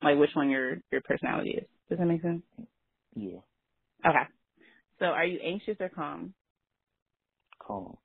like 0.03 0.17
which 0.17 0.31
one 0.33 0.49
your 0.49 0.77
your 0.91 1.01
personality 1.01 1.51
is. 1.51 1.67
Does 1.89 1.99
that 1.99 2.05
make 2.05 2.21
sense? 2.21 2.43
Yeah. 3.15 3.39
Okay. 4.05 4.23
So, 4.99 5.05
are 5.05 5.25
you 5.25 5.39
anxious 5.43 5.77
or 5.79 5.89
calm? 5.89 6.33
Calm. 7.65 7.97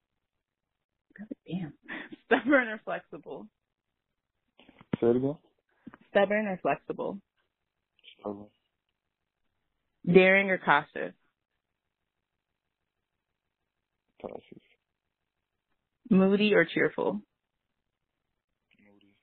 God 1.19 1.29
damn. 1.47 1.73
Stubborn 2.27 2.69
or 2.69 2.81
flexible? 2.85 3.47
Say 5.01 5.09
it 5.09 5.17
again. 5.17 5.37
Stubborn 6.11 6.47
or 6.47 6.59
flexible? 6.63 7.19
Stubborn. 8.21 8.47
Daring 10.13 10.51
or 10.51 10.59
cautious? 10.59 11.15
Cautious. 14.21 14.63
Moody 16.11 16.55
or 16.55 16.65
cheerful? 16.65 17.21
Moody. 18.81 19.15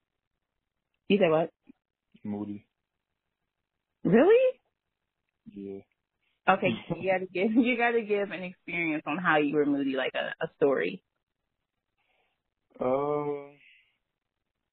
You 1.08 1.18
said 1.20 1.32
what? 1.32 1.50
Moody. 2.24 2.66
Really? 4.04 4.60
Yeah. 5.56 5.80
Okay, 6.50 6.70
you 7.02 7.12
gotta 7.12 7.26
give 7.34 7.52
you 7.54 7.78
gotta 7.78 8.02
give 8.02 8.32
an 8.32 8.44
experience 8.44 9.04
on 9.08 9.18
how 9.18 9.38
you 9.38 9.56
were 9.56 9.66
moody, 9.66 9.96
like 9.96 10.14
a, 10.16 10.34
a 10.44 10.50
story. 10.58 11.02
Um. 12.80 13.52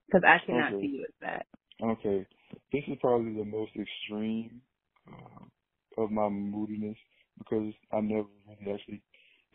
Because 0.06 0.22
I 0.26 0.44
cannot 0.44 0.74
okay. 0.74 0.82
see 0.82 0.88
you 0.88 1.04
as 1.08 1.14
that. 1.20 1.46
Okay, 1.82 2.26
this 2.72 2.82
is 2.88 2.98
probably 3.00 3.34
the 3.34 3.44
most 3.44 3.70
extreme 3.76 4.60
uh, 5.08 6.02
of 6.02 6.10
my 6.10 6.28
moodiness 6.28 6.96
because 7.38 7.72
I 7.92 8.00
never 8.00 8.26
really 8.48 8.74
actually 8.74 9.02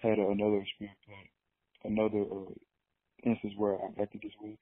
had 0.01 0.17
another 0.17 0.61
experience, 0.61 0.99
like 1.07 1.31
another 1.83 2.23
uh, 2.23 2.53
instance 3.23 3.53
where 3.57 3.75
I 3.75 4.01
acted 4.01 4.21
this 4.21 4.35
way. 4.41 4.57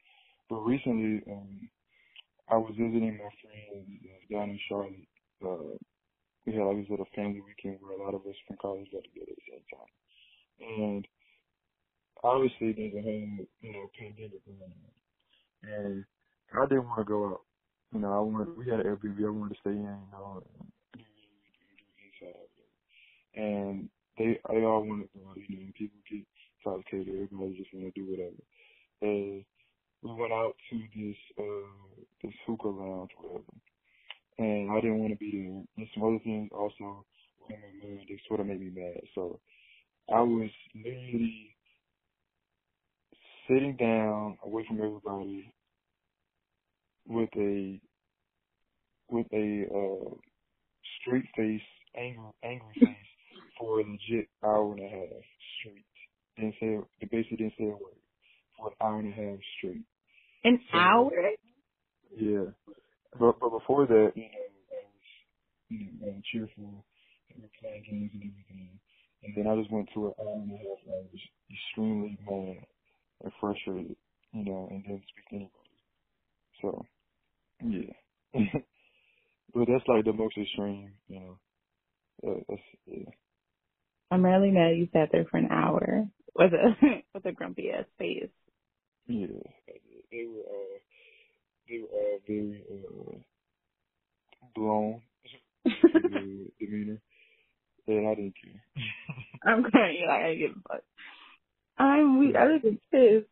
But 0.50 0.58
recently, 0.58 1.24
um, 1.32 1.70
I 2.50 2.58
was 2.58 2.74
visiting 2.78 3.18
my 3.18 3.32
friends 3.42 3.88
uh, 4.06 4.34
down 4.34 4.50
in 4.50 4.60
Charlotte. 4.68 5.08
Uh, 5.44 5.78
we 6.46 6.54
had 6.54 6.64
like 6.64 6.78
this 6.78 6.90
little 6.90 7.08
family 7.16 7.42
weekend 7.42 7.80
where 7.82 7.98
a 7.98 8.04
lot 8.04 8.14
of 8.14 8.26
us 8.28 8.36
from 8.48 8.58
college 8.62 8.88
got 8.92 9.04
together 9.04 9.32
at 9.32 9.38
the 9.38 9.50
same 9.52 9.66
time. 9.72 9.92
And 10.60 11.08
obviously 12.24 12.74
there's 12.74 12.94
a 12.94 13.02
whole, 13.02 13.48
you 13.62 13.74
know, 13.74 13.90
pandemic 13.98 14.44
going 14.46 14.60
on. 14.60 14.92
And 15.64 16.06
I 16.54 16.66
didn't 16.68 16.88
want 16.88 17.00
to 17.00 17.06
go 17.06 17.26
out. 17.28 17.42
You 17.94 18.00
know, 18.00 18.12
I 18.12 18.20
wanted, 18.20 18.58
we 18.58 18.70
had 18.70 18.80
an 18.80 18.88
Airbnb, 18.88 19.26
I 19.26 19.30
wanted 19.30 19.54
to 19.54 19.60
stay 19.62 19.72
in, 19.72 19.78
you 19.78 20.12
know, 20.12 20.44
and 23.36 23.90
they 24.18 24.40
they 24.50 24.64
all 24.64 24.84
want 24.86 25.04
to 25.04 25.20
go 25.20 25.30
out, 25.30 25.38
you 25.48 25.58
know, 25.58 25.64
and 25.64 25.74
people 25.76 25.98
get 26.10 26.26
intoxicated, 26.66 27.16
everybody 27.16 27.58
just 27.58 27.74
want 27.74 27.94
to 27.94 28.00
do 28.00 28.10
whatever. 28.10 28.44
And 29.02 29.46
we 30.02 30.14
went 30.14 30.34
out 30.34 30.56
to 30.70 30.78
this 30.96 31.18
uh 31.40 32.04
this 32.24 32.34
hookah 32.46 32.68
lounge, 32.68 33.12
whatever. 33.20 33.44
And 34.38 34.72
I 34.72 34.82
didn't 34.82 35.00
want 35.00 35.14
to 35.14 35.18
be 35.18 35.32
there. 35.32 35.64
And 35.78 35.88
some 35.94 36.04
other 36.04 36.20
things 36.24 36.50
also 36.54 36.76
were 36.82 37.56
on 37.56 37.62
my 37.62 37.88
mind. 37.88 38.06
They 38.08 38.20
sort 38.28 38.40
of 38.40 38.48
made 38.48 38.60
me 38.62 38.72
mad. 38.74 39.02
So 39.16 39.40
I 40.14 40.22
was 40.22 40.50
literally 40.76 41.56
sitting 43.48 43.76
down 43.78 44.38
away 44.44 44.66
from 44.68 44.78
everybody 44.78 45.54
with 47.08 47.30
a 47.38 47.82
with 49.10 49.28
a 49.34 49.66
uh 49.74 50.16
straight 51.02 51.26
face, 51.36 51.62
angry 51.96 52.32
angry 52.44 52.76
face 52.84 53.03
for 53.64 53.80
a 53.80 53.84
legit 53.84 54.28
hour 54.44 54.74
and 54.74 54.82
a 54.82 54.90
half 54.90 55.24
straight. 55.60 55.86
Didn't 56.38 56.56
say 56.60 56.78
the 57.00 57.08
basically 57.08 57.38
didn't 57.38 57.54
say 57.58 57.66
a 57.66 57.70
word 57.70 58.02
for 58.58 58.68
an 58.68 58.74
hour 58.82 59.00
and 59.00 59.14
a 59.14 59.16
half 59.16 59.40
straight. 59.58 59.86
An 60.44 60.60
so, 60.72 60.78
hour? 60.78 61.12
Yeah. 62.18 62.52
But 63.20 63.40
but 63.40 63.50
before 63.52 63.88
that, 63.88 64.12
you 64.16 64.24
know, 64.24 64.30
I 64.30 64.84
was 64.84 65.10
you 65.70 65.88
know, 66.02 66.22
cheerful 66.32 66.86
and 67.30 67.38
we 67.38 67.44
were 67.44 67.50
playing 67.62 67.84
games 67.90 68.12
and 68.14 68.24
everything. 68.24 68.80
And 69.24 69.36
then 69.38 69.48
I 69.48 69.56
just 69.62 69.72
went 69.72 69.90
to 69.94 70.08
an 70.08 70.14
hour 70.20 70.34
and 70.34 70.52
a 70.52 70.58
half 70.58 70.80
and 70.86 70.94
I 70.94 71.00
was 71.12 71.22
extremely 71.52 72.20
mad 72.30 72.66
and 73.24 73.32
frustrated, 73.40 73.96
you 74.34 74.46
know, 74.46 74.68
and 74.70 74.84
didn't 74.84 75.04
speak 75.10 75.30
to 75.30 75.36
anybody. 75.36 75.72
So 76.62 76.86
yeah. 77.64 77.94
but 79.54 79.68
that's 79.68 79.88
like 79.88 80.06
the 80.06 80.14
most 80.14 80.38
extreme, 80.38 80.94
you 81.08 81.20
know. 81.20 81.40
Uh, 82.26 82.42
that's 82.50 82.62
yeah. 82.88 83.12
I'm 84.12 84.26
really 84.26 84.52
mad 84.52 84.78
you 84.78 84.90
sat 84.94 85.10
there 85.12 85.26
for 85.32 85.38
an 85.38 85.50
hour 85.52 86.08
with 86.36 86.54
a 86.54 87.04
with 87.14 87.26
a 87.26 87.32
grumpy 87.34 87.72
ass 87.72 87.86
face. 88.00 88.30
Yeah, 89.08 89.28
they 90.12 90.26
were 90.26 90.42
uh, 90.42 90.80
they 91.70 91.80
were 91.80 91.90
all 91.90 92.20
very 92.28 92.66
uh, 92.72 93.20
blown 94.56 95.04
demeanor, 96.60 97.02
and 97.88 98.08
I 98.08 98.16
didn't 98.16 98.36
care. 98.44 98.64
I'm 99.46 99.64
crying. 99.64 99.98
Yeah, 100.02 100.12
I 100.14 100.22
gotta 100.22 100.36
get 100.38 100.52
fucked. 100.68 100.86
I'm 101.78 102.20
weak. 102.20 102.36
I 102.36 102.46
was 102.46 102.62
pissed. 102.92 103.28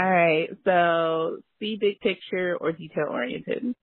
All 0.00 0.10
right. 0.10 0.50
So, 0.64 1.42
see 1.60 1.76
big 1.80 2.00
picture 2.00 2.56
or 2.60 2.72
detail 2.72 3.06
oriented. 3.10 3.74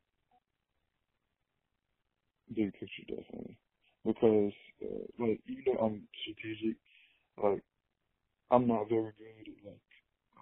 Big 2.55 2.73
picture, 2.73 3.03
definitely, 3.07 3.57
because 4.05 4.53
uh, 4.83 5.05
like 5.19 5.39
even 5.47 5.63
though 5.65 5.79
I'm 5.85 6.03
strategic, 6.23 6.77
like 7.41 7.63
I'm 8.51 8.67
not 8.67 8.89
very 8.89 9.11
good 9.17 9.41
at 9.41 9.65
like 9.65 9.81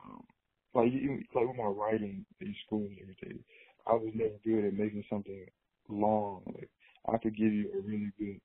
um, 0.03 0.23
like 0.73 0.87
even 0.87 1.23
like 1.33 1.47
with 1.47 1.57
my 1.57 1.65
writing 1.65 2.25
in 2.41 2.55
school 2.65 2.85
and 2.85 2.97
everything. 3.01 3.39
I 3.87 3.93
was 3.93 4.11
never 4.15 4.39
good 4.45 4.65
at 4.65 4.73
making 4.73 5.03
something 5.09 5.45
long. 5.89 6.43
Like 6.47 6.69
I 7.07 7.17
could 7.17 7.35
give 7.37 7.51
you 7.53 7.69
a 7.73 7.81
really 7.81 8.11
good, 8.17 8.39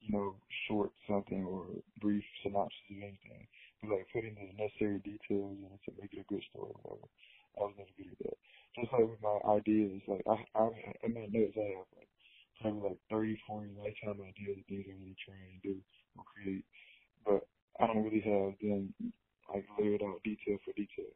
you 0.00 0.12
know, 0.12 0.34
short 0.68 0.90
something 1.08 1.44
or 1.44 1.66
brief 2.00 2.24
synopsis 2.42 2.76
of 2.90 2.96
anything, 2.96 3.46
but 3.82 3.90
like 3.90 4.06
putting 4.12 4.34
the 4.34 4.52
necessary 4.62 4.98
details 5.00 5.56
in 5.56 5.78
to 5.84 6.00
make 6.00 6.12
it 6.12 6.24
a 6.28 6.32
good 6.32 6.42
story 6.50 6.72
or 6.84 6.96
whatever. 6.96 7.08
I 7.58 7.60
was 7.64 7.74
never 7.78 7.94
good 7.96 8.12
at 8.12 8.18
that. 8.24 8.38
Just 8.76 8.92
like 8.92 9.06
with 9.08 9.22
my 9.22 9.38
ideas, 9.54 10.02
like 10.08 10.24
I 10.26 10.36
I 10.58 10.64
I 11.04 11.08
my 11.08 11.26
notes 11.30 11.56
I 11.56 11.78
have 11.78 11.88
like 11.96 12.10
probably 12.60 12.90
like 12.90 12.98
30, 13.10 13.38
40 13.46 13.70
lifetime 13.78 14.20
ideas 14.22 14.58
of 14.58 14.66
things 14.66 14.86
I'm 14.88 15.00
really 15.02 15.16
trying 15.24 15.60
to 15.60 15.62
do 15.62 15.76
or 16.16 16.24
create, 16.24 16.64
but 17.26 17.46
I 17.80 17.86
don't 17.86 18.04
really 18.04 18.24
have 18.24 18.54
them 18.60 18.94
like 19.52 19.66
layered 19.78 20.02
out 20.02 20.22
detail 20.24 20.58
for 20.64 20.72
detail. 20.74 21.12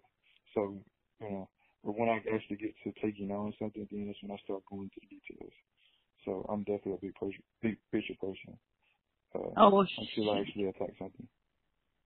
So, 0.55 0.79
you 1.21 1.31
know, 1.31 1.49
but 1.85 1.99
when 1.99 2.09
I 2.09 2.19
actually 2.35 2.57
get 2.57 2.75
to 2.85 2.93
taking 3.01 3.31
on 3.31 3.55
something, 3.59 3.87
then 3.91 4.07
that's 4.07 4.19
when 4.23 4.33
I 4.33 4.43
start 4.45 4.63
going 4.71 4.91
to 4.91 5.01
the 5.01 5.09
details. 5.09 5.53
So 6.25 6.47
I'm 6.51 6.65
definitely 6.65 6.95
a 6.95 7.07
big 7.07 7.15
person, 7.15 7.43
big 7.63 7.79
picture 7.93 8.15
person. 8.21 8.59
Uh, 9.35 9.55
oh, 9.57 9.87
until 9.99 10.31
I 10.33 10.41
actually 10.41 10.65
attack 10.65 10.91
something. 10.99 11.29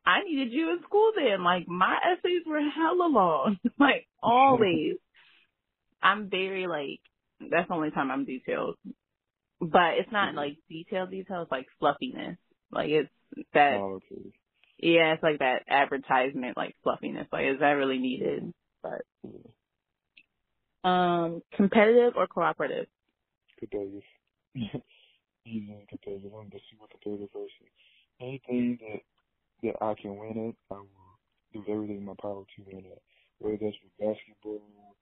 I 0.05 0.23
needed 0.25 0.53
you 0.53 0.71
in 0.71 0.83
school 0.85 1.13
then. 1.17 1.45
Like 1.45 1.69
my 1.69 1.97
essays 2.05 2.43
were 2.47 2.61
hella 2.61 3.09
long. 3.09 3.59
like 3.79 4.07
always. 4.23 4.97
I'm 6.03 6.31
very 6.31 6.67
like 6.67 7.01
that's 7.51 7.69
the 7.69 7.75
only 7.75 7.91
time 7.91 8.11
I'm 8.11 8.25
detailed. 8.25 8.77
But 9.63 9.99
it's 10.01 10.13
not 10.13 10.37
like 10.37 10.59
detailed 10.71 11.13
details, 11.13 11.49
like 11.51 11.69
fluffiness. 11.81 12.39
Like 12.73 12.91
it's 12.91 13.11
that 13.55 13.79
oh, 13.79 14.01
okay. 14.13 14.33
Yeah, 14.79 15.15
it's 15.15 15.23
like 15.25 15.39
that 15.41 15.65
advertisement 15.69 16.57
like 16.57 16.77
fluffiness. 16.83 17.29
Like 17.33 17.47
is 17.47 17.61
that 17.61 17.73
really 17.73 17.99
needed? 17.99 18.53
But 18.83 19.03
um 20.89 21.43
competitive 21.55 22.15
or 22.17 22.27
cooperative? 22.29 22.87
Competitive. 23.59 24.03
Easy 25.47 25.87
competitive. 25.89 26.33
I'm 26.35 26.51
the 26.51 26.61
super 26.71 26.87
competitive 26.91 27.33
person. 27.33 27.69
Anything 28.21 28.79
that 28.83 29.01
that 29.63 29.85
I 29.85 29.95
can 30.01 30.17
win 30.19 30.51
it, 30.51 30.57
I 30.71 30.79
will 30.79 30.89
do 31.53 31.65
everything 31.73 31.99
in 31.99 32.05
my 32.05 32.15
power 32.21 32.45
to 32.45 32.63
win 32.67 32.87
it. 32.87 33.03
Whether 33.39 33.59
that's 33.63 33.77
with 33.85 33.99
basketball, 34.17 34.97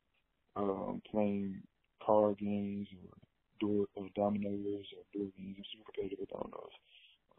um, 0.57 1.03
playing 1.11 1.63
card 2.05 2.39
games 2.39 2.89
or 2.93 3.17
door 3.61 3.87
or 3.95 4.09
dominoes 4.17 4.87
or 4.97 5.05
games. 5.13 5.33
I'm 5.39 5.65
super 5.71 5.85
competitive 5.93 6.21
with 6.21 6.31
dominoes. 6.31 6.75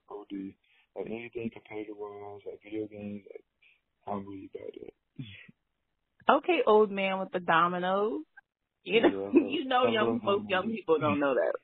OD. 0.09 0.53
Like 0.95 1.07
anything 1.07 1.49
competitive 1.53 1.95
wise, 1.97 2.41
like 2.45 2.59
video 2.63 2.87
games, 2.87 3.23
like 3.31 3.45
I'm 4.07 4.27
really 4.27 4.49
bad 4.53 4.67
at 4.67 4.87
it. 4.87 4.93
okay, 6.29 6.59
old 6.67 6.91
man 6.91 7.19
with 7.19 7.31
the 7.31 7.39
dominoes. 7.39 8.23
You 8.83 9.01
know, 9.01 9.31
yeah, 9.33 9.41
you 9.49 9.65
know, 9.65 9.87
young 9.87 10.19
most 10.23 10.49
young 10.49 10.69
people 10.69 10.99
don't 10.99 11.19
know 11.19 11.35
that. 11.35 11.53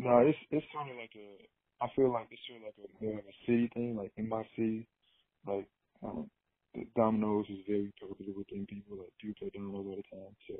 No, 0.00 0.18
it's 0.18 0.38
it's 0.52 0.66
kind 0.72 0.88
of 0.88 0.96
like 0.96 1.10
a. 1.18 1.82
I 1.82 1.90
feel 1.96 2.12
like 2.12 2.28
it's 2.30 2.40
sort 2.46 2.62
of 2.62 2.70
like 2.70 2.78
a 2.78 3.04
more 3.04 3.18
of 3.18 3.26
a 3.26 3.34
city 3.46 3.68
thing. 3.74 3.96
Like 3.96 4.12
in 4.16 4.28
my 4.28 4.46
city, 4.54 4.86
like 5.44 5.66
um, 6.06 6.30
the 6.72 6.86
dominoes 6.94 7.46
is 7.50 7.66
very 7.66 7.90
popular 7.98 8.30
within 8.30 8.64
people. 8.66 8.94
Like 8.98 9.10
do 9.18 9.34
play 9.34 9.50
dominoes 9.50 9.90
all 9.90 9.98
the 9.98 10.06
time. 10.14 10.38
So 10.46 10.54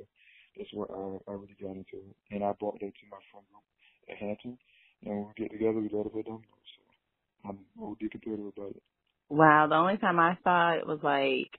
that's 0.58 0.72
where 0.74 0.90
I 0.90 0.94
um, 0.94 1.20
I 1.28 1.32
really 1.32 1.56
got 1.60 1.78
into 1.78 2.02
it, 2.02 2.16
and 2.30 2.44
I 2.44 2.52
brought 2.58 2.80
that 2.80 2.92
to 2.92 3.06
my 3.10 3.22
friend 3.30 3.46
group 3.48 3.64
at 4.10 4.18
Hampton. 4.18 4.58
And 5.04 5.14
when 5.14 5.26
we 5.28 5.34
get 5.38 5.52
together, 5.52 5.78
we 5.78 5.88
love 5.88 6.04
to 6.04 6.10
play 6.10 6.22
dominoes. 6.22 6.68
So 6.74 7.48
I'm 7.48 7.58
OD 7.80 8.10
competitive 8.10 8.50
about 8.50 8.74
it. 8.74 8.82
Wow, 9.30 9.66
the 9.68 9.76
only 9.76 9.98
time 9.98 10.18
I 10.18 10.36
saw 10.42 10.72
it 10.74 10.86
was 10.86 10.98
like 11.02 11.54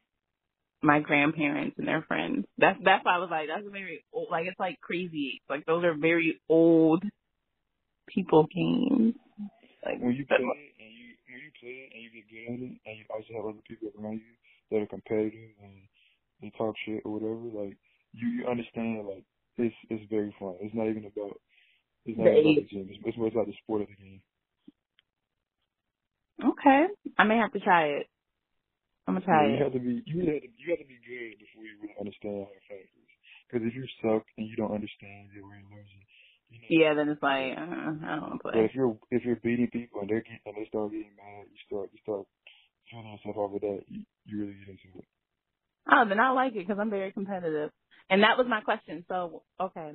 my 0.82 1.00
grandparents 1.00 1.76
and 1.78 1.88
their 1.88 2.04
friends. 2.08 2.46
That's 2.58 2.80
that's 2.84 3.06
why 3.06 3.16
I 3.16 3.20
was 3.20 3.30
like, 3.32 3.48
that's 3.48 3.68
very 3.72 4.04
old. 4.14 4.28
Like 4.32 4.48
it's 4.48 4.60
like 4.60 4.80
crazy. 4.82 5.42
Like 5.50 5.66
those 5.66 5.84
are 5.84 5.96
very 5.96 6.40
old 6.50 7.04
people 8.08 8.48
games. 8.54 9.16
Like 9.86 10.02
when 10.02 10.14
you 10.16 10.26
play 10.26 10.38
it 10.38 10.74
and 10.80 10.92
you 10.92 11.16
when 11.28 11.40
you 11.40 11.52
play 11.60 11.76
it 11.88 11.90
and 11.94 12.04
you 12.04 12.10
get 12.12 12.28
good 12.28 12.54
at 12.54 12.60
it, 12.60 12.76
and 12.86 12.96
you 12.98 13.06
also 13.12 13.32
have 13.36 13.46
other 13.46 13.64
people 13.68 13.92
around 14.00 14.20
you 14.20 14.36
that 14.72 14.84
are 14.84 14.88
competitive 14.88 15.56
and 15.64 15.88
they 16.42 16.52
talk 16.58 16.76
shit 16.86 17.02
or 17.06 17.14
whatever. 17.14 17.64
Like 17.64 17.78
you, 18.14 18.27
you 18.30 18.48
understand 18.48 19.07
like 19.07 19.26
it's 19.57 19.76
it's 19.90 20.10
very 20.10 20.34
fun. 20.40 20.56
It's 20.61 20.76
not 20.76 20.88
even 20.88 21.06
about 21.06 21.40
it's 22.06 22.18
not 22.18 22.26
the 22.26 22.40
about 22.40 22.56
the 22.56 22.68
game. 22.69 22.88
It's, 22.90 22.99
it's 23.06 23.18
more 23.18 23.27
about 23.27 23.48
the 23.48 23.57
sport 23.64 23.81
of 23.84 23.88
the 23.90 23.99
game. 23.99 24.22
Okay, 26.40 26.88
I 27.18 27.23
may 27.23 27.38
have 27.38 27.52
to 27.53 27.60
try 27.60 27.99
it. 27.99 28.07
I'm 29.07 29.15
gonna 29.15 29.26
try 29.26 29.45
yeah, 29.45 29.49
you 29.49 29.56
it. 29.57 29.64
have 29.64 29.73
to 29.73 29.80
be 29.80 30.03
you 30.06 30.19
have 30.30 30.41
to 30.41 30.49
you 30.56 30.68
have 30.69 30.80
to 30.80 30.90
be 30.90 30.99
good 31.02 31.41
before 31.41 31.65
you 31.65 31.76
really 31.81 31.98
understand 31.99 32.45
how 32.45 32.53
it 32.53 32.86
is. 32.86 33.10
Because 33.49 33.65
if 33.65 33.73
you 33.73 33.86
suck 34.02 34.23
and 34.38 34.45
you 34.48 34.56
don't 34.56 34.72
understand 34.73 35.34
it, 35.34 35.41
we're 35.41 35.65
losing. 35.73 36.06
You 36.49 36.57
know, 36.61 36.69
yeah, 36.69 36.94
then 36.94 37.10
it's 37.10 37.22
like 37.22 37.57
uh, 37.57 37.94
I 38.06 38.10
don't 38.15 38.26
want 38.26 38.34
to 38.38 38.44
play. 38.45 38.53
But 38.53 38.65
if 38.69 38.73
you're 38.77 38.98
if 39.11 39.26
you're 39.26 39.41
beating 39.41 39.69
people 39.73 40.02
and 40.02 40.10
they're 40.10 40.22
getting, 40.22 40.45
and 40.45 40.56
they 40.56 40.69
start 40.69 40.94
getting 40.94 41.14
mad, 41.18 41.49
you 41.49 41.60
start 41.65 41.90
you 41.91 41.99
start 42.06 42.26
feeling 42.90 43.18
yourself 43.18 43.53
of 43.53 43.61
that. 43.61 43.81
You, 43.90 44.02
you 44.26 44.34
really 44.40 44.57
get 44.61 44.77
into 44.77 44.90
it. 44.98 45.10
Oh, 45.91 46.06
then 46.07 46.19
I 46.19 46.31
like 46.31 46.53
it 46.56 46.68
because 46.68 46.77
I'm 46.80 46.89
very 46.89 47.11
competitive, 47.11 47.72
and 48.10 48.23
that 48.23 48.38
was 48.38 48.47
my 48.49 48.61
question. 48.61 49.06
So 49.07 49.43
okay, 49.60 49.91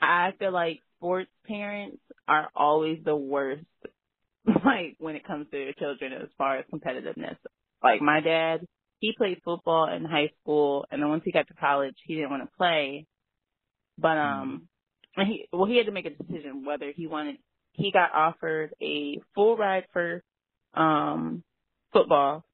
I 0.00 0.32
feel 0.38 0.52
like 0.52 0.80
sports 0.98 1.30
parents 1.46 1.98
are 2.28 2.50
always 2.54 2.98
the 3.04 3.16
worst 3.16 3.64
like 4.46 4.96
when 4.98 5.16
it 5.16 5.26
comes 5.26 5.46
to 5.50 5.58
your 5.58 5.72
children 5.74 6.12
as 6.12 6.28
far 6.36 6.58
as 6.58 6.64
competitiveness. 6.72 7.36
Like 7.82 8.00
my 8.00 8.20
dad, 8.20 8.66
he 8.98 9.12
played 9.16 9.40
football 9.44 9.92
in 9.94 10.04
high 10.04 10.30
school 10.42 10.86
and 10.90 11.00
then 11.00 11.08
once 11.08 11.22
he 11.24 11.32
got 11.32 11.48
to 11.48 11.54
college 11.54 11.96
he 12.06 12.14
didn't 12.14 12.30
want 12.30 12.42
to 12.42 12.56
play. 12.56 13.06
But 13.98 14.18
um 14.18 14.68
and 15.16 15.28
he 15.28 15.48
well 15.52 15.66
he 15.66 15.76
had 15.76 15.86
to 15.86 15.92
make 15.92 16.06
a 16.06 16.10
decision 16.10 16.64
whether 16.64 16.92
he 16.94 17.06
wanted 17.06 17.36
he 17.72 17.92
got 17.92 18.12
offered 18.14 18.74
a 18.82 19.18
full 19.34 19.56
ride 19.56 19.84
for 19.92 20.22
um 20.74 21.42
football 21.92 22.44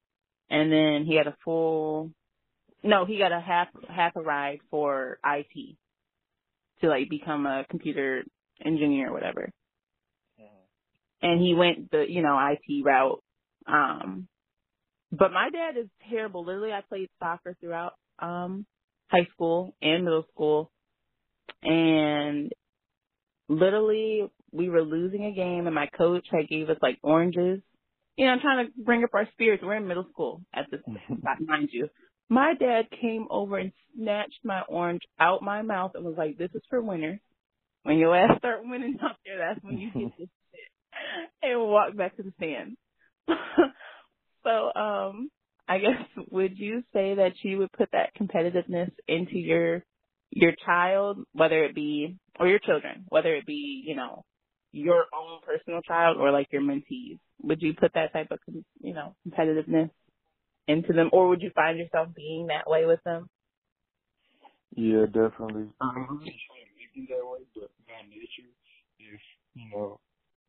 and 0.49 0.71
then 0.71 1.05
he 1.05 1.15
had 1.15 1.27
a 1.27 1.35
full 1.43 2.11
no, 2.81 3.05
he 3.05 3.17
got 3.17 3.31
a 3.33 3.41
half 3.41 3.67
half 3.89 4.15
a 4.15 4.21
ride 4.21 4.59
for 4.71 5.19
IT 5.25 5.75
to 6.81 6.87
like 6.87 7.09
become 7.09 7.45
a 7.45 7.65
computer 7.69 8.23
engineer 8.63 9.09
or 9.09 9.13
whatever 9.13 9.51
and 11.21 11.41
he 11.41 11.53
went 11.53 11.91
the 11.91 12.05
you 12.07 12.21
know 12.21 12.37
IT 12.39 12.85
route. 12.85 13.21
Um, 13.67 14.27
but 15.11 15.31
my 15.31 15.49
dad 15.49 15.79
is 15.79 15.87
terrible. 16.09 16.45
Literally, 16.45 16.71
I 16.71 16.81
played 16.87 17.09
soccer 17.19 17.55
throughout 17.59 17.93
um 18.19 18.65
high 19.07 19.27
school 19.33 19.75
and 19.81 20.03
middle 20.03 20.25
school, 20.33 20.71
and 21.61 22.51
literally 23.47 24.27
we 24.51 24.69
were 24.69 24.81
losing 24.83 25.25
a 25.25 25.33
game, 25.33 25.65
and 25.65 25.75
my 25.75 25.87
coach 25.87 26.25
had 26.31 26.47
gave 26.47 26.69
us 26.69 26.77
like 26.81 26.99
oranges. 27.03 27.61
You 28.19 28.25
know, 28.25 28.33
I'm 28.33 28.41
trying 28.41 28.65
to 28.65 28.71
bring 28.83 29.05
up 29.05 29.11
our 29.13 29.29
spirits. 29.31 29.63
We're 29.63 29.77
in 29.77 29.87
middle 29.87 30.05
school 30.11 30.41
at 30.53 30.65
this 30.69 30.81
point, 30.85 31.39
mind 31.39 31.69
you. 31.71 31.87
My 32.27 32.53
dad 32.59 32.87
came 32.99 33.27
over 33.29 33.57
and 33.57 33.71
snatched 33.95 34.41
my 34.43 34.61
orange 34.67 35.03
out 35.17 35.41
my 35.41 35.61
mouth 35.61 35.91
and 35.95 36.03
was 36.03 36.15
like, 36.17 36.37
"This 36.37 36.51
is 36.53 36.61
for 36.69 36.81
winners. 36.81 37.21
When 37.83 37.97
your 37.97 38.13
ass 38.13 38.37
start 38.37 38.59
winning 38.65 38.97
up 39.01 39.15
there, 39.25 39.37
that's 39.37 39.63
when 39.63 39.77
you 39.77 39.89
get 39.93 40.17
this 40.17 40.27
shit." 40.51 41.29
and 41.43 41.61
walk 41.61 41.95
back 41.95 42.17
to 42.17 42.23
the 42.23 42.33
stand. 42.35 42.75
so, 44.43 44.49
um, 44.77 45.29
I 45.69 45.77
guess 45.77 46.25
would 46.29 46.59
you 46.59 46.83
say 46.91 47.15
that 47.15 47.31
you 47.43 47.59
would 47.59 47.71
put 47.71 47.87
that 47.93 48.13
competitiveness 48.19 48.91
into 49.07 49.37
your 49.37 49.85
your 50.29 50.51
child, 50.65 51.19
whether 51.31 51.63
it 51.63 51.73
be 51.73 52.17
or 52.37 52.49
your 52.49 52.59
children, 52.59 53.05
whether 53.07 53.33
it 53.33 53.45
be 53.45 53.81
you 53.85 53.95
know 53.95 54.25
your 54.71 55.05
own 55.13 55.41
personal 55.45 55.81
child 55.83 56.17
or 56.19 56.31
like 56.31 56.47
your 56.51 56.61
mentees? 56.63 57.19
Would 57.43 57.61
you 57.61 57.73
put 57.75 57.93
that 57.95 58.13
type 58.13 58.31
of 58.31 58.39
you 58.81 58.93
know 58.93 59.15
competitiveness 59.27 59.91
into 60.67 60.93
them, 60.93 61.09
or 61.13 61.29
would 61.29 61.41
you 61.41 61.51
find 61.55 61.79
yourself 61.79 62.09
being 62.15 62.47
that 62.47 62.69
way 62.69 62.85
with 62.85 63.01
them? 63.05 63.29
Yeah, 64.75 65.05
definitely. 65.07 65.71
I'm 65.81 66.19
really 66.19 66.37
trying 66.47 66.67
to 66.67 66.75
make 66.77 66.93
it 66.95 67.09
that 67.09 67.25
way, 67.25 67.45
but 67.55 67.71
by 67.87 68.01
nature, 68.09 68.51
if 68.99 69.21
you 69.55 69.69
know 69.71 69.99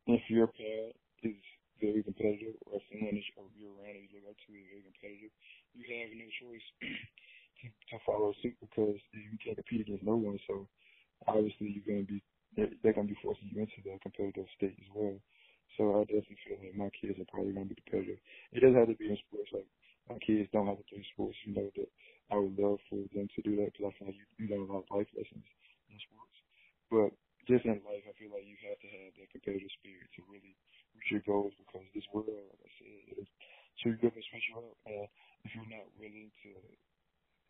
if 0.07 0.21
your 0.29 0.47
parent 0.47 0.95
is 1.23 1.37
very 1.81 2.03
competitive, 2.03 2.55
or 2.65 2.77
if 2.77 2.83
someone 2.91 3.17
is 3.17 3.25
or 3.37 3.45
you're 3.57 3.73
around 3.77 3.97
and 3.97 4.09
you 4.11 4.21
look 4.21 4.35
up 4.35 4.37
to 4.47 4.53
is 4.53 4.67
very 4.69 4.83
competitive, 4.83 5.33
you 5.73 5.83
have 5.87 6.11
no 6.13 6.27
choice 6.41 6.67
to, 7.61 7.65
to 7.69 7.95
follow 8.05 8.33
suit 8.43 8.57
because 8.61 8.97
you 9.13 9.37
can't 9.43 9.57
compete 9.57 9.81
against 9.87 10.03
no 10.05 10.15
one. 10.17 10.39
So 10.47 10.67
obviously 11.27 11.75
you're 11.75 11.87
gonna 11.87 12.07
be 12.07 12.23
they're, 12.55 12.71
they're 12.83 12.93
gonna 12.93 13.07
be 13.07 13.17
forcing 13.23 13.49
you 13.51 13.61
into 13.61 13.79
the 13.83 13.97
competitive 14.01 14.47
state 14.57 14.75
as 14.79 14.89
well. 14.93 15.15
So 15.77 16.01
I 16.01 16.03
definitely 16.05 16.41
feel 16.43 16.59
like 16.59 16.75
my 16.75 16.91
kids 16.91 17.19
are 17.19 17.29
probably 17.31 17.53
gonna 17.53 17.71
be 17.71 17.79
competitive. 17.85 18.19
It 18.51 18.59
doesn't 18.61 18.77
have 18.77 18.91
to 18.91 18.99
be 18.99 19.09
in 19.09 19.17
sports. 19.27 19.51
Like 19.53 19.69
my 20.09 20.19
kids 20.19 20.49
don't 20.51 20.67
have 20.67 20.77
to 20.79 20.87
play 20.89 21.03
sports. 21.13 21.37
You 21.45 21.55
know 21.55 21.69
that 21.75 21.89
I 22.31 22.37
would 22.37 22.57
love 22.59 22.79
for 22.91 22.99
them 23.15 23.27
to 23.27 23.39
do 23.41 23.55
that 23.63 23.71
because 23.71 23.91
I 23.91 23.93
feel 23.97 24.07
like 24.11 24.19
you, 24.19 24.27
you 24.39 24.45
learn 24.51 24.67
a 24.67 24.71
lot 24.71 24.83
of 24.83 24.91
life 24.91 25.09
lessons 25.15 25.47
in 25.87 25.97
sports. 26.03 26.37
But 26.91 27.09
just 27.47 27.65
in 27.65 27.79
life, 27.87 28.03
I 28.05 28.13
feel 28.19 28.31
like 28.35 28.45
you 28.45 28.59
have 28.67 28.79
to 28.79 28.89
have 29.01 29.11
that 29.17 29.31
competitive 29.31 29.71
spirit 29.79 30.11
to 30.19 30.21
really 30.27 30.55
reach 30.95 31.09
your 31.09 31.23
goals 31.25 31.55
because 31.57 31.87
this 31.95 32.05
world, 32.11 32.29
like 32.29 32.67
I 32.67 32.71
said, 32.77 33.23
is 33.23 33.29
too 33.81 33.95
good 33.97 34.13
to 34.13 34.21
switch 34.29 34.47
you 34.51 34.59
up. 34.59 34.75
And 34.85 35.07
if 35.47 35.49
you're 35.55 35.71
not 35.71 35.87
willing 35.97 36.29
to, 36.43 36.51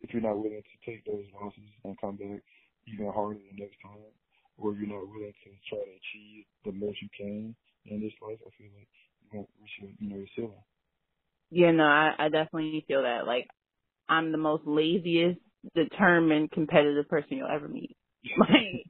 if 0.00 0.14
you're 0.14 0.24
not 0.24 0.38
willing 0.38 0.62
to 0.62 0.76
take 0.86 1.04
those 1.04 1.26
losses 1.34 1.70
and 1.84 1.98
come 2.00 2.16
back 2.16 2.42
even 2.86 3.10
harder 3.12 3.38
the 3.38 3.58
next 3.58 3.78
time, 3.82 4.10
or 4.58 4.74
you're 4.74 4.88
not 4.88 5.08
willing 5.08 5.32
to 5.44 5.50
try 5.68 5.78
to 5.78 5.90
achieve 5.90 6.44
the 6.64 6.72
most 6.72 7.00
you 7.02 7.08
can 7.16 7.54
in 7.86 8.00
this 8.00 8.12
life, 8.20 8.38
I 8.46 8.50
feel 8.56 8.70
like 8.76 8.88
you 9.22 9.38
won't 9.38 9.48
reach 9.60 9.70
your, 9.80 9.90
you 9.98 10.08
know, 10.10 10.16
your 10.16 10.26
ceiling. 10.36 10.62
Yeah, 11.50 11.72
no, 11.72 11.84
I, 11.84 12.14
I 12.18 12.28
definitely 12.28 12.84
feel 12.86 13.02
that. 13.02 13.26
Like, 13.26 13.48
I'm 14.08 14.32
the 14.32 14.38
most 14.38 14.62
laziest, 14.66 15.40
determined, 15.74 16.50
competitive 16.50 17.08
person 17.08 17.36
you'll 17.36 17.48
ever 17.48 17.68
meet. 17.68 17.96
like, 18.38 18.86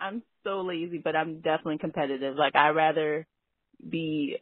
I'm 0.00 0.22
so 0.44 0.62
lazy, 0.62 0.98
but 0.98 1.14
I'm 1.14 1.40
definitely 1.40 1.78
competitive. 1.78 2.36
Like, 2.36 2.56
I'd 2.56 2.70
rather 2.70 3.26
be 3.88 4.38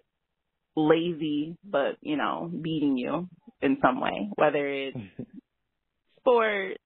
lazy, 0.77 1.57
but 1.65 1.97
you 2.01 2.16
know, 2.16 2.51
beating 2.62 2.97
you 2.97 3.28
in 3.61 3.78
some 3.82 4.01
way, 4.01 4.31
whether 4.37 4.66
it's 4.66 4.97
sports, 6.19 6.78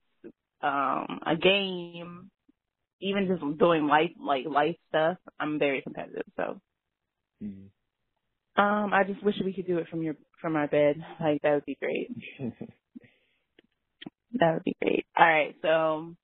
um, 0.63 1.21
a 1.27 1.37
game, 1.41 2.31
even 3.05 3.29
just 3.29 3.43
doing 3.59 3.87
life 3.87 4.11
like 4.19 4.47
life 4.49 4.77
stuff. 4.89 5.19
I'm 5.39 5.59
very 5.59 5.83
competitive, 5.83 6.25
so. 6.37 6.61
Mm-hmm. 7.43 7.69
Um, 8.57 8.95
I 8.95 9.05
just 9.05 9.23
wish 9.23 9.35
we 9.45 9.53
could 9.53 9.67
do 9.67 9.79
it 9.79 9.89
from 9.89 10.03
your 10.03 10.15
from 10.41 10.57
our 10.57 10.67
bed. 10.67 10.97
Like 11.21 11.43
that 11.43 11.55
would 11.55 11.67
be 11.67 11.77
great. 11.81 12.11
that 14.41 14.55
would 14.55 14.65
be 14.65 14.77
great. 14.81 15.07
All 15.17 15.27
right, 15.27 15.55
so 15.61 16.15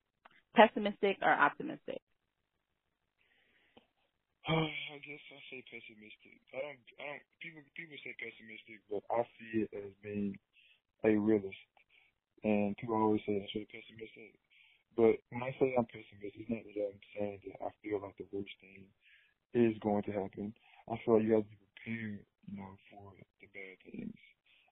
pessimistic 0.57 1.19
or 1.23 1.33
optimistic? 1.33 2.01
Uh, 4.49 4.53
I 4.95 4.99
guess 5.05 5.21
I 5.31 5.39
say 5.51 5.63
pessimistic. 5.69 6.41
I 6.55 6.59
don't. 6.65 6.83
I 6.97 7.05
don't. 7.13 7.27
People 7.43 7.63
people 7.77 7.99
say 8.01 8.15
pessimistic, 8.17 8.81
but 8.89 9.03
I 9.11 9.23
see 9.37 9.67
it 9.67 9.71
as 9.77 9.93
being 10.03 10.39
a 11.05 11.11
realist. 11.13 11.61
And 12.43 12.77
people 12.79 12.97
always 12.97 13.21
say 13.27 13.37
I'm 13.37 13.67
pessimistic. 13.69 14.33
But 14.97 15.23
when 15.31 15.43
I 15.43 15.55
say 15.59 15.75
I'm 15.79 15.87
pessimistic, 15.87 16.45
it's 16.45 16.51
not 16.51 16.67
that 16.67 16.91
I'm 16.91 17.05
saying 17.15 17.39
that 17.47 17.59
I 17.63 17.71
feel 17.83 18.03
like 18.03 18.17
the 18.19 18.29
worst 18.35 18.55
thing 18.61 18.85
is 19.55 19.79
going 19.83 20.03
to 20.07 20.13
happen. 20.15 20.55
I 20.91 20.99
feel 21.03 21.19
like 21.19 21.27
you 21.27 21.35
have 21.39 21.47
to 21.47 21.51
be 21.51 21.63
prepared, 21.75 22.23
you 22.51 22.55
know, 22.59 22.73
for 22.91 23.15
the 23.41 23.49
bad 23.55 23.77
things. 23.87 24.19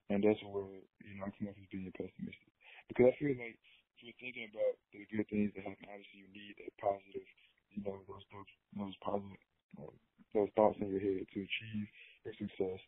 And 0.09 0.23
that's 0.23 0.41
where, 0.43 0.81
you 1.05 1.13
know, 1.17 1.27
I 1.27 1.31
come 1.37 1.51
off 1.51 1.59
as 1.59 1.69
being 1.71 1.91
pessimistic. 1.93 2.53
Because 2.89 3.13
I 3.13 3.15
feel 3.21 3.37
like 3.37 3.57
if 3.95 3.97
you're 4.01 4.21
thinking 4.23 4.49
about 4.49 4.75
the 4.91 5.05
good 5.11 5.27
things 5.29 5.53
that 5.53 5.67
happen, 5.67 5.85
obviously 5.91 6.25
you 6.25 6.29
need 6.31 6.57
that 6.57 6.73
positive, 6.81 7.27
you 7.71 7.83
know, 7.85 7.99
those 8.09 8.25
those, 8.33 8.51
those 8.75 8.97
positive 9.03 9.43
uh, 9.77 9.93
those 10.33 10.49
thoughts 10.55 10.79
in 10.81 10.89
your 10.89 11.03
head 11.03 11.25
to 11.29 11.39
achieve 11.45 11.87
your 12.25 12.35
success. 12.39 12.81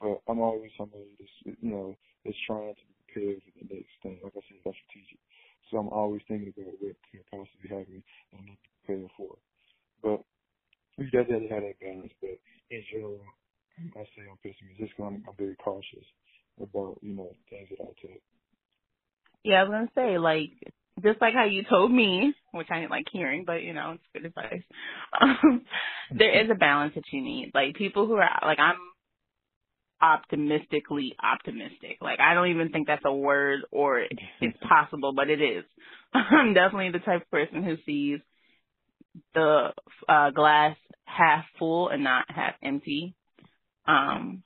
But 0.00 0.20
I'm 0.26 0.42
always 0.42 0.74
somebody 0.76 1.14
that's 1.20 1.36
you 1.62 1.70
know 1.70 1.94
that's 2.24 2.36
trying 2.46 2.74
to 2.74 2.84
be 2.84 2.94
prepared 3.06 3.38
for 3.44 3.52
the 3.54 3.64
next 3.70 3.94
thing. 4.02 4.18
Like 4.24 4.34
I 4.34 4.42
said, 4.48 4.58
that's 4.66 4.78
strategic. 4.88 5.20
So 5.70 5.78
I'm 5.78 5.88
always 5.88 6.22
thinking 6.28 6.52
about 6.56 6.74
what 6.80 6.96
could 7.10 7.26
possibly 7.30 7.68
happen 7.68 8.02
and 8.32 8.40
I 8.40 8.92
need 8.92 9.02
to 9.02 9.08
for. 9.16 9.36
But 10.02 10.22
we 10.98 11.06
definitely 11.06 11.48
have 11.48 11.62
that 11.62 11.80
balance. 11.80 12.12
But 12.20 12.38
in 12.70 12.82
general, 12.92 13.20
I 13.96 14.04
say 14.14 14.22
I'm 14.30 14.38
pessimistic 14.42 14.98
I'm, 14.98 15.24
I'm 15.26 15.36
very 15.38 15.56
cautious 15.56 16.06
about, 16.60 16.98
you 17.02 17.14
know, 17.14 17.34
things 17.50 17.68
that 17.70 17.82
I 17.82 17.92
take. 18.00 18.22
Yeah, 19.42 19.60
I 19.60 19.64
was 19.64 19.70
gonna 19.70 19.90
say, 19.94 20.18
like, 20.18 20.52
just 21.02 21.20
like 21.20 21.34
how 21.34 21.44
you 21.44 21.64
told 21.68 21.92
me, 21.92 22.34
which 22.52 22.68
I 22.70 22.80
didn't 22.80 22.90
like 22.90 23.06
hearing, 23.12 23.44
but 23.44 23.62
you 23.62 23.74
know, 23.74 23.96
it's 23.96 24.04
good 24.12 24.26
advice. 24.26 24.62
Um, 25.20 25.62
there 26.10 26.42
is 26.42 26.50
a 26.50 26.56
balance 26.56 26.94
that 26.96 27.04
you 27.12 27.22
need. 27.22 27.52
Like 27.54 27.76
people 27.76 28.06
who 28.06 28.14
are 28.14 28.28
like 28.42 28.58
I'm 28.58 28.76
optimistically 30.00 31.14
optimistic. 31.22 31.98
Like 32.00 32.20
I 32.20 32.34
don't 32.34 32.48
even 32.48 32.70
think 32.70 32.86
that's 32.86 33.04
a 33.04 33.14
word 33.14 33.60
or 33.70 34.00
it's 34.00 34.58
possible, 34.68 35.12
but 35.14 35.30
it 35.30 35.40
is. 35.40 35.64
I'm 36.14 36.54
definitely 36.54 36.90
the 36.90 36.98
type 37.04 37.22
of 37.22 37.30
person 37.30 37.64
who 37.64 37.76
sees 37.86 38.20
the 39.34 39.70
uh 40.08 40.30
glass 40.30 40.76
half 41.04 41.44
full 41.58 41.88
and 41.88 42.04
not 42.04 42.24
half 42.28 42.54
empty. 42.62 43.14
Um 43.86 44.42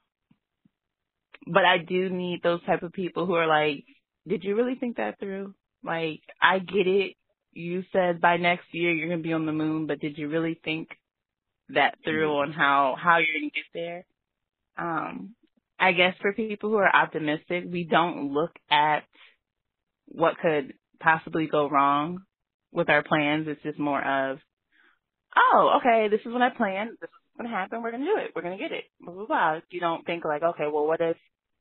but 1.46 1.64
I 1.64 1.78
do 1.78 2.10
need 2.10 2.42
those 2.42 2.62
type 2.64 2.82
of 2.82 2.92
people 2.92 3.24
who 3.26 3.34
are 3.34 3.46
like, 3.46 3.84
did 4.26 4.44
you 4.44 4.54
really 4.54 4.74
think 4.74 4.96
that 4.96 5.18
through? 5.18 5.54
Like, 5.82 6.20
I 6.40 6.58
get 6.58 6.86
it. 6.86 7.14
You 7.52 7.84
said 7.92 8.20
by 8.20 8.36
next 8.36 8.66
year 8.72 8.92
you're 8.92 9.08
gonna 9.08 9.22
be 9.22 9.32
on 9.32 9.46
the 9.46 9.52
moon, 9.52 9.86
but 9.86 10.00
did 10.00 10.18
you 10.18 10.28
really 10.28 10.60
think 10.62 10.88
that 11.70 11.96
through 12.04 12.30
on 12.36 12.52
how 12.52 12.96
how 13.02 13.18
you're 13.18 13.40
gonna 13.40 13.50
get 13.50 13.64
there? 13.74 14.06
Um, 14.76 15.34
I 15.78 15.92
guess 15.92 16.14
for 16.20 16.32
people 16.32 16.70
who 16.70 16.76
are 16.76 16.94
optimistic, 16.94 17.64
we 17.70 17.84
don't 17.84 18.32
look 18.32 18.50
at 18.70 19.04
what 20.06 20.38
could 20.38 20.74
possibly 21.00 21.46
go 21.46 21.68
wrong 21.68 22.22
with 22.72 22.88
our 22.88 23.02
plans. 23.02 23.46
It's 23.48 23.62
just 23.62 23.78
more 23.78 24.02
of, 24.02 24.38
oh, 25.36 25.78
okay, 25.80 26.08
this 26.10 26.20
is 26.26 26.32
what 26.32 26.42
I 26.42 26.50
planned. 26.50 26.90
This 27.00 27.08
is 27.08 27.36
gonna 27.36 27.50
happen. 27.50 27.82
We're 27.82 27.92
gonna 27.92 28.04
do 28.04 28.18
it. 28.18 28.32
We're 28.34 28.42
gonna 28.42 28.58
get 28.58 28.72
it. 28.72 28.84
Blah 29.00 29.14
blah 29.14 29.26
blah. 29.26 29.60
You 29.70 29.80
don't 29.80 30.04
think 30.04 30.24
like, 30.24 30.42
okay, 30.42 30.64
well, 30.72 30.86
what 30.86 31.00
if 31.00 31.16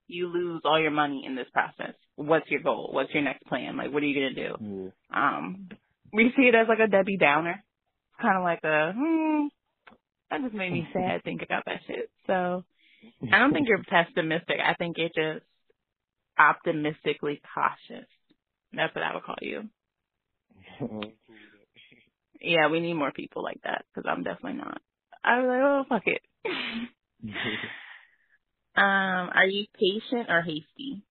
you 0.08 0.28
lose 0.28 0.62
all 0.66 0.80
your 0.80 0.92
money 0.92 1.24
in 1.26 1.36
this 1.36 1.48
process? 1.54 1.94
What's 2.16 2.50
your 2.50 2.62
goal? 2.62 2.90
What's 2.92 3.14
your 3.14 3.24
next 3.24 3.46
plan? 3.46 3.78
Like, 3.78 3.94
what 3.94 4.02
are 4.02 4.06
you 4.06 4.16
gonna 4.16 4.48
do? 4.48 4.56
Mm. 4.64 4.92
Um, 5.14 5.70
we 6.12 6.34
see 6.36 6.44
it 6.44 6.56
as 6.56 6.68
like 6.68 6.80
a 6.80 6.90
Debbie 6.90 7.18
Downer. 7.18 7.64
It's 8.12 8.22
kind 8.22 8.38
of 8.38 8.44
like 8.44 8.64
a, 8.64 8.94
hmm, 8.96 9.48
that 10.32 10.42
just 10.42 10.56
made 10.56 10.72
me 10.72 10.88
sad 10.94 11.24
thinking 11.24 11.48
about 11.48 11.66
that 11.66 11.82
shit. 11.88 12.10
So, 12.26 12.64
I 13.32 13.40
don't 13.40 13.54
think 13.54 13.68
you're 13.68 13.84
pessimistic. 13.84 14.58
I 14.64 14.76
think 14.76 14.98
you're 14.98 15.10
just 15.10 15.46
optimistically 16.38 17.42
cautious. 17.54 18.08
That's 18.74 18.94
what 18.96 19.04
I 19.04 19.14
would 19.16 19.24
call 19.24 19.38
you. 19.42 19.70
yeah, 22.42 22.70
we 22.70 22.80
need 22.80 22.94
more 22.96 23.12
people 23.12 23.44
like 23.44 23.62
that 23.64 23.86
because 23.94 24.10
I'm 24.10 24.24
definitely 24.24 24.60
not. 24.60 24.82
I 25.24 25.40
was 25.40 25.48
like, 25.48 25.62
oh 25.64 25.86
fuck 25.90 26.04
it. 26.08 26.22
um, 28.76 29.30
are 29.34 29.48
you 29.48 29.66
patient 29.74 30.30
or 30.30 30.42
hasty? 30.42 31.04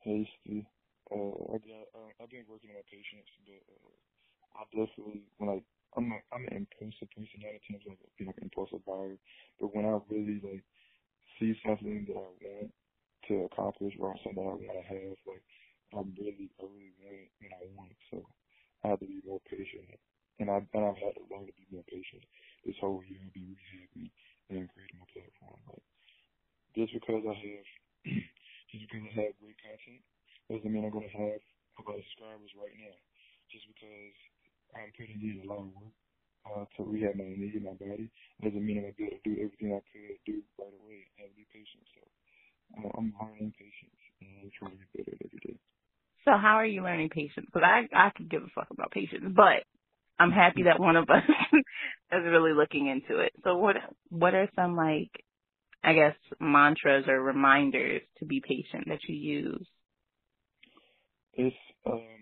Hasty. 0.00 0.66
Uh, 1.10 1.16
I 1.54 1.58
got. 1.58 1.86
Uh, 1.94 2.10
I've 2.22 2.30
been 2.30 2.44
working 2.48 2.70
on 2.70 2.76
my 2.76 2.86
patience, 2.90 3.28
but 3.46 3.62
uh, 3.74 4.60
I 4.60 4.64
definitely 4.70 5.24
when 5.38 5.50
I 5.50 5.62
I'm 5.96 6.12
I'm 6.32 6.46
an 6.46 6.66
impulsive 6.66 7.10
person. 7.10 7.42
A 7.42 7.50
lot 7.50 7.58
of 7.58 7.62
I 7.66 8.08
be 8.18 8.24
like 8.24 8.38
an 8.38 8.50
impulsive 8.50 8.84
buyer, 8.86 9.18
but 9.58 9.74
when 9.74 9.84
I 9.86 9.98
really 10.08 10.38
like 10.42 10.64
see 11.38 11.56
something 11.66 12.06
that 12.06 12.16
I 12.16 12.30
want 12.38 12.70
to 13.28 13.34
accomplish 13.50 13.94
or 13.98 14.14
something 14.22 14.38
that 14.38 14.54
I 14.54 14.60
want 14.60 14.78
to 14.78 14.86
have, 14.86 15.16
like 15.26 15.44
I'm 15.94 16.14
really 16.14 16.50
I 16.62 16.64
really 16.70 16.94
want 17.02 17.18
it 17.18 17.30
and 17.42 17.52
I 17.54 17.66
want 17.74 17.90
it. 17.90 18.02
So 18.10 18.22
I 18.84 18.94
have 18.94 19.00
to 19.02 19.10
be 19.10 19.22
more 19.26 19.42
patient, 19.50 19.90
and 20.38 20.50
I 20.50 20.62
and 20.62 20.84
I've 20.86 21.00
had 21.02 21.18
to 21.18 21.24
learn 21.26 21.50
to 21.50 21.56
be 21.58 21.66
more 21.74 21.86
patient 21.90 22.22
this 22.62 22.78
whole 22.78 23.02
year. 23.10 23.26
Be 23.34 23.42
really 23.42 23.66
happy 23.82 24.06
and 24.50 24.70
creating 24.70 25.02
my 25.02 25.10
platform. 25.10 25.58
Like 25.66 25.86
just 26.78 26.94
because 26.94 27.26
I 27.26 27.34
have 27.34 27.66
just 28.70 28.86
because 28.86 29.10
I 29.10 29.26
have 29.26 29.42
great 29.42 29.58
content 29.58 30.02
doesn't 30.46 30.70
mean 30.70 30.86
I'm 30.86 30.94
gonna 30.94 31.10
have 31.10 31.42
a 31.42 31.82
lot 31.82 31.98
of 31.98 32.06
subscribers 32.14 32.54
right 32.54 32.74
now. 32.78 32.94
Just 33.50 33.66
because 33.66 34.14
I'm 34.76 34.92
putting 34.96 35.20
in 35.22 35.42
a 35.44 35.48
lot 35.48 35.60
of 35.66 35.70
work 35.74 35.94
uh, 36.46 36.64
to 36.76 36.84
rehab 36.84 37.16
my 37.16 37.24
knee 37.24 37.52
and 37.54 37.64
my 37.64 37.74
body 37.74 38.10
doesn't 38.42 38.64
mean 38.66 38.78
I'm 38.80 38.92
able 38.92 39.16
to 39.16 39.20
do 39.24 39.34
everything 39.42 39.74
I 39.74 39.82
could 39.92 40.18
do 40.26 40.42
right 40.58 40.74
away. 40.84 41.06
Have 41.18 41.30
to 41.30 41.36
be 41.36 41.46
patient. 41.52 41.84
So 41.94 42.00
uh, 42.80 42.90
I'm 42.98 43.14
learning 43.20 43.54
patience 43.58 44.00
and 44.22 44.52
trying 44.58 44.78
to 44.78 44.86
get 44.96 45.06
better 45.06 45.18
every 45.24 45.40
day. 45.44 45.58
So 46.24 46.32
how 46.32 46.56
are 46.56 46.66
you 46.66 46.82
learning 46.82 47.10
patience? 47.10 47.46
Because 47.52 47.64
I 47.64 47.88
I 47.94 48.10
could 48.16 48.30
give 48.30 48.42
a 48.42 48.48
fuck 48.54 48.68
about 48.70 48.92
patience, 48.92 49.24
but 49.34 49.64
I'm 50.18 50.30
happy 50.32 50.64
that 50.64 50.80
one 50.80 50.96
of 50.96 51.10
us 51.10 51.24
is 52.12 52.24
really 52.24 52.52
looking 52.52 52.88
into 52.88 53.20
it. 53.22 53.32
So 53.44 53.56
what 53.56 53.76
what 54.10 54.34
are 54.34 54.48
some 54.56 54.76
like 54.76 55.10
I 55.84 55.94
guess 55.94 56.16
mantras 56.40 57.06
or 57.08 57.20
reminders 57.22 58.02
to 58.18 58.26
be 58.26 58.42
patient 58.46 58.86
that 58.88 59.00
you 59.08 59.16
use? 59.16 59.66
It's 61.34 61.56
um 61.86 62.19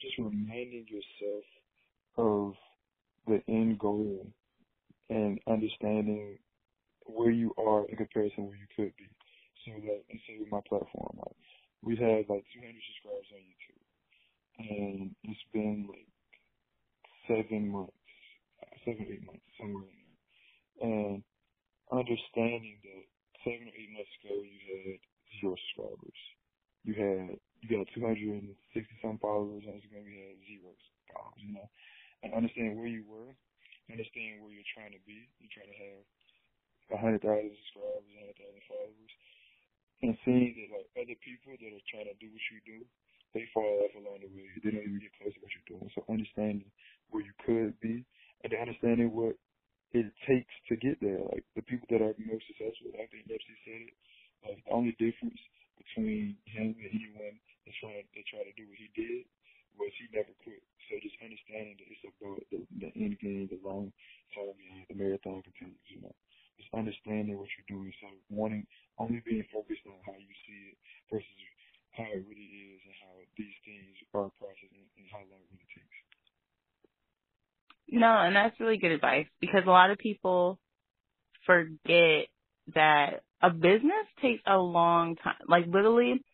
just 0.00 0.18
reminding 0.18 0.86
yourself 0.88 1.44
of 2.16 2.54
the 3.26 3.42
end 3.48 3.78
goal 3.78 4.26
and 5.10 5.38
understanding 5.46 6.38
where 7.06 7.30
you 7.30 7.52
are 7.58 7.84
in 7.88 7.96
comparison 7.96 8.46
where 8.46 8.56
you 8.56 8.66
could 8.76 8.92
be. 8.96 9.08
So 9.64 9.72
like 9.72 10.04
let's 10.08 10.22
say 10.26 10.38
with 10.38 10.50
my 10.50 10.60
platform, 10.68 11.16
like 11.16 11.36
we 11.82 11.96
had 11.96 12.28
like 12.28 12.44
200 12.52 12.74
subscribers 12.88 13.30
on 13.32 13.42
YouTube, 13.44 13.84
and 14.58 15.14
it's 15.24 15.46
been 15.52 15.88
like 15.88 16.08
seven 17.28 17.68
months, 17.68 17.92
seven 18.84 19.06
eight 19.08 19.24
months 19.24 19.44
somewhere 19.60 19.88
in 19.88 20.00
there, 20.04 20.88
and 20.88 21.22
understanding 21.92 22.76
that 22.84 23.04
seven 23.44 23.68
or 23.68 23.76
eight 23.76 23.92
months 23.92 24.14
ago 24.24 24.34
you 24.40 24.60
had 24.68 25.00
zero 25.40 25.56
subscribers, 25.68 26.20
you 26.84 26.94
had 26.94 27.36
you 27.64 27.80
got 27.80 27.88
260 27.96 28.52
some 29.00 29.16
followers 29.18 29.64
on 29.64 29.80
Instagram, 29.80 30.04
you 30.04 30.20
had 30.20 30.36
zero 30.44 30.76
followers, 31.08 31.40
you 31.40 31.56
know, 31.56 31.68
and 32.22 32.36
understanding 32.36 32.76
where 32.76 32.92
you 32.92 33.08
were, 33.08 33.32
understanding 33.88 34.44
where 34.44 34.52
you're 34.52 34.72
trying 34.76 34.92
to 34.92 35.02
be, 35.08 35.24
you're 35.40 35.52
trying 35.56 35.72
to 35.72 35.80
have 35.80 36.02
a 36.92 36.98
hundred 37.00 37.24
thousand 37.24 37.56
subscribers, 37.64 38.04
a 38.12 38.20
hundred 38.20 38.36
thousand 38.36 38.64
followers, 38.68 39.12
and 40.04 40.12
seeing 40.28 40.52
that 40.60 40.70
like 40.76 40.88
other 41.00 41.16
people 41.24 41.56
that 41.56 41.72
are 41.72 41.88
trying 41.88 42.08
to 42.12 42.16
do 42.20 42.28
what 42.28 42.44
you 42.52 42.60
do, 42.68 42.78
they 43.32 43.48
fall 43.56 43.88
off 43.88 43.96
along 43.96 44.20
the 44.20 44.30
way. 44.30 44.44
They 44.60 44.70
don't 44.70 44.84
even 44.84 45.00
get 45.00 45.16
close 45.16 45.32
to 45.32 45.40
what 45.40 45.52
you're 45.56 45.72
doing. 45.72 45.88
So 45.96 46.04
understanding 46.12 46.68
where 47.08 47.24
you 47.24 47.32
could 47.48 47.72
be, 47.80 48.04
and 48.44 48.52
understanding 48.52 49.08
what 49.16 49.40
it 49.96 50.10
takes 50.28 50.52
to 50.68 50.76
get 50.76 51.00
there. 51.00 51.22
Like 51.32 51.44
the 51.56 51.64
people 51.64 51.88
that 51.90 52.02
are 52.04 52.12
most 52.20 52.44
successful, 52.52 52.92
I 53.00 53.08
think 53.08 53.30
Nipsey 53.30 53.56
said 53.64 53.82
it. 53.88 53.96
Like 54.44 54.58
the 54.64 54.74
only 54.74 54.92
difference 55.00 55.40
between 55.80 56.36
him 56.44 56.76
and 56.76 56.90
anyone 56.92 57.38
that's 57.64 57.80
trying 57.80 58.04
to 58.04 58.22
try 58.28 58.44
to 58.44 58.54
do 58.54 58.68
what 58.68 58.80
he 58.80 58.88
did 58.94 59.24
was 59.74 59.90
he 59.98 60.06
never 60.14 60.30
quit. 60.46 60.62
So 60.86 61.00
just 61.02 61.18
understanding 61.18 61.74
that 61.80 61.88
it's 61.90 62.06
about 62.06 62.40
the, 62.52 62.62
the 62.78 62.90
end 62.94 63.18
game, 63.18 63.50
the 63.50 63.58
long 63.64 63.90
term 64.36 64.54
game, 64.54 64.86
the 64.86 64.96
marathon 64.96 65.42
continues. 65.42 65.88
You 65.90 66.06
know 66.06 66.14
just 66.58 66.70
understanding 66.74 67.38
what 67.38 67.48
you're 67.54 67.78
doing. 67.78 67.92
So 68.00 68.08
wanting 68.30 68.66
only 68.98 69.22
being 69.26 69.44
focused 69.52 69.82
on 69.86 69.98
how 70.06 70.14
you 70.14 70.34
see 70.46 70.70
it 70.70 70.76
versus 71.10 71.40
how 71.92 72.06
it 72.06 72.24
really 72.26 72.50
is 72.74 72.80
and 72.86 72.94
how 73.02 73.14
these 73.38 73.56
things 73.66 73.94
are 74.14 74.30
processed 74.30 74.72
and, 74.74 74.86
and 74.98 75.06
how 75.10 75.18
long 75.18 75.42
it 75.42 75.50
really 75.50 75.70
takes. 75.74 75.98
No, 77.90 78.10
and 78.10 78.34
that's 78.34 78.58
really 78.58 78.78
good 78.78 78.92
advice 78.92 79.26
because 79.40 79.62
a 79.66 79.70
lot 79.70 79.90
of 79.90 79.98
people 79.98 80.58
forget 81.46 82.26
that 82.74 83.22
a 83.42 83.50
business 83.50 84.08
takes 84.22 84.42
a 84.46 84.56
long 84.56 85.16
time. 85.16 85.44
Like 85.46 85.66
literally, 85.66 86.24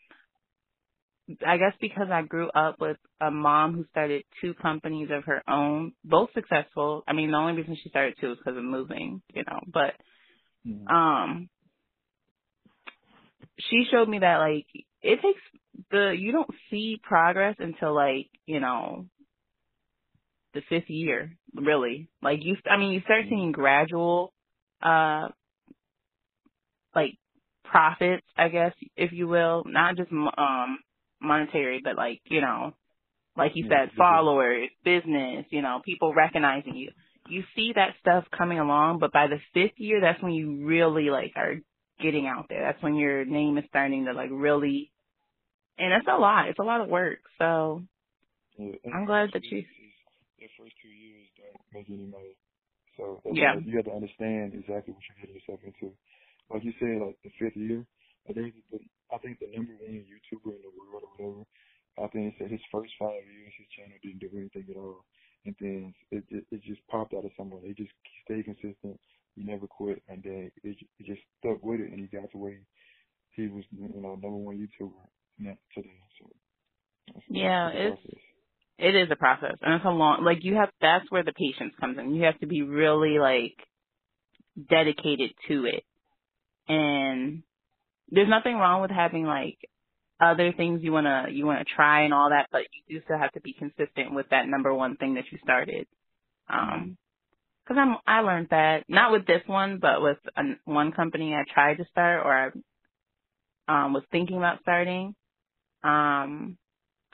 I 1.47 1.57
guess 1.57 1.75
because 1.81 2.09
I 2.11 2.23
grew 2.23 2.49
up 2.51 2.81
with 2.81 2.97
a 3.21 3.31
mom 3.31 3.75
who 3.75 3.85
started 3.91 4.25
two 4.41 4.55
companies 4.55 5.09
of 5.13 5.25
her 5.25 5.43
own, 5.49 5.93
both 6.05 6.31
successful. 6.35 7.05
I 7.07 7.13
mean, 7.13 7.31
the 7.31 7.37
only 7.37 7.55
reason 7.55 7.77
she 7.83 7.89
started 7.89 8.15
two 8.21 8.33
is 8.33 8.39
because 8.39 8.57
of 8.57 8.65
moving, 8.65 9.23
you 9.35 9.45
know, 9.47 9.61
but 9.73 9.95
Mm-hmm. 10.67 10.95
Um, 10.95 11.49
she 13.59 13.85
showed 13.91 14.09
me 14.09 14.19
that 14.19 14.37
like 14.39 14.67
it 15.03 15.21
takes 15.23 15.41
the 15.91 16.15
you 16.19 16.33
don't 16.33 16.51
see 16.71 17.01
progress 17.03 17.57
until 17.59 17.95
like 17.95 18.29
you 18.47 18.61
know 18.61 19.07
the 20.55 20.63
fifth 20.69 20.89
year 20.91 21.37
really 21.55 22.09
like 22.23 22.41
you 22.43 22.57
i 22.71 22.77
mean 22.77 22.93
you 22.93 23.01
start 23.03 23.25
mm-hmm. 23.25 23.35
seeing 23.35 23.53
gradual 23.53 24.33
uh 24.83 25.29
like 26.95 27.17
profits 27.65 28.27
i 28.37 28.49
guess 28.49 28.73
if 28.97 29.13
you 29.13 29.29
will 29.29 29.63
not 29.67 29.97
just 29.97 30.11
um 30.13 30.79
monetary 31.21 31.81
but 31.83 31.97
like 31.97 32.21
you 32.27 32.41
know 32.41 32.73
like 33.37 33.53
you 33.55 33.67
said 33.69 33.91
followers 33.97 34.69
business 34.85 35.47
you 35.51 35.63
know 35.63 35.81
people 35.85 36.15
recognizing 36.15 36.77
you 36.77 36.91
you 37.31 37.45
see 37.55 37.73
that 37.75 37.95
stuff 38.01 38.25
coming 38.37 38.59
along, 38.59 38.99
but 38.99 39.13
by 39.13 39.27
the 39.29 39.39
fifth 39.55 39.79
year, 39.79 40.01
that's 40.01 40.23
when 40.23 40.33
you 40.33 40.67
really 40.67 41.11
like 41.11 41.33
are 41.37 41.57
getting 42.03 42.27
out 42.27 42.47
there. 42.49 42.63
That's 42.63 42.83
when 42.83 42.97
your 42.97 43.25
name 43.25 43.59
is 43.59 43.65
starting 43.69 44.07
to 44.07 44.13
like 44.13 44.31
really, 44.33 44.93
and 45.79 45.93
it's 45.93 46.09
a 46.09 46.19
lot. 46.19 46.49
It's 46.49 46.59
a 46.59 46.65
lot 46.65 46.81
of 46.81 46.89
work. 46.89 47.21
So 47.39 47.83
yeah, 48.59 48.73
I'm 48.95 49.07
glad 49.07 49.31
that 49.33 49.45
you. 49.45 49.65
The 50.39 50.49
first 50.59 50.73
two 50.83 50.89
years 50.89 51.27
don't 51.37 51.61
make 51.75 51.87
any 51.89 52.07
money, 52.07 52.37
so 52.97 53.21
yeah, 53.33 53.55
you 53.63 53.77
have 53.77 53.85
to 53.85 53.93
understand 53.93 54.55
exactly 54.55 54.95
what 54.95 55.05
you're 55.05 55.21
getting 55.21 55.37
yourself 55.37 55.61
into. 55.65 55.95
Like 56.51 56.65
you 56.65 56.73
said, 56.81 57.07
like 57.07 57.19
the 57.23 57.31
fifth 57.39 57.57
year, 57.57 57.87
I 58.29 58.33
think 58.33 58.55
the, 58.71 58.79
I 59.13 59.19
think 59.19 59.39
the 59.41 59.49
number 59.55 59.73
one 59.79 60.05
YouTuber 60.05 60.53
in 60.57 60.63
the 60.63 60.73
world 60.75 61.05
or 61.05 61.11
whatever. 61.17 61.45
I 61.99 62.09
think 62.09 62.33
he 62.33 62.39
said 62.39 62.51
his 62.51 62.65
first 62.73 62.93
five 62.99 63.23
years, 63.25 63.53
his 63.59 63.69
channel 63.77 63.99
didn't 64.03 64.21
do 64.21 64.31
anything 64.37 64.67
at 64.71 64.77
all 64.77 65.05
and 65.45 65.55
then 65.61 65.95
it 66.11 66.25
it, 66.31 66.45
it 66.51 66.63
just 66.63 66.87
popped 66.89 67.15
out 67.15 67.25
of 67.25 67.31
somewhere. 67.37 67.61
He 67.65 67.75
just 67.75 67.91
stayed 68.25 68.45
consistent. 68.45 69.01
He 69.37 69.43
never 69.45 69.67
quit, 69.67 70.03
and 70.09 70.23
then 70.23 70.51
it, 70.63 70.77
it 70.99 71.07
just 71.07 71.21
stuck 71.39 71.63
with 71.63 71.81
it, 71.81 71.91
and 71.93 72.01
he 72.01 72.07
got 72.07 72.31
to 72.33 72.39
where 72.39 72.59
he, 73.31 73.47
was, 73.49 73.65
you 73.71 73.89
know, 74.01 74.11
number 74.11 74.29
one 74.31 74.59
YouTuber 74.59 75.57
today. 75.75 75.89
So 76.21 76.31
yeah, 77.29 77.71
it's 77.73 78.03
it 78.79 78.95
is 78.95 79.09
a 79.11 79.17
process, 79.17 79.57
and 79.63 79.75
it's 79.75 79.85
a 79.85 79.91
long. 79.91 80.25
Like 80.25 80.39
you 80.43 80.57
have, 80.57 80.71
that's 80.81 81.11
where 81.11 81.25
the 81.25 81.33
patience 81.33 81.75
comes 81.81 81.99
in. 81.99 82.15
You 82.15 82.25
have 82.25 82.39
to 82.41 82.47
be 82.47 82.63
really 82.63 83.19
like 83.19 83.57
dedicated 84.69 85.33
to 85.49 85.67
it, 85.67 85.85
and 86.69 87.43
there's 88.11 88.29
nothing 88.29 88.57
wrong 88.57 88.83
with 88.83 88.91
having 88.91 89.25
like 89.25 89.59
other 90.21 90.53
things 90.53 90.81
you 90.83 90.93
wanna 90.93 91.27
you 91.31 91.47
wanna 91.47 91.65
try 91.65 92.03
and 92.03 92.15
all 92.15 92.31
that, 92.31 92.49
but 92.53 92.63
you 92.73 92.99
do 92.99 93.05
still 93.05 93.19
have 93.19 93.33
to 93.33 93.41
be 93.41 93.53
consistent 93.53 94.15
with 94.15 94.27
that 94.31 94.49
number 94.49 94.73
one 94.75 94.97
thing 94.97 95.15
that 95.15 95.25
you 95.31 95.39
started. 95.43 95.87
Um, 96.49 96.97
because 97.65 97.81
I'm 97.81 97.97
I 98.07 98.21
learned 98.23 98.49
that 98.51 98.85
not 98.89 99.13
with 99.13 99.27
this 99.27 99.43
one, 99.47 99.79
but 99.81 100.03
with 100.03 100.19
a, 100.37 100.43
one 100.65 100.93
company 100.93 101.35
I 101.35 101.45
tried 101.53 101.77
to 101.77 101.85
start 101.91 102.27
or 102.27 102.53
I 103.69 103.85
um, 103.85 103.93
was 103.93 104.03
thinking 104.11 104.37
about 104.37 104.61
starting. 104.63 105.15
Um, 105.85 106.59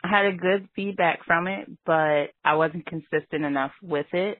I 0.03 0.09
had 0.09 0.27
a 0.27 0.37
good 0.37 0.69
feedback 0.75 1.25
from 1.27 1.47
it, 1.47 1.69
but 1.85 2.31
I 2.45 2.55
wasn't 2.55 2.87
consistent 2.87 3.45
enough 3.45 3.73
with 3.83 4.07
it, 4.13 4.39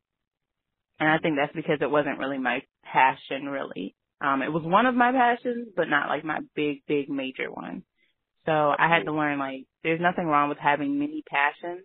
and 0.99 1.09
I 1.09 1.19
think 1.19 1.37
that's 1.37 1.55
because 1.55 1.79
it 1.81 1.91
wasn't 1.91 2.19
really 2.19 2.39
my 2.39 2.63
passion. 2.85 3.47
Really, 3.47 3.95
um, 4.21 4.43
it 4.43 4.53
was 4.53 4.63
one 4.65 4.87
of 4.87 4.95
my 4.95 5.13
passions, 5.13 5.69
but 5.77 5.89
not 5.89 6.09
like 6.09 6.25
my 6.25 6.41
big, 6.55 6.83
big, 6.89 7.09
major 7.11 7.51
one. 7.53 7.85
So 8.47 8.53
I 8.53 8.89
had 8.89 9.05
to 9.05 9.13
learn 9.13 9.39
like 9.39 9.67
there's 9.83 10.01
nothing 10.01 10.27
wrong 10.27 10.49
with 10.49 10.59
having 10.59 10.99
many 10.99 11.23
passions, 11.29 11.85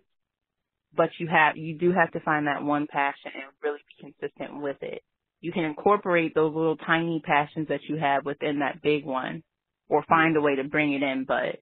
but 0.96 1.10
you 1.18 1.28
have 1.28 1.56
you 1.56 1.78
do 1.78 1.92
have 1.92 2.12
to 2.12 2.20
find 2.20 2.46
that 2.46 2.62
one 2.62 2.86
passion 2.90 3.32
and 3.34 3.52
really 3.62 3.80
be 3.88 4.12
consistent 4.12 4.62
with 4.62 4.78
it. 4.82 5.02
You 5.40 5.52
can 5.52 5.64
incorporate 5.64 6.34
those 6.34 6.54
little 6.54 6.76
tiny 6.76 7.20
passions 7.24 7.68
that 7.68 7.80
you 7.88 7.96
have 7.96 8.24
within 8.24 8.60
that 8.60 8.82
big 8.82 9.04
one, 9.04 9.42
or 9.88 10.04
find 10.08 10.36
a 10.36 10.40
way 10.40 10.56
to 10.56 10.64
bring 10.64 10.94
it 10.94 11.02
in, 11.02 11.24
but 11.26 11.60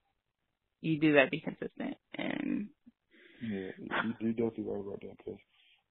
you 0.81 1.01
do 1.01 1.15
have 1.15 1.29
to 1.29 1.31
be 1.31 1.41
consistent. 1.41 1.97
And 2.15 2.69
yeah, 3.41 3.73
you, 3.79 4.15
you 4.21 4.33
definitely 4.33 4.65
right 4.65 4.81
about 4.81 5.01
that 5.03 5.17
because 5.19 5.41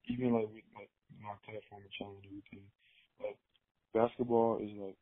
even 0.10 0.34
like 0.34 0.48
with 0.50 0.64
like 0.76 0.92
my 1.22 1.36
platform 1.46 1.84
and 1.84 1.92
channel 1.98 2.22
and 2.24 2.26
everything, 2.26 2.68
like 3.22 3.40
basketball 3.94 4.60
is 4.64 4.72
like 4.78 4.98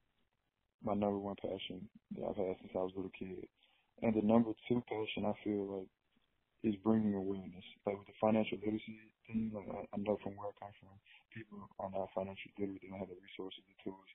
my 0.83 0.93
number 0.93 1.19
one 1.19 1.35
passion 1.41 1.89
that 2.15 2.25
I've 2.25 2.37
had 2.37 2.57
since 2.61 2.73
I 2.75 2.79
was 2.85 2.93
a 2.95 2.97
little 2.97 3.11
kid. 3.17 3.47
And 4.03 4.15
the 4.15 4.21
number 4.21 4.53
two 4.69 4.81
passion 4.89 5.25
I 5.25 5.33
feel 5.43 5.79
like 5.79 5.89
is 6.63 6.75
bringing 6.83 7.13
awareness. 7.13 7.65
Like 7.85 7.97
with 7.99 8.07
the 8.07 8.17
financial 8.21 8.57
literacy 8.57 9.13
thing, 9.27 9.51
like 9.53 9.67
I, 9.69 9.85
I 9.93 9.97
know 10.01 10.17
from 10.23 10.35
where 10.37 10.49
I 10.49 10.55
come 10.57 10.73
from, 10.81 10.97
people 11.33 11.61
are 11.79 11.91
not 11.91 12.09
financially 12.15 12.53
literate. 12.57 12.81
They 12.81 12.89
don't 12.89 12.99
have 13.03 13.13
the 13.13 13.21
resources, 13.21 13.61
the 13.69 13.77
tools. 13.85 14.09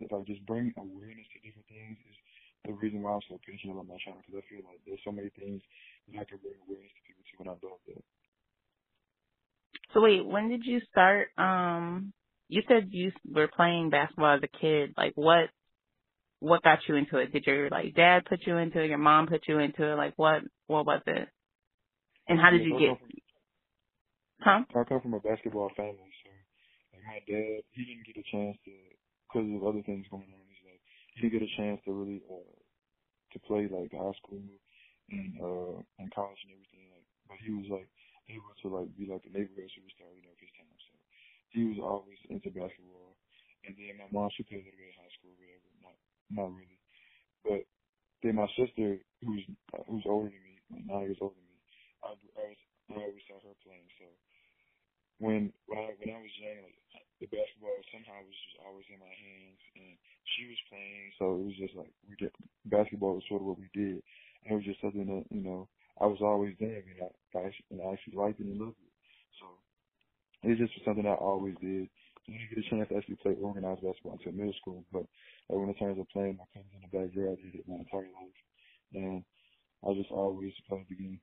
But 0.00 0.10
Like 0.10 0.26
just 0.26 0.44
bringing 0.46 0.74
awareness 0.76 1.28
to 1.34 1.38
different 1.46 1.68
things 1.70 1.98
is 2.10 2.18
the 2.66 2.74
reason 2.74 3.02
why 3.02 3.14
I'm 3.14 3.24
so 3.30 3.38
passionate 3.46 3.78
about 3.78 3.88
my 3.92 4.00
channel 4.02 4.20
because 4.26 4.42
I 4.42 4.46
feel 4.50 4.64
like 4.66 4.82
there's 4.84 5.02
so 5.06 5.14
many 5.14 5.30
things 5.38 5.62
that 6.10 6.18
I 6.18 6.26
can 6.26 6.42
bring 6.42 6.58
awareness 6.66 6.90
to 6.98 7.02
people 7.06 7.22
to, 7.22 7.36
and 7.46 7.50
I 7.52 7.56
love 7.62 7.82
that. 7.86 8.04
So 9.94 10.00
wait, 10.02 10.26
when 10.26 10.50
did 10.50 10.64
you 10.66 10.80
start? 10.90 11.28
Um, 11.38 12.12
you 12.48 12.62
said 12.68 12.88
you 12.90 13.12
were 13.30 13.48
playing 13.48 13.90
basketball 13.90 14.36
as 14.36 14.42
a 14.42 14.58
kid. 14.60 14.94
Like 14.96 15.12
what 15.14 15.50
what 16.40 16.62
got 16.62 16.80
you 16.88 16.96
into 16.96 17.18
it? 17.18 17.32
Did 17.32 17.46
your 17.46 17.70
like 17.70 17.94
dad 17.94 18.26
put 18.28 18.46
you 18.46 18.56
into 18.58 18.80
it? 18.80 18.88
Your 18.88 18.98
mom 18.98 19.26
put 19.26 19.48
you 19.48 19.58
into 19.58 19.84
it? 19.84 19.96
Like 19.96 20.14
what 20.16 20.42
what 20.66 20.86
was 20.86 21.02
it? 21.06 21.28
And 22.28 22.40
how 22.40 22.50
did 22.50 22.64
you 22.64 22.78
get? 22.78 22.96
Huh? 24.40 24.60
I 24.76 24.84
come 24.84 25.00
from 25.00 25.14
a 25.14 25.20
basketball 25.20 25.70
family, 25.76 26.12
so 26.24 26.30
like 26.92 27.04
my 27.06 27.20
dad, 27.24 27.64
he 27.72 27.84
didn't 27.84 28.04
get 28.04 28.20
a 28.20 28.26
chance 28.28 28.56
to 28.64 28.72
because 29.24 29.48
of 29.48 29.64
other 29.64 29.82
things 29.88 30.04
going 30.10 30.28
on. 30.28 30.44
He's 30.48 30.64
like 30.68 30.80
he 31.14 31.22
didn't 31.22 31.40
get 31.40 31.48
a 31.48 31.56
chance 31.56 31.80
to 31.84 31.92
really 31.92 32.20
uh 32.28 32.60
to 33.32 33.38
play 33.48 33.68
like 33.70 33.92
high 33.92 34.16
school 34.20 34.44
and 35.10 35.32
uh 35.40 35.80
and 35.98 36.12
college 36.12 36.40
and 36.44 36.52
everything. 36.52 36.92
Like, 36.92 37.08
but 37.28 37.38
he 37.40 37.56
was 37.56 37.68
like 37.72 37.88
able 38.28 38.52
to 38.62 38.66
like 38.68 38.90
be 38.96 39.08
like 39.08 39.24
a 39.24 39.32
neighborhood 39.32 39.70
superstar, 39.72 40.12
you 40.12 40.24
know, 40.28 40.33
his 40.33 40.33
time. 40.33 40.33
So 40.33 40.33
he 41.54 41.64
was 41.70 41.78
always 41.78 42.18
into 42.28 42.50
basketball. 42.50 43.14
And 43.64 43.72
then 43.78 43.96
my 43.96 44.10
mom, 44.12 44.28
she 44.36 44.44
played 44.44 44.60
a 44.60 44.68
little 44.68 44.76
bit 44.76 44.92
of 44.92 45.00
high 45.00 45.14
school, 45.16 45.32
whatever 45.40 45.64
not 46.30 46.50
really. 46.52 46.80
But 47.44 47.62
then 48.22 48.36
my 48.36 48.48
sister, 48.56 48.98
who's 49.20 49.44
who's 49.86 50.06
older 50.06 50.32
than 50.32 50.42
me, 50.44 50.54
nine 50.88 51.06
years 51.10 51.20
older 51.20 51.36
than 51.36 51.48
me, 51.48 51.60
I, 52.02 52.08
I 52.40 52.44
was 52.48 52.60
I 52.90 52.94
always 53.00 53.24
saw 53.28 53.38
her 53.40 53.56
playing. 53.64 53.88
So 54.00 54.06
when 55.20 55.52
when 55.68 55.78
I 55.78 55.92
when 56.00 56.10
I 56.16 56.20
was 56.20 56.34
young, 56.40 56.64
like 56.96 57.06
the 57.20 57.28
basketball 57.28 57.76
somehow 57.92 58.18
was 58.24 58.38
just 58.48 58.58
always 58.64 58.88
in 58.88 59.00
my 59.00 59.12
hands, 59.12 59.60
and 59.76 59.94
she 60.34 60.48
was 60.48 60.60
playing, 60.72 61.12
so 61.20 61.24
it 61.38 61.44
was 61.52 61.58
just 61.60 61.74
like 61.76 61.92
we 62.08 62.16
did 62.16 62.32
basketball 62.66 63.20
was 63.20 63.28
sort 63.28 63.44
of 63.44 63.48
what 63.52 63.60
we 63.60 63.68
did, 63.76 64.00
and 64.44 64.48
it 64.48 64.58
was 64.58 64.68
just 64.68 64.80
something 64.80 65.06
that 65.06 65.28
you 65.28 65.44
know 65.44 65.68
I 66.00 66.08
was 66.08 66.24
always 66.24 66.56
there, 66.58 66.80
and 66.80 66.98
I, 67.04 67.10
I 67.38 67.52
and 67.70 67.80
I 67.84 67.92
actually 67.92 68.16
liked 68.16 68.40
it 68.40 68.48
and 68.48 68.58
loved 68.58 68.80
it. 68.80 68.93
It's 70.44 70.60
just 70.60 70.84
something 70.84 71.06
I 71.06 71.14
always 71.14 71.54
did. 71.60 71.88
I 72.28 72.32
didn't 72.32 72.50
get 72.54 72.64
a 72.64 72.70
chance 72.70 72.88
to 72.88 72.96
actually 72.96 73.16
play 73.16 73.36
organized 73.40 73.82
basketball 73.82 74.16
until 74.18 74.32
middle 74.32 74.54
school, 74.60 74.84
but 74.92 75.04
like, 75.48 75.58
when 75.58 75.68
it 75.68 75.78
terms 75.78 75.98
of 75.98 76.08
playing 76.08 76.38
my 76.38 76.44
cousins 76.54 76.72
in 76.72 76.80
the 76.80 76.92
backyard, 76.92 77.36
I 77.38 77.42
did 77.44 77.60
it 77.60 77.68
my 77.68 77.76
entire 77.76 78.08
life, 78.08 78.40
and 78.94 79.24
I 79.86 79.92
just 79.94 80.10
always 80.10 80.52
played 80.68 80.86
the 80.88 80.96
game. 80.96 81.20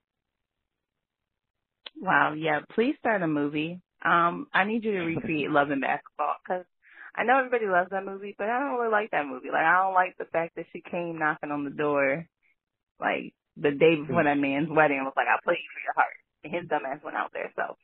Wow, 1.99 2.33
yeah. 2.33 2.61
Please 2.73 2.95
start 2.99 3.21
a 3.21 3.27
movie. 3.27 3.81
Um, 4.03 4.47
I 4.53 4.65
need 4.65 4.83
you 4.83 4.91
to 4.91 5.05
recreate 5.05 5.49
Love 5.53 5.71
and 5.71 5.81
Basketball 5.81 6.35
because 6.43 6.65
I 7.15 7.23
know 7.23 7.37
everybody 7.37 7.65
loves 7.65 7.89
that 7.91 8.05
movie, 8.05 8.35
but 8.37 8.49
I 8.49 8.59
don't 8.59 8.79
really 8.79 8.91
like 8.91 9.11
that 9.11 9.27
movie. 9.27 9.49
Like, 9.51 9.65
I 9.65 9.83
don't 9.83 9.93
like 9.93 10.17
the 10.17 10.25
fact 10.25 10.55
that 10.55 10.65
she 10.71 10.81
came 10.81 11.19
knocking 11.19 11.51
on 11.51 11.65
the 11.65 11.71
door, 11.71 12.25
like 12.99 13.33
the 13.57 13.71
day 13.71 13.95
before 13.95 14.23
that 14.23 14.37
man's 14.37 14.69
wedding 14.69 14.97
and 14.97 15.05
was 15.05 15.17
like, 15.17 15.27
I'll 15.27 15.43
play 15.43 15.59
you 15.59 15.69
for 15.73 15.83
your 15.83 15.97
heart. 15.97 16.17
And 16.43 16.53
his 16.53 16.65
dumbass 16.69 17.03
went 17.03 17.17
out 17.17 17.31
there. 17.33 17.51
So 17.55 17.75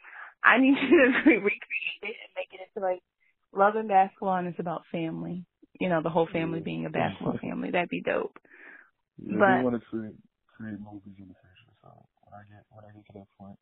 I 0.44 0.60
need 0.60 0.76
you 0.78 0.98
to 0.98 1.08
recreate 1.26 2.02
it 2.04 2.16
and 2.18 2.34
make 2.36 2.52
it 2.54 2.62
into 2.64 2.86
like 2.86 3.02
love 3.54 3.76
and 3.76 3.88
basketball 3.88 4.36
and 4.36 4.48
it's 4.48 4.60
about 4.60 4.84
family. 4.92 5.46
You 5.80 5.90
know, 5.90 6.02
the 6.02 6.10
whole 6.10 6.28
family 6.32 6.60
being 6.60 6.86
a 6.86 6.90
basketball 6.90 7.38
family. 7.38 7.70
That'd 7.72 7.90
be 7.90 8.02
dope. 8.02 8.38
Yeah, 9.22 9.38
but, 9.40 9.58
we 9.58 9.64
want 9.64 9.82
to 9.82 9.86
create 9.90 10.18
create 10.58 10.80
movies 10.82 11.18
in 11.18 11.30
the 11.30 11.38
future. 11.38 11.74
So 11.82 11.90
when 12.26 12.34
I 12.34 12.44
get 12.50 12.66
when 12.74 12.86
I 12.86 12.94
get 12.94 13.06
to 13.08 13.14
that 13.22 13.30
point, 13.38 13.58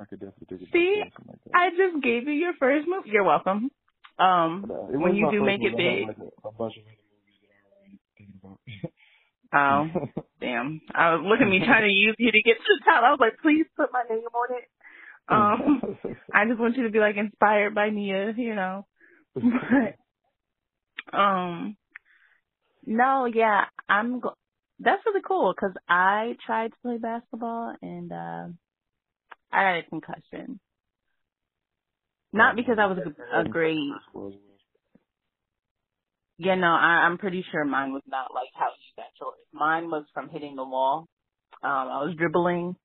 I 0.00 0.04
could 0.04 0.20
definitely 0.20 0.48
take 0.48 0.68
it. 0.68 0.72
See, 0.72 1.02
like 1.04 1.40
I 1.54 1.70
just 1.70 2.02
gave 2.02 2.24
you 2.28 2.34
your 2.34 2.54
first 2.58 2.88
movie. 2.88 3.10
You're 3.12 3.24
welcome. 3.24 3.70
Um, 4.18 4.64
but, 4.66 4.74
uh, 4.74 4.98
when 4.98 5.14
you 5.14 5.30
do 5.30 5.44
make 5.44 5.60
it 5.62 5.76
big. 5.76 6.08
Like 6.08 6.18
a, 6.18 6.48
a 6.48 6.52
bunch 6.52 6.76
of 6.76 6.84
other 6.88 7.04
movies 7.06 7.38
that 7.44 7.52
I'm 7.52 7.64
already 7.70 7.98
thinking 8.16 8.40
about. 8.42 8.60
Oh, 9.48 9.88
damn. 10.40 10.82
I 10.94 11.16
was 11.16 11.24
looking 11.24 11.48
at 11.48 11.50
me 11.50 11.60
trying 11.64 11.88
to 11.88 11.94
use 11.94 12.14
you 12.18 12.30
to 12.30 12.42
get 12.44 12.60
to 12.60 12.68
the 12.68 12.84
top. 12.84 13.00
I 13.00 13.10
was 13.16 13.20
like, 13.20 13.40
please 13.40 13.64
put 13.76 13.88
my 13.92 14.04
name 14.04 14.28
on 14.28 14.48
it. 14.52 14.68
Um, 15.28 15.82
I 16.32 16.46
just 16.48 16.60
want 16.60 16.76
you 16.76 16.84
to 16.84 16.90
be 16.90 17.00
like 17.00 17.16
inspired 17.16 17.74
by 17.74 17.90
Nia, 17.90 18.32
you 18.36 18.54
know. 18.54 18.86
But, 21.12 21.18
um, 21.18 21.76
no, 22.86 23.26
yeah, 23.26 23.66
I'm, 23.88 24.20
go- 24.20 24.36
that's 24.80 25.02
really 25.06 25.22
cool 25.26 25.54
because 25.54 25.76
I 25.88 26.36
tried 26.46 26.68
to 26.68 26.76
play 26.82 26.98
basketball 26.98 27.74
and, 27.82 28.12
uh, 28.12 28.48
I 29.52 29.62
had 29.62 29.84
a 29.84 29.88
concussion. 29.90 30.60
Not 32.32 32.56
because 32.56 32.78
I 32.80 32.86
was 32.86 32.98
a, 32.98 33.40
a 33.40 33.44
great 33.44 33.78
yeah, 36.38 36.56
no, 36.56 36.68
I, 36.68 37.06
I'm 37.06 37.18
pretty 37.18 37.44
sure 37.50 37.64
mine 37.64 37.92
was 37.92 38.02
not 38.06 38.34
like 38.34 38.48
how 38.54 38.66
you 38.68 38.94
got 38.96 39.06
yours. 39.20 39.38
Mine 39.52 39.90
was 39.90 40.04
from 40.14 40.30
hitting 40.30 40.56
the 40.56 40.64
wall. 40.64 41.08
Um, 41.62 41.70
I 41.70 42.04
was 42.04 42.16
dribbling 42.18 42.76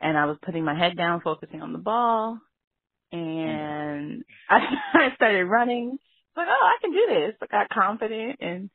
and 0.00 0.16
I 0.16 0.26
was 0.26 0.38
putting 0.42 0.64
my 0.64 0.78
head 0.78 0.96
down, 0.96 1.20
focusing 1.20 1.62
on 1.62 1.72
the 1.72 1.78
ball, 1.78 2.38
mm-hmm. 3.12 3.48
and 3.48 4.24
I, 4.48 4.58
I 4.94 5.14
started 5.16 5.44
running. 5.44 5.98
Like, 6.36 6.48
oh, 6.50 6.66
I 6.66 6.76
can 6.82 6.92
do 6.92 7.06
this. 7.08 7.34
I 7.40 7.46
got 7.46 7.70
confident 7.70 8.36
and 8.42 8.68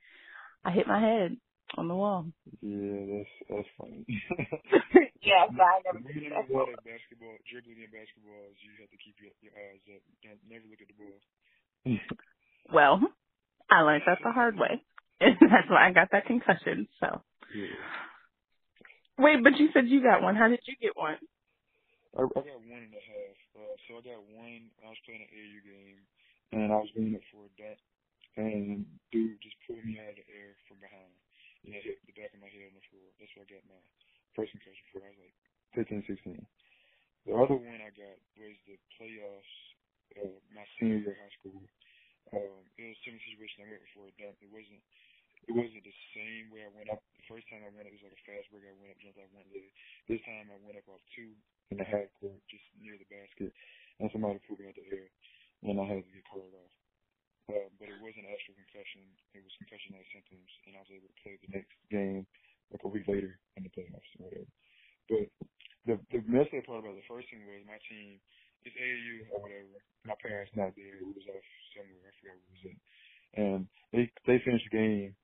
I 0.65 0.71
hit 0.71 0.87
my 0.87 0.99
head 0.99 1.37
on 1.77 1.87
the 1.87 1.93
wall. 1.93 2.25
Yeah, 2.59 3.05
that's 3.05 3.35
that's 3.49 3.69
funny. 3.77 4.01
yeah, 5.21 5.45
but 5.45 5.61
I 5.61 5.81
never 5.85 6.01
did 6.11 6.31
that. 6.33 6.49
One 6.49 6.73
at 6.73 6.81
basketball, 6.83 7.37
dribbling 7.45 7.85
in 7.85 7.91
basketball 7.93 8.41
is 8.49 8.57
you 8.65 8.73
have 8.81 8.89
to 8.89 8.97
keep 8.97 9.13
your, 9.21 9.29
your 9.45 9.53
eyes 9.53 9.85
up. 9.93 10.01
Don't 10.25 10.41
never 10.49 10.65
look 10.65 10.81
at 10.81 10.89
the 10.89 10.97
ball. 10.97 11.17
well, 12.73 12.99
I 13.69 13.81
learned 13.81 14.03
that 14.07 14.19
the 14.23 14.31
hard 14.31 14.57
way. 14.57 14.81
And 15.21 15.37
that's 15.39 15.69
why 15.69 15.87
I 15.87 15.93
got 15.93 16.09
that 16.13 16.25
concussion. 16.25 16.87
So. 16.99 17.21
Yeah. 17.53 17.77
Wait, 19.21 19.43
but 19.45 19.57
you 19.61 19.69
said 19.73 19.85
you 19.85 20.01
got 20.01 20.25
one. 20.25 20.33
How 20.35 20.49
did 20.49 20.65
you 20.65 20.73
get 20.81 20.97
one? 20.97 21.21
I, 22.17 22.25
I 22.25 22.41
got 22.41 22.61
one 22.65 22.81
and 22.81 22.97
a 22.97 23.03
half. 23.05 23.37
Uh, 23.53 23.75
so 23.85 23.89
I 23.99 24.01
got 24.01 24.21
one. 24.33 24.73
I 24.81 24.89
was 24.89 25.01
playing 25.05 25.21
an 25.21 25.29
AAU 25.29 25.59
game, 25.61 26.01
and 26.57 26.73
I 26.73 26.77
was 26.81 26.89
going 26.97 27.13
up 27.13 27.23
for 27.29 27.45
a 27.45 27.53
and 28.39 28.87
dude 29.11 29.43
just 29.43 29.59
pulled 29.67 29.83
me 29.83 29.99
out 29.99 30.15
of 30.15 30.23
the 30.23 30.27
air 30.31 30.55
from 30.65 30.79
behind, 30.79 31.11
and 31.67 31.75
it 31.75 31.83
hit 31.83 31.99
the 32.07 32.15
back 32.15 32.31
of 32.31 32.39
my 32.39 32.47
head 32.47 32.71
on 32.71 32.75
the 32.79 32.85
floor. 32.89 33.07
That's 33.19 33.31
what 33.35 33.45
I 33.45 33.59
got 33.59 33.67
my 33.67 33.83
first 34.33 34.55
concussion 34.55 34.85
for. 34.95 35.03
I 35.03 35.11
was 35.11 35.19
like 35.19 35.37
15, 35.75 36.07
16. 36.07 36.39
The 37.27 37.35
other 37.35 37.59
one 37.59 37.79
I 37.83 37.91
got 37.91 38.17
was 38.39 38.55
the 38.65 38.79
playoffs, 38.97 39.55
uh, 40.17 40.39
my 40.55 40.65
senior 40.79 41.03
year 41.03 41.13
of 41.13 41.21
high 41.21 41.35
school. 41.37 41.61
Um, 42.31 42.63
it 42.79 42.87
was 42.87 42.97
a 42.97 43.03
similar 43.03 43.23
situation 43.27 43.67
I 43.67 43.71
went 43.75 43.83
before 43.91 44.07
a 44.07 44.15
dunk. 44.15 44.39
It 44.39 44.49
wasn't 44.49 44.81
it 45.49 45.53
wasn't 45.57 45.81
the 45.81 45.97
same 46.13 46.53
way 46.53 46.63
I 46.63 46.71
went 46.71 46.93
up. 46.93 47.01
The 47.17 47.25
first 47.25 47.49
time 47.49 47.65
I 47.65 47.73
went, 47.73 47.89
it 47.89 47.95
was 47.97 48.05
like 48.05 48.13
a 48.13 48.25
fast 48.29 48.45
break. 48.53 48.63
I 48.69 48.77
went 48.77 48.93
up 48.93 49.01
just 49.01 49.17
like 49.17 49.31
one 49.33 49.49
leg. 49.49 49.73
This 50.05 50.21
time 50.23 50.47
I 50.53 50.57
went 50.61 50.77
up 50.77 50.87
off 50.87 51.01
two 51.17 51.33
in 51.73 51.81
the 51.81 51.87
half 51.87 52.07
court, 52.21 52.37
just 52.47 52.63
near 52.77 52.95
the 52.95 53.09
basket, 53.09 53.51
and 53.99 54.07
somebody 54.13 54.37
pulled 54.45 54.61
me 54.61 54.69
out 54.69 54.77
the 54.77 54.85
air, 54.93 55.09
and 55.65 55.81
I 55.81 55.85
had 55.89 56.05
to 56.05 56.13
get 56.13 56.25
called 56.29 56.53
off. 56.53 56.75
Uh, 57.49 57.67
but 57.81 57.89
it 57.89 57.99
wasn't 57.99 58.29
actual 58.29 58.55
concussion. 58.55 59.03
It 59.35 59.43
was 59.43 59.51
concussion-like 59.59 60.07
symptoms, 60.13 60.49
and 60.69 60.77
I 60.77 60.83
was 60.85 60.93
able 60.93 61.09
to 61.09 61.19
play 61.25 61.35
the 61.41 61.51
next 61.51 61.73
game 61.89 62.23
like 62.71 62.83
a 62.85 62.91
week 62.91 63.09
later 63.09 63.35
in 63.57 63.65
the 63.67 63.73
playoffs 63.73 64.07
or 64.21 64.29
whatever. 64.29 64.51
But 65.09 65.27
the 65.89 65.95
the 66.13 66.21
messy 66.29 66.61
part 66.63 66.85
about 66.85 66.95
the 66.95 67.07
first 67.09 67.27
thing 67.33 67.43
was 67.49 67.65
my 67.67 67.81
team 67.89 68.21
it's 68.63 68.77
AAU 68.77 69.27
or 69.33 69.41
whatever. 69.41 69.75
Parents 70.51 70.75
not 70.75 70.75
there. 70.75 70.99
We 70.99 71.15
was 71.15 71.27
off 71.31 71.47
somewhere. 71.75 72.03
I 72.03 72.11
forgot 72.19 72.35
it 72.35 72.51
was 72.51 72.65
at. 72.67 72.79
And 73.39 73.67
they 73.93 74.11
they 74.27 74.43
finished 74.43 74.67
the 74.71 74.77
game 74.77 75.15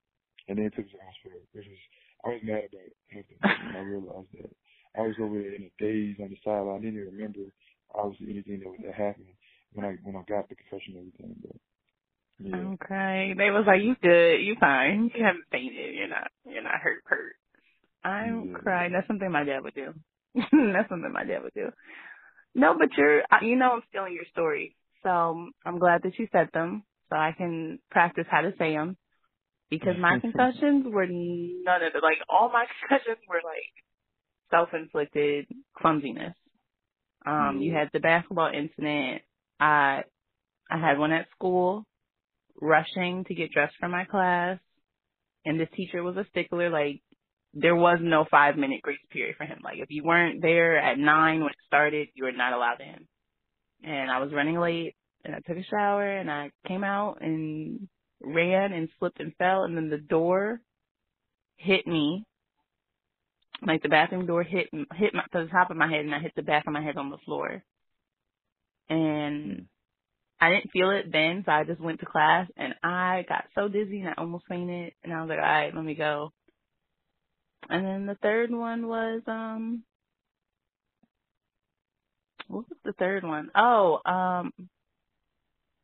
and 0.48 0.58
then 0.58 0.72
took 0.72 0.88
us 0.88 0.91
to 0.91 0.98
the 0.98 1.04
hospital, 1.04 1.40
which 1.52 1.68
was 1.68 1.84
I 2.24 2.28
was 2.30 2.44
mad 2.44 2.72
about 2.72 2.88
it. 2.88 2.95
I 3.44 3.80
realized 3.84 4.32
that 4.40 4.52
I 4.95 5.02
was 5.04 5.16
over 5.20 5.36
there 5.36 5.56
in 5.56 5.68
a 5.68 5.74
daze 5.78 6.18
on 6.24 6.32
the 6.32 6.40
sideline. 6.44 6.80
I 6.80 6.84
didn't 6.84 7.02
even 7.02 7.14
remember 7.14 7.52
obviously 7.94 8.32
anything 8.32 8.60
that, 8.64 8.72
was 8.72 8.80
that 8.84 8.95
happened 8.95 9.36
when 9.74 9.86
I 9.86 9.99
when 10.04 10.16
I 10.16 10.24
got 10.24 10.48
the 10.48 10.56
concussion 10.56 10.95
and 10.95 11.12
everything. 11.12 11.36
But 11.44 11.60
yeah. 12.40 12.72
Okay. 12.80 13.34
They 13.36 13.52
was 13.52 13.66
like, 13.68 13.84
You 13.84 13.95
good, 13.99 14.40
you 14.40 14.56
fine. 14.60 15.12
You 15.12 15.24
haven't 15.26 15.52
fainted, 15.52 15.95
you're 15.95 16.12
not 16.12 16.32
you're 16.48 16.64
not 16.64 16.80
hurt 16.80 17.04
hurt. 17.06 17.36
I'm 18.04 18.56
yeah. 18.56 18.58
crying. 18.64 18.94
That's 18.94 19.08
something 19.08 19.32
my 19.32 19.44
dad 19.44 19.64
would 19.64 19.76
do. 19.76 19.91
That's 20.36 20.88
something 20.88 21.12
my 21.12 21.26
dad 21.26 21.44
would 21.44 21.54
do. 21.54 21.72
No, 22.56 22.74
but 22.78 22.90
you're, 22.98 23.22
you 23.41 23.56
know, 23.56 23.74
I'm 23.74 23.84
stealing 23.90 24.14
your 24.14 24.26
story. 24.32 24.76
I'm 25.78 25.80
glad 25.80 26.02
that 26.04 26.18
you 26.18 26.28
said 26.32 26.49
them 26.56 26.82
so 27.12 27.16
I 27.16 27.34
can 27.38 27.78
practice 27.91 28.26
how 28.32 28.41
to 28.41 28.52
say 28.58 28.74
them 28.74 28.98
because 29.70 29.94
my 29.99 30.18
concussions 30.22 30.88
were 30.88 31.06
none 31.06 31.84
of 31.84 31.94
it. 31.94 32.02
Like 32.02 32.18
all 32.28 32.49
my 32.52 32.66
concussions 32.90 33.24
were 33.30 33.41
like 33.45 34.49
self-inflicted 34.49 35.45
clumsiness. 35.78 36.34
Um, 37.28 37.60
you 37.62 37.76
had 37.76 37.90
the 37.94 37.99
basketball 37.99 38.49
incident. 38.52 39.22
I, 39.60 40.02
I 40.72 40.80
had 40.80 40.98
one 40.98 41.12
at 41.12 41.28
school 41.36 41.86
rushing 42.60 43.26
to 43.26 43.36
get 43.36 43.52
dressed 43.52 43.76
for 43.80 43.88
my 43.88 44.06
class 44.06 44.58
and 45.45 45.60
the 45.60 45.68
teacher 45.68 46.02
was 46.02 46.18
a 46.18 46.26
stickler. 46.32 46.72
Like 46.72 47.04
there 47.54 47.76
was 47.76 47.99
no 48.02 48.26
five 48.32 48.58
minute 48.58 48.82
grace 48.82 48.98
period 49.12 49.36
for 49.38 49.44
him. 49.44 49.60
Like 49.64 49.78
if 49.78 49.91
you 49.91 50.04
weren't 50.04 50.41
there 50.41 50.80
at 50.80 50.98
nine 50.98 51.41
when 51.41 51.52
it 51.52 51.56
started, 51.68 52.08
you 52.16 52.24
were 52.24 52.32
not 52.32 52.54
allowed 52.54 52.82
in. 52.82 53.88
And 53.88 54.10
I 54.10 54.18
was 54.22 54.34
running 54.34 54.60
late 54.60 54.95
and 55.28 55.36
I 55.36 55.40
took 55.40 55.58
a 55.58 55.64
shower 55.70 56.10
and 56.10 56.32
I 56.32 56.52
came 56.68 56.84
out 56.84 57.22
and 57.22 57.88
ran 58.22 58.74
and 58.74 58.90
slipped 58.98 59.20
and 59.20 59.36
fell 59.36 59.64
and 59.64 59.76
then 59.76 59.90
the 59.90 59.98
door 59.98 60.62
hit 61.58 61.86
me. 61.86 62.24
Like 63.66 63.82
the 63.82 63.90
bathroom 63.90 64.26
door 64.26 64.44
hit 64.44 64.70
hit 64.72 65.14
my 65.14 65.24
to 65.34 65.45
the 65.45 65.49
top 65.52 65.72
of 65.72 65.78
my 65.78 65.90
head 65.90 66.06
and 66.06 66.14
I 66.14 66.20
hit 66.20 66.34
the 66.36 66.44
back 66.44 66.66
of 66.68 66.74
my 66.74 66.82
head 66.82 66.98
on 66.98 67.10
the 67.10 67.18
floor. 67.26 67.64
And 68.90 69.66
I 70.40 70.52
didn't 70.52 70.72
feel 70.72 70.91
it 70.91 71.12
then, 71.12 71.44
so 71.45 71.52
I 71.52 71.64
just 71.64 71.82
went 71.82 71.99
to 71.99 72.06
class 72.06 72.48
and 72.56 72.76
I 72.84 73.26
got 73.28 73.45
so 73.56 73.68
dizzy 73.68 73.99
and 73.99 74.10
I 74.10 74.14
almost 74.18 74.45
fainted 74.48 74.94
and 75.04 75.12
I 75.12 75.22
was 75.22 75.30
like, 75.30 75.40
All 75.40 75.44
right, 75.44 75.76
let 75.76 75.84
me 75.84 75.95
go. 75.95 76.32
And 77.70 77.86
then 77.86 78.06
the 78.06 78.16
third 78.22 78.52
one 78.52 78.88
was 78.88 79.22
um 79.28 79.84
what 82.48 82.70
was 82.70 82.78
the 82.86 82.94
third 82.94 83.24
one? 83.24 83.49
Oh, 83.56 83.99
um 84.06 84.54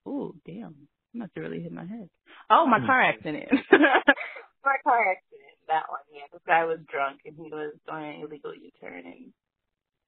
Ooh, 0.07 0.35
damn. 0.45 0.75
I 1.15 1.17
must 1.17 1.31
have 1.35 1.43
really 1.43 1.61
hit 1.61 1.71
my 1.71 1.85
head. 1.85 2.09
Oh, 2.49 2.65
my 2.65 2.79
hmm. 2.79 2.85
car 2.85 3.01
accident. 3.01 3.49
my 3.71 4.77
car 4.83 5.11
accident. 5.11 5.53
That 5.67 5.83
one, 5.89 6.01
yeah. 6.13 6.23
This 6.31 6.41
guy 6.45 6.65
was 6.65 6.79
drunk 6.91 7.21
and 7.25 7.35
he 7.35 7.49
was 7.51 7.73
doing 7.87 8.15
an 8.15 8.21
illegal 8.21 8.53
U 8.53 8.69
turn 8.81 9.05
and 9.05 9.33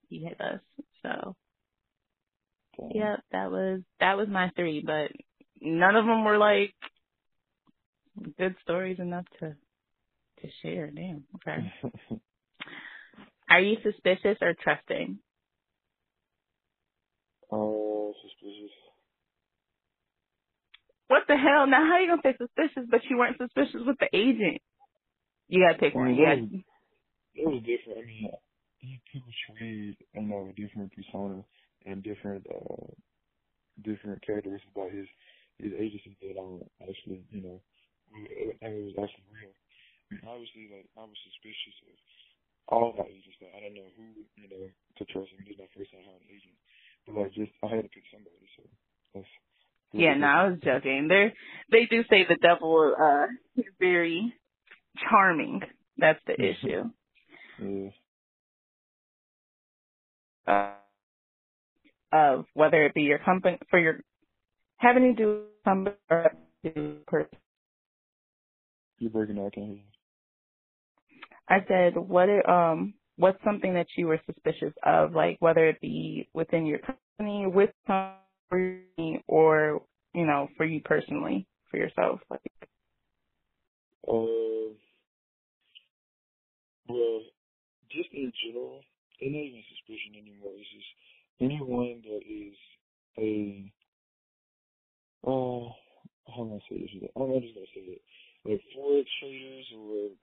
he 0.09 0.19
hit 0.19 0.39
us. 0.41 0.59
So 1.01 1.35
okay. 2.79 2.91
Yep, 2.93 3.19
that 3.31 3.51
was 3.51 3.81
that 3.99 4.17
was 4.17 4.27
my 4.29 4.51
three, 4.55 4.83
but 4.85 5.11
none 5.61 5.95
of 5.95 6.05
them 6.05 6.23
were 6.23 6.37
like 6.37 6.73
good 8.37 8.55
stories 8.63 8.99
enough 8.99 9.25
to 9.39 9.55
to 10.41 10.47
share. 10.61 10.91
Damn. 10.91 11.23
Okay. 11.35 11.73
Are 13.49 13.61
you 13.61 13.77
suspicious 13.83 14.37
or 14.41 14.55
trusting? 14.61 15.19
Oh, 17.51 18.13
suspicious. 18.23 18.71
What 21.07 21.23
the 21.27 21.37
hell? 21.37 21.67
Now 21.67 21.85
how 21.87 21.99
you 21.99 22.09
gonna 22.09 22.21
say 22.23 22.37
suspicious, 22.37 22.89
but 22.89 23.01
you 23.09 23.17
weren't 23.17 23.37
suspicious 23.37 23.81
with 23.85 23.97
the 23.99 24.09
agent? 24.15 24.61
You 25.47 25.65
gotta 25.67 25.79
pick 25.79 25.95
one. 25.95 26.15
Yeah, 26.15 26.35
it 27.35 27.47
was 27.47 27.63
different. 27.63 27.99
I 27.99 28.05
mean, 28.05 28.31
people 29.11 29.31
trade, 29.57 29.97
you 30.15 30.21
know, 30.23 30.51
different 30.57 30.93
persona 30.93 31.45
and 31.85 32.03
different 32.03 32.45
uh 32.49 32.93
different 33.83 34.25
characteristics 34.25 34.71
about 34.75 34.91
his 34.91 35.07
his 35.59 35.73
agency 35.73 36.17
that 36.21 36.39
um 36.39 36.61
actually, 36.81 37.25
you 37.31 37.41
know, 37.41 37.61
it, 38.13 38.57
it 38.61 38.85
was 38.85 38.95
actually 38.99 39.25
real. 39.33 39.53
I 40.23 40.27
obviously, 40.33 40.69
like 40.73 40.89
I 40.97 41.05
was 41.05 41.17
suspicious 41.29 41.77
of 41.89 41.97
all 42.69 42.93
my 42.97 43.05
agents. 43.09 43.37
Like, 43.41 43.53
I 43.55 43.61
don't 43.61 43.75
know 43.75 43.91
who, 43.97 44.25
you 44.37 44.49
know, 44.49 44.65
to 44.71 45.03
trust. 45.11 45.29
I 45.33 45.37
mean, 45.37 45.45
this 45.47 45.55
is 45.57 45.63
my 45.63 45.71
first 45.77 45.91
time 45.93 46.05
hiring 46.05 46.25
an 46.25 46.33
agent, 46.33 46.57
but 47.05 47.13
like, 47.15 47.33
just 47.37 47.53
I 47.63 47.67
had 47.77 47.85
to 47.85 47.93
pick 47.93 48.05
somebody. 48.11 48.47
So 48.57 48.63
that's. 49.13 49.33
Yeah, 49.99 50.15
no, 50.15 50.27
I 50.27 50.49
was 50.49 50.59
joking. 50.63 51.07
They 51.09 51.33
they 51.71 51.85
do 51.87 52.03
say 52.09 52.25
the 52.27 52.37
devil 52.41 52.95
uh 52.99 53.25
is 53.57 53.65
very 53.79 54.33
charming. 55.09 55.61
That's 55.97 56.19
the 56.27 56.33
issue. 56.33 56.83
yeah. 57.59 57.89
Uh, 60.47 60.73
of 62.13 62.45
whether 62.53 62.85
it 62.85 62.93
be 62.93 63.01
your 63.03 63.19
company 63.19 63.59
for 63.69 63.79
your 63.79 63.99
having 64.77 65.03
to 65.03 65.13
do 65.13 65.27
with 65.27 65.43
somebody 65.65 65.97
or 66.09 66.31
person. 67.07 67.37
You're 68.99 69.11
breaking 69.11 69.39
out, 69.39 69.55
you. 69.57 69.79
I 71.49 71.59
said, 71.67 71.95
what 71.97 72.29
it, 72.29 72.47
um, 72.49 72.95
what's 73.17 73.43
something 73.43 73.73
that 73.75 73.87
you 73.97 74.07
were 74.07 74.21
suspicious 74.25 74.73
of, 74.85 75.13
like 75.13 75.37
whether 75.39 75.67
it 75.67 75.81
be 75.81 76.29
within 76.33 76.65
your 76.65 76.79
company, 76.79 77.47
with 77.47 77.71
company, 77.87 78.19
or 79.27 79.81
you 80.13 80.25
know, 80.25 80.47
for 80.57 80.65
you 80.65 80.81
personally, 80.83 81.47
for 81.69 81.77
yourself, 81.77 82.19
like. 82.29 82.41
Uh, 84.07 84.71
well, 86.87 87.21
just 87.91 88.09
in 88.13 88.31
general, 88.43 88.81
they're 89.19 89.31
not 89.31 89.43
even 89.43 89.63
suspicion 89.75 90.15
anymore. 90.15 90.53
It's 90.55 90.71
just 90.71 90.91
anyone 91.41 92.01
that 92.05 92.21
is 92.23 92.55
a, 93.17 93.71
uh, 95.25 95.67
how 96.31 96.41
am 96.45 96.53
I 96.53 96.59
say 96.69 96.79
this? 96.79 97.09
I'm 97.15 97.41
just 97.41 97.55
gonna 97.55 97.73
say 97.73 97.97
it. 97.97 98.01
Like 98.45 98.61
forex 98.71 99.05
traders 99.19 99.67
or 99.73 100.13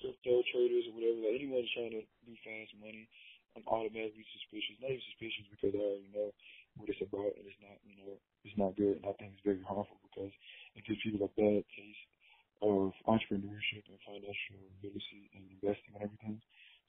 crypto 0.00 0.42
traders 0.50 0.88
or 0.88 0.94
whatever, 0.96 1.20
like 1.20 1.36
anyone 1.36 1.64
trying 1.74 1.92
to 1.94 2.02
do 2.24 2.32
fast 2.42 2.72
money, 2.80 3.06
I'm 3.56 3.66
automatically 3.68 4.24
suspicious. 4.34 4.78
Not 4.80 4.90
even 4.94 5.04
suspicious 5.12 5.46
because 5.52 5.74
I 5.76 5.82
already 5.82 6.10
know 6.14 6.32
what 6.78 6.90
it's 6.90 7.02
about 7.02 7.34
and 7.36 7.46
it's 7.46 7.60
not, 7.62 7.76
you 7.84 7.98
know, 7.98 8.14
it's 8.44 8.58
not 8.58 8.76
good 8.78 9.02
and 9.02 9.06
I 9.06 9.14
think 9.18 9.34
it's 9.34 9.44
very 9.46 9.62
harmful 9.62 9.98
because 10.08 10.32
it 10.74 10.86
gives 10.86 11.02
people 11.02 11.26
a 11.26 11.32
bad 11.38 11.62
taste 11.74 12.06
of 12.62 12.92
entrepreneurship 13.06 13.84
and 13.88 13.98
financial 14.06 14.58
literacy 14.82 15.30
and 15.34 15.44
investing 15.50 15.94
and 15.94 16.04
everything. 16.04 16.40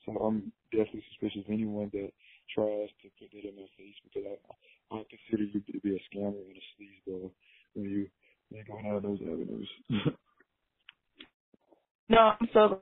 So 0.05 0.13
I'm 0.17 0.51
definitely 0.71 1.03
suspicious 1.13 1.45
of 1.45 1.53
anyone 1.53 1.89
that 1.93 2.11
tries 2.53 2.89
to 3.03 3.07
put 3.19 3.29
that 3.33 3.45
in 3.47 3.55
my 3.55 3.67
face 3.77 3.97
because 4.05 4.25
I 4.25 4.95
I 4.95 5.03
consider 5.09 5.43
you 5.43 5.61
to 5.61 5.79
be 5.81 5.95
a 5.97 6.01
scammer 6.09 6.41
and 6.41 6.57
a 6.57 6.65
sleazeball 6.77 7.31
when 7.73 7.85
you 7.89 8.09
when 8.49 8.61
you 8.61 8.65
go 8.65 8.81
down 8.81 9.03
those 9.03 9.21
avenues. 9.21 9.69
no, 12.09 12.17
I'm 12.39 12.49
so 12.53 12.81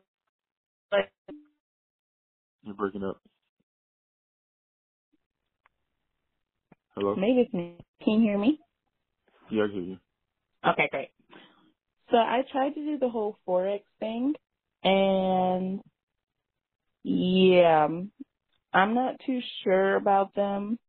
like 0.91 1.11
you're 2.63 2.75
breaking 2.75 3.03
up. 3.03 3.21
Hello. 6.97 7.17
Maybe 7.17 7.41
it's 7.41 7.53
me. 7.53 7.77
Can 8.03 8.15
you 8.15 8.21
hear 8.21 8.39
me? 8.39 8.59
Yeah, 9.51 9.63
I 9.63 9.73
hear 9.73 9.81
you. 9.83 9.97
Okay, 10.67 10.89
great. 10.91 11.09
So 12.11 12.17
I 12.17 12.43
tried 12.51 12.75
to 12.75 12.85
do 12.85 12.99
the 12.99 13.09
whole 13.09 13.37
forex 13.47 13.83
thing, 13.99 14.35
and 14.83 15.81
yeah, 17.03 17.87
I'm 18.73 18.93
not 18.95 19.15
too 19.25 19.39
sure 19.63 19.95
about 19.97 20.35
them. 20.35 20.79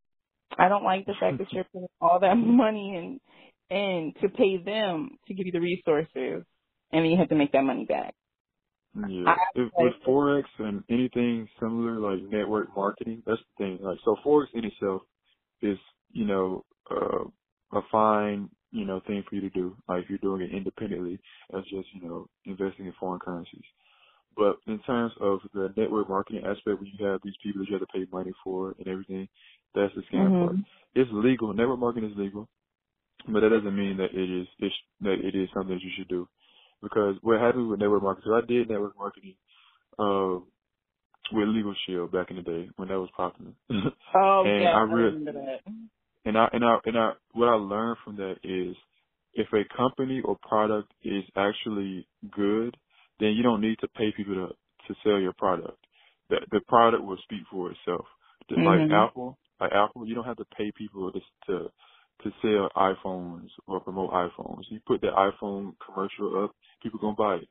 I 0.59 0.69
don't 0.69 0.85
like 0.85 1.07
the 1.07 1.15
fact 1.21 1.39
that 1.39 1.49
you're 1.53 1.65
putting 1.65 1.89
all 2.01 2.21
that 2.21 2.35
money 2.37 2.95
in 2.97 3.21
and 3.77 4.15
to 4.23 4.29
pay 4.31 4.59
them 4.59 5.19
to 5.29 5.35
give 5.35 5.47
you 5.47 5.53
the 5.53 5.61
resources, 5.61 6.45
and 6.93 7.05
then 7.05 7.11
you 7.11 7.19
have 7.19 7.31
to 7.31 7.37
make 7.37 7.53
that 7.53 7.65
money 7.65 7.87
back. 7.87 8.15
Yeah, 8.95 9.37
if, 9.55 9.73
with 9.79 9.95
forex 10.07 10.45
and 10.59 10.85
anything 10.91 11.49
similar 11.61 12.01
like 12.01 12.23
network 12.31 12.69
marketing, 12.77 13.23
that's 13.27 13.41
the 13.59 13.65
thing. 13.65 13.79
Like 13.83 13.99
so, 14.05 14.17
forex 14.27 14.47
in 14.55 14.65
itself 14.67 15.03
is 15.63 15.79
you 16.13 16.25
know 16.25 16.65
uh, 16.91 17.25
a 17.79 17.81
fine 17.91 18.49
you 18.71 18.85
know 18.85 19.01
thing 19.07 19.25
for 19.29 19.35
you 19.35 19.43
to 19.43 19.51
do. 19.51 19.77
Like 19.89 20.05
if 20.05 20.11
you're 20.11 20.19
doing 20.19 20.43
it 20.43 20.55
independently, 20.55 21.21
as 21.57 21.63
just 21.65 21.89
you 21.95 22.09
know 22.09 22.29
investing 22.45 22.87
in 22.87 22.95
foreign 22.99 23.21
currencies. 23.21 23.65
But 24.37 24.59
in 24.69 24.79
terms 24.81 25.13
of 25.21 25.41
the 25.53 25.73
network 25.77 26.09
marketing 26.09 26.45
aspect, 26.45 26.79
where 26.79 26.85
you 26.85 27.07
have 27.07 27.21
these 27.25 27.35
people 27.43 27.61
that 27.61 27.69
you 27.69 27.77
have 27.77 27.87
to 27.87 27.93
pay 27.93 28.07
money 28.13 28.33
for 28.45 28.75
and 28.79 28.87
everything, 28.87 29.29
that's 29.75 29.93
the 29.95 30.03
scam 30.03 30.29
mm-hmm. 30.29 30.47
part. 30.47 30.57
It's 30.95 31.11
legal. 31.13 31.53
Network 31.53 31.81
marketing 31.81 32.11
is 32.11 32.17
legal, 32.17 32.49
but 33.27 33.41
that 33.41 33.49
doesn't 33.49 33.77
mean 33.77 33.97
that 33.97 34.15
it 34.15 34.41
is 34.41 34.47
it's, 34.61 34.75
that 35.01 35.17
it 35.25 35.35
is 35.35 35.49
something 35.53 35.75
that 35.75 35.83
you 35.83 35.91
should 35.97 36.09
do. 36.09 36.29
Because 36.83 37.17
what 37.23 37.41
happens 37.41 37.69
with 37.69 37.81
network 37.81 38.03
marketing? 38.03 38.31
So 38.31 38.37
I 38.37 38.47
did 38.47 38.71
network 38.71 38.97
marketing 38.97 39.35
uh, 39.99 40.39
with 41.33 41.49
Legal 41.49 41.75
Shield 41.87 42.13
back 42.13 42.31
in 42.31 42.37
the 42.37 42.43
day 42.43 42.71
when 42.77 42.89
that 42.89 43.01
was 43.01 43.11
popular. 43.17 43.53
Oh 44.15 44.43
and 44.47 44.63
yeah, 44.63 44.71
I, 44.71 44.81
really, 44.81 45.11
I 45.11 45.19
remember 45.19 45.33
that. 45.33 45.61
And 46.29 46.37
I 46.37 46.47
and 46.53 46.63
I 46.63 46.77
and 46.85 46.99
I 46.99 47.13
what 47.33 47.49
I 47.49 47.55
learned 47.55 47.97
from 48.05 48.17
that 48.17 48.35
is 48.45 48.77
if 49.33 49.47
a 49.55 49.65
company 49.75 50.21
or 50.23 50.37
product 50.47 50.93
is 51.03 51.25
actually 51.35 52.07
good, 52.31 52.77
then 53.19 53.31
you 53.31 53.43
don't 53.43 53.63
need 53.63 53.79
to 53.81 53.89
pay 53.89 54.13
people 54.15 54.35
to 54.35 54.49
to 54.49 55.01
sell 55.03 55.19
your 55.19 55.33
product. 55.33 55.79
The 56.29 56.41
the 56.51 56.61
product 56.69 57.03
will 57.03 57.17
speak 57.23 57.45
for 57.51 57.71
itself. 57.71 58.05
Just 58.51 58.61
mm-hmm. 58.61 58.91
like 58.91 59.09
Apple, 59.09 59.39
like 59.59 59.73
Apple, 59.73 60.07
you 60.07 60.15
don't 60.15 60.27
have 60.27 60.37
to 60.37 60.45
pay 60.55 60.71
people 60.77 61.11
to 61.13 61.21
to 61.47 61.71
to 62.25 62.31
sell 62.43 62.69
iPhones 62.77 63.49
or 63.67 63.81
promote 63.81 64.11
iPhones. 64.11 64.65
You 64.69 64.81
put 64.87 65.01
the 65.01 65.09
iPhone 65.09 65.77
commercial 65.87 66.45
up, 66.45 66.51
people 66.83 67.01
gonna 67.01 67.15
buy 67.15 67.37
it. 67.37 67.49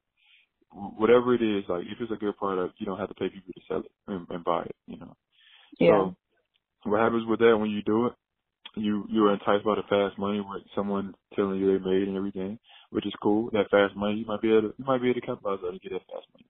Whatever 0.72 1.34
it 1.34 1.41
is, 1.41 1.64
like 1.68 1.82
if 1.82 1.99
it's 1.99 2.12
a 2.12 2.16
good 2.16 2.38
product, 2.38 2.76
you 2.78 2.86
don't 2.86 2.99
have 2.99 3.10
to 3.10 3.16
pay 3.16 3.30
people 3.30 3.54
to 3.56 3.62
sell 3.68 3.80
it 3.80 3.91
and, 4.08 4.28
and 4.30 4.44
buy 4.44 4.66
it. 4.66 4.76
You 4.86 4.99
know. 4.99 5.16
Yeah. 5.80 5.88
So 5.88 6.16
what 6.84 7.02
happens 7.02 7.26
with 7.28 7.40
that 7.40 7.58
when 7.58 7.72
you 7.72 7.82
do 7.82 8.06
it? 8.06 8.14
You 8.76 9.06
you're 9.10 9.34
enticed 9.34 9.65
by 9.65 9.76
the 9.76 9.84
fast 9.89 10.18
money, 10.19 10.39
with 10.39 10.64
someone 10.76 11.14
telling 11.35 11.60
you 11.60 11.77
they 11.77 11.84
made 11.84 12.07
and 12.07 12.18
everything, 12.18 12.60
which 12.91 13.06
is 13.06 13.14
cool. 13.22 13.49
That 13.52 13.69
fast 13.72 13.95
money, 13.95 14.19
you 14.19 14.26
might 14.26 14.41
be 14.41 14.49
able 14.49 14.69
to 14.69 14.73
you 14.77 14.85
might 14.85 15.02
be 15.02 15.10
able 15.10 15.22
to 15.22 15.26
capitalize 15.26 15.60
on 15.64 15.72
and 15.72 15.81
get 15.81 15.91
that 15.94 16.07
fast 16.07 16.27
money. 16.34 16.45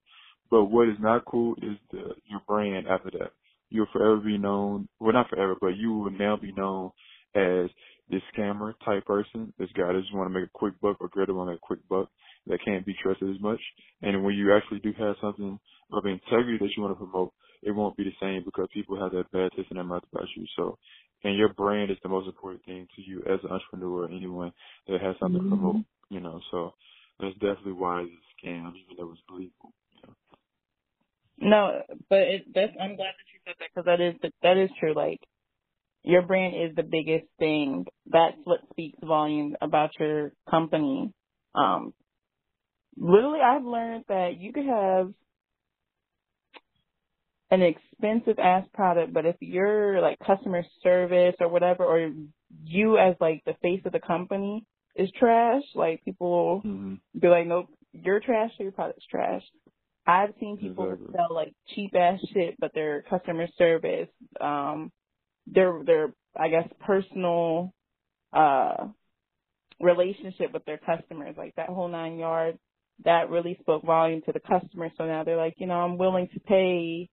But 0.50 0.66
what 0.66 0.90
is 0.90 0.98
not 1.00 1.26
cool 1.26 1.56
is 1.62 1.78
the 1.92 2.16
your 2.30 2.42
brand 2.48 2.88
after 2.88 3.12
that. 3.12 3.32
You'll 3.70 3.88
forever 3.92 4.18
be 4.18 4.38
known. 4.38 4.88
Well, 5.00 5.14
not 5.14 5.30
forever, 5.30 5.56
but 5.60 5.76
you 5.78 5.94
will 5.94 6.12
now 6.12 6.38
be 6.38 6.54
known 6.54 6.92
as 7.36 7.70
this 8.10 8.22
scammer 8.36 8.74
type 8.86 9.06
person, 9.06 9.54
this 9.60 9.70
guy 9.76 9.92
that 9.92 10.00
just 10.00 10.16
want 10.16 10.30
to 10.32 10.34
make 10.34 10.48
a 10.48 10.52
quick 10.54 10.80
buck 10.82 10.98
or 11.02 11.10
that 11.14 11.34
want 11.34 11.48
to 11.48 11.52
make 11.52 11.60
a 11.60 11.68
quick 11.68 11.80
buck 11.90 12.10
that 12.48 12.64
can't 12.64 12.86
be 12.86 12.96
trusted 13.02 13.30
as 13.30 13.42
much. 13.42 13.60
And 14.02 14.24
when 14.24 14.36
you 14.36 14.56
actually 14.56 14.80
do 14.80 14.94
have 14.98 15.16
something 15.22 15.60
of 15.92 16.06
integrity 16.06 16.58
that 16.60 16.72
you 16.76 16.84
want 16.84 16.98
to 16.98 17.06
promote, 17.06 17.34
it 17.64 17.72
won't 17.72 17.98
be 17.98 18.04
the 18.04 18.14
same 18.22 18.44
because 18.46 18.68
people 18.74 19.00
have 19.00 19.12
that 19.12 19.32
bad 19.32 19.52
taste 19.56 19.70
in 19.72 19.76
their 19.76 19.84
mouth 19.84 20.04
about 20.12 20.28
you. 20.36 20.46
So, 20.56 20.78
and 21.24 21.36
your 21.38 21.54
brand 21.54 21.92
is 21.92 21.98
the 22.04 22.10
most 22.10 22.28
important 22.28 22.64
thing 22.66 22.88
to 22.96 23.02
you 23.02 23.20
as 23.22 23.40
an 23.44 23.52
entrepreneur 23.52 24.04
or 24.04 24.10
anyone 24.10 24.52
that 24.88 25.02
has 25.02 25.16
something 25.20 25.42
mm-hmm. 25.42 25.50
to 25.50 25.56
promote, 25.56 25.86
you 26.10 26.20
know. 26.20 26.40
So 26.52 26.74
that's 27.20 27.34
definitely 27.36 27.74
why 27.74 28.02
it's 28.02 28.12
a 28.12 28.46
scam, 28.46 28.72
even 28.76 28.98
though 28.98 29.12
it's 29.12 29.22
illegal. 29.30 29.74
No, 31.40 31.82
but 32.10 32.20
it, 32.20 32.46
that's, 32.54 32.74
I'm 32.82 32.96
glad 32.96 33.14
that 33.14 33.30
you 33.32 33.40
said 33.46 33.56
that 33.60 33.70
because 33.74 33.86
that 33.86 34.02
is, 34.02 34.32
that 34.42 34.58
is 34.58 34.70
true. 34.80 34.96
Like, 34.96 35.20
your 36.04 36.22
brand 36.24 36.56
is 36.56 36.76
the 36.76 36.84
biggest 36.84 37.26
thing. 37.38 37.86
That's 38.10 38.38
what 38.44 38.62
speaks 38.72 38.98
volumes 39.04 39.56
about 39.62 39.92
your 40.00 40.32
company. 40.50 41.12
Um, 41.54 41.94
literally, 42.98 43.40
I've 43.42 43.66
learned 43.66 44.06
that 44.08 44.40
you 44.40 44.54
could 44.54 44.66
have 44.66 45.12
an 47.52 47.62
expensive 48.00 48.40
ass 48.40 48.66
product, 48.74 49.14
but 49.14 49.26
if 49.26 49.36
you're 49.40 50.02
like 50.02 50.20
customer 50.20 50.64
service 50.84 51.36
or 51.40 51.48
whatever, 51.48 51.84
or 51.84 52.12
you 52.64 52.98
as 52.98 53.16
like 53.20 53.44
the 53.46 53.56
face 53.62 53.82
of 53.86 53.92
the 53.92 54.00
company 54.00 54.66
is 54.96 55.10
trash, 55.20 55.64
like 55.76 56.04
people 56.04 56.62
mm-hmm. 56.66 56.96
be 57.20 57.28
like, 57.28 57.48
nope, 57.48 57.68
you're 57.94 58.20
trash, 58.20 58.52
your 58.60 58.72
product's 58.72 59.06
trash. 59.10 59.44
I've 60.06 60.34
seen 60.40 60.58
people 60.58 60.92
exactly. 60.92 61.16
sell 61.16 61.36
like 61.36 61.54
cheap 61.76 61.94
ass 61.96 62.20
shit, 62.34 62.56
but 62.60 62.72
their 62.74 63.02
customer 63.04 63.48
service, 63.58 64.10
um, 64.40 64.92
their 65.48 65.82
their 65.86 66.14
I 66.36 66.50
guess 66.50 66.68
personal 66.86 67.74
uh 68.34 68.88
relationship 69.80 70.54
with 70.54 70.66
their 70.66 70.80
customers, 70.80 71.36
like 71.38 71.56
that 71.56 71.70
whole 71.70 71.88
nine 71.88 72.18
yards, 72.18 72.58
that 73.06 73.30
really 73.30 73.58
spoke 73.60 73.84
volume 73.84 74.22
to 74.26 74.32
the 74.32 74.40
customer. 74.40 74.90
So 74.98 75.06
now 75.06 75.24
they're 75.24 75.38
like, 75.38 75.56
you 75.58 75.68
know, 75.68 75.76
I'm 75.76 75.98
willing 75.98 76.30
to 76.34 76.40
pay 76.40 77.10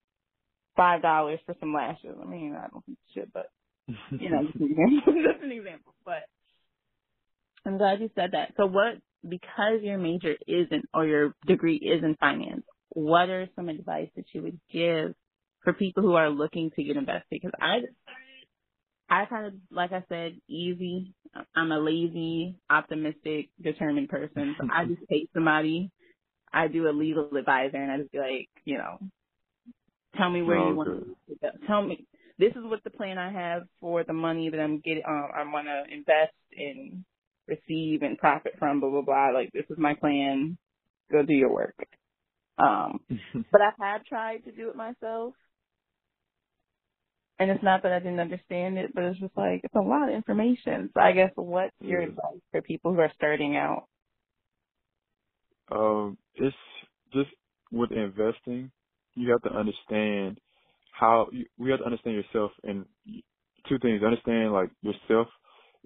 five 0.77 1.03
dollars 1.03 1.41
for 1.47 1.55
some 1.61 1.73
lashes. 1.73 2.17
I 2.21 2.27
mean, 2.27 2.55
I 2.55 2.69
don't 2.69 2.85
think 2.85 2.99
shit, 3.15 3.33
but 3.33 3.51
you 4.11 4.31
know, 4.31 4.45
just 4.45 4.57
an 4.57 4.71
example. 4.71 5.13
just 5.33 5.45
an 5.45 5.53
example. 5.53 5.95
But 6.05 6.25
I'm 7.67 7.79
glad 7.79 8.01
you 8.01 8.11
said 8.15 8.31
that. 8.33 8.53
So 8.57 8.67
what, 8.67 8.95
because 9.27 9.81
your 9.83 9.99
major 9.99 10.35
isn't, 10.47 10.87
or 10.93 11.07
your 11.07 11.35
degree 11.47 11.77
is 11.77 12.03
in 12.03 12.17
finance, 12.17 12.65
what 12.91 13.29
are 13.29 13.49
some 13.57 13.69
advice 13.69 14.11
that 14.17 14.27
you 14.33 14.43
would 14.43 14.61
give 14.71 15.15
for 15.63 15.73
people 15.73 16.03
who 16.03 16.15
are 16.15 16.31
looking 16.31 16.71
to 16.77 16.83
get 16.83 16.97
invested? 16.97 17.25
Because 17.31 17.53
I, 17.61 17.79
I 19.09 19.25
kind 19.27 19.47
of, 19.47 19.55
like 19.71 19.93
I 19.93 20.05
said, 20.09 20.37
easy. 20.49 21.15
I'm 21.55 21.73
a 21.73 21.79
lazy, 21.79 22.57
optimistic, 22.71 23.49
determined 23.61 24.09
person. 24.09 24.55
So 24.59 24.69
I 24.73 24.85
just 24.85 25.01
take 25.11 25.29
somebody. 25.35 25.91
I 26.53 26.69
do 26.69 26.89
a 26.89 26.91
legal 26.91 27.29
advisor 27.37 27.77
and 27.77 27.91
I 27.91 27.99
just 27.99 28.13
be 28.13 28.19
like, 28.19 28.49
you 28.65 28.79
know, 28.79 28.99
tell 30.17 30.31
me 30.31 30.43
where 30.43 30.59
oh, 30.59 30.71
you 30.71 30.77
want 30.77 30.89
to 31.29 31.37
go. 31.41 31.49
Tell 31.67 31.83
me, 31.83 32.07
this 32.39 32.51
is 32.51 32.63
what 32.65 32.83
the 32.85 32.91
plan 32.91 33.19
I 33.19 33.33
have 33.33 33.63
for 33.81 34.05
the 34.05 34.13
money 34.13 34.51
that 34.51 34.61
I'm 34.61 34.81
getting, 34.81 35.03
um, 35.09 35.29
I 35.35 35.43
want 35.45 35.67
to 35.67 35.85
invest 35.93 36.35
and 36.57 37.05
receive 37.47 38.03
and 38.03 38.19
profit 38.19 38.55
from, 38.59 38.81
blah, 38.81 38.91
blah, 38.91 39.03
blah. 39.03 39.31
Like, 39.31 39.53
this 39.53 39.67
is 39.71 39.79
my 39.79 39.95
plan. 39.95 40.59
Go 41.13 41.23
do 41.23 41.35
your 41.35 41.53
work. 41.53 41.77
Um, 42.59 43.01
but 43.53 43.61
I 43.61 43.71
have 43.81 44.05
tried 44.05 44.45
to 44.45 44.53
do 44.53 44.71
it 44.71 44.77
myself. 44.77 45.35
And 47.39 47.51
it's 47.51 47.65
not 47.65 47.83
that 47.83 47.93
I 47.93 47.99
didn't 47.99 48.21
understand 48.21 48.79
it, 48.79 48.93
but 48.95 49.05
it's 49.05 49.19
just 49.19 49.37
like, 49.37 49.63
it's 49.65 49.75
a 49.75 49.81
lot 49.81 50.09
of 50.09 50.15
information. 50.15 50.91
So 50.95 51.01
I 51.01 51.13
guess 51.13 51.31
what's 51.35 51.75
your 51.81 52.01
yeah. 52.01 52.09
advice 52.09 52.41
for 52.53 52.63
people 52.63 52.95
who 52.95 53.01
are 53.01 53.13
starting 53.17 53.57
out? 53.57 53.89
Um, 55.71 56.17
it's 56.37 56.57
just 57.13 57.31
with 57.73 57.91
investing, 57.91 58.71
you 59.15 59.31
have 59.31 59.43
to 59.43 59.51
understand 59.51 60.39
how, 60.93 61.29
you, 61.33 61.47
we 61.59 61.71
have 61.71 61.81
to 61.81 61.87
understand 61.87 62.17
yourself 62.17 62.53
and 62.63 62.85
two 63.69 63.79
things. 63.81 64.03
Understand 64.03 64.53
like 64.53 64.71
yourself 64.83 65.29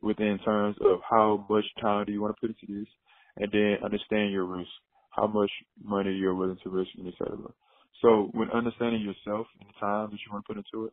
within 0.03 0.39
terms 0.45 0.77
of 0.81 1.01
how 1.09 1.47
much 1.49 1.65
time 1.81 2.07
do 2.07 2.13
you 2.13 2.21
want 2.21 2.35
to 2.37 2.41
put 2.41 2.55
into 2.55 2.81
this 2.81 2.89
and 3.37 3.51
then 3.53 3.79
understand 3.85 4.33
your 4.33 4.45
risk, 4.45 4.71
how 5.11 5.27
much 5.27 5.51
money 5.83 6.13
you're 6.13 6.35
willing 6.35 6.59
to 6.63 6.71
risk 6.71 6.91
and 6.99 7.09
etc. 7.09 7.37
So 8.03 8.31
when 8.33 8.51
understanding 8.51 9.03
yourself 9.03 9.47
and 9.61 9.69
the 9.69 9.81
time 9.81 10.11
that 10.11 10.19
you 10.25 10.33
want 10.33 10.45
to 10.47 10.55
put 10.55 10.57
into 10.57 10.87
it, 10.87 10.93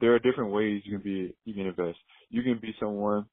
there 0.00 0.14
are 0.14 0.18
different 0.18 0.52
ways 0.52 0.82
you 0.84 0.98
can 0.98 1.02
be 1.02 1.34
you 1.44 1.54
can 1.54 1.66
invest. 1.66 1.98
You 2.30 2.42
can 2.42 2.58
be 2.60 2.74
someone 2.80 3.26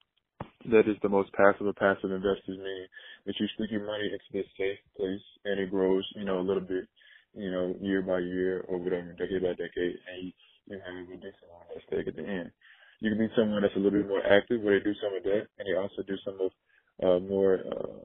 that 0.66 0.90
is 0.90 0.98
the 1.02 1.10
most 1.10 1.32
passive 1.34 1.68
of 1.68 1.76
passive 1.76 2.12
investors, 2.12 2.58
meaning 2.58 2.88
that 3.26 3.36
you 3.40 3.48
stick 3.56 3.72
your 3.72 3.86
money 3.86 4.12
into 4.12 4.30
this 4.34 4.46
safe 4.58 4.80
place 4.98 5.24
and 5.46 5.60
it 5.60 5.72
grows, 5.72 6.06
you 6.16 6.26
know, 6.26 6.40
a 6.40 6.46
little 6.48 6.64
bit, 6.64 6.86
you 7.34 7.52
know, 7.52 7.76
year 7.82 8.02
by 8.02 8.20
year 8.20 8.66
or 8.68 8.78
whatever, 8.80 9.14
decade 9.14 9.44
by 9.44 9.54
decade, 9.56 9.98
and 10.08 10.18
you, 10.26 10.32
you 10.68 10.78
have 10.80 11.10
a 11.10 11.18
decent 11.18 11.46
amount 11.50 11.76
of 11.76 11.82
stake 11.88 12.08
at 12.08 12.16
the 12.16 12.26
end. 12.26 12.52
You 13.02 13.12
can 13.12 13.20
be 13.20 13.32
someone 13.36 13.62
that's 13.62 13.76
a 13.76 13.80
little 13.80 14.00
bit 14.00 14.10
more 14.10 14.26
active 14.26 14.62
where 14.62 14.80
they 14.80 14.84
do 14.84 14.96
some 15.02 15.16
of 15.16 15.24
that 15.24 15.48
and 15.58 15.66
they 15.68 15.78
also 15.80 16.04
do 16.04 16.18
some 16.26 16.38
of 16.42 16.52
uh 17.00 17.20
more 17.24 17.60
uh 17.64 18.04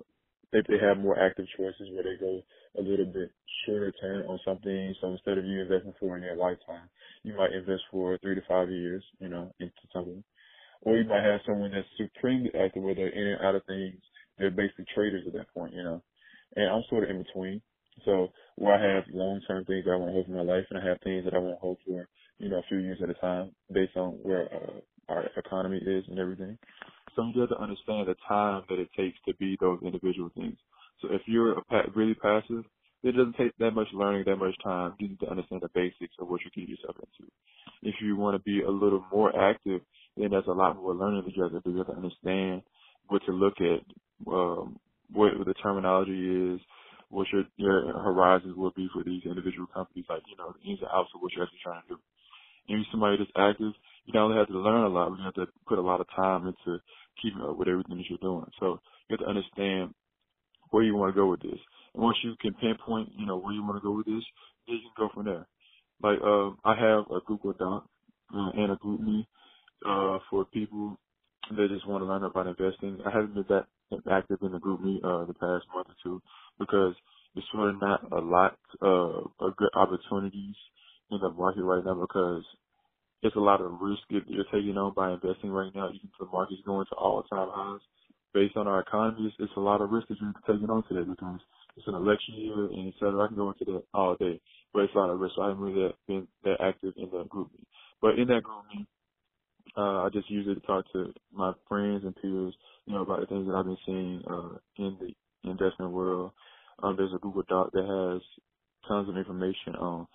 they 0.53 0.63
they 0.69 0.79
have 0.79 0.99
more 0.99 1.19
active 1.19 1.47
choices 1.57 1.91
where 1.93 2.05
they 2.05 2.17
go 2.21 2.41
a 2.79 2.83
little 2.83 3.07
bit 3.07 3.31
shorter 3.67 3.93
term 4.01 4.29
on 4.29 4.39
something. 4.45 4.95
So 5.01 5.11
instead 5.13 5.39
of 5.39 5.45
you 5.45 5.63
investing 5.63 5.95
for 5.99 6.17
in 6.17 6.23
your 6.23 6.37
lifetime, 6.37 6.89
you 7.25 7.37
might 7.37 7.53
invest 7.53 7.83
for 7.91 8.19
three 8.19 8.35
to 8.35 8.43
five 8.49 8.71
years, 8.71 9.03
you 9.19 9.29
know, 9.29 9.53
into 9.61 9.73
something. 9.93 10.23
Or 10.83 10.97
you 10.97 11.09
might 11.09 11.25
have 11.25 11.41
someone 11.47 11.73
that's 11.73 11.89
supremely 11.97 12.51
active 12.55 12.83
where 12.83 12.95
they're 12.95 13.09
in 13.09 13.29
and 13.35 13.43
out 13.43 13.55
of 13.55 13.65
things. 13.67 14.01
They're 14.39 14.51
basically 14.51 14.87
traders 14.95 15.25
at 15.27 15.33
that 15.35 15.53
point, 15.55 15.75
you 15.75 15.83
know. 15.83 16.03
And 16.57 16.69
I'm 16.71 16.85
sort 16.91 17.05
of 17.05 17.11
in 17.11 17.23
between. 17.23 17.63
So 18.05 18.29
where 18.57 18.75
I 18.75 18.95
have 18.97 19.05
long 19.13 19.41
term 19.49 19.65
things 19.65 19.85
I 19.87 19.97
want 19.97 20.11
to 20.11 20.13
hold 20.13 20.27
for 20.27 20.33
my 20.33 20.43
life 20.43 20.65
and 20.71 20.79
I 20.79 20.87
have 20.87 20.99
things 21.03 21.25
that 21.25 21.35
I 21.35 21.39
want 21.39 21.57
to 21.57 21.61
hold 21.61 21.79
for, 21.87 22.09
you 22.39 22.49
know, 22.49 22.59
a 22.59 22.69
few 22.69 22.79
years 22.79 22.99
at 23.03 23.11
a 23.11 23.15
time 23.15 23.53
based 23.73 23.97
on 23.97 24.13
where 24.23 24.49
uh, 24.55 24.81
our 25.13 25.31
economy 25.37 25.79
is 25.79 26.05
and 26.09 26.19
everything. 26.19 26.59
So 27.17 27.31
you 27.35 27.41
have 27.41 27.51
to 27.51 27.59
understand 27.59 28.09
the 28.09 28.17
time 28.29 28.63
that 28.69 28.79
it 28.79 28.89
takes 28.97 29.19
to 29.27 29.35
be 29.37 29.57
those 29.61 29.81
individual 29.83 30.31
things. 30.35 30.57
So 31.01 31.09
if 31.13 31.23
you're 31.27 31.59
a, 31.59 31.63
really 31.95 32.15
passive, 32.15 32.65
it 33.03 33.13
doesn't 33.13 33.37
take 33.37 33.57
that 33.59 33.73
much 33.73 33.89
learning, 33.93 34.25
that 34.27 34.37
much 34.37 34.55
time. 34.65 34.95
You 34.99 35.09
need 35.09 35.21
to 35.21 35.31
understand 35.31 35.63
the 35.63 35.69
basics 35.75 36.15
of 36.19 36.29
what 36.29 36.41
you're 36.43 36.51
getting 36.55 36.75
yourself 36.75 36.97
into. 36.97 37.31
If 37.83 37.97
you 38.01 38.17
want 38.17 38.37
to 38.37 38.43
be 38.43 38.63
a 38.63 38.71
little 38.71 39.05
more 39.13 39.31
active, 39.39 39.83
then 40.17 40.31
there's 40.31 40.47
a 40.49 40.53
lot 40.53 40.77
more 40.77 40.95
learning 40.95 41.25
that 41.27 41.37
you 41.37 41.43
have 41.43 41.53
to 41.53 41.61
do. 41.61 41.71
You 41.71 41.79
have 41.79 41.89
to 41.89 41.93
understand 41.95 42.63
what 43.09 43.23
to 43.27 43.33
look 43.33 43.55
at, 43.61 43.81
um, 44.33 44.79
what 45.13 45.33
the 45.45 45.55
terminology 45.55 46.55
is, 46.55 46.61
what 47.15 47.27
your, 47.33 47.45
your 47.57 47.93
horizons 47.99 48.57
will 48.57 48.73
be 48.73 48.89
for 48.93 49.05
these 49.05 49.23
individual 49.25 49.67
companies, 49.73 50.05
like, 50.09 50.23
you 50.29 50.37
know, 50.37 50.53
the 50.53 50.71
ins 50.71 50.81
and 50.81 50.91
outs 50.93 51.11
of 51.15 51.23
what 51.23 51.33
you're 51.33 51.45
actually 51.45 51.63
trying 51.63 51.83
to 51.83 51.95
do. 51.95 51.99
And 52.69 52.79
you're 52.79 52.91
somebody 52.91 53.17
that's 53.19 53.31
active, 53.37 53.73
you 54.05 54.13
not 54.13 54.25
only 54.25 54.39
have 54.39 54.49
to 54.49 54.59
learn 54.59 54.85
a 54.85 54.89
lot, 54.89 55.11
but 55.11 55.19
you 55.19 55.25
have 55.25 55.35
to 55.35 55.47
put 55.67 55.79
a 55.79 55.83
lot 55.83 56.01
of 56.01 56.07
time 56.17 56.47
into 56.47 56.81
keeping 57.23 57.41
up 57.41 57.57
with 57.57 57.69
everything 57.69 57.97
that 57.99 58.09
you're 58.09 58.19
doing. 58.19 58.51
So 58.59 58.81
you 59.09 59.17
have 59.17 59.21
to 59.21 59.31
understand 59.31 59.95
where 60.71 60.83
you 60.83 60.97
want 60.97 61.15
to 61.15 61.21
go 61.21 61.31
with 61.31 61.43
this. 61.43 61.61
And 61.95 62.03
once 62.03 62.19
you 62.25 62.35
can 62.41 62.55
pinpoint, 62.55 63.11
you 63.17 63.27
know, 63.27 63.39
where 63.39 63.55
you 63.55 63.63
want 63.63 63.77
to 63.77 63.87
go 63.87 63.95
with 63.97 64.07
this, 64.07 64.25
then 64.67 64.77
you 64.77 64.91
can 64.91 65.07
go 65.07 65.11
from 65.15 65.27
there. 65.27 65.47
Like, 66.03 66.19
uh, 66.19 66.51
I 66.65 66.75
have 66.75 67.05
a 67.11 67.21
Google 67.27 67.53
Doc 67.53 67.87
uh, 68.35 68.51
and 68.55 68.73
a 68.73 68.77
GroupMe 68.77 69.27
uh, 69.87 70.19
for 70.31 70.45
people 70.47 70.99
that 71.51 71.69
just 71.69 71.87
want 71.87 72.03
to 72.03 72.07
learn 72.07 72.25
about 72.25 72.47
investing. 72.47 72.99
I 73.07 73.11
haven't 73.11 73.35
been 73.35 73.45
that 73.51 73.67
active 74.11 74.39
in 74.43 74.53
the 74.53 74.59
GroupMe 74.59 74.99
uh, 75.05 75.27
the 75.27 75.35
past 75.35 75.65
month 75.75 75.89
or 75.89 75.97
two 76.03 76.23
because 76.59 76.95
there's 77.35 77.47
of 77.55 77.81
not 77.81 78.13
a 78.13 78.21
lot 78.21 78.59
uh, 78.83 79.47
of 79.47 79.57
good 79.57 79.71
opportunities 79.75 80.55
in 81.11 81.19
the 81.21 81.31
market 81.31 81.63
right 81.63 81.85
now 81.85 81.95
because 81.95 82.45
it's 83.23 83.37
a 83.37 83.41
lot 83.41 83.61
of 83.61 83.73
risk 83.81 84.03
that 84.11 84.23
you're 84.29 84.45
taking 84.53 84.77
on 84.79 84.95
by 84.95 85.13
investing 85.13 85.51
right 85.51 85.75
now. 85.75 85.89
Even 85.89 86.11
the 86.21 86.27
market's 86.27 86.63
going 86.67 86.87
to 86.91 86.95
all 86.97 87.23
time 87.25 87.49
highs 87.51 87.81
based 88.35 88.57
on 88.57 88.67
our 88.69 88.81
economy, 88.81 89.33
it's, 89.39 89.53
a 89.57 89.61
lot 89.61 89.81
of 89.81 89.91
risk 89.91 90.09
that 90.09 90.19
you're 90.21 90.35
taking 90.47 90.69
on 90.69 90.85
today 90.89 91.09
because 91.09 91.41
it's 91.77 91.87
an 91.87 91.95
election 91.95 92.35
year 92.37 92.67
and 92.67 92.89
et 92.89 92.95
cetera. 92.99 93.25
I 93.25 93.29
can 93.29 93.37
go 93.37 93.51
into 93.53 93.65
that 93.73 93.85
all 93.95 94.17
day, 94.17 94.41
but 94.75 94.83
it's 94.83 94.95
a 94.95 94.99
lot 94.99 95.11
of 95.11 95.21
risk. 95.21 95.37
So 95.37 95.43
I 95.43 95.49
haven't 95.49 95.63
really 95.63 95.95
been 96.07 96.29
that 96.45 96.61
active 96.61 96.95
in 96.97 97.11
that 97.11 97.29
group. 97.29 97.51
meet. 97.53 97.67
But 98.03 98.19
in 98.19 98.29
that 98.29 98.43
group, 98.43 98.65
uh, 99.77 100.05
I 100.05 100.09
just 100.13 100.31
use 100.31 100.47
it 100.49 100.55
to 100.61 100.67
talk 100.67 100.85
to 100.93 101.13
my 101.33 101.53
friends 101.69 102.05
and 102.05 102.15
peers, 102.17 102.55
you 102.87 102.95
know, 102.95 103.03
about 103.03 103.21
the 103.21 103.27
things 103.27 103.47
that 103.47 103.55
I've 103.55 103.65
been 103.65 103.79
seeing, 103.87 104.23
uh, 104.31 104.59
in 104.79 104.99
the 105.01 105.51
investment 105.51 105.93
world. 105.93 106.33
Um, 106.83 106.97
there's 106.97 107.15
a 107.15 107.19
Google 107.19 107.45
Doc 107.49 107.71
that 107.73 107.85
has 107.85 108.23
tons 108.89 109.09
of 109.09 109.17
information 109.17 109.77
on, 109.77 110.07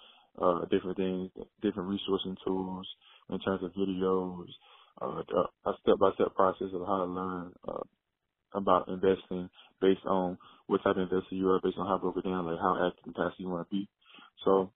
uh, 0.41 0.65
different 0.65 0.97
things, 0.97 1.31
different 1.61 1.89
resourcing 1.89 2.38
tools 2.45 2.88
in 3.30 3.39
terms 3.39 3.63
of 3.63 3.73
videos, 3.73 4.47
uh, 5.01 5.23
a 5.65 5.73
step-by-step 5.81 6.35
process 6.35 6.69
of 6.73 6.85
how 6.88 6.97
to 6.99 7.05
learn, 7.05 7.53
uh, 7.67 7.84
about 8.53 8.88
investing 8.89 9.49
based 9.81 10.05
on 10.05 10.38
what 10.67 10.81
type 10.84 10.97
of 10.97 11.03
investor 11.03 11.35
you 11.35 11.49
are, 11.49 11.59
based 11.63 11.77
on 11.77 11.88
how 11.88 11.97
broken 11.97 12.23
down, 12.31 12.45
like 12.45 12.59
how 12.59 12.88
active 12.88 13.03
and 13.05 13.15
passive 13.15 13.39
you 13.39 13.49
want 13.49 13.67
to 13.69 13.76
be. 13.76 13.89
So, 14.45 14.71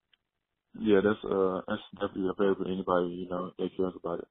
yeah, 0.80 1.00
that's 1.04 1.24
uh 1.24 1.62
that's 1.68 1.82
definitely 1.94 2.32
available 2.38 2.66
to 2.66 2.72
anybody 2.72 3.08
you 3.10 3.30
know 3.30 3.52
that 3.58 3.70
cares 3.78 3.94
about 3.96 4.20
it. 4.20 4.28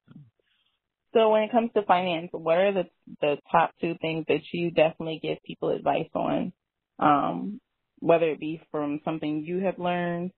So 1.15 1.29
when 1.31 1.43
it 1.43 1.53
comes 1.53 1.71
to 1.75 1.83
finance, 1.83 2.31
what 2.33 2.59
are 2.59 2.73
the 2.73 2.85
the 3.21 3.37
top 3.51 3.73
two 3.81 3.95
things 4.01 4.25
that 4.29 4.41
you 4.53 4.71
definitely 4.71 5.21
give 5.23 5.39
people 5.45 5.71
advice 5.71 6.09
on? 6.15 6.53
Um, 6.99 7.61
whether 7.99 8.29
it 8.31 8.41
be 8.41 8.61
from 8.71 9.01
something 9.05 9.45
you 9.45 9.61
have 9.61 9.79
learned 9.79 10.33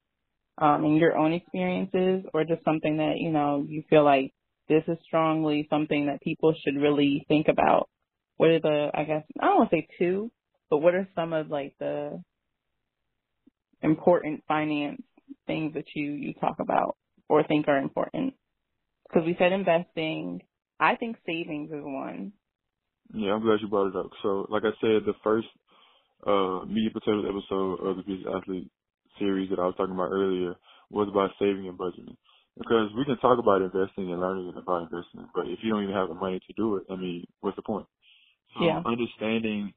um, 0.59 0.85
in 0.85 0.97
your 0.97 1.17
own 1.17 1.33
experiences, 1.33 2.25
or 2.35 2.45
just 2.45 2.65
something 2.65 2.99
that 2.99 3.15
you 3.19 3.31
know 3.31 3.65
you 3.69 3.83
feel 3.89 4.05
like 4.05 4.33
this 4.69 4.83
is 4.89 4.99
strongly 5.05 5.67
something 5.71 6.07
that 6.07 6.23
people 6.23 6.55
should 6.65 6.81
really 6.81 7.25
think 7.29 7.49
about 7.49 7.89
what 8.37 8.51
are 8.51 8.61
the 8.61 8.91
I 8.95 9.05
guess 9.05 9.25
I 9.41 9.47
don't 9.47 9.59
want 9.59 9.71
to 9.71 9.77
say 9.77 9.87
two, 9.99 10.31
but 10.71 10.79
what 10.79 10.95
are 10.95 11.09
some 11.15 11.33
of 11.33 11.51
like 11.51 11.75
the 11.79 12.23
important 13.83 14.43
finance 14.49 15.03
things 15.47 15.75
that 15.75 15.85
you 15.95 16.13
you 16.13 16.35
talk 16.35 16.57
about 16.61 16.97
or 17.29 17.43
think 17.45 17.69
are 17.69 17.79
important? 17.79 18.35
Because 19.09 19.27
we 19.27 19.37
said 19.39 19.53
investing. 19.53 20.43
I 20.81 20.97
think 20.97 21.17
savings 21.27 21.71
is 21.71 21.83
one. 21.83 22.33
Yeah, 23.13 23.33
I'm 23.33 23.43
glad 23.43 23.61
you 23.61 23.69
brought 23.69 23.89
it 23.89 23.97
up. 23.97 24.11
So, 24.23 24.47
like 24.49 24.65
I 24.65 24.73
said, 24.81 25.05
the 25.07 25.15
first 25.23 25.49
uh 26.27 26.65
media 26.67 26.91
potatoes 26.93 27.27
episode 27.29 27.85
of 27.85 27.97
the 27.97 28.03
Business 28.03 28.33
Athlete 28.35 28.71
series 29.19 29.51
that 29.51 29.59
I 29.59 29.67
was 29.67 29.75
talking 29.77 29.95
about 29.95 30.11
earlier 30.11 30.55
was 30.91 31.09
about 31.09 31.31
saving 31.39 31.69
and 31.69 31.79
budgeting. 31.79 32.17
Because 32.57 32.91
we 32.97 33.05
can 33.05 33.19
talk 33.19 33.39
about 33.39 33.63
investing 33.63 34.13
and 34.13 34.21
learning 34.21 34.55
about 34.57 34.83
investing, 34.83 35.27
but 35.35 35.47
if 35.49 35.59
you 35.63 35.71
don't 35.71 35.83
even 35.83 35.95
have 35.95 36.09
the 36.09 36.15
money 36.15 36.39
to 36.39 36.53
do 36.57 36.77
it, 36.77 36.85
I 36.89 36.95
mean, 36.95 37.27
what's 37.41 37.57
the 37.57 37.63
point? 37.63 37.87
So 38.55 38.65
yeah. 38.65 38.81
understanding 38.87 39.75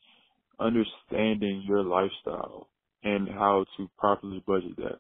understanding 0.60 1.64
your 1.68 1.84
lifestyle 1.84 2.70
and 3.04 3.28
how 3.30 3.66
to 3.78 3.90
properly 3.98 4.44
budget 4.46 4.76
that. 4.78 5.00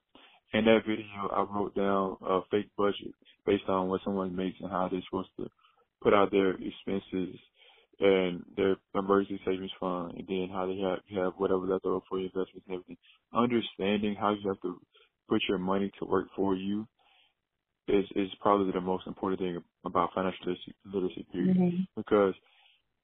In 0.54 0.66
that 0.66 0.86
video, 0.88 1.30
I 1.32 1.42
wrote 1.42 1.76
down 1.76 2.18
a 2.22 2.42
fake 2.50 2.70
budget 2.78 3.14
based 3.46 3.68
on 3.68 3.90
what 3.90 4.02
someone 4.04 4.36
makes 4.36 4.60
and 4.62 4.72
how 4.72 4.88
they're 4.90 5.02
supposed 5.10 5.30
to 5.38 5.48
put 6.02 6.14
out 6.14 6.32
their 6.32 6.52
expenses 6.52 7.36
and 8.00 8.44
their 8.56 8.78
emergency 8.96 9.42
savings 9.46 9.72
fund, 9.80 10.14
and 10.18 10.28
then 10.28 10.50
how 10.52 10.68
they 10.68 10.78
have 10.80 11.00
have 11.16 11.34
whatever 11.38 11.66
left 11.66 11.86
over 11.86 12.00
for 12.08 12.20
your 12.20 12.30
investments 12.34 12.66
and 12.68 12.76
everything. 12.76 12.98
Understanding 13.34 14.16
how 14.16 14.32
you 14.32 14.48
have 14.48 14.62
to 14.62 14.80
put 15.28 15.42
your 15.50 15.58
money 15.58 15.92
to 16.00 16.06
work 16.06 16.28
for 16.36 16.56
you 16.56 16.88
is 17.88 18.06
is 18.16 18.30
probably 18.40 18.72
the 18.72 18.82
most 18.82 19.08
important 19.08 19.40
thing 19.42 19.62
about 19.86 20.12
financial 20.14 20.56
literacy, 20.86 21.26
period, 21.32 21.58
mm-hmm. 21.58 21.84
because 21.96 22.36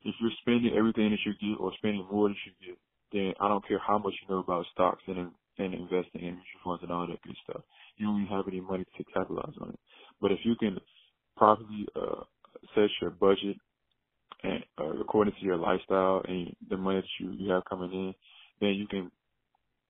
if 0.04 0.16
you're 0.22 0.32
spending 0.42 0.76
everything 0.78 1.10
that 1.12 1.20
you 1.26 1.34
get 1.42 1.60
or 1.60 1.72
spending 1.78 2.06
more 2.12 2.30
than 2.30 2.38
you 2.46 2.68
get, 2.68 2.78
then 3.12 3.34
I 3.40 3.48
don't 3.48 3.68
care 3.68 3.80
how 3.80 3.98
much 3.98 4.14
you 4.22 4.34
know 4.34 4.42
about 4.42 4.66
stocks 4.74 5.02
and 5.08 5.32
and 5.58 5.74
investing 5.74 6.22
in 6.22 6.36
mutual 6.36 6.62
funds 6.64 6.84
and 6.84 6.92
all 6.92 7.08
that 7.08 7.22
good 7.24 7.36
stuff. 7.44 7.64
You 7.98 8.08
don't 8.08 8.28
have 8.28 8.48
any 8.48 8.62
money 8.62 8.86
to 8.98 9.04
capitalize 9.14 9.56
on 9.62 9.70
it. 9.70 9.80
But 10.22 10.32
if 10.32 10.40
you 10.44 10.56
can 10.60 10.78
properly 11.38 11.88
uh, 11.96 12.24
set 12.76 12.90
your 13.02 13.12
budget 13.12 13.58
and 14.44 14.64
uh, 14.80 15.00
according 15.02 15.34
to 15.40 15.46
your 15.46 15.58
lifestyle 15.58 16.22
and 16.28 16.56
the 16.70 16.78
money 16.78 17.02
that 17.02 17.26
you, 17.26 17.34
you 17.34 17.52
have 17.52 17.64
coming 17.70 17.92
in, 17.92 18.14
then 18.62 18.76
you 18.76 18.88
can 18.88 19.12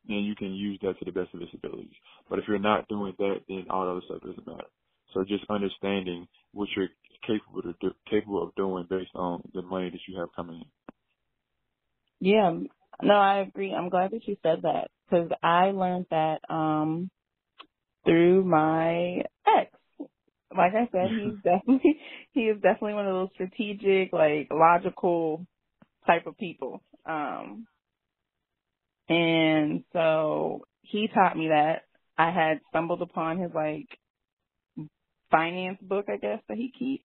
then 0.07 0.19
you 0.19 0.35
can 0.35 0.53
use 0.53 0.80
that 0.81 0.99
to 0.99 1.06
the 1.06 1.11
best 1.11 1.34
of 1.34 1.41
its 1.41 1.53
abilities. 1.53 1.94
But 2.30 2.40
if 2.40 2.45
you're 2.48 2.60
not 2.60 2.88
doing 2.90 3.14
that, 3.19 3.38
then 3.48 3.65
all 3.69 3.85
the 3.85 3.91
other 3.91 4.02
stuff 4.06 4.22
doesn't 4.22 4.48
matter. 4.48 4.68
So 5.14 5.23
just 5.23 5.45
understanding 5.49 6.27
what 6.53 6.69
you're 6.76 6.90
capable 7.27 7.61
to 7.61 7.73
do, 7.81 7.91
capable 8.10 8.44
of 8.44 8.56
doing 8.56 8.85
based 8.90 9.11
on 9.15 9.49
the 9.53 9.61
money 9.61 9.90
that 9.91 9.99
you 10.07 10.19
have 10.19 10.30
coming 10.35 10.57
in. 10.57 10.65
Yeah, 12.19 12.53
no, 13.03 13.15
I 13.15 13.39
agree. 13.41 13.73
I'm 13.73 13.89
glad 13.89 14.11
that 14.11 14.27
you 14.27 14.38
said 14.43 14.63
that 14.63 14.89
because 15.09 15.30
I 15.43 15.71
learned 15.71 16.07
that 16.11 16.39
um 16.49 17.09
through 18.05 18.43
my 18.43 19.23
ex. 19.47 19.71
Like 20.55 20.73
I 20.75 20.89
said, 20.91 21.11
he's 21.11 21.35
definitely 21.43 21.99
he 22.34 22.41
is 22.41 22.61
definitely 22.61 22.95
one 22.95 23.07
of 23.07 23.13
those 23.13 23.30
strategic, 23.34 24.13
like 24.13 24.49
logical 24.51 25.45
type 26.07 26.27
of 26.27 26.38
people. 26.38 26.81
Um 27.05 27.67
and 29.09 29.84
so 29.93 30.61
he 30.81 31.07
taught 31.13 31.38
me 31.38 31.49
that. 31.49 31.84
I 32.17 32.31
had 32.31 32.61
stumbled 32.69 33.01
upon 33.01 33.39
his 33.39 33.51
like 33.55 33.88
finance 35.31 35.80
book, 35.81 36.05
I 36.09 36.17
guess, 36.17 36.39
that 36.47 36.57
he 36.57 36.71
keeps. 36.77 37.03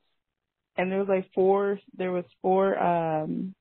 And 0.77 0.93
there 0.93 1.01
was 1.01 1.09
like 1.09 1.31
four 1.35 1.81
there 1.97 2.13
was 2.13 2.25
four 2.43 2.79
um 2.79 3.55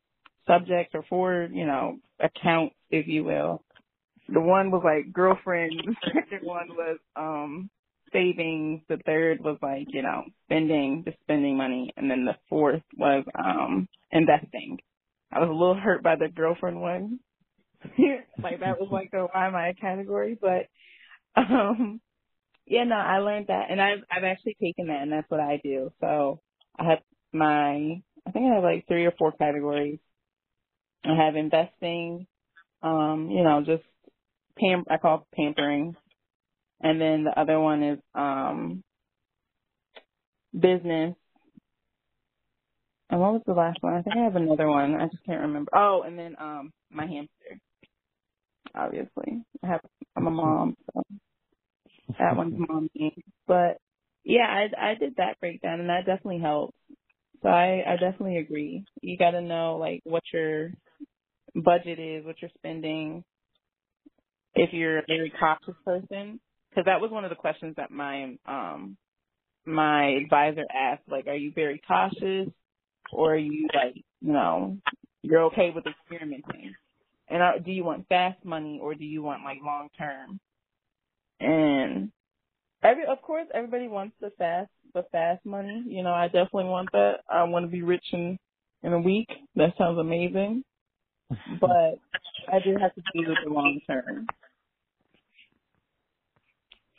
subjects 0.48 0.94
or 0.96 1.04
four, 1.10 1.48
you 1.52 1.66
know, 1.66 1.98
accounts, 2.20 2.76
if 2.90 3.08
you 3.08 3.24
will. 3.24 3.64
The 4.30 4.42
one 4.42 4.72
was 4.72 4.82
like 4.84 5.14
girlfriend, 5.14 5.72
the 5.86 5.96
second 6.14 6.46
one 6.48 6.70
was 6.70 6.98
um 7.16 7.70
savings, 8.14 8.82
the 8.88 8.98
third 9.06 9.44
was 9.44 9.58
like, 9.62 9.88
you 9.90 10.02
know, 10.02 10.24
spending, 10.46 11.04
just 11.06 11.18
spending 11.24 11.58
money, 11.58 11.94
and 11.98 12.10
then 12.10 12.26
the 12.26 12.36
fourth 12.50 12.84
was 12.98 13.26
um 13.36 13.88
investing. 14.12 14.80
I 15.32 15.40
was 15.40 15.50
a 15.50 15.54
little 15.54 15.76
hurt 15.76 16.04
by 16.04 16.16
the 16.16 16.30
girlfriend 16.30 16.82
one. 16.82 17.20
like 18.44 18.62
that 18.62 18.80
was 18.80 18.90
like 18.92 19.12
the 19.12 19.28
why 19.32 19.48
am 19.48 19.76
category, 19.76 20.38
but 20.40 20.68
um 21.36 22.02
yeah, 22.66 22.84
no, 22.84 22.96
I 22.96 23.20
learned 23.20 23.48
that 23.48 23.68
and 23.70 23.82
I've 23.82 24.00
I've 24.12 24.24
actually 24.24 24.58
taken 24.62 24.88
that 24.88 25.02
and 25.02 25.12
that's 25.12 25.30
what 25.30 25.40
I 25.40 25.60
do. 25.64 25.92
So 26.02 26.42
I 26.78 26.90
have 26.90 27.00
my 27.32 28.02
I 28.28 28.32
think 28.32 28.52
I 28.52 28.56
have 28.56 28.64
like 28.64 28.88
three 28.88 29.06
or 29.06 29.14
four 29.18 29.32
categories. 29.32 30.00
I 31.06 31.16
have 31.16 31.36
investing, 31.36 32.28
um, 32.84 33.30
you 33.32 33.44
know, 33.44 33.64
just 33.66 33.84
pam 34.60 34.86
I 34.90 34.98
call 34.98 35.20
it 35.20 35.36
pampering. 35.38 35.96
And 36.82 37.02
then 37.02 37.24
the 37.24 37.40
other 37.40 37.60
one 37.60 37.84
is 37.84 38.00
um 38.16 38.84
business. 40.54 41.16
And 43.10 43.22
what 43.22 43.34
was 43.34 43.42
the 43.46 43.54
last 43.54 43.78
one? 43.82 43.94
I 43.94 44.02
think 44.02 44.18
I 44.18 44.24
have 44.26 44.36
another 44.36 44.68
one. 44.68 44.96
I 44.96 45.08
just 45.08 45.24
can't 45.26 45.42
remember. 45.42 45.72
Oh, 45.76 46.04
and 46.06 46.18
then 46.20 46.36
um 46.40 46.72
my 46.92 47.06
hamster. 47.06 47.60
Obviously. 48.76 49.44
I 49.64 49.68
have 49.68 49.82
I'm 50.16 50.28
a 50.28 50.32
mom, 50.32 50.76
so 50.94 51.04
that 52.20 52.36
one's 52.38 52.56
mommy. 52.70 53.16
But 53.48 53.78
yeah, 54.24 54.48
I 54.48 54.92
I 54.92 54.96
did 54.96 55.16
that 55.18 55.40
breakdown 55.40 55.80
and 55.80 55.90
that 55.90 56.06
definitely 56.06 56.40
helped. 56.42 56.76
So 57.44 57.50
I 57.50 57.84
I 57.88 57.94
definitely 57.98 58.38
agree. 58.38 58.86
You 59.02 59.18
got 59.18 59.32
to 59.32 59.42
know 59.42 59.78
like 59.78 60.02
what 60.06 60.24
your 60.34 60.72
budget 61.64 62.00
is, 62.00 62.26
what 62.26 62.42
you're 62.42 62.52
spending. 62.58 63.24
If 64.56 64.74
you're 64.74 65.00
a 65.00 65.04
very 65.08 65.32
cautious 65.40 65.76
person, 65.86 66.40
because 66.70 66.86
that 66.86 67.02
was 67.02 67.12
one 67.12 67.24
of 67.24 67.30
the 67.30 67.36
questions 67.36 67.76
that 67.78 67.92
my 67.92 68.38
um 68.46 68.98
my 69.66 70.08
advisor 70.10 70.64
asked. 70.74 71.04
Like, 71.08 71.28
are 71.28 71.36
you 71.36 71.52
very 71.54 71.82
cautious, 71.88 72.50
or 73.12 73.34
are 73.34 73.38
you 73.38 73.68
like 73.74 73.96
you 74.22 74.34
know 74.34 74.78
you're 75.22 75.44
okay 75.46 75.72
with 75.74 75.86
experimenting? 75.86 76.74
And 77.30 77.44
are, 77.44 77.60
do 77.60 77.72
you 77.72 77.84
want 77.84 78.08
fast 78.08 78.44
money 78.46 78.80
or 78.82 78.96
do 78.96 79.04
you 79.04 79.22
want 79.22 79.44
like 79.44 79.58
long 79.64 79.90
term? 79.98 80.40
And 81.40 82.12
every 82.84 83.06
of 83.06 83.22
course 83.22 83.48
everybody 83.54 83.88
wants 83.88 84.16
the 84.22 84.32
fast 84.38 84.70
the 84.94 85.04
fast 85.12 85.46
money. 85.46 85.84
You 85.88 86.04
know, 86.04 86.14
I 86.14 86.28
definitely 86.28 86.66
want 86.66 86.90
that. 86.94 87.18
I 87.30 87.44
want 87.44 87.66
to 87.66 87.72
be 87.72 87.84
rich 87.84 88.06
in 88.14 88.40
in 88.84 88.94
a 88.94 89.00
week. 89.00 89.28
That 89.56 89.74
sounds 89.78 90.00
amazing. 90.00 90.64
But 91.30 92.00
I 92.52 92.60
do 92.64 92.78
have 92.82 92.96
to 92.96 93.02
do 93.14 93.30
with 93.30 93.38
the 93.46 93.52
long 93.52 93.82
term. 93.88 94.28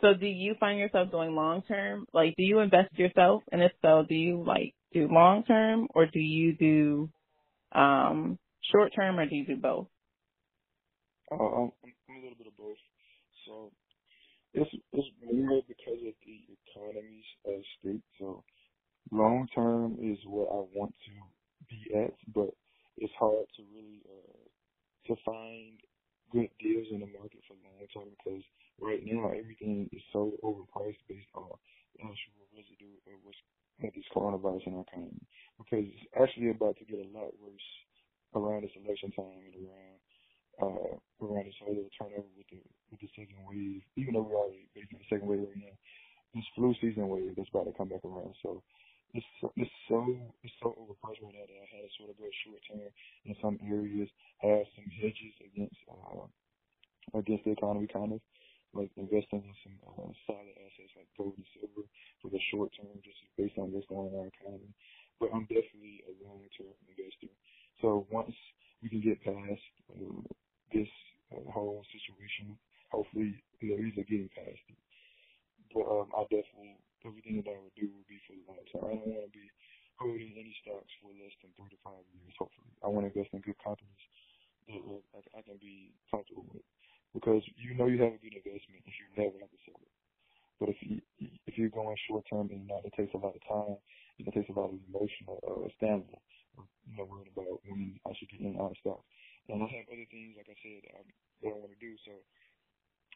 So 0.00 0.14
do 0.14 0.26
you 0.26 0.54
find 0.60 0.78
yourself 0.78 1.10
doing 1.10 1.34
long 1.34 1.62
term? 1.62 2.06
Like 2.12 2.36
do 2.36 2.42
you 2.44 2.60
invest 2.60 2.94
yourself? 2.98 3.42
And 3.52 3.62
if 3.62 3.72
so, 3.82 4.04
do 4.08 4.14
you 4.14 4.44
like 4.46 4.74
do 4.92 5.08
long 5.10 5.44
term 5.44 5.88
or 5.94 6.06
do 6.06 6.20
you 6.20 6.54
do 6.56 7.10
um 7.72 8.38
short 8.72 8.92
term 8.96 9.18
or 9.18 9.28
do 9.28 9.36
you 9.36 9.46
do 9.46 9.56
both? 9.56 9.88
Uh, 11.32 11.36
I'm, 11.36 11.72
I'm 12.08 12.16
a 12.16 12.22
little 12.22 12.38
bit 12.38 12.46
of 12.48 12.56
both. 12.56 12.76
So 13.46 13.72
it's 14.54 14.70
it's 14.92 15.08
more 15.24 15.62
because 15.68 16.00
of 16.06 16.14
the 16.26 16.40
economies 16.70 17.24
of 17.46 17.62
state. 17.80 18.02
So 18.18 18.44
long 19.12 19.48
term 19.54 19.98
is 20.02 20.18
what 20.26 20.48
I 20.48 20.66
want 20.74 20.94
to 21.06 21.66
be 21.70 21.94
at, 21.96 22.14
but 22.34 22.50
it's 23.00 23.14
hard 23.18 23.46
to 23.56 23.62
really 23.74 24.02
uh, 24.06 24.44
to 25.08 25.14
find 25.24 25.80
good 26.30 26.50
deals 26.60 26.86
in 26.92 27.00
the 27.00 27.10
market 27.16 27.40
for 27.48 27.56
long 27.64 27.80
term 27.94 28.08
because 28.20 28.44
right 28.80 29.00
now 29.04 29.32
everything 29.32 29.88
is 29.92 30.02
so 30.12 30.32
overpriced 30.44 31.00
based 31.08 31.30
on 31.34 31.48
actual 31.98 32.44
residue 32.52 32.94
of 33.08 33.16
what's 33.24 33.38
of 33.82 33.94
this 33.94 34.10
coronavirus 34.10 34.66
in 34.66 34.74
our 34.74 34.84
economy. 34.90 35.22
Because 35.58 35.86
it's 35.86 36.10
actually 36.18 36.50
about 36.50 36.76
to 36.78 36.84
get 36.84 36.98
a 36.98 37.08
lot 37.14 37.30
worse 37.38 37.68
around 38.34 38.66
this 38.66 38.74
election 38.74 39.10
time 39.14 39.38
and 39.38 39.54
around 39.62 39.98
uh, 40.58 40.94
around 41.22 41.46
this 41.46 41.58
whole 41.62 41.74
little 41.74 41.94
turnover 41.94 42.26
with 42.34 42.50
the 42.50 42.58
with 42.90 43.00
the 43.00 43.10
second 43.14 43.38
wave. 43.46 43.82
Even 43.96 44.14
though 44.14 44.26
we're 44.26 44.38
already 44.38 44.66
facing 44.74 44.98
the 44.98 45.08
second 45.08 45.28
wave 45.30 45.46
right 45.46 45.62
now, 45.62 45.76
this 46.34 46.44
flu 46.54 46.74
season 46.82 47.08
wave 47.08 47.34
that's 47.36 47.50
about 47.54 47.70
to 47.70 47.74
come 47.78 47.88
back 47.88 48.04
around. 48.04 48.34
So 48.42 48.62
it's 49.14 49.26
so, 49.40 49.52
it's 49.56 49.70
so 49.88 50.04
it's 50.42 50.54
so 50.60 50.76
overpriced 50.76 51.22
right 51.24 51.34
now 51.34 51.46
that 51.46 51.60
I 51.60 51.68
had 51.72 51.84
to 51.86 51.92
sort 51.96 52.10
of 52.10 52.18
go 52.18 52.28
short 52.44 52.60
term 52.68 52.92
in 53.24 53.34
some 53.40 53.56
areas, 53.64 54.08
have 54.44 54.66
some 54.76 54.88
hedges 54.90 55.34
against 55.44 55.78
uh, 55.88 56.28
against 57.16 57.44
the 57.44 57.52
economy, 57.56 57.88
kind 57.88 58.12
of 58.12 58.20
like 58.76 58.92
investing 58.96 59.42
in 59.42 59.56
some 59.64 59.76
uh, 59.88 60.12
solid 60.28 60.52
assets 60.60 60.92
like 60.94 61.08
gold 61.16 61.32
and 61.36 61.48
silver 61.56 61.88
for 62.20 62.28
the 62.28 62.40
short 62.52 62.68
term, 62.76 62.92
just 63.00 63.16
based 63.36 63.56
on 63.56 63.72
what's 63.72 63.88
going 63.88 64.12
on 64.12 64.14
in 64.14 64.20
our 64.20 64.32
economy. 64.32 64.72
But 65.18 65.32
I'm 65.32 65.48
definitely 65.48 66.04
a 66.04 66.12
long 66.22 66.44
term 66.54 66.76
investor. 66.84 67.32
So 67.80 68.06
once 68.12 68.36
we 68.82 68.88
can 68.88 69.00
get 69.00 69.24
past 69.24 69.64
uh, 69.90 70.22
this 70.72 70.88
uh, 71.32 71.50
whole 71.50 71.84
situation. 71.92 72.56
Hopefully, 72.90 73.36
you 73.60 73.68
know, 73.70 73.82
he's 73.84 73.94
getting 73.96 74.30
past 74.34 74.64
it. 74.68 74.78
But 75.74 75.84
um, 75.84 76.08
I 76.16 76.22
definitely 76.24 76.80
everything 77.08 77.40
that 77.40 77.48
I 77.48 77.58
would 77.58 77.74
do 77.74 77.88
would 77.88 78.06
be 78.06 78.20
for 78.28 78.36
the 78.36 78.44
long 78.44 78.62
term. 78.68 78.84
I 78.84 79.00
don't 79.00 79.08
want 79.08 79.32
to 79.32 79.34
be 79.34 79.48
holding 79.96 80.36
any 80.36 80.54
stocks 80.62 80.92
for 81.00 81.10
less 81.16 81.34
than 81.40 81.50
three 81.56 81.72
to 81.72 81.80
five 81.80 82.04
years. 82.12 82.36
Hopefully, 82.36 82.70
I 82.84 82.92
want 82.92 83.08
to 83.08 83.10
invest 83.10 83.32
in 83.32 83.42
good 83.42 83.58
companies 83.58 84.04
that 84.68 84.84
I, 85.16 85.40
I 85.40 85.42
can 85.42 85.56
be 85.58 85.96
comfortable 86.12 86.46
with. 86.52 86.66
Because 87.16 87.40
you 87.56 87.72
know 87.72 87.88
you 87.88 87.98
have 88.04 88.12
a 88.12 88.20
good 88.20 88.36
investment 88.36 88.84
if 88.84 88.94
you 89.00 89.08
never 89.16 89.40
have 89.40 89.50
to 89.50 89.60
sell 89.64 89.80
it. 89.80 89.94
But 90.60 90.68
if 90.68 90.78
you 90.84 91.00
if 91.48 91.56
you're 91.56 91.72
going 91.72 91.96
short 92.06 92.26
term 92.28 92.52
and 92.52 92.68
know 92.68 92.84
it 92.84 92.92
takes 92.92 93.14
a 93.16 93.22
lot 93.22 93.34
of 93.34 93.42
time, 93.48 93.80
it 94.20 94.28
takes 94.28 94.50
a 94.50 94.56
lot 94.58 94.70
of 94.70 94.78
emotional 94.86 95.40
uh, 95.46 95.66
stamina. 95.80 96.20
You 96.84 96.94
know, 96.98 97.08
worried 97.08 97.32
about 97.32 97.62
when 97.64 97.96
I 98.04 98.12
should 98.18 98.28
get 98.28 98.42
in 98.42 98.58
out 98.60 98.74
of 98.74 98.80
stocks. 98.82 99.06
And 99.48 99.64
I 99.64 99.68
have 99.70 99.88
other 99.88 100.08
things, 100.12 100.36
like 100.36 100.50
I 100.50 100.58
said, 100.60 100.82
um, 100.98 101.06
that 101.40 101.54
I 101.54 101.56
want 101.56 101.72
to 101.72 101.80
do. 101.80 101.96
So 102.04 102.12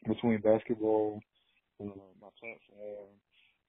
between 0.07 0.41
basketball, 0.41 1.21
uh, 1.79 1.93
my 2.17 2.31
platform, 2.39 3.13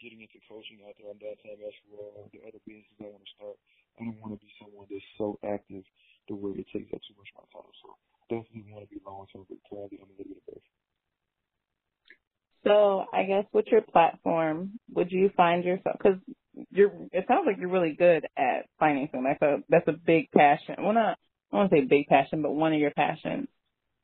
getting 0.03 0.23
into 0.23 0.41
coaching 0.49 0.83
out 0.85 0.95
after 0.97 1.11
I'm 1.11 1.21
done 1.21 1.39
playing 1.43 1.63
basketball, 1.63 2.31
the 2.33 2.43
other 2.47 2.63
businesses 2.67 2.99
I 3.01 3.11
want 3.11 3.25
to 3.25 3.33
start, 3.37 3.57
I 4.01 4.09
don't 4.09 4.21
want 4.23 4.33
to 4.35 4.41
be 4.43 4.51
someone 4.59 4.87
that's 4.91 5.11
so 5.19 5.39
active 5.45 5.85
the 6.29 6.37
way 6.37 6.57
it 6.57 6.69
takes 6.73 6.91
up 6.95 7.03
too 7.05 7.17
much 7.19 7.31
of 7.35 7.45
my 7.45 7.47
time. 7.53 7.73
So 7.83 7.89
definitely 8.31 8.71
want 8.73 8.89
to 8.89 8.93
be 8.93 9.01
long 9.05 9.27
term, 9.31 9.47
but 9.49 9.61
currently 9.69 10.01
I'm 10.01 10.11
a 10.11 10.17
little 10.19 10.35
bit 10.35 10.43
of 10.43 10.47
both. 10.49 10.67
So 12.65 13.05
I 13.13 13.25
guess 13.25 13.45
with 13.53 13.67
your 13.71 13.83
platform, 13.83 14.81
would 14.95 15.13
you 15.13 15.31
find 15.37 15.65
yourself 15.65 15.97
because 15.99 16.19
you're? 16.71 16.93
It 17.13 17.27
sounds 17.29 17.45
like 17.47 17.57
you're 17.59 17.69
really 17.69 17.95
good 17.95 18.27
at 18.37 18.67
financing. 18.79 19.25
That's 19.25 19.43
a 19.43 19.59
that's 19.69 19.89
a 19.89 19.93
big 19.93 20.31
passion. 20.33 20.77
Well, 20.81 20.95
not 20.95 21.19
I 21.53 21.57
won't 21.57 21.71
say 21.71 21.85
big 21.85 22.07
passion, 22.09 22.43
but 22.43 22.53
one 22.53 22.73
of 22.73 22.81
your 22.81 22.91
passions. 22.91 23.49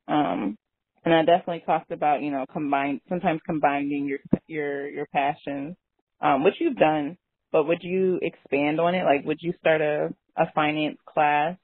Um, 0.07 0.57
and 1.05 1.13
I 1.13 1.23
definitely 1.23 1.63
talked 1.65 1.91
about, 1.91 2.21
you 2.21 2.31
know, 2.31 2.45
combine 2.51 3.01
sometimes 3.09 3.41
combining 3.45 4.05
your 4.07 4.19
your 4.47 4.89
your 4.89 5.05
passions, 5.07 5.75
um, 6.21 6.43
which 6.43 6.55
you've 6.59 6.77
done. 6.77 7.17
But 7.51 7.67
would 7.67 7.83
you 7.83 8.19
expand 8.21 8.79
on 8.79 8.95
it? 8.95 9.03
Like, 9.03 9.25
would 9.25 9.39
you 9.41 9.53
start 9.59 9.81
a 9.81 10.09
a 10.37 10.51
finance 10.53 10.97
class. 11.05 11.57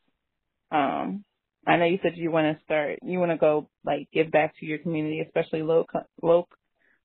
Um, 0.71 1.23
I 1.65 1.77
know 1.77 1.85
you 1.85 1.99
said 2.01 2.13
you 2.15 2.31
want 2.31 2.57
to 2.57 2.63
start, 2.63 2.99
you 3.03 3.19
want 3.19 3.31
to 3.31 3.37
go 3.37 3.69
like 3.85 4.09
give 4.13 4.31
back 4.31 4.53
to 4.59 4.65
your 4.65 4.79
community, 4.79 5.21
especially 5.21 5.63
low 5.63 5.85
low 6.21 6.47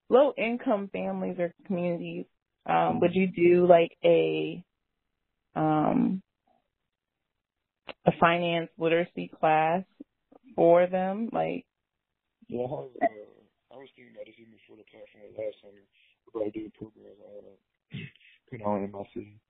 low 0.09 0.32
income 0.36 0.88
families 0.92 1.36
or 1.38 1.54
communities. 1.66 2.26
Um, 2.66 3.00
would 3.00 3.14
you 3.14 3.28
do 3.28 3.66
like 3.66 3.92
a 4.04 4.64
um 5.56 6.22
a 8.06 8.12
finance 8.20 8.70
literacy 8.78 9.30
class 9.40 9.82
for 10.54 10.86
them? 10.86 11.28
Like, 11.32 11.66
yeah, 12.52 12.68
I, 12.68 12.80
was, 12.84 12.92
uh, 13.00 13.32
I 13.72 13.74
was 13.80 13.88
thinking 13.96 14.12
about 14.12 14.28
this 14.28 14.36
even 14.36 14.52
before 14.52 14.76
the 14.76 14.84
platform 14.92 15.32
last 15.40 15.56
summer 15.64 15.80
about 16.28 16.52
doing 16.52 16.72
programs 16.76 17.16
I 17.16 17.28
want 17.32 17.48
to 17.48 17.56
put 18.52 18.60
on 18.60 18.84
in 18.84 18.92
my 18.92 19.04
city, 19.16 19.40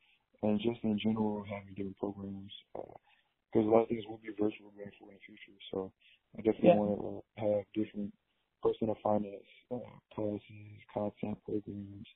and 0.47 0.63
just 0.63 0.79
in 0.87 0.99
general 1.03 1.43
having 1.43 1.75
different 1.75 1.99
programs. 1.99 2.55
Because 2.73 3.67
uh, 3.67 3.69
a 3.69 3.73
lot 3.75 3.83
of 3.85 3.91
things 3.91 4.07
will 4.07 4.23
be 4.23 4.31
virtual 4.39 4.71
going 4.79 4.95
forward 4.95 5.19
in 5.19 5.21
the 5.21 5.27
future, 5.27 5.59
so 5.75 5.91
I 6.39 6.47
definitely 6.47 6.71
yeah. 6.71 6.81
want 6.81 6.95
to 6.95 7.11
uh, 7.11 7.23
have 7.43 7.67
different 7.75 8.15
personal 8.63 8.97
finance 9.03 9.51
uh, 9.75 9.99
classes, 10.15 10.79
content 10.95 11.39
programs, 11.43 12.07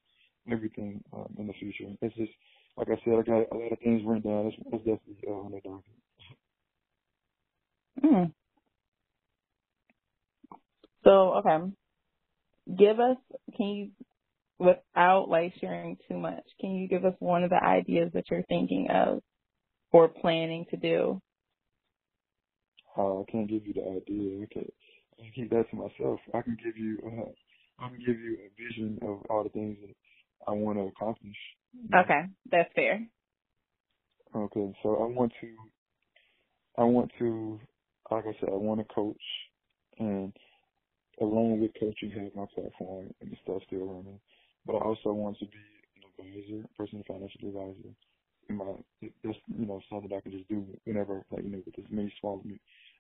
everything 0.47 1.03
um, 1.13 1.35
in 1.39 1.51
the 1.51 1.57
future. 1.59 1.91
It's 2.01 2.15
just 2.15 2.33
like 2.77 2.89
I 2.89 3.01
said, 3.05 3.19
I 3.19 3.23
got 3.23 3.51
a 3.51 3.57
lot 3.57 3.73
of 3.73 3.79
things 3.83 4.03
written 4.07 4.23
down. 4.23 4.47
It's, 4.47 4.57
it's 4.73 4.85
definitely 4.87 5.27
uh, 5.27 5.33
on 5.33 5.53
the 5.53 5.61
docket. 5.67 5.99
Hmm. 8.03 8.31
So, 11.07 11.35
okay. 11.37 11.73
Give 12.79 13.01
us, 13.01 13.19
can 13.57 13.67
you, 13.69 13.91
without 14.59 15.29
like 15.29 15.55
sharing 15.61 15.99
too 16.09 16.19
much, 16.19 16.45
can 16.61 16.77
you 16.77 16.89
give 16.89 17.05
us 17.05 17.15
one 17.21 17.45
of 17.45 17.51
the 17.51 17.63
ideas 17.65 18.11
that 18.15 18.25
you're 18.31 18.45
thinking 18.49 18.89
of 18.91 19.23
or 19.93 20.09
planning 20.09 20.67
to 20.71 20.77
do? 20.79 21.21
Uh, 22.99 23.21
I 23.21 23.25
can't 23.31 23.49
give 23.49 23.67
you 23.67 23.75
the 23.75 23.83
idea. 23.83 24.45
Okay. 24.45 24.71
I 25.19 25.23
can 25.23 25.33
keep 25.35 25.51
that 25.51 25.71
to 25.71 25.77
myself. 25.77 26.21
I 26.35 26.43
can 26.43 26.59
give 26.65 26.77
you, 26.77 26.99
uh, 27.07 27.85
I 27.85 27.89
can 27.89 27.99
give 27.99 28.21
you 28.21 28.39
a 28.47 28.51
vision 28.63 28.99
of 29.03 29.23
all 29.31 29.45
the 29.45 29.51
things 29.51 29.79
that 29.83 29.95
I 30.49 30.53
want 30.53 30.79
to 30.79 30.85
accomplish. 30.85 31.37
Okay, 31.95 32.23
that's 32.51 32.73
fair. 32.75 33.07
Okay, 34.37 34.75
so 34.83 34.91
I 34.97 35.07
want 35.07 35.33
to, 35.41 35.49
I 36.79 36.85
want 36.85 37.11
to 37.19 37.61
like 38.11 38.25
I 38.27 38.33
said, 38.41 38.51
I 38.51 38.57
want 38.57 38.81
to 38.81 38.95
coach, 38.95 39.23
and 39.99 40.33
along 41.21 41.61
with 41.61 41.73
coaching, 41.79 42.11
have 42.11 42.35
my 42.35 42.47
platform 42.55 43.13
and 43.21 43.31
the 43.31 43.37
stuff 43.43 43.63
still 43.67 43.87
running. 43.87 44.21
But 44.67 44.77
I 44.77 44.85
also 44.85 45.13
want 45.13 45.39
to 45.39 45.47
be 45.47 45.59
an 45.97 46.03
advisor, 46.19 46.69
personal 46.77 47.05
financial 47.07 47.49
advisor. 47.49 47.95
My 48.49 48.65
that's 49.25 49.39
you 49.59 49.67
know 49.67 49.81
something 49.91 50.13
I 50.17 50.21
can 50.21 50.33
just 50.33 50.49
do 50.49 50.65
whenever, 50.85 51.25
like 51.31 51.43
you 51.43 51.51
know, 51.51 51.63
with 51.65 51.79
as 51.79 51.91
many 51.91 52.13
small 52.21 52.43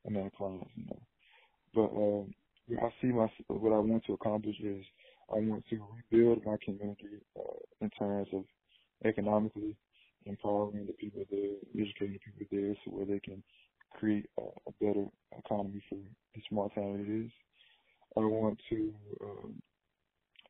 amount 0.06 0.26
of 0.26 0.32
clients, 0.34 0.70
you 0.74 0.84
know. 0.86 1.00
But 1.74 1.90
um, 1.94 2.34
I 2.82 2.90
see 3.00 3.08
my 3.08 3.28
what 3.48 3.72
I 3.72 3.78
want 3.78 4.04
to 4.06 4.14
accomplish 4.14 4.56
is 4.60 4.84
I 5.30 5.38
want 5.38 5.64
to 5.70 5.80
rebuild 6.10 6.44
my 6.44 6.56
community 6.64 7.22
uh, 7.38 7.58
in 7.80 7.90
terms 7.90 8.28
of 8.32 8.44
economically 9.04 9.76
empowering 10.24 10.86
the 10.86 10.92
people 10.94 11.24
there, 11.30 11.56
educating 11.74 12.18
the 12.18 12.32
people 12.38 12.58
there, 12.58 12.74
so 12.84 12.90
where 12.90 13.06
they 13.06 13.20
can 13.20 13.42
create 13.98 14.26
a, 14.38 14.42
a 14.42 14.72
better 14.80 15.06
economy 15.38 15.82
for 15.88 15.96
the 16.34 16.42
small 16.48 16.68
town 16.70 17.04
it 17.06 17.26
is. 17.26 17.30
I 18.16 18.20
want 18.20 18.58
to 18.70 18.94
um, 19.22 19.62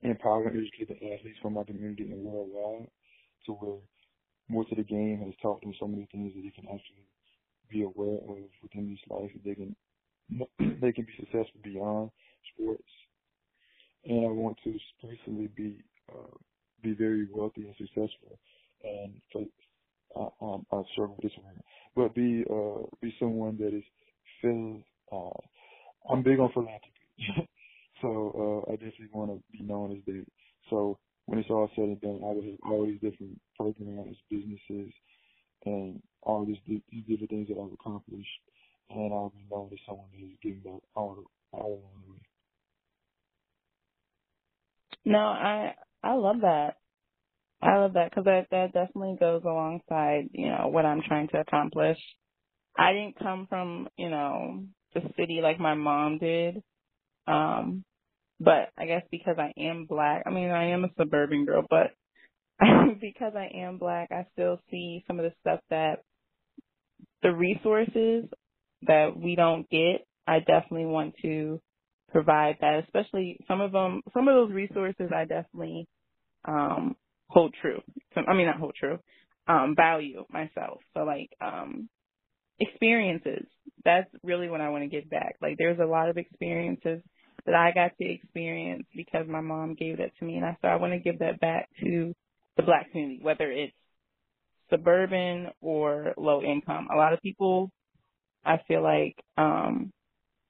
empower 0.03 0.49
and 0.49 0.57
educate 0.57 0.89
the 0.89 1.13
athletes 1.13 1.39
from 1.43 1.55
my 1.55 1.65
community 1.65 2.05
and 2.05 2.25
worldwide 2.25 2.89
to 3.47 3.53
where 3.53 3.79
most 4.49 4.71
of 4.71 4.79
the 4.79 4.85
game 4.85 5.23
has 5.25 5.35
taught 5.43 5.61
them 5.61 5.75
so 5.81 5.87
many 5.87 6.09
things 6.13 6.33
that 6.35 6.43
they 6.43 6.51
can 6.51 6.65
actually 6.65 7.07
be 7.71 7.83
aware 7.83 8.19
of 8.19 8.45
within 8.63 8.91
this 8.91 9.01
life 9.11 9.31
that 9.35 9.45
they 9.45 9.55
can 9.55 9.77
they 10.81 10.93
can 10.93 11.05
be 11.05 11.15
successful 11.19 11.61
beyond 11.63 12.11
sports. 12.53 12.83
And 14.05 14.27
I 14.27 14.31
want 14.31 14.59
to 14.65 14.75
personally 15.01 15.49
be 15.57 15.79
uh, 16.13 16.37
be 16.83 16.95
very 16.95 17.27
wealthy 17.33 17.63
and 17.63 17.75
successful 17.77 18.39
and 18.85 19.21
I, 20.17 20.29
um, 20.41 20.67
I 20.73 20.83
struggle 20.93 21.17
with 21.17 21.31
this 21.31 21.39
one, 21.43 21.61
but 21.95 22.15
be 22.15 22.45
uh 22.51 22.87
be 23.03 23.15
someone 23.19 23.57
that 23.59 23.75
is 23.75 23.85
filled. 24.41 24.83
Uh, 25.13 26.13
I'm 26.13 26.23
big 26.23 26.39
on 26.39 26.51
philanthropy, 26.53 27.49
so 28.03 28.65
uh, 28.69 28.73
I 28.73 28.77
definitely 28.77 29.11
want 29.13 29.33
to 29.33 29.43
be 29.59 29.65
known 29.65 29.93
as 29.93 30.05
that. 30.07 30.27
So 30.71 30.99
when 31.27 31.39
it's 31.41 31.51
all 31.51 31.71
said 31.77 31.85
and 31.85 32.01
done, 32.01 32.21
I 32.25 32.33
will 32.33 32.43
have 32.43 32.61
all 32.71 32.87
these 32.87 33.01
different 33.01 33.41
programs, 33.57 34.17
businesses, 34.31 34.93
and 35.67 36.03
all 36.23 36.47
these, 36.47 36.59
these 36.67 37.05
different 37.09 37.31
things 37.31 37.49
that 37.49 37.59
I've 37.61 37.73
accomplished, 37.73 38.29
and 38.91 39.13
I'll 39.13 39.31
be 39.37 39.47
known 39.51 39.71
as 39.73 39.79
someone 39.87 40.09
who's 40.19 40.39
giving 40.43 40.61
back 40.61 40.83
all 40.95 41.25
all 41.53 41.67
along 41.69 42.03
the 42.07 42.13
way. 42.13 42.21
No, 45.05 45.19
I 45.19 45.75
I 46.03 46.15
love 46.15 46.43
that. 46.43 46.77
I 47.63 47.79
love 47.79 47.95
that 47.95 48.11
because 48.11 48.25
that 48.27 48.49
that 48.51 48.73
definitely 48.75 49.17
goes 49.21 49.43
alongside 49.45 50.31
you 50.33 50.49
know 50.49 50.69
what 50.69 50.87
I'm 50.87 51.03
trying 51.07 51.29
to 51.31 51.41
accomplish. 51.41 51.99
I 52.79 52.93
didn't 52.93 53.19
come 53.19 53.47
from 53.49 53.89
you 53.99 54.11
know 54.11 54.67
the 54.95 55.03
city 55.19 55.41
like 55.43 55.61
my 55.61 55.75
mom 55.75 56.19
did, 56.19 56.63
um, 57.27 57.85
but 58.41 58.71
I 58.77 58.87
guess 58.87 59.03
because 59.11 59.37
I 59.39 59.53
am 59.59 59.87
black, 59.87 60.25
I 60.27 60.31
mean 60.31 60.51
I 60.51 60.71
am 60.71 60.85
a 60.85 60.91
suburban 60.99 61.45
girl, 61.45 61.65
but 61.69 61.93
because 63.01 63.35
I 63.37 63.51
am 63.55 63.79
black, 63.79 64.11
I 64.11 64.27
still 64.33 64.61
see 64.71 65.05
some 65.07 65.19
of 65.19 65.25
the 65.25 65.33
stuff 65.41 65.61
that 65.71 66.03
the 67.23 67.33
resources 67.33 68.25
that 68.83 69.17
we 69.17 69.35
don't 69.37 69.69
get. 69.71 70.07
I 70.27 70.41
definitely 70.41 70.87
want 70.87 71.15
to 71.23 71.61
provide 72.11 72.57
that, 72.61 72.83
especially 72.85 73.39
some 73.49 73.61
of 73.61 73.73
them. 73.73 74.03
Some 74.13 74.29
of 74.29 74.35
those 74.35 74.53
resources 74.53 75.11
I 75.15 75.25
definitely 75.25 75.87
um 76.45 76.97
hold 77.29 77.55
true. 77.61 77.81
I 78.17 78.35
mean, 78.35 78.47
not 78.47 78.59
hold 78.59 78.75
true. 78.79 78.99
Um, 79.49 79.75
value 79.77 80.25
myself. 80.31 80.81
So 80.95 81.05
like, 81.05 81.31
um, 81.41 81.89
experiences. 82.59 83.47
That's 83.85 84.09
really 84.23 84.49
what 84.49 84.61
I 84.61 84.71
want 84.71 84.85
to 84.85 84.89
give 84.89 85.09
back. 85.09 85.37
Like, 85.41 85.57
there's 85.59 85.79
a 85.79 85.85
lot 85.85 86.09
of 86.09 86.17
experiences 86.17 87.01
that 87.47 87.55
I 87.55 87.73
got 87.73 87.97
to 87.99 88.05
experience 88.05 88.87
because 88.95 89.27
my 89.29 89.41
mom 89.41 89.75
gave 89.75 89.99
that 89.99 90.17
to 90.19 90.25
me, 90.25 90.37
and 90.37 90.45
I 90.45 90.57
so 90.61 90.69
I 90.69 90.77
want 90.77 90.93
to 90.93 90.99
give 90.99 91.21
that 91.21 91.41
back 91.41 91.69
to 91.81 92.13
the 92.57 92.63
black 92.63 92.91
community, 92.91 93.21
whether 93.23 93.51
it's 93.51 93.73
suburban 94.71 95.49
or 95.61 96.15
low 96.17 96.43
income. 96.43 96.89
A 96.93 96.97
lot 96.97 97.13
of 97.13 97.21
people, 97.23 97.71
I 98.45 98.59
feel 98.67 98.83
like, 98.83 99.17
um, 99.37 99.93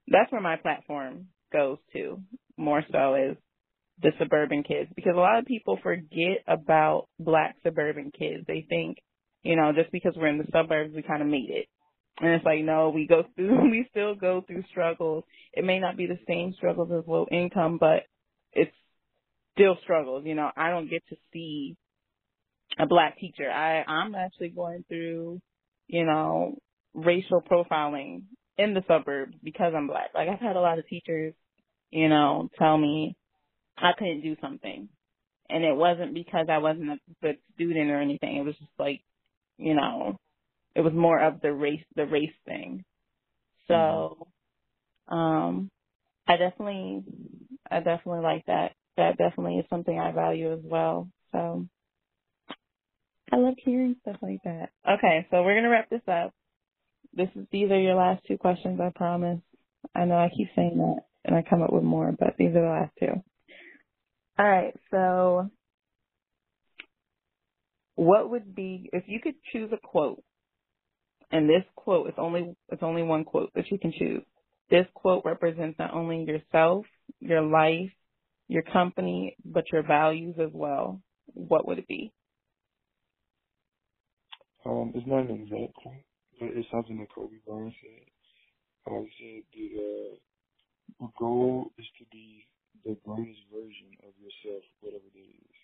that's 0.08 0.30
where 0.32 0.40
my 0.40 0.56
platform 0.56 1.26
goes 1.52 1.78
to 1.92 2.20
more 2.56 2.82
so 2.90 3.14
is 3.14 3.36
the 4.02 4.12
suburban 4.18 4.62
kids 4.62 4.90
because 4.94 5.14
a 5.16 5.20
lot 5.20 5.38
of 5.38 5.46
people 5.46 5.78
forget 5.82 6.38
about 6.46 7.06
black 7.18 7.56
suburban 7.62 8.12
kids. 8.16 8.44
They 8.46 8.64
think, 8.68 8.98
you 9.42 9.56
know, 9.56 9.72
just 9.74 9.90
because 9.90 10.14
we're 10.16 10.28
in 10.28 10.38
the 10.38 10.48
suburbs, 10.52 10.94
we 10.94 11.02
kind 11.02 11.22
of 11.22 11.28
made 11.28 11.50
it. 11.50 11.66
And 12.18 12.30
it's 12.30 12.44
like, 12.44 12.60
no, 12.60 12.90
we 12.90 13.06
go 13.06 13.24
through, 13.34 13.70
we 13.70 13.86
still 13.90 14.14
go 14.14 14.42
through 14.46 14.64
struggles. 14.70 15.24
It 15.52 15.64
may 15.64 15.78
not 15.78 15.96
be 15.96 16.06
the 16.06 16.18
same 16.26 16.54
struggles 16.56 16.90
as 16.96 17.06
low 17.06 17.26
income, 17.30 17.78
but 17.78 18.04
it's 18.52 18.74
still 19.54 19.76
struggles. 19.82 20.24
You 20.24 20.34
know, 20.34 20.50
I 20.56 20.70
don't 20.70 20.90
get 20.90 21.06
to 21.08 21.16
see 21.32 21.76
a 22.78 22.86
black 22.86 23.18
teacher. 23.18 23.50
I, 23.50 23.82
I'm 23.82 24.14
actually 24.14 24.48
going 24.48 24.84
through, 24.88 25.40
you 25.88 26.04
know, 26.04 26.56
racial 26.94 27.42
profiling 27.42 28.22
in 28.58 28.74
the 28.74 28.82
suburbs 28.88 29.34
because 29.42 29.72
I'm 29.76 29.86
black. 29.86 30.10
Like 30.14 30.28
I've 30.28 30.40
had 30.40 30.56
a 30.56 30.60
lot 30.60 30.78
of 30.78 30.88
teachers, 30.88 31.34
you 31.90 32.08
know, 32.08 32.48
tell 32.58 32.76
me, 32.76 33.16
I 33.76 33.90
couldn't 33.96 34.22
do 34.22 34.36
something. 34.40 34.88
And 35.48 35.64
it 35.64 35.76
wasn't 35.76 36.14
because 36.14 36.46
I 36.50 36.58
wasn't 36.58 36.90
a 36.90 36.98
good 37.22 37.38
student 37.54 37.90
or 37.90 38.00
anything. 38.00 38.36
It 38.36 38.44
was 38.44 38.56
just 38.56 38.72
like, 38.78 39.00
you 39.58 39.74
know, 39.74 40.18
it 40.76 40.82
was 40.82 40.92
more 40.92 41.18
of 41.18 41.40
the 41.40 41.52
race, 41.52 41.84
the 41.96 42.06
race 42.06 42.34
thing. 42.46 42.84
So, 43.68 44.28
um, 45.08 45.70
I 46.28 46.36
definitely, 46.36 47.04
I 47.70 47.78
definitely 47.78 48.22
like 48.22 48.44
that. 48.46 48.72
That 48.96 49.18
definitely 49.18 49.58
is 49.58 49.66
something 49.70 49.98
I 49.98 50.12
value 50.12 50.52
as 50.52 50.60
well. 50.62 51.08
So, 51.32 51.66
I 53.32 53.36
love 53.36 53.54
hearing 53.64 53.96
stuff 54.02 54.16
like 54.22 54.42
that. 54.44 54.70
Okay, 54.88 55.26
so 55.30 55.42
we're 55.42 55.56
gonna 55.56 55.70
wrap 55.70 55.90
this 55.90 56.06
up. 56.06 56.32
This 57.14 57.28
is 57.34 57.46
these 57.50 57.70
are 57.70 57.80
your 57.80 57.94
last 57.94 58.24
two 58.28 58.38
questions, 58.38 58.78
I 58.80 58.90
promise. 58.94 59.40
I 59.94 60.04
know 60.04 60.16
I 60.16 60.30
keep 60.36 60.48
saying 60.54 60.78
that 60.78 61.06
and 61.24 61.34
I 61.34 61.42
come 61.48 61.62
up 61.62 61.72
with 61.72 61.84
more, 61.84 62.12
but 62.18 62.34
these 62.38 62.50
are 62.50 62.62
the 62.62 62.68
last 62.68 62.92
two. 63.00 63.22
All 64.38 64.48
right. 64.48 64.74
So, 64.90 65.50
what 67.94 68.30
would 68.30 68.54
be 68.54 68.90
if 68.92 69.04
you 69.06 69.20
could 69.20 69.36
choose 69.52 69.70
a 69.72 69.78
quote, 69.78 70.22
and 71.30 71.48
this 71.48 71.64
quote 71.74 72.08
is 72.08 72.14
only 72.18 72.56
it's 72.70 72.82
only 72.82 73.02
one 73.02 73.24
quote 73.24 73.50
that 73.54 73.70
you 73.70 73.78
can 73.78 73.92
choose. 73.98 74.22
This 74.70 74.86
quote 74.94 75.24
represents 75.24 75.78
not 75.78 75.94
only 75.94 76.24
yourself, 76.24 76.86
your 77.20 77.42
life, 77.42 77.90
your 78.48 78.62
company, 78.62 79.36
but 79.44 79.64
your 79.72 79.82
values 79.82 80.36
as 80.40 80.50
well. 80.52 81.00
What 81.34 81.66
would 81.66 81.78
it 81.78 81.88
be? 81.88 82.12
Um, 84.64 84.92
it's 84.94 85.06
not 85.06 85.30
an 85.30 85.42
exact 85.42 85.74
quote, 85.74 86.04
but 86.40 86.50
it's 86.54 86.68
something 86.70 86.98
that 86.98 87.12
Kobe 87.14 87.36
Bryant 87.46 87.74
said. 87.80 88.06
Uh, 88.86 89.02
he 89.02 89.10
said 89.18 89.42
that 89.54 89.82
uh, 89.82 90.14
the 91.06 91.12
goal 91.18 91.70
is 91.78 91.86
to 91.98 92.04
be 92.10 92.46
the 92.84 92.96
greatest 93.04 93.40
version 93.52 93.94
of 94.06 94.14
yourself, 94.18 94.62
whatever 94.80 95.06
that 95.14 95.20
is. 95.20 95.56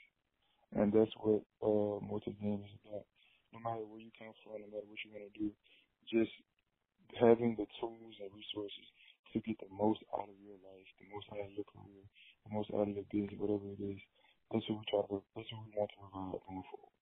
And 0.74 0.93
that's 0.93 1.10
what 1.22 1.43
uh, 1.62 2.05
multi-game 2.05 2.62
is 2.64 2.74
about. 2.86 3.06
No 3.52 3.60
matter 3.60 3.84
where 3.84 4.00
you 4.00 4.12
come 4.16 4.32
from, 4.42 4.64
no 4.64 4.68
matter 4.72 4.88
what 4.88 5.00
you 5.04 5.12
want 5.12 5.28
to 5.28 5.36
do, 5.36 5.52
just 6.08 6.32
having 7.20 7.54
the 7.56 7.68
tools 7.80 8.16
and 8.20 8.32
resources 8.32 8.86
to 9.32 9.40
get 9.44 9.60
the 9.60 9.68
most 9.72 10.00
out 10.12 10.28
of 10.28 10.36
your 10.40 10.56
life, 10.64 10.88
the 11.00 11.08
most 11.12 11.28
out 11.32 11.44
of 11.44 11.52
your 11.52 11.68
career, 11.68 12.04
the 12.48 12.52
most 12.52 12.68
out 12.72 12.88
of 12.88 12.96
your 12.96 13.08
business, 13.12 13.36
whatever 13.40 13.68
it 13.72 13.80
is. 13.80 14.00
That's 14.52 14.64
what 14.68 14.80
we 14.80 14.86
try 14.88 15.00
to. 15.08 15.24
That's 15.36 15.48
what 15.52 15.64
we 15.64 15.72
want 15.72 15.88
to 15.88 15.96
provide 15.96 16.40
going 16.44 16.66
forward, 16.68 16.96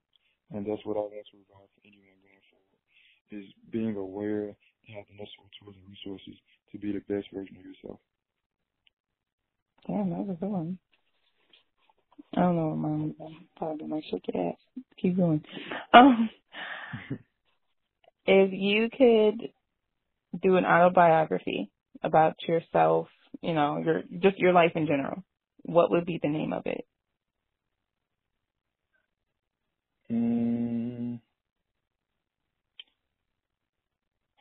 and 0.54 0.62
that's 0.62 0.84
what 0.86 0.98
I 0.98 1.06
want 1.10 1.26
to 1.26 1.34
provide 1.34 1.70
for 1.70 1.82
anyone 1.82 2.18
going 2.22 2.44
forward. 2.50 2.78
Is 3.30 3.46
being 3.70 3.94
aware 3.94 4.54
and 4.54 4.90
have 4.94 5.06
the 5.06 5.18
necessary 5.18 5.50
tools 5.58 5.74
and 5.78 5.86
resources 5.86 6.38
to 6.70 6.78
be 6.78 6.94
the 6.94 7.02
best 7.06 7.30
version 7.34 7.58
of 7.58 7.66
yourself. 7.66 7.98
Damn, 9.86 10.10
that 10.10 10.26
was 10.26 10.34
a 10.34 10.38
good 10.38 10.50
one. 10.50 10.78
I 12.36 12.40
don't 12.40 12.56
know 12.56 12.76
mom 12.76 13.14
probably 13.56 13.88
like 13.88 14.04
shake 14.10 14.24
your 14.32 14.50
ass. 14.50 14.56
Keep 15.00 15.16
going. 15.16 15.42
Um, 15.92 16.30
if 18.26 18.52
you 18.52 18.88
could 18.90 19.50
do 20.42 20.56
an 20.56 20.64
autobiography 20.64 21.70
about 22.02 22.36
yourself, 22.46 23.08
you 23.42 23.54
know, 23.54 23.82
your 23.84 24.02
just 24.20 24.38
your 24.38 24.52
life 24.52 24.72
in 24.76 24.86
general, 24.86 25.22
what 25.62 25.90
would 25.90 26.06
be 26.06 26.20
the 26.22 26.28
name 26.28 26.52
of 26.52 26.66
it? 26.66 26.86
Mm. 30.10 31.20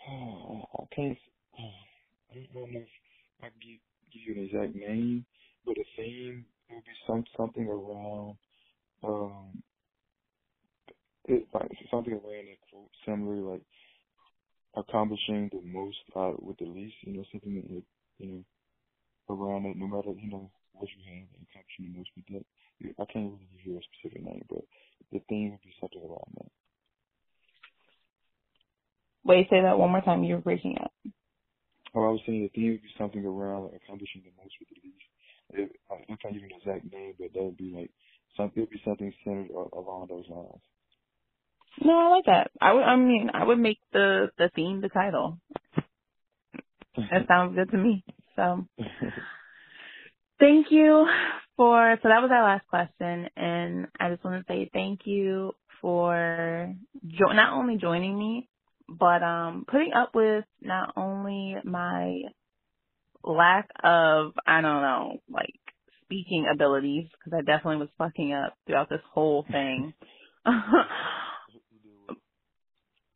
Oh, 0.10 0.62
I 0.80 0.96
can't. 0.96 1.18
I 2.32 2.48
don't 2.54 2.72
know 2.72 2.80
if 2.80 2.88
I 3.44 3.48
give, 3.62 3.80
give 4.14 4.22
you 4.26 4.42
an 4.42 4.46
exact 4.48 4.76
name, 4.76 5.26
but 5.66 5.76
the 5.76 5.84
theme 5.96 6.46
would 6.76 6.86
be 6.86 6.92
some 7.08 7.24
something 7.38 7.68
around 7.68 8.36
um 9.04 9.64
it 11.26 11.48
like 11.54 11.70
something 11.92 12.14
around 12.14 12.48
that 12.48 12.58
quote 12.72 12.90
similar 13.06 13.36
like 13.52 13.62
accomplishing 14.76 15.50
the 15.52 15.62
most 15.66 15.98
out 16.16 16.42
with 16.44 16.58
the 16.58 16.66
least, 16.66 16.96
you 17.02 17.14
know, 17.14 17.24
something 17.32 17.56
that 17.56 17.84
you 18.18 18.32
know 18.32 18.44
around 19.30 19.66
it, 19.66 19.78
no 19.78 19.88
matter 19.88 20.12
you 20.18 20.30
know 20.30 20.50
what 20.74 20.90
you 20.90 21.04
have, 21.06 21.28
accomplishing 21.44 21.92
the 21.92 21.98
most 21.98 22.10
with 22.16 22.26
that. 22.34 22.46
I 23.00 23.06
can't 23.12 23.32
really 23.34 23.50
give 23.52 23.66
you 23.66 23.78
a 23.78 23.82
specific 23.92 24.24
name, 24.24 24.46
but 24.50 24.64
the 25.12 25.20
theme 25.28 25.52
would 25.52 25.62
be 25.62 25.74
something 25.80 26.02
around 26.02 26.32
that. 26.38 26.52
Wait, 29.26 29.48
say 29.50 29.62
that 29.62 29.78
one 29.78 29.92
more 29.92 30.02
time. 30.02 30.24
You 30.24 30.36
were 30.36 30.42
breaking 30.42 30.78
up. 30.82 30.94
Oh, 31.94 32.06
I 32.06 32.12
was 32.12 32.22
saying 32.26 32.44
the 32.44 32.50
theme 32.50 32.72
would 32.72 32.82
be 32.82 32.94
something 32.98 33.26
around 33.26 33.74
accomplishing 33.76 34.24
the 34.24 34.32
most 34.42 34.56
with 34.60 34.70
the 34.70 34.80
least. 34.84 35.09
It, 35.52 35.72
I 35.92 35.96
can't 36.22 36.34
give 36.34 36.44
an 36.44 36.52
exact 36.58 36.92
name, 36.94 37.16
but 37.20 37.34
that 37.34 37.44
would 37.44 37.58
be 37.58 37.72
like 37.76 37.92
something. 38.38 38.64
It 38.64 38.68
would 38.68 38.72
be 38.72 38.82
something 38.86 39.14
centered 39.24 39.52
along 39.52 40.08
those 40.10 40.26
lines. 40.30 40.62
No, 41.84 41.94
I 41.98 42.10
like 42.10 42.26
that. 42.26 42.52
I 42.62 42.74
would. 42.74 42.84
I 42.84 42.96
mean, 42.98 43.30
I 43.34 43.46
would 43.46 43.60
make 43.60 43.80
the 43.94 44.32
the 44.38 44.50
theme 44.56 44.82
the 44.82 44.90
title. 44.90 45.40
that 46.98 47.26
sounds 47.28 47.56
good 47.56 47.72
to 47.72 47.78
me. 47.78 48.04
So, 48.36 48.66
thank 50.40 50.68
you 50.72 51.08
for. 51.58 51.98
So 52.04 52.10
that 52.10 52.22
was 52.22 52.32
our 52.34 52.44
last 52.44 52.68
question, 52.68 53.30
and 53.36 53.88
I 54.00 54.10
just 54.12 54.24
want 54.24 54.46
to 54.46 54.54
say 54.54 54.70
thank 54.74 55.02
you 55.06 55.54
for 55.82 56.74
jo- 57.08 57.34
not 57.34 57.54
only 57.54 57.78
joining 57.78 58.18
me, 58.18 58.50
but 58.90 59.24
um 59.24 59.66
putting 59.70 59.94
up 59.94 60.16
with 60.16 60.46
not 60.62 60.94
only 60.98 61.56
my 61.64 62.22
lack 63.24 63.70
of 63.84 64.34
I 64.46 64.62
don't 64.62 64.82
know 64.82 65.18
like 65.30 65.54
speaking 66.04 66.48
abilities 66.52 67.08
because 67.12 67.38
I 67.38 67.42
definitely 67.42 67.78
was 67.78 67.90
fucking 67.98 68.34
up 68.34 68.56
throughout 68.66 68.90
this 68.90 69.02
whole 69.14 69.46
thing. 69.50 69.94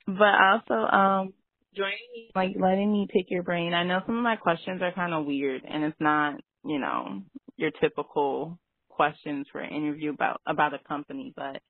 but 0.07 0.17
also 0.17 0.73
um 0.73 1.33
joining 1.75 1.97
me 2.13 2.29
like 2.35 2.55
letting 2.59 2.91
me 2.91 3.07
pick 3.11 3.29
your 3.29 3.43
brain. 3.43 3.73
I 3.73 3.83
know 3.83 4.01
some 4.05 4.17
of 4.17 4.23
my 4.23 4.35
questions 4.35 4.81
are 4.81 4.91
kind 4.93 5.13
of 5.13 5.25
weird 5.25 5.63
and 5.67 5.83
it's 5.83 5.99
not, 5.99 6.35
you 6.65 6.79
know, 6.79 7.21
your 7.55 7.71
typical 7.81 8.59
questions 8.89 9.47
for 9.51 9.59
an 9.61 9.73
interview 9.73 10.11
about 10.11 10.41
about 10.45 10.73
a 10.73 10.79
company, 10.87 11.33
but 11.35 11.61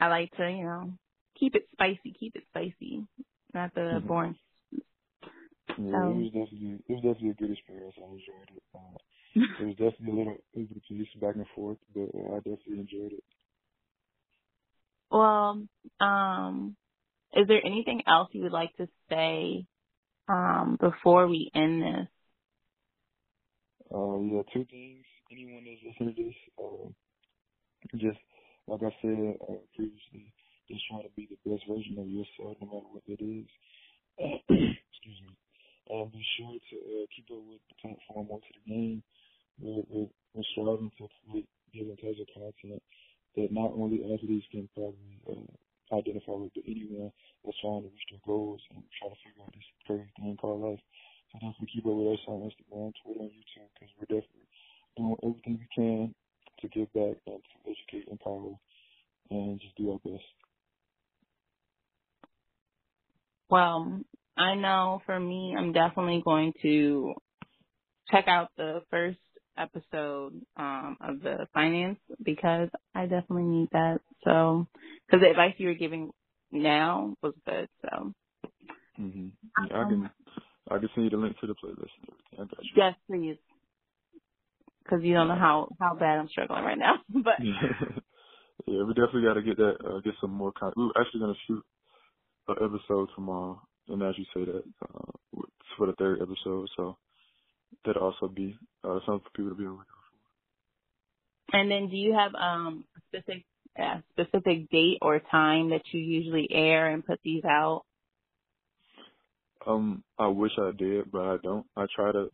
I 0.00 0.08
like 0.08 0.30
to, 0.36 0.50
you 0.50 0.64
know, 0.64 0.92
keep 1.38 1.54
it 1.54 1.68
spicy, 1.72 2.14
keep 2.18 2.34
it 2.36 2.44
spicy, 2.48 3.06
not 3.54 3.74
the 3.74 3.80
mm-hmm. 3.80 4.06
boring. 4.06 4.36
Yeah, 5.78 5.86
so, 5.92 5.98
it 6.04 6.32
was 6.32 6.32
definitely 6.32 6.80
it 6.88 6.92
was 6.92 7.02
definitely 7.02 7.30
a 7.30 7.34
good 7.34 7.52
experience. 7.52 7.94
I 7.98 8.04
enjoyed 8.06 8.50
it. 8.56 8.64
Uh, 8.74 8.98
it 9.58 9.66
was 9.66 9.76
definitely 9.76 10.10
a 10.10 10.16
little 10.18 10.38
it 10.54 10.60
was 10.60 10.70
a 10.76 10.80
piece 10.88 11.08
back 11.20 11.36
and 11.36 11.46
forth, 11.54 11.78
but 11.94 12.10
uh, 12.14 12.34
I 12.34 12.38
definitely 12.38 12.80
enjoyed 12.80 13.12
it. 13.14 13.24
Well, 15.10 15.66
um, 16.00 16.76
is 17.34 17.48
there 17.48 17.64
anything 17.64 18.02
else 18.06 18.30
you 18.32 18.42
would 18.44 18.52
like 18.52 18.76
to 18.78 18.88
say 19.10 19.66
um, 20.28 20.78
before 20.80 21.28
we 21.28 21.50
end 21.54 21.82
this? 21.82 22.08
Uh, 23.92 24.18
yeah, 24.22 24.42
two 24.54 24.66
things. 24.70 25.04
Anyone 25.32 25.64
that's 25.64 25.82
listening 25.86 26.16
to 26.16 26.24
this, 26.24 26.40
uh, 26.58 26.88
just 27.98 28.20
like 28.68 28.82
I 28.82 28.92
said 29.02 29.36
uh, 29.48 29.62
previously, 29.76 30.34
just 30.68 30.82
try 30.90 31.02
to 31.02 31.10
be 31.16 31.28
the 31.30 31.38
best 31.50 31.64
version 31.68 31.98
of 31.98 32.08
yourself, 32.08 32.58
no 32.60 32.66
matter 32.68 32.88
what 32.90 33.04
it 33.08 33.20
is. 33.22 33.48
Excuse 34.18 35.20
me. 35.26 35.36
And 35.90 36.12
be 36.12 36.22
sure 36.38 36.54
to 36.54 36.76
uh, 36.78 37.06
keep 37.10 37.26
up 37.34 37.42
with 37.50 37.58
the 37.66 37.76
platform 37.82 38.30
onto 38.30 38.46
the 38.54 38.64
game. 38.70 39.02
We're, 39.58 39.82
we're, 39.90 40.10
we're 40.34 40.50
striving 40.54 40.90
to 40.98 41.10
create 41.26 41.50
different 41.74 41.98
types 41.98 42.22
of 42.22 42.30
content 42.30 42.82
that 43.34 43.50
not 43.50 43.74
only 43.74 44.06
athletes 44.06 44.46
can 44.54 44.70
probably 44.74 45.18
uh, 45.26 45.50
identify 45.90 46.38
with, 46.38 46.54
but 46.54 46.62
anyone 46.66 47.10
that's 47.42 47.58
trying 47.58 47.82
to 47.82 47.90
reach 47.90 48.06
their 48.10 48.22
goals 48.22 48.62
and 48.70 48.86
try 49.02 49.10
to 49.10 49.18
figure 49.18 49.42
out 49.42 49.50
this 49.50 49.66
crazy 49.86 50.10
thing 50.14 50.38
called 50.38 50.62
life. 50.62 50.82
So 51.34 51.42
definitely 51.42 51.74
keep 51.74 51.86
up 51.86 51.98
with 51.98 52.14
us 52.14 52.24
on 52.26 52.46
Instagram, 52.46 52.94
Twitter, 53.02 53.26
and 53.26 53.34
YouTube 53.34 53.70
because 53.74 53.90
we're 53.98 54.14
definitely 54.14 54.46
doing 54.94 55.18
everything 55.26 55.58
we 55.58 55.68
can 55.74 56.14
to 56.62 56.66
give 56.70 56.92
back 56.94 57.18
and 57.26 57.42
to 57.42 57.54
educate, 57.66 58.06
empower, 58.10 58.54
and 59.30 59.60
just 59.60 59.76
do 59.76 59.90
our 59.90 59.98
best. 60.06 60.26
Well, 63.48 64.00
I 64.40 64.54
know 64.54 65.02
for 65.04 65.20
me, 65.20 65.54
I'm 65.56 65.72
definitely 65.72 66.22
going 66.24 66.54
to 66.62 67.14
check 68.10 68.24
out 68.26 68.48
the 68.56 68.82
first 68.90 69.18
episode 69.58 70.40
um, 70.56 70.96
of 71.00 71.20
the 71.20 71.46
finance 71.52 71.98
because 72.22 72.70
I 72.94 73.02
definitely 73.02 73.44
need 73.44 73.68
that. 73.72 73.98
So, 74.24 74.66
because 75.06 75.22
the 75.22 75.30
advice 75.30 75.54
you 75.58 75.68
were 75.68 75.74
giving 75.74 76.10
now 76.50 77.14
was 77.22 77.34
good. 77.46 77.68
So, 77.82 78.12
mm-hmm. 78.98 79.26
yeah, 79.68 79.76
I 79.76 79.88
can 79.88 80.10
I 80.70 80.78
can 80.78 80.88
send 80.94 81.04
you 81.04 81.10
the 81.10 81.16
link 81.16 81.38
to 81.40 81.46
the 81.46 81.54
playlist 81.54 81.92
and 82.00 82.08
everything. 82.08 82.34
I 82.34 82.44
got 82.44 82.64
you. 82.64 82.70
Yes, 82.76 82.94
please. 83.08 83.36
Because 84.82 85.04
you 85.04 85.12
don't 85.12 85.28
know 85.28 85.36
how 85.36 85.68
how 85.78 85.94
bad 85.94 86.18
I'm 86.18 86.28
struggling 86.28 86.64
right 86.64 86.78
now, 86.78 86.94
but 87.10 87.34
yeah, 88.66 88.82
we 88.84 88.94
definitely 88.94 89.22
got 89.22 89.34
to 89.34 89.42
get 89.42 89.58
that 89.58 89.76
uh, 89.84 90.00
get 90.00 90.14
some 90.20 90.32
more 90.32 90.52
content. 90.52 90.78
We're 90.78 91.00
actually 91.00 91.20
gonna 91.20 91.34
shoot 91.46 91.62
an 92.48 92.56
episode 92.56 93.10
tomorrow, 93.14 93.60
and 93.90 94.02
as 94.02 94.14
you 94.18 94.24
say 94.34 94.44
that, 94.44 94.62
uh, 94.82 95.40
for 95.76 95.86
the 95.86 95.94
third 95.94 96.20
episode, 96.22 96.68
so 96.76 96.96
that 97.84 97.96
also 97.96 98.28
be 98.28 98.56
uh, 98.84 98.98
something 99.06 99.22
for 99.24 99.30
people 99.36 99.50
to 99.50 99.56
be 99.56 99.64
on 99.64 99.72
the 99.72 99.78
lookout 99.78 99.86
for. 101.50 101.58
And 101.58 101.70
then, 101.70 101.88
do 101.88 101.96
you 101.96 102.14
have 102.14 102.34
um 102.34 102.84
a 102.96 103.00
specific 103.08 103.44
uh, 103.78 104.00
specific 104.10 104.70
date 104.70 104.98
or 105.02 105.20
time 105.30 105.70
that 105.70 105.82
you 105.92 106.00
usually 106.00 106.48
air 106.50 106.88
and 106.88 107.04
put 107.04 107.20
these 107.24 107.44
out? 107.44 107.84
Um, 109.66 110.02
I 110.18 110.26
wish 110.28 110.52
I 110.58 110.70
did, 110.76 111.10
but 111.10 111.22
I 111.22 111.36
don't. 111.42 111.66
I 111.76 111.86
try 111.94 112.12
to 112.12 112.30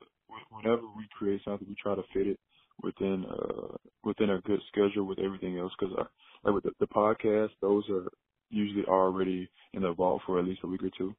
whenever 0.50 0.82
we 0.96 1.06
create 1.16 1.40
something, 1.44 1.66
we 1.68 1.74
try 1.80 1.94
to 1.94 2.02
fit 2.12 2.26
it 2.26 2.40
within 2.82 3.24
uh 3.24 3.76
within 4.04 4.30
a 4.30 4.40
good 4.42 4.60
schedule 4.68 5.04
with 5.04 5.18
everything 5.18 5.58
else. 5.58 5.72
Because 5.78 5.96
like 6.44 6.54
with 6.54 6.64
the, 6.64 6.72
the 6.80 6.86
podcast, 6.86 7.50
those 7.60 7.84
are 7.90 8.08
usually 8.50 8.84
already 8.84 9.48
in 9.72 9.82
the 9.82 9.92
vault 9.92 10.22
for 10.26 10.38
at 10.38 10.44
least 10.44 10.60
a 10.62 10.66
week 10.66 10.82
or 10.82 10.90
two, 10.96 11.14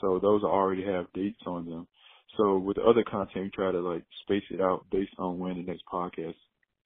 so 0.00 0.18
those 0.20 0.42
already 0.42 0.84
have 0.84 1.12
dates 1.14 1.40
on 1.46 1.66
them. 1.68 1.86
So 2.36 2.58
with 2.58 2.76
the 2.76 2.82
other 2.82 3.04
content, 3.04 3.44
we 3.44 3.50
try 3.50 3.72
to 3.72 3.80
like 3.80 4.04
space 4.22 4.44
it 4.50 4.60
out 4.60 4.86
based 4.90 5.12
on 5.18 5.38
when 5.38 5.56
the 5.56 5.62
next 5.62 5.82
podcast 5.92 6.34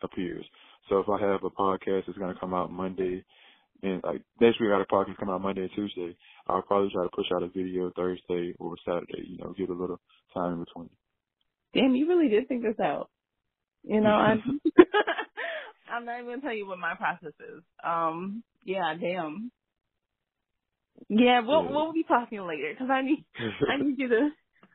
appears. 0.03 0.45
So 0.89 0.99
if 0.99 1.09
I 1.09 1.21
have 1.21 1.45
a 1.45 1.51
podcast 1.51 2.07
that's 2.07 2.19
going 2.19 2.33
to 2.33 2.41
come 2.41 2.55
out 2.55 2.73
Monday, 2.73 3.25
and 3.83 4.03
like 4.03 4.23
next 4.41 4.61
week 4.61 4.71
I 4.71 4.79
got 4.79 4.83
a 4.83 4.93
podcast 4.93 5.19
come 5.19 5.31
out 5.31 5.43
Monday 5.43 5.63
and 5.63 5.71
Tuesday, 5.75 6.17
I'll 6.49 6.63
probably 6.63 6.91
try 6.93 7.05
to 7.05 7.11
push 7.15 7.27
out 7.35 7.43
a 7.43 7.49
video 7.49 7.91
Thursday 7.95 8.55
or 8.59 8.77
Saturday. 8.85 9.27
You 9.27 9.39
know, 9.39 9.55
give 9.57 9.71
a 9.71 9.75
little 9.75 10.01
time 10.33 10.55
in 10.55 10.65
between. 10.65 10.91
Damn, 11.75 11.95
you 11.95 12.09
really 12.09 12.29
did 12.29 12.49
think 12.49 12.63
this 12.63 12.79
out. 12.81 13.11
You 13.83 14.01
know, 14.01 14.11
I'm 14.11 14.61
I'm 15.93 16.05
not 16.05 16.21
even 16.21 16.31
gonna 16.31 16.43
tell 16.43 16.55
you 16.55 16.67
what 16.67 16.79
my 16.79 16.95
process 16.95 17.35
is. 17.41 17.63
Um, 17.85 18.43
yeah, 18.65 18.95
damn. 18.99 19.51
Yeah, 21.09 21.41
we'll 21.47 21.69
we'll 21.69 21.93
be 21.93 22.05
talking 22.05 22.41
later 22.47 22.73
because 22.73 22.91
I 22.91 23.03
need 23.03 23.25
I 23.71 23.83
need 23.83 23.99
you 23.99 24.09
to 24.09 24.29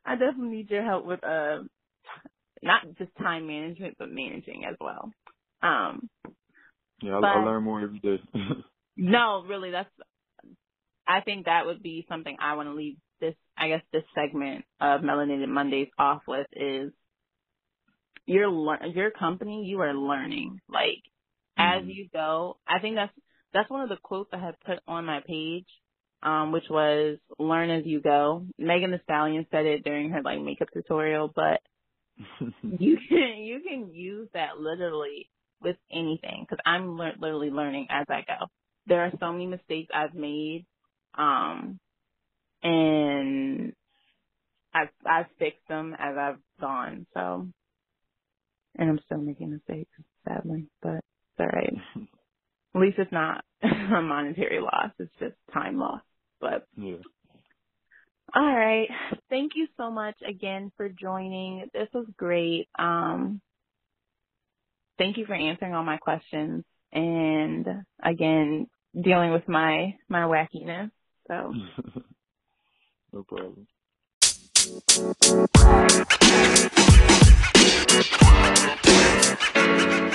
I 0.05 0.15
definitely 0.15 0.57
need 0.57 0.69
your 0.69 0.83
help 0.83 1.05
with 1.05 1.23
uh 1.23 1.59
not 2.61 2.81
just 2.97 3.11
time 3.17 3.47
management 3.47 3.95
but 3.97 4.09
managing 4.11 4.65
as 4.69 4.75
well. 4.79 5.11
Um. 5.61 6.09
Yeah, 7.01 7.19
I, 7.23 7.39
I 7.39 7.45
learn 7.45 7.63
more 7.63 7.81
every 7.81 7.99
day. 7.99 8.21
no, 8.97 9.43
really, 9.47 9.71
that's. 9.71 9.89
I 11.07 11.21
think 11.21 11.45
that 11.45 11.65
would 11.65 11.81
be 11.81 12.05
something 12.09 12.35
I 12.39 12.55
want 12.55 12.69
to 12.69 12.75
leave 12.75 12.97
this. 13.19 13.35
I 13.57 13.69
guess 13.69 13.81
this 13.91 14.03
segment 14.13 14.65
of 14.79 15.01
Melanated 15.01 15.47
Mondays 15.47 15.87
off 15.97 16.21
with 16.27 16.47
is 16.51 16.91
your 18.25 18.49
your 18.87 19.11
company. 19.11 19.63
You 19.65 19.81
are 19.81 19.93
learning 19.93 20.59
like 20.69 21.03
mm-hmm. 21.57 21.79
as 21.79 21.87
you 21.87 22.09
go. 22.11 22.57
I 22.67 22.79
think 22.79 22.95
that's 22.95 23.13
that's 23.53 23.69
one 23.69 23.81
of 23.81 23.89
the 23.89 23.97
quotes 24.01 24.29
I 24.33 24.37
had 24.39 24.59
put 24.65 24.79
on 24.87 25.05
my 25.05 25.21
page 25.25 25.67
um, 26.23 26.51
which 26.51 26.65
was 26.69 27.17
learn 27.39 27.69
as 27.69 27.85
you 27.85 28.01
go. 28.01 28.45
Megan 28.57 28.91
Thee 28.91 28.97
Stallion 29.03 29.45
said 29.51 29.65
it 29.65 29.83
during 29.83 30.11
her 30.11 30.21
like 30.23 30.41
makeup 30.41 30.69
tutorial, 30.73 31.31
but 31.33 31.61
you 32.79 32.97
can 33.09 33.37
you 33.39 33.61
can 33.67 33.93
use 33.93 34.29
that 34.33 34.59
literally 34.59 35.29
with 35.61 35.77
anything 35.91 36.45
because 36.47 36.61
I'm 36.65 36.97
le- 36.97 37.15
literally 37.19 37.49
learning 37.51 37.87
as 37.89 38.07
I 38.09 38.21
go. 38.21 38.47
There 38.87 39.01
are 39.05 39.11
so 39.19 39.31
many 39.31 39.47
mistakes 39.47 39.91
I've 39.93 40.15
made, 40.15 40.65
um, 41.17 41.79
and 42.63 43.73
I've 44.73 44.89
I've 45.05 45.27
fixed 45.39 45.67
them 45.69 45.95
as 45.99 46.15
I've 46.17 46.39
gone. 46.61 47.07
So, 47.13 47.47
and 48.77 48.89
I'm 48.89 48.99
still 49.05 49.19
making 49.19 49.51
mistakes, 49.51 49.91
sadly, 50.27 50.67
but 50.81 50.95
it's 50.97 51.39
all 51.39 51.47
right. 51.47 51.73
At 52.75 52.81
least 52.81 52.99
it's 52.99 53.11
not 53.11 53.45
a 53.63 54.01
monetary 54.01 54.61
loss; 54.61 54.91
it's 54.99 55.11
just 55.19 55.35
time 55.53 55.77
loss. 55.77 56.01
But 56.39 56.67
yeah. 56.75 56.97
All 58.33 58.55
right. 58.55 58.87
Thank 59.29 59.53
you 59.55 59.67
so 59.77 59.89
much 59.89 60.15
again 60.27 60.71
for 60.77 60.87
joining. 60.89 61.67
This 61.73 61.87
was 61.93 62.05
great. 62.15 62.69
Um, 62.77 63.41
thank 64.97 65.17
you 65.17 65.25
for 65.25 65.33
answering 65.33 65.73
all 65.73 65.83
my 65.83 65.97
questions 65.97 66.63
and 66.91 67.67
again 68.03 68.67
dealing 68.99 69.31
with 69.31 69.47
my 69.47 69.95
my 70.07 70.21
wackiness. 70.21 70.91
So 71.27 71.53
no 73.13 73.23
problem. 73.23 73.67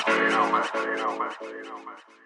You 0.07 0.31
know, 0.31 0.51
man, 0.51 0.65
you 0.75 0.97
know, 0.97 1.19
man, 1.19 1.31
you 1.43 1.65
know, 1.65 1.79
man. 1.79 2.24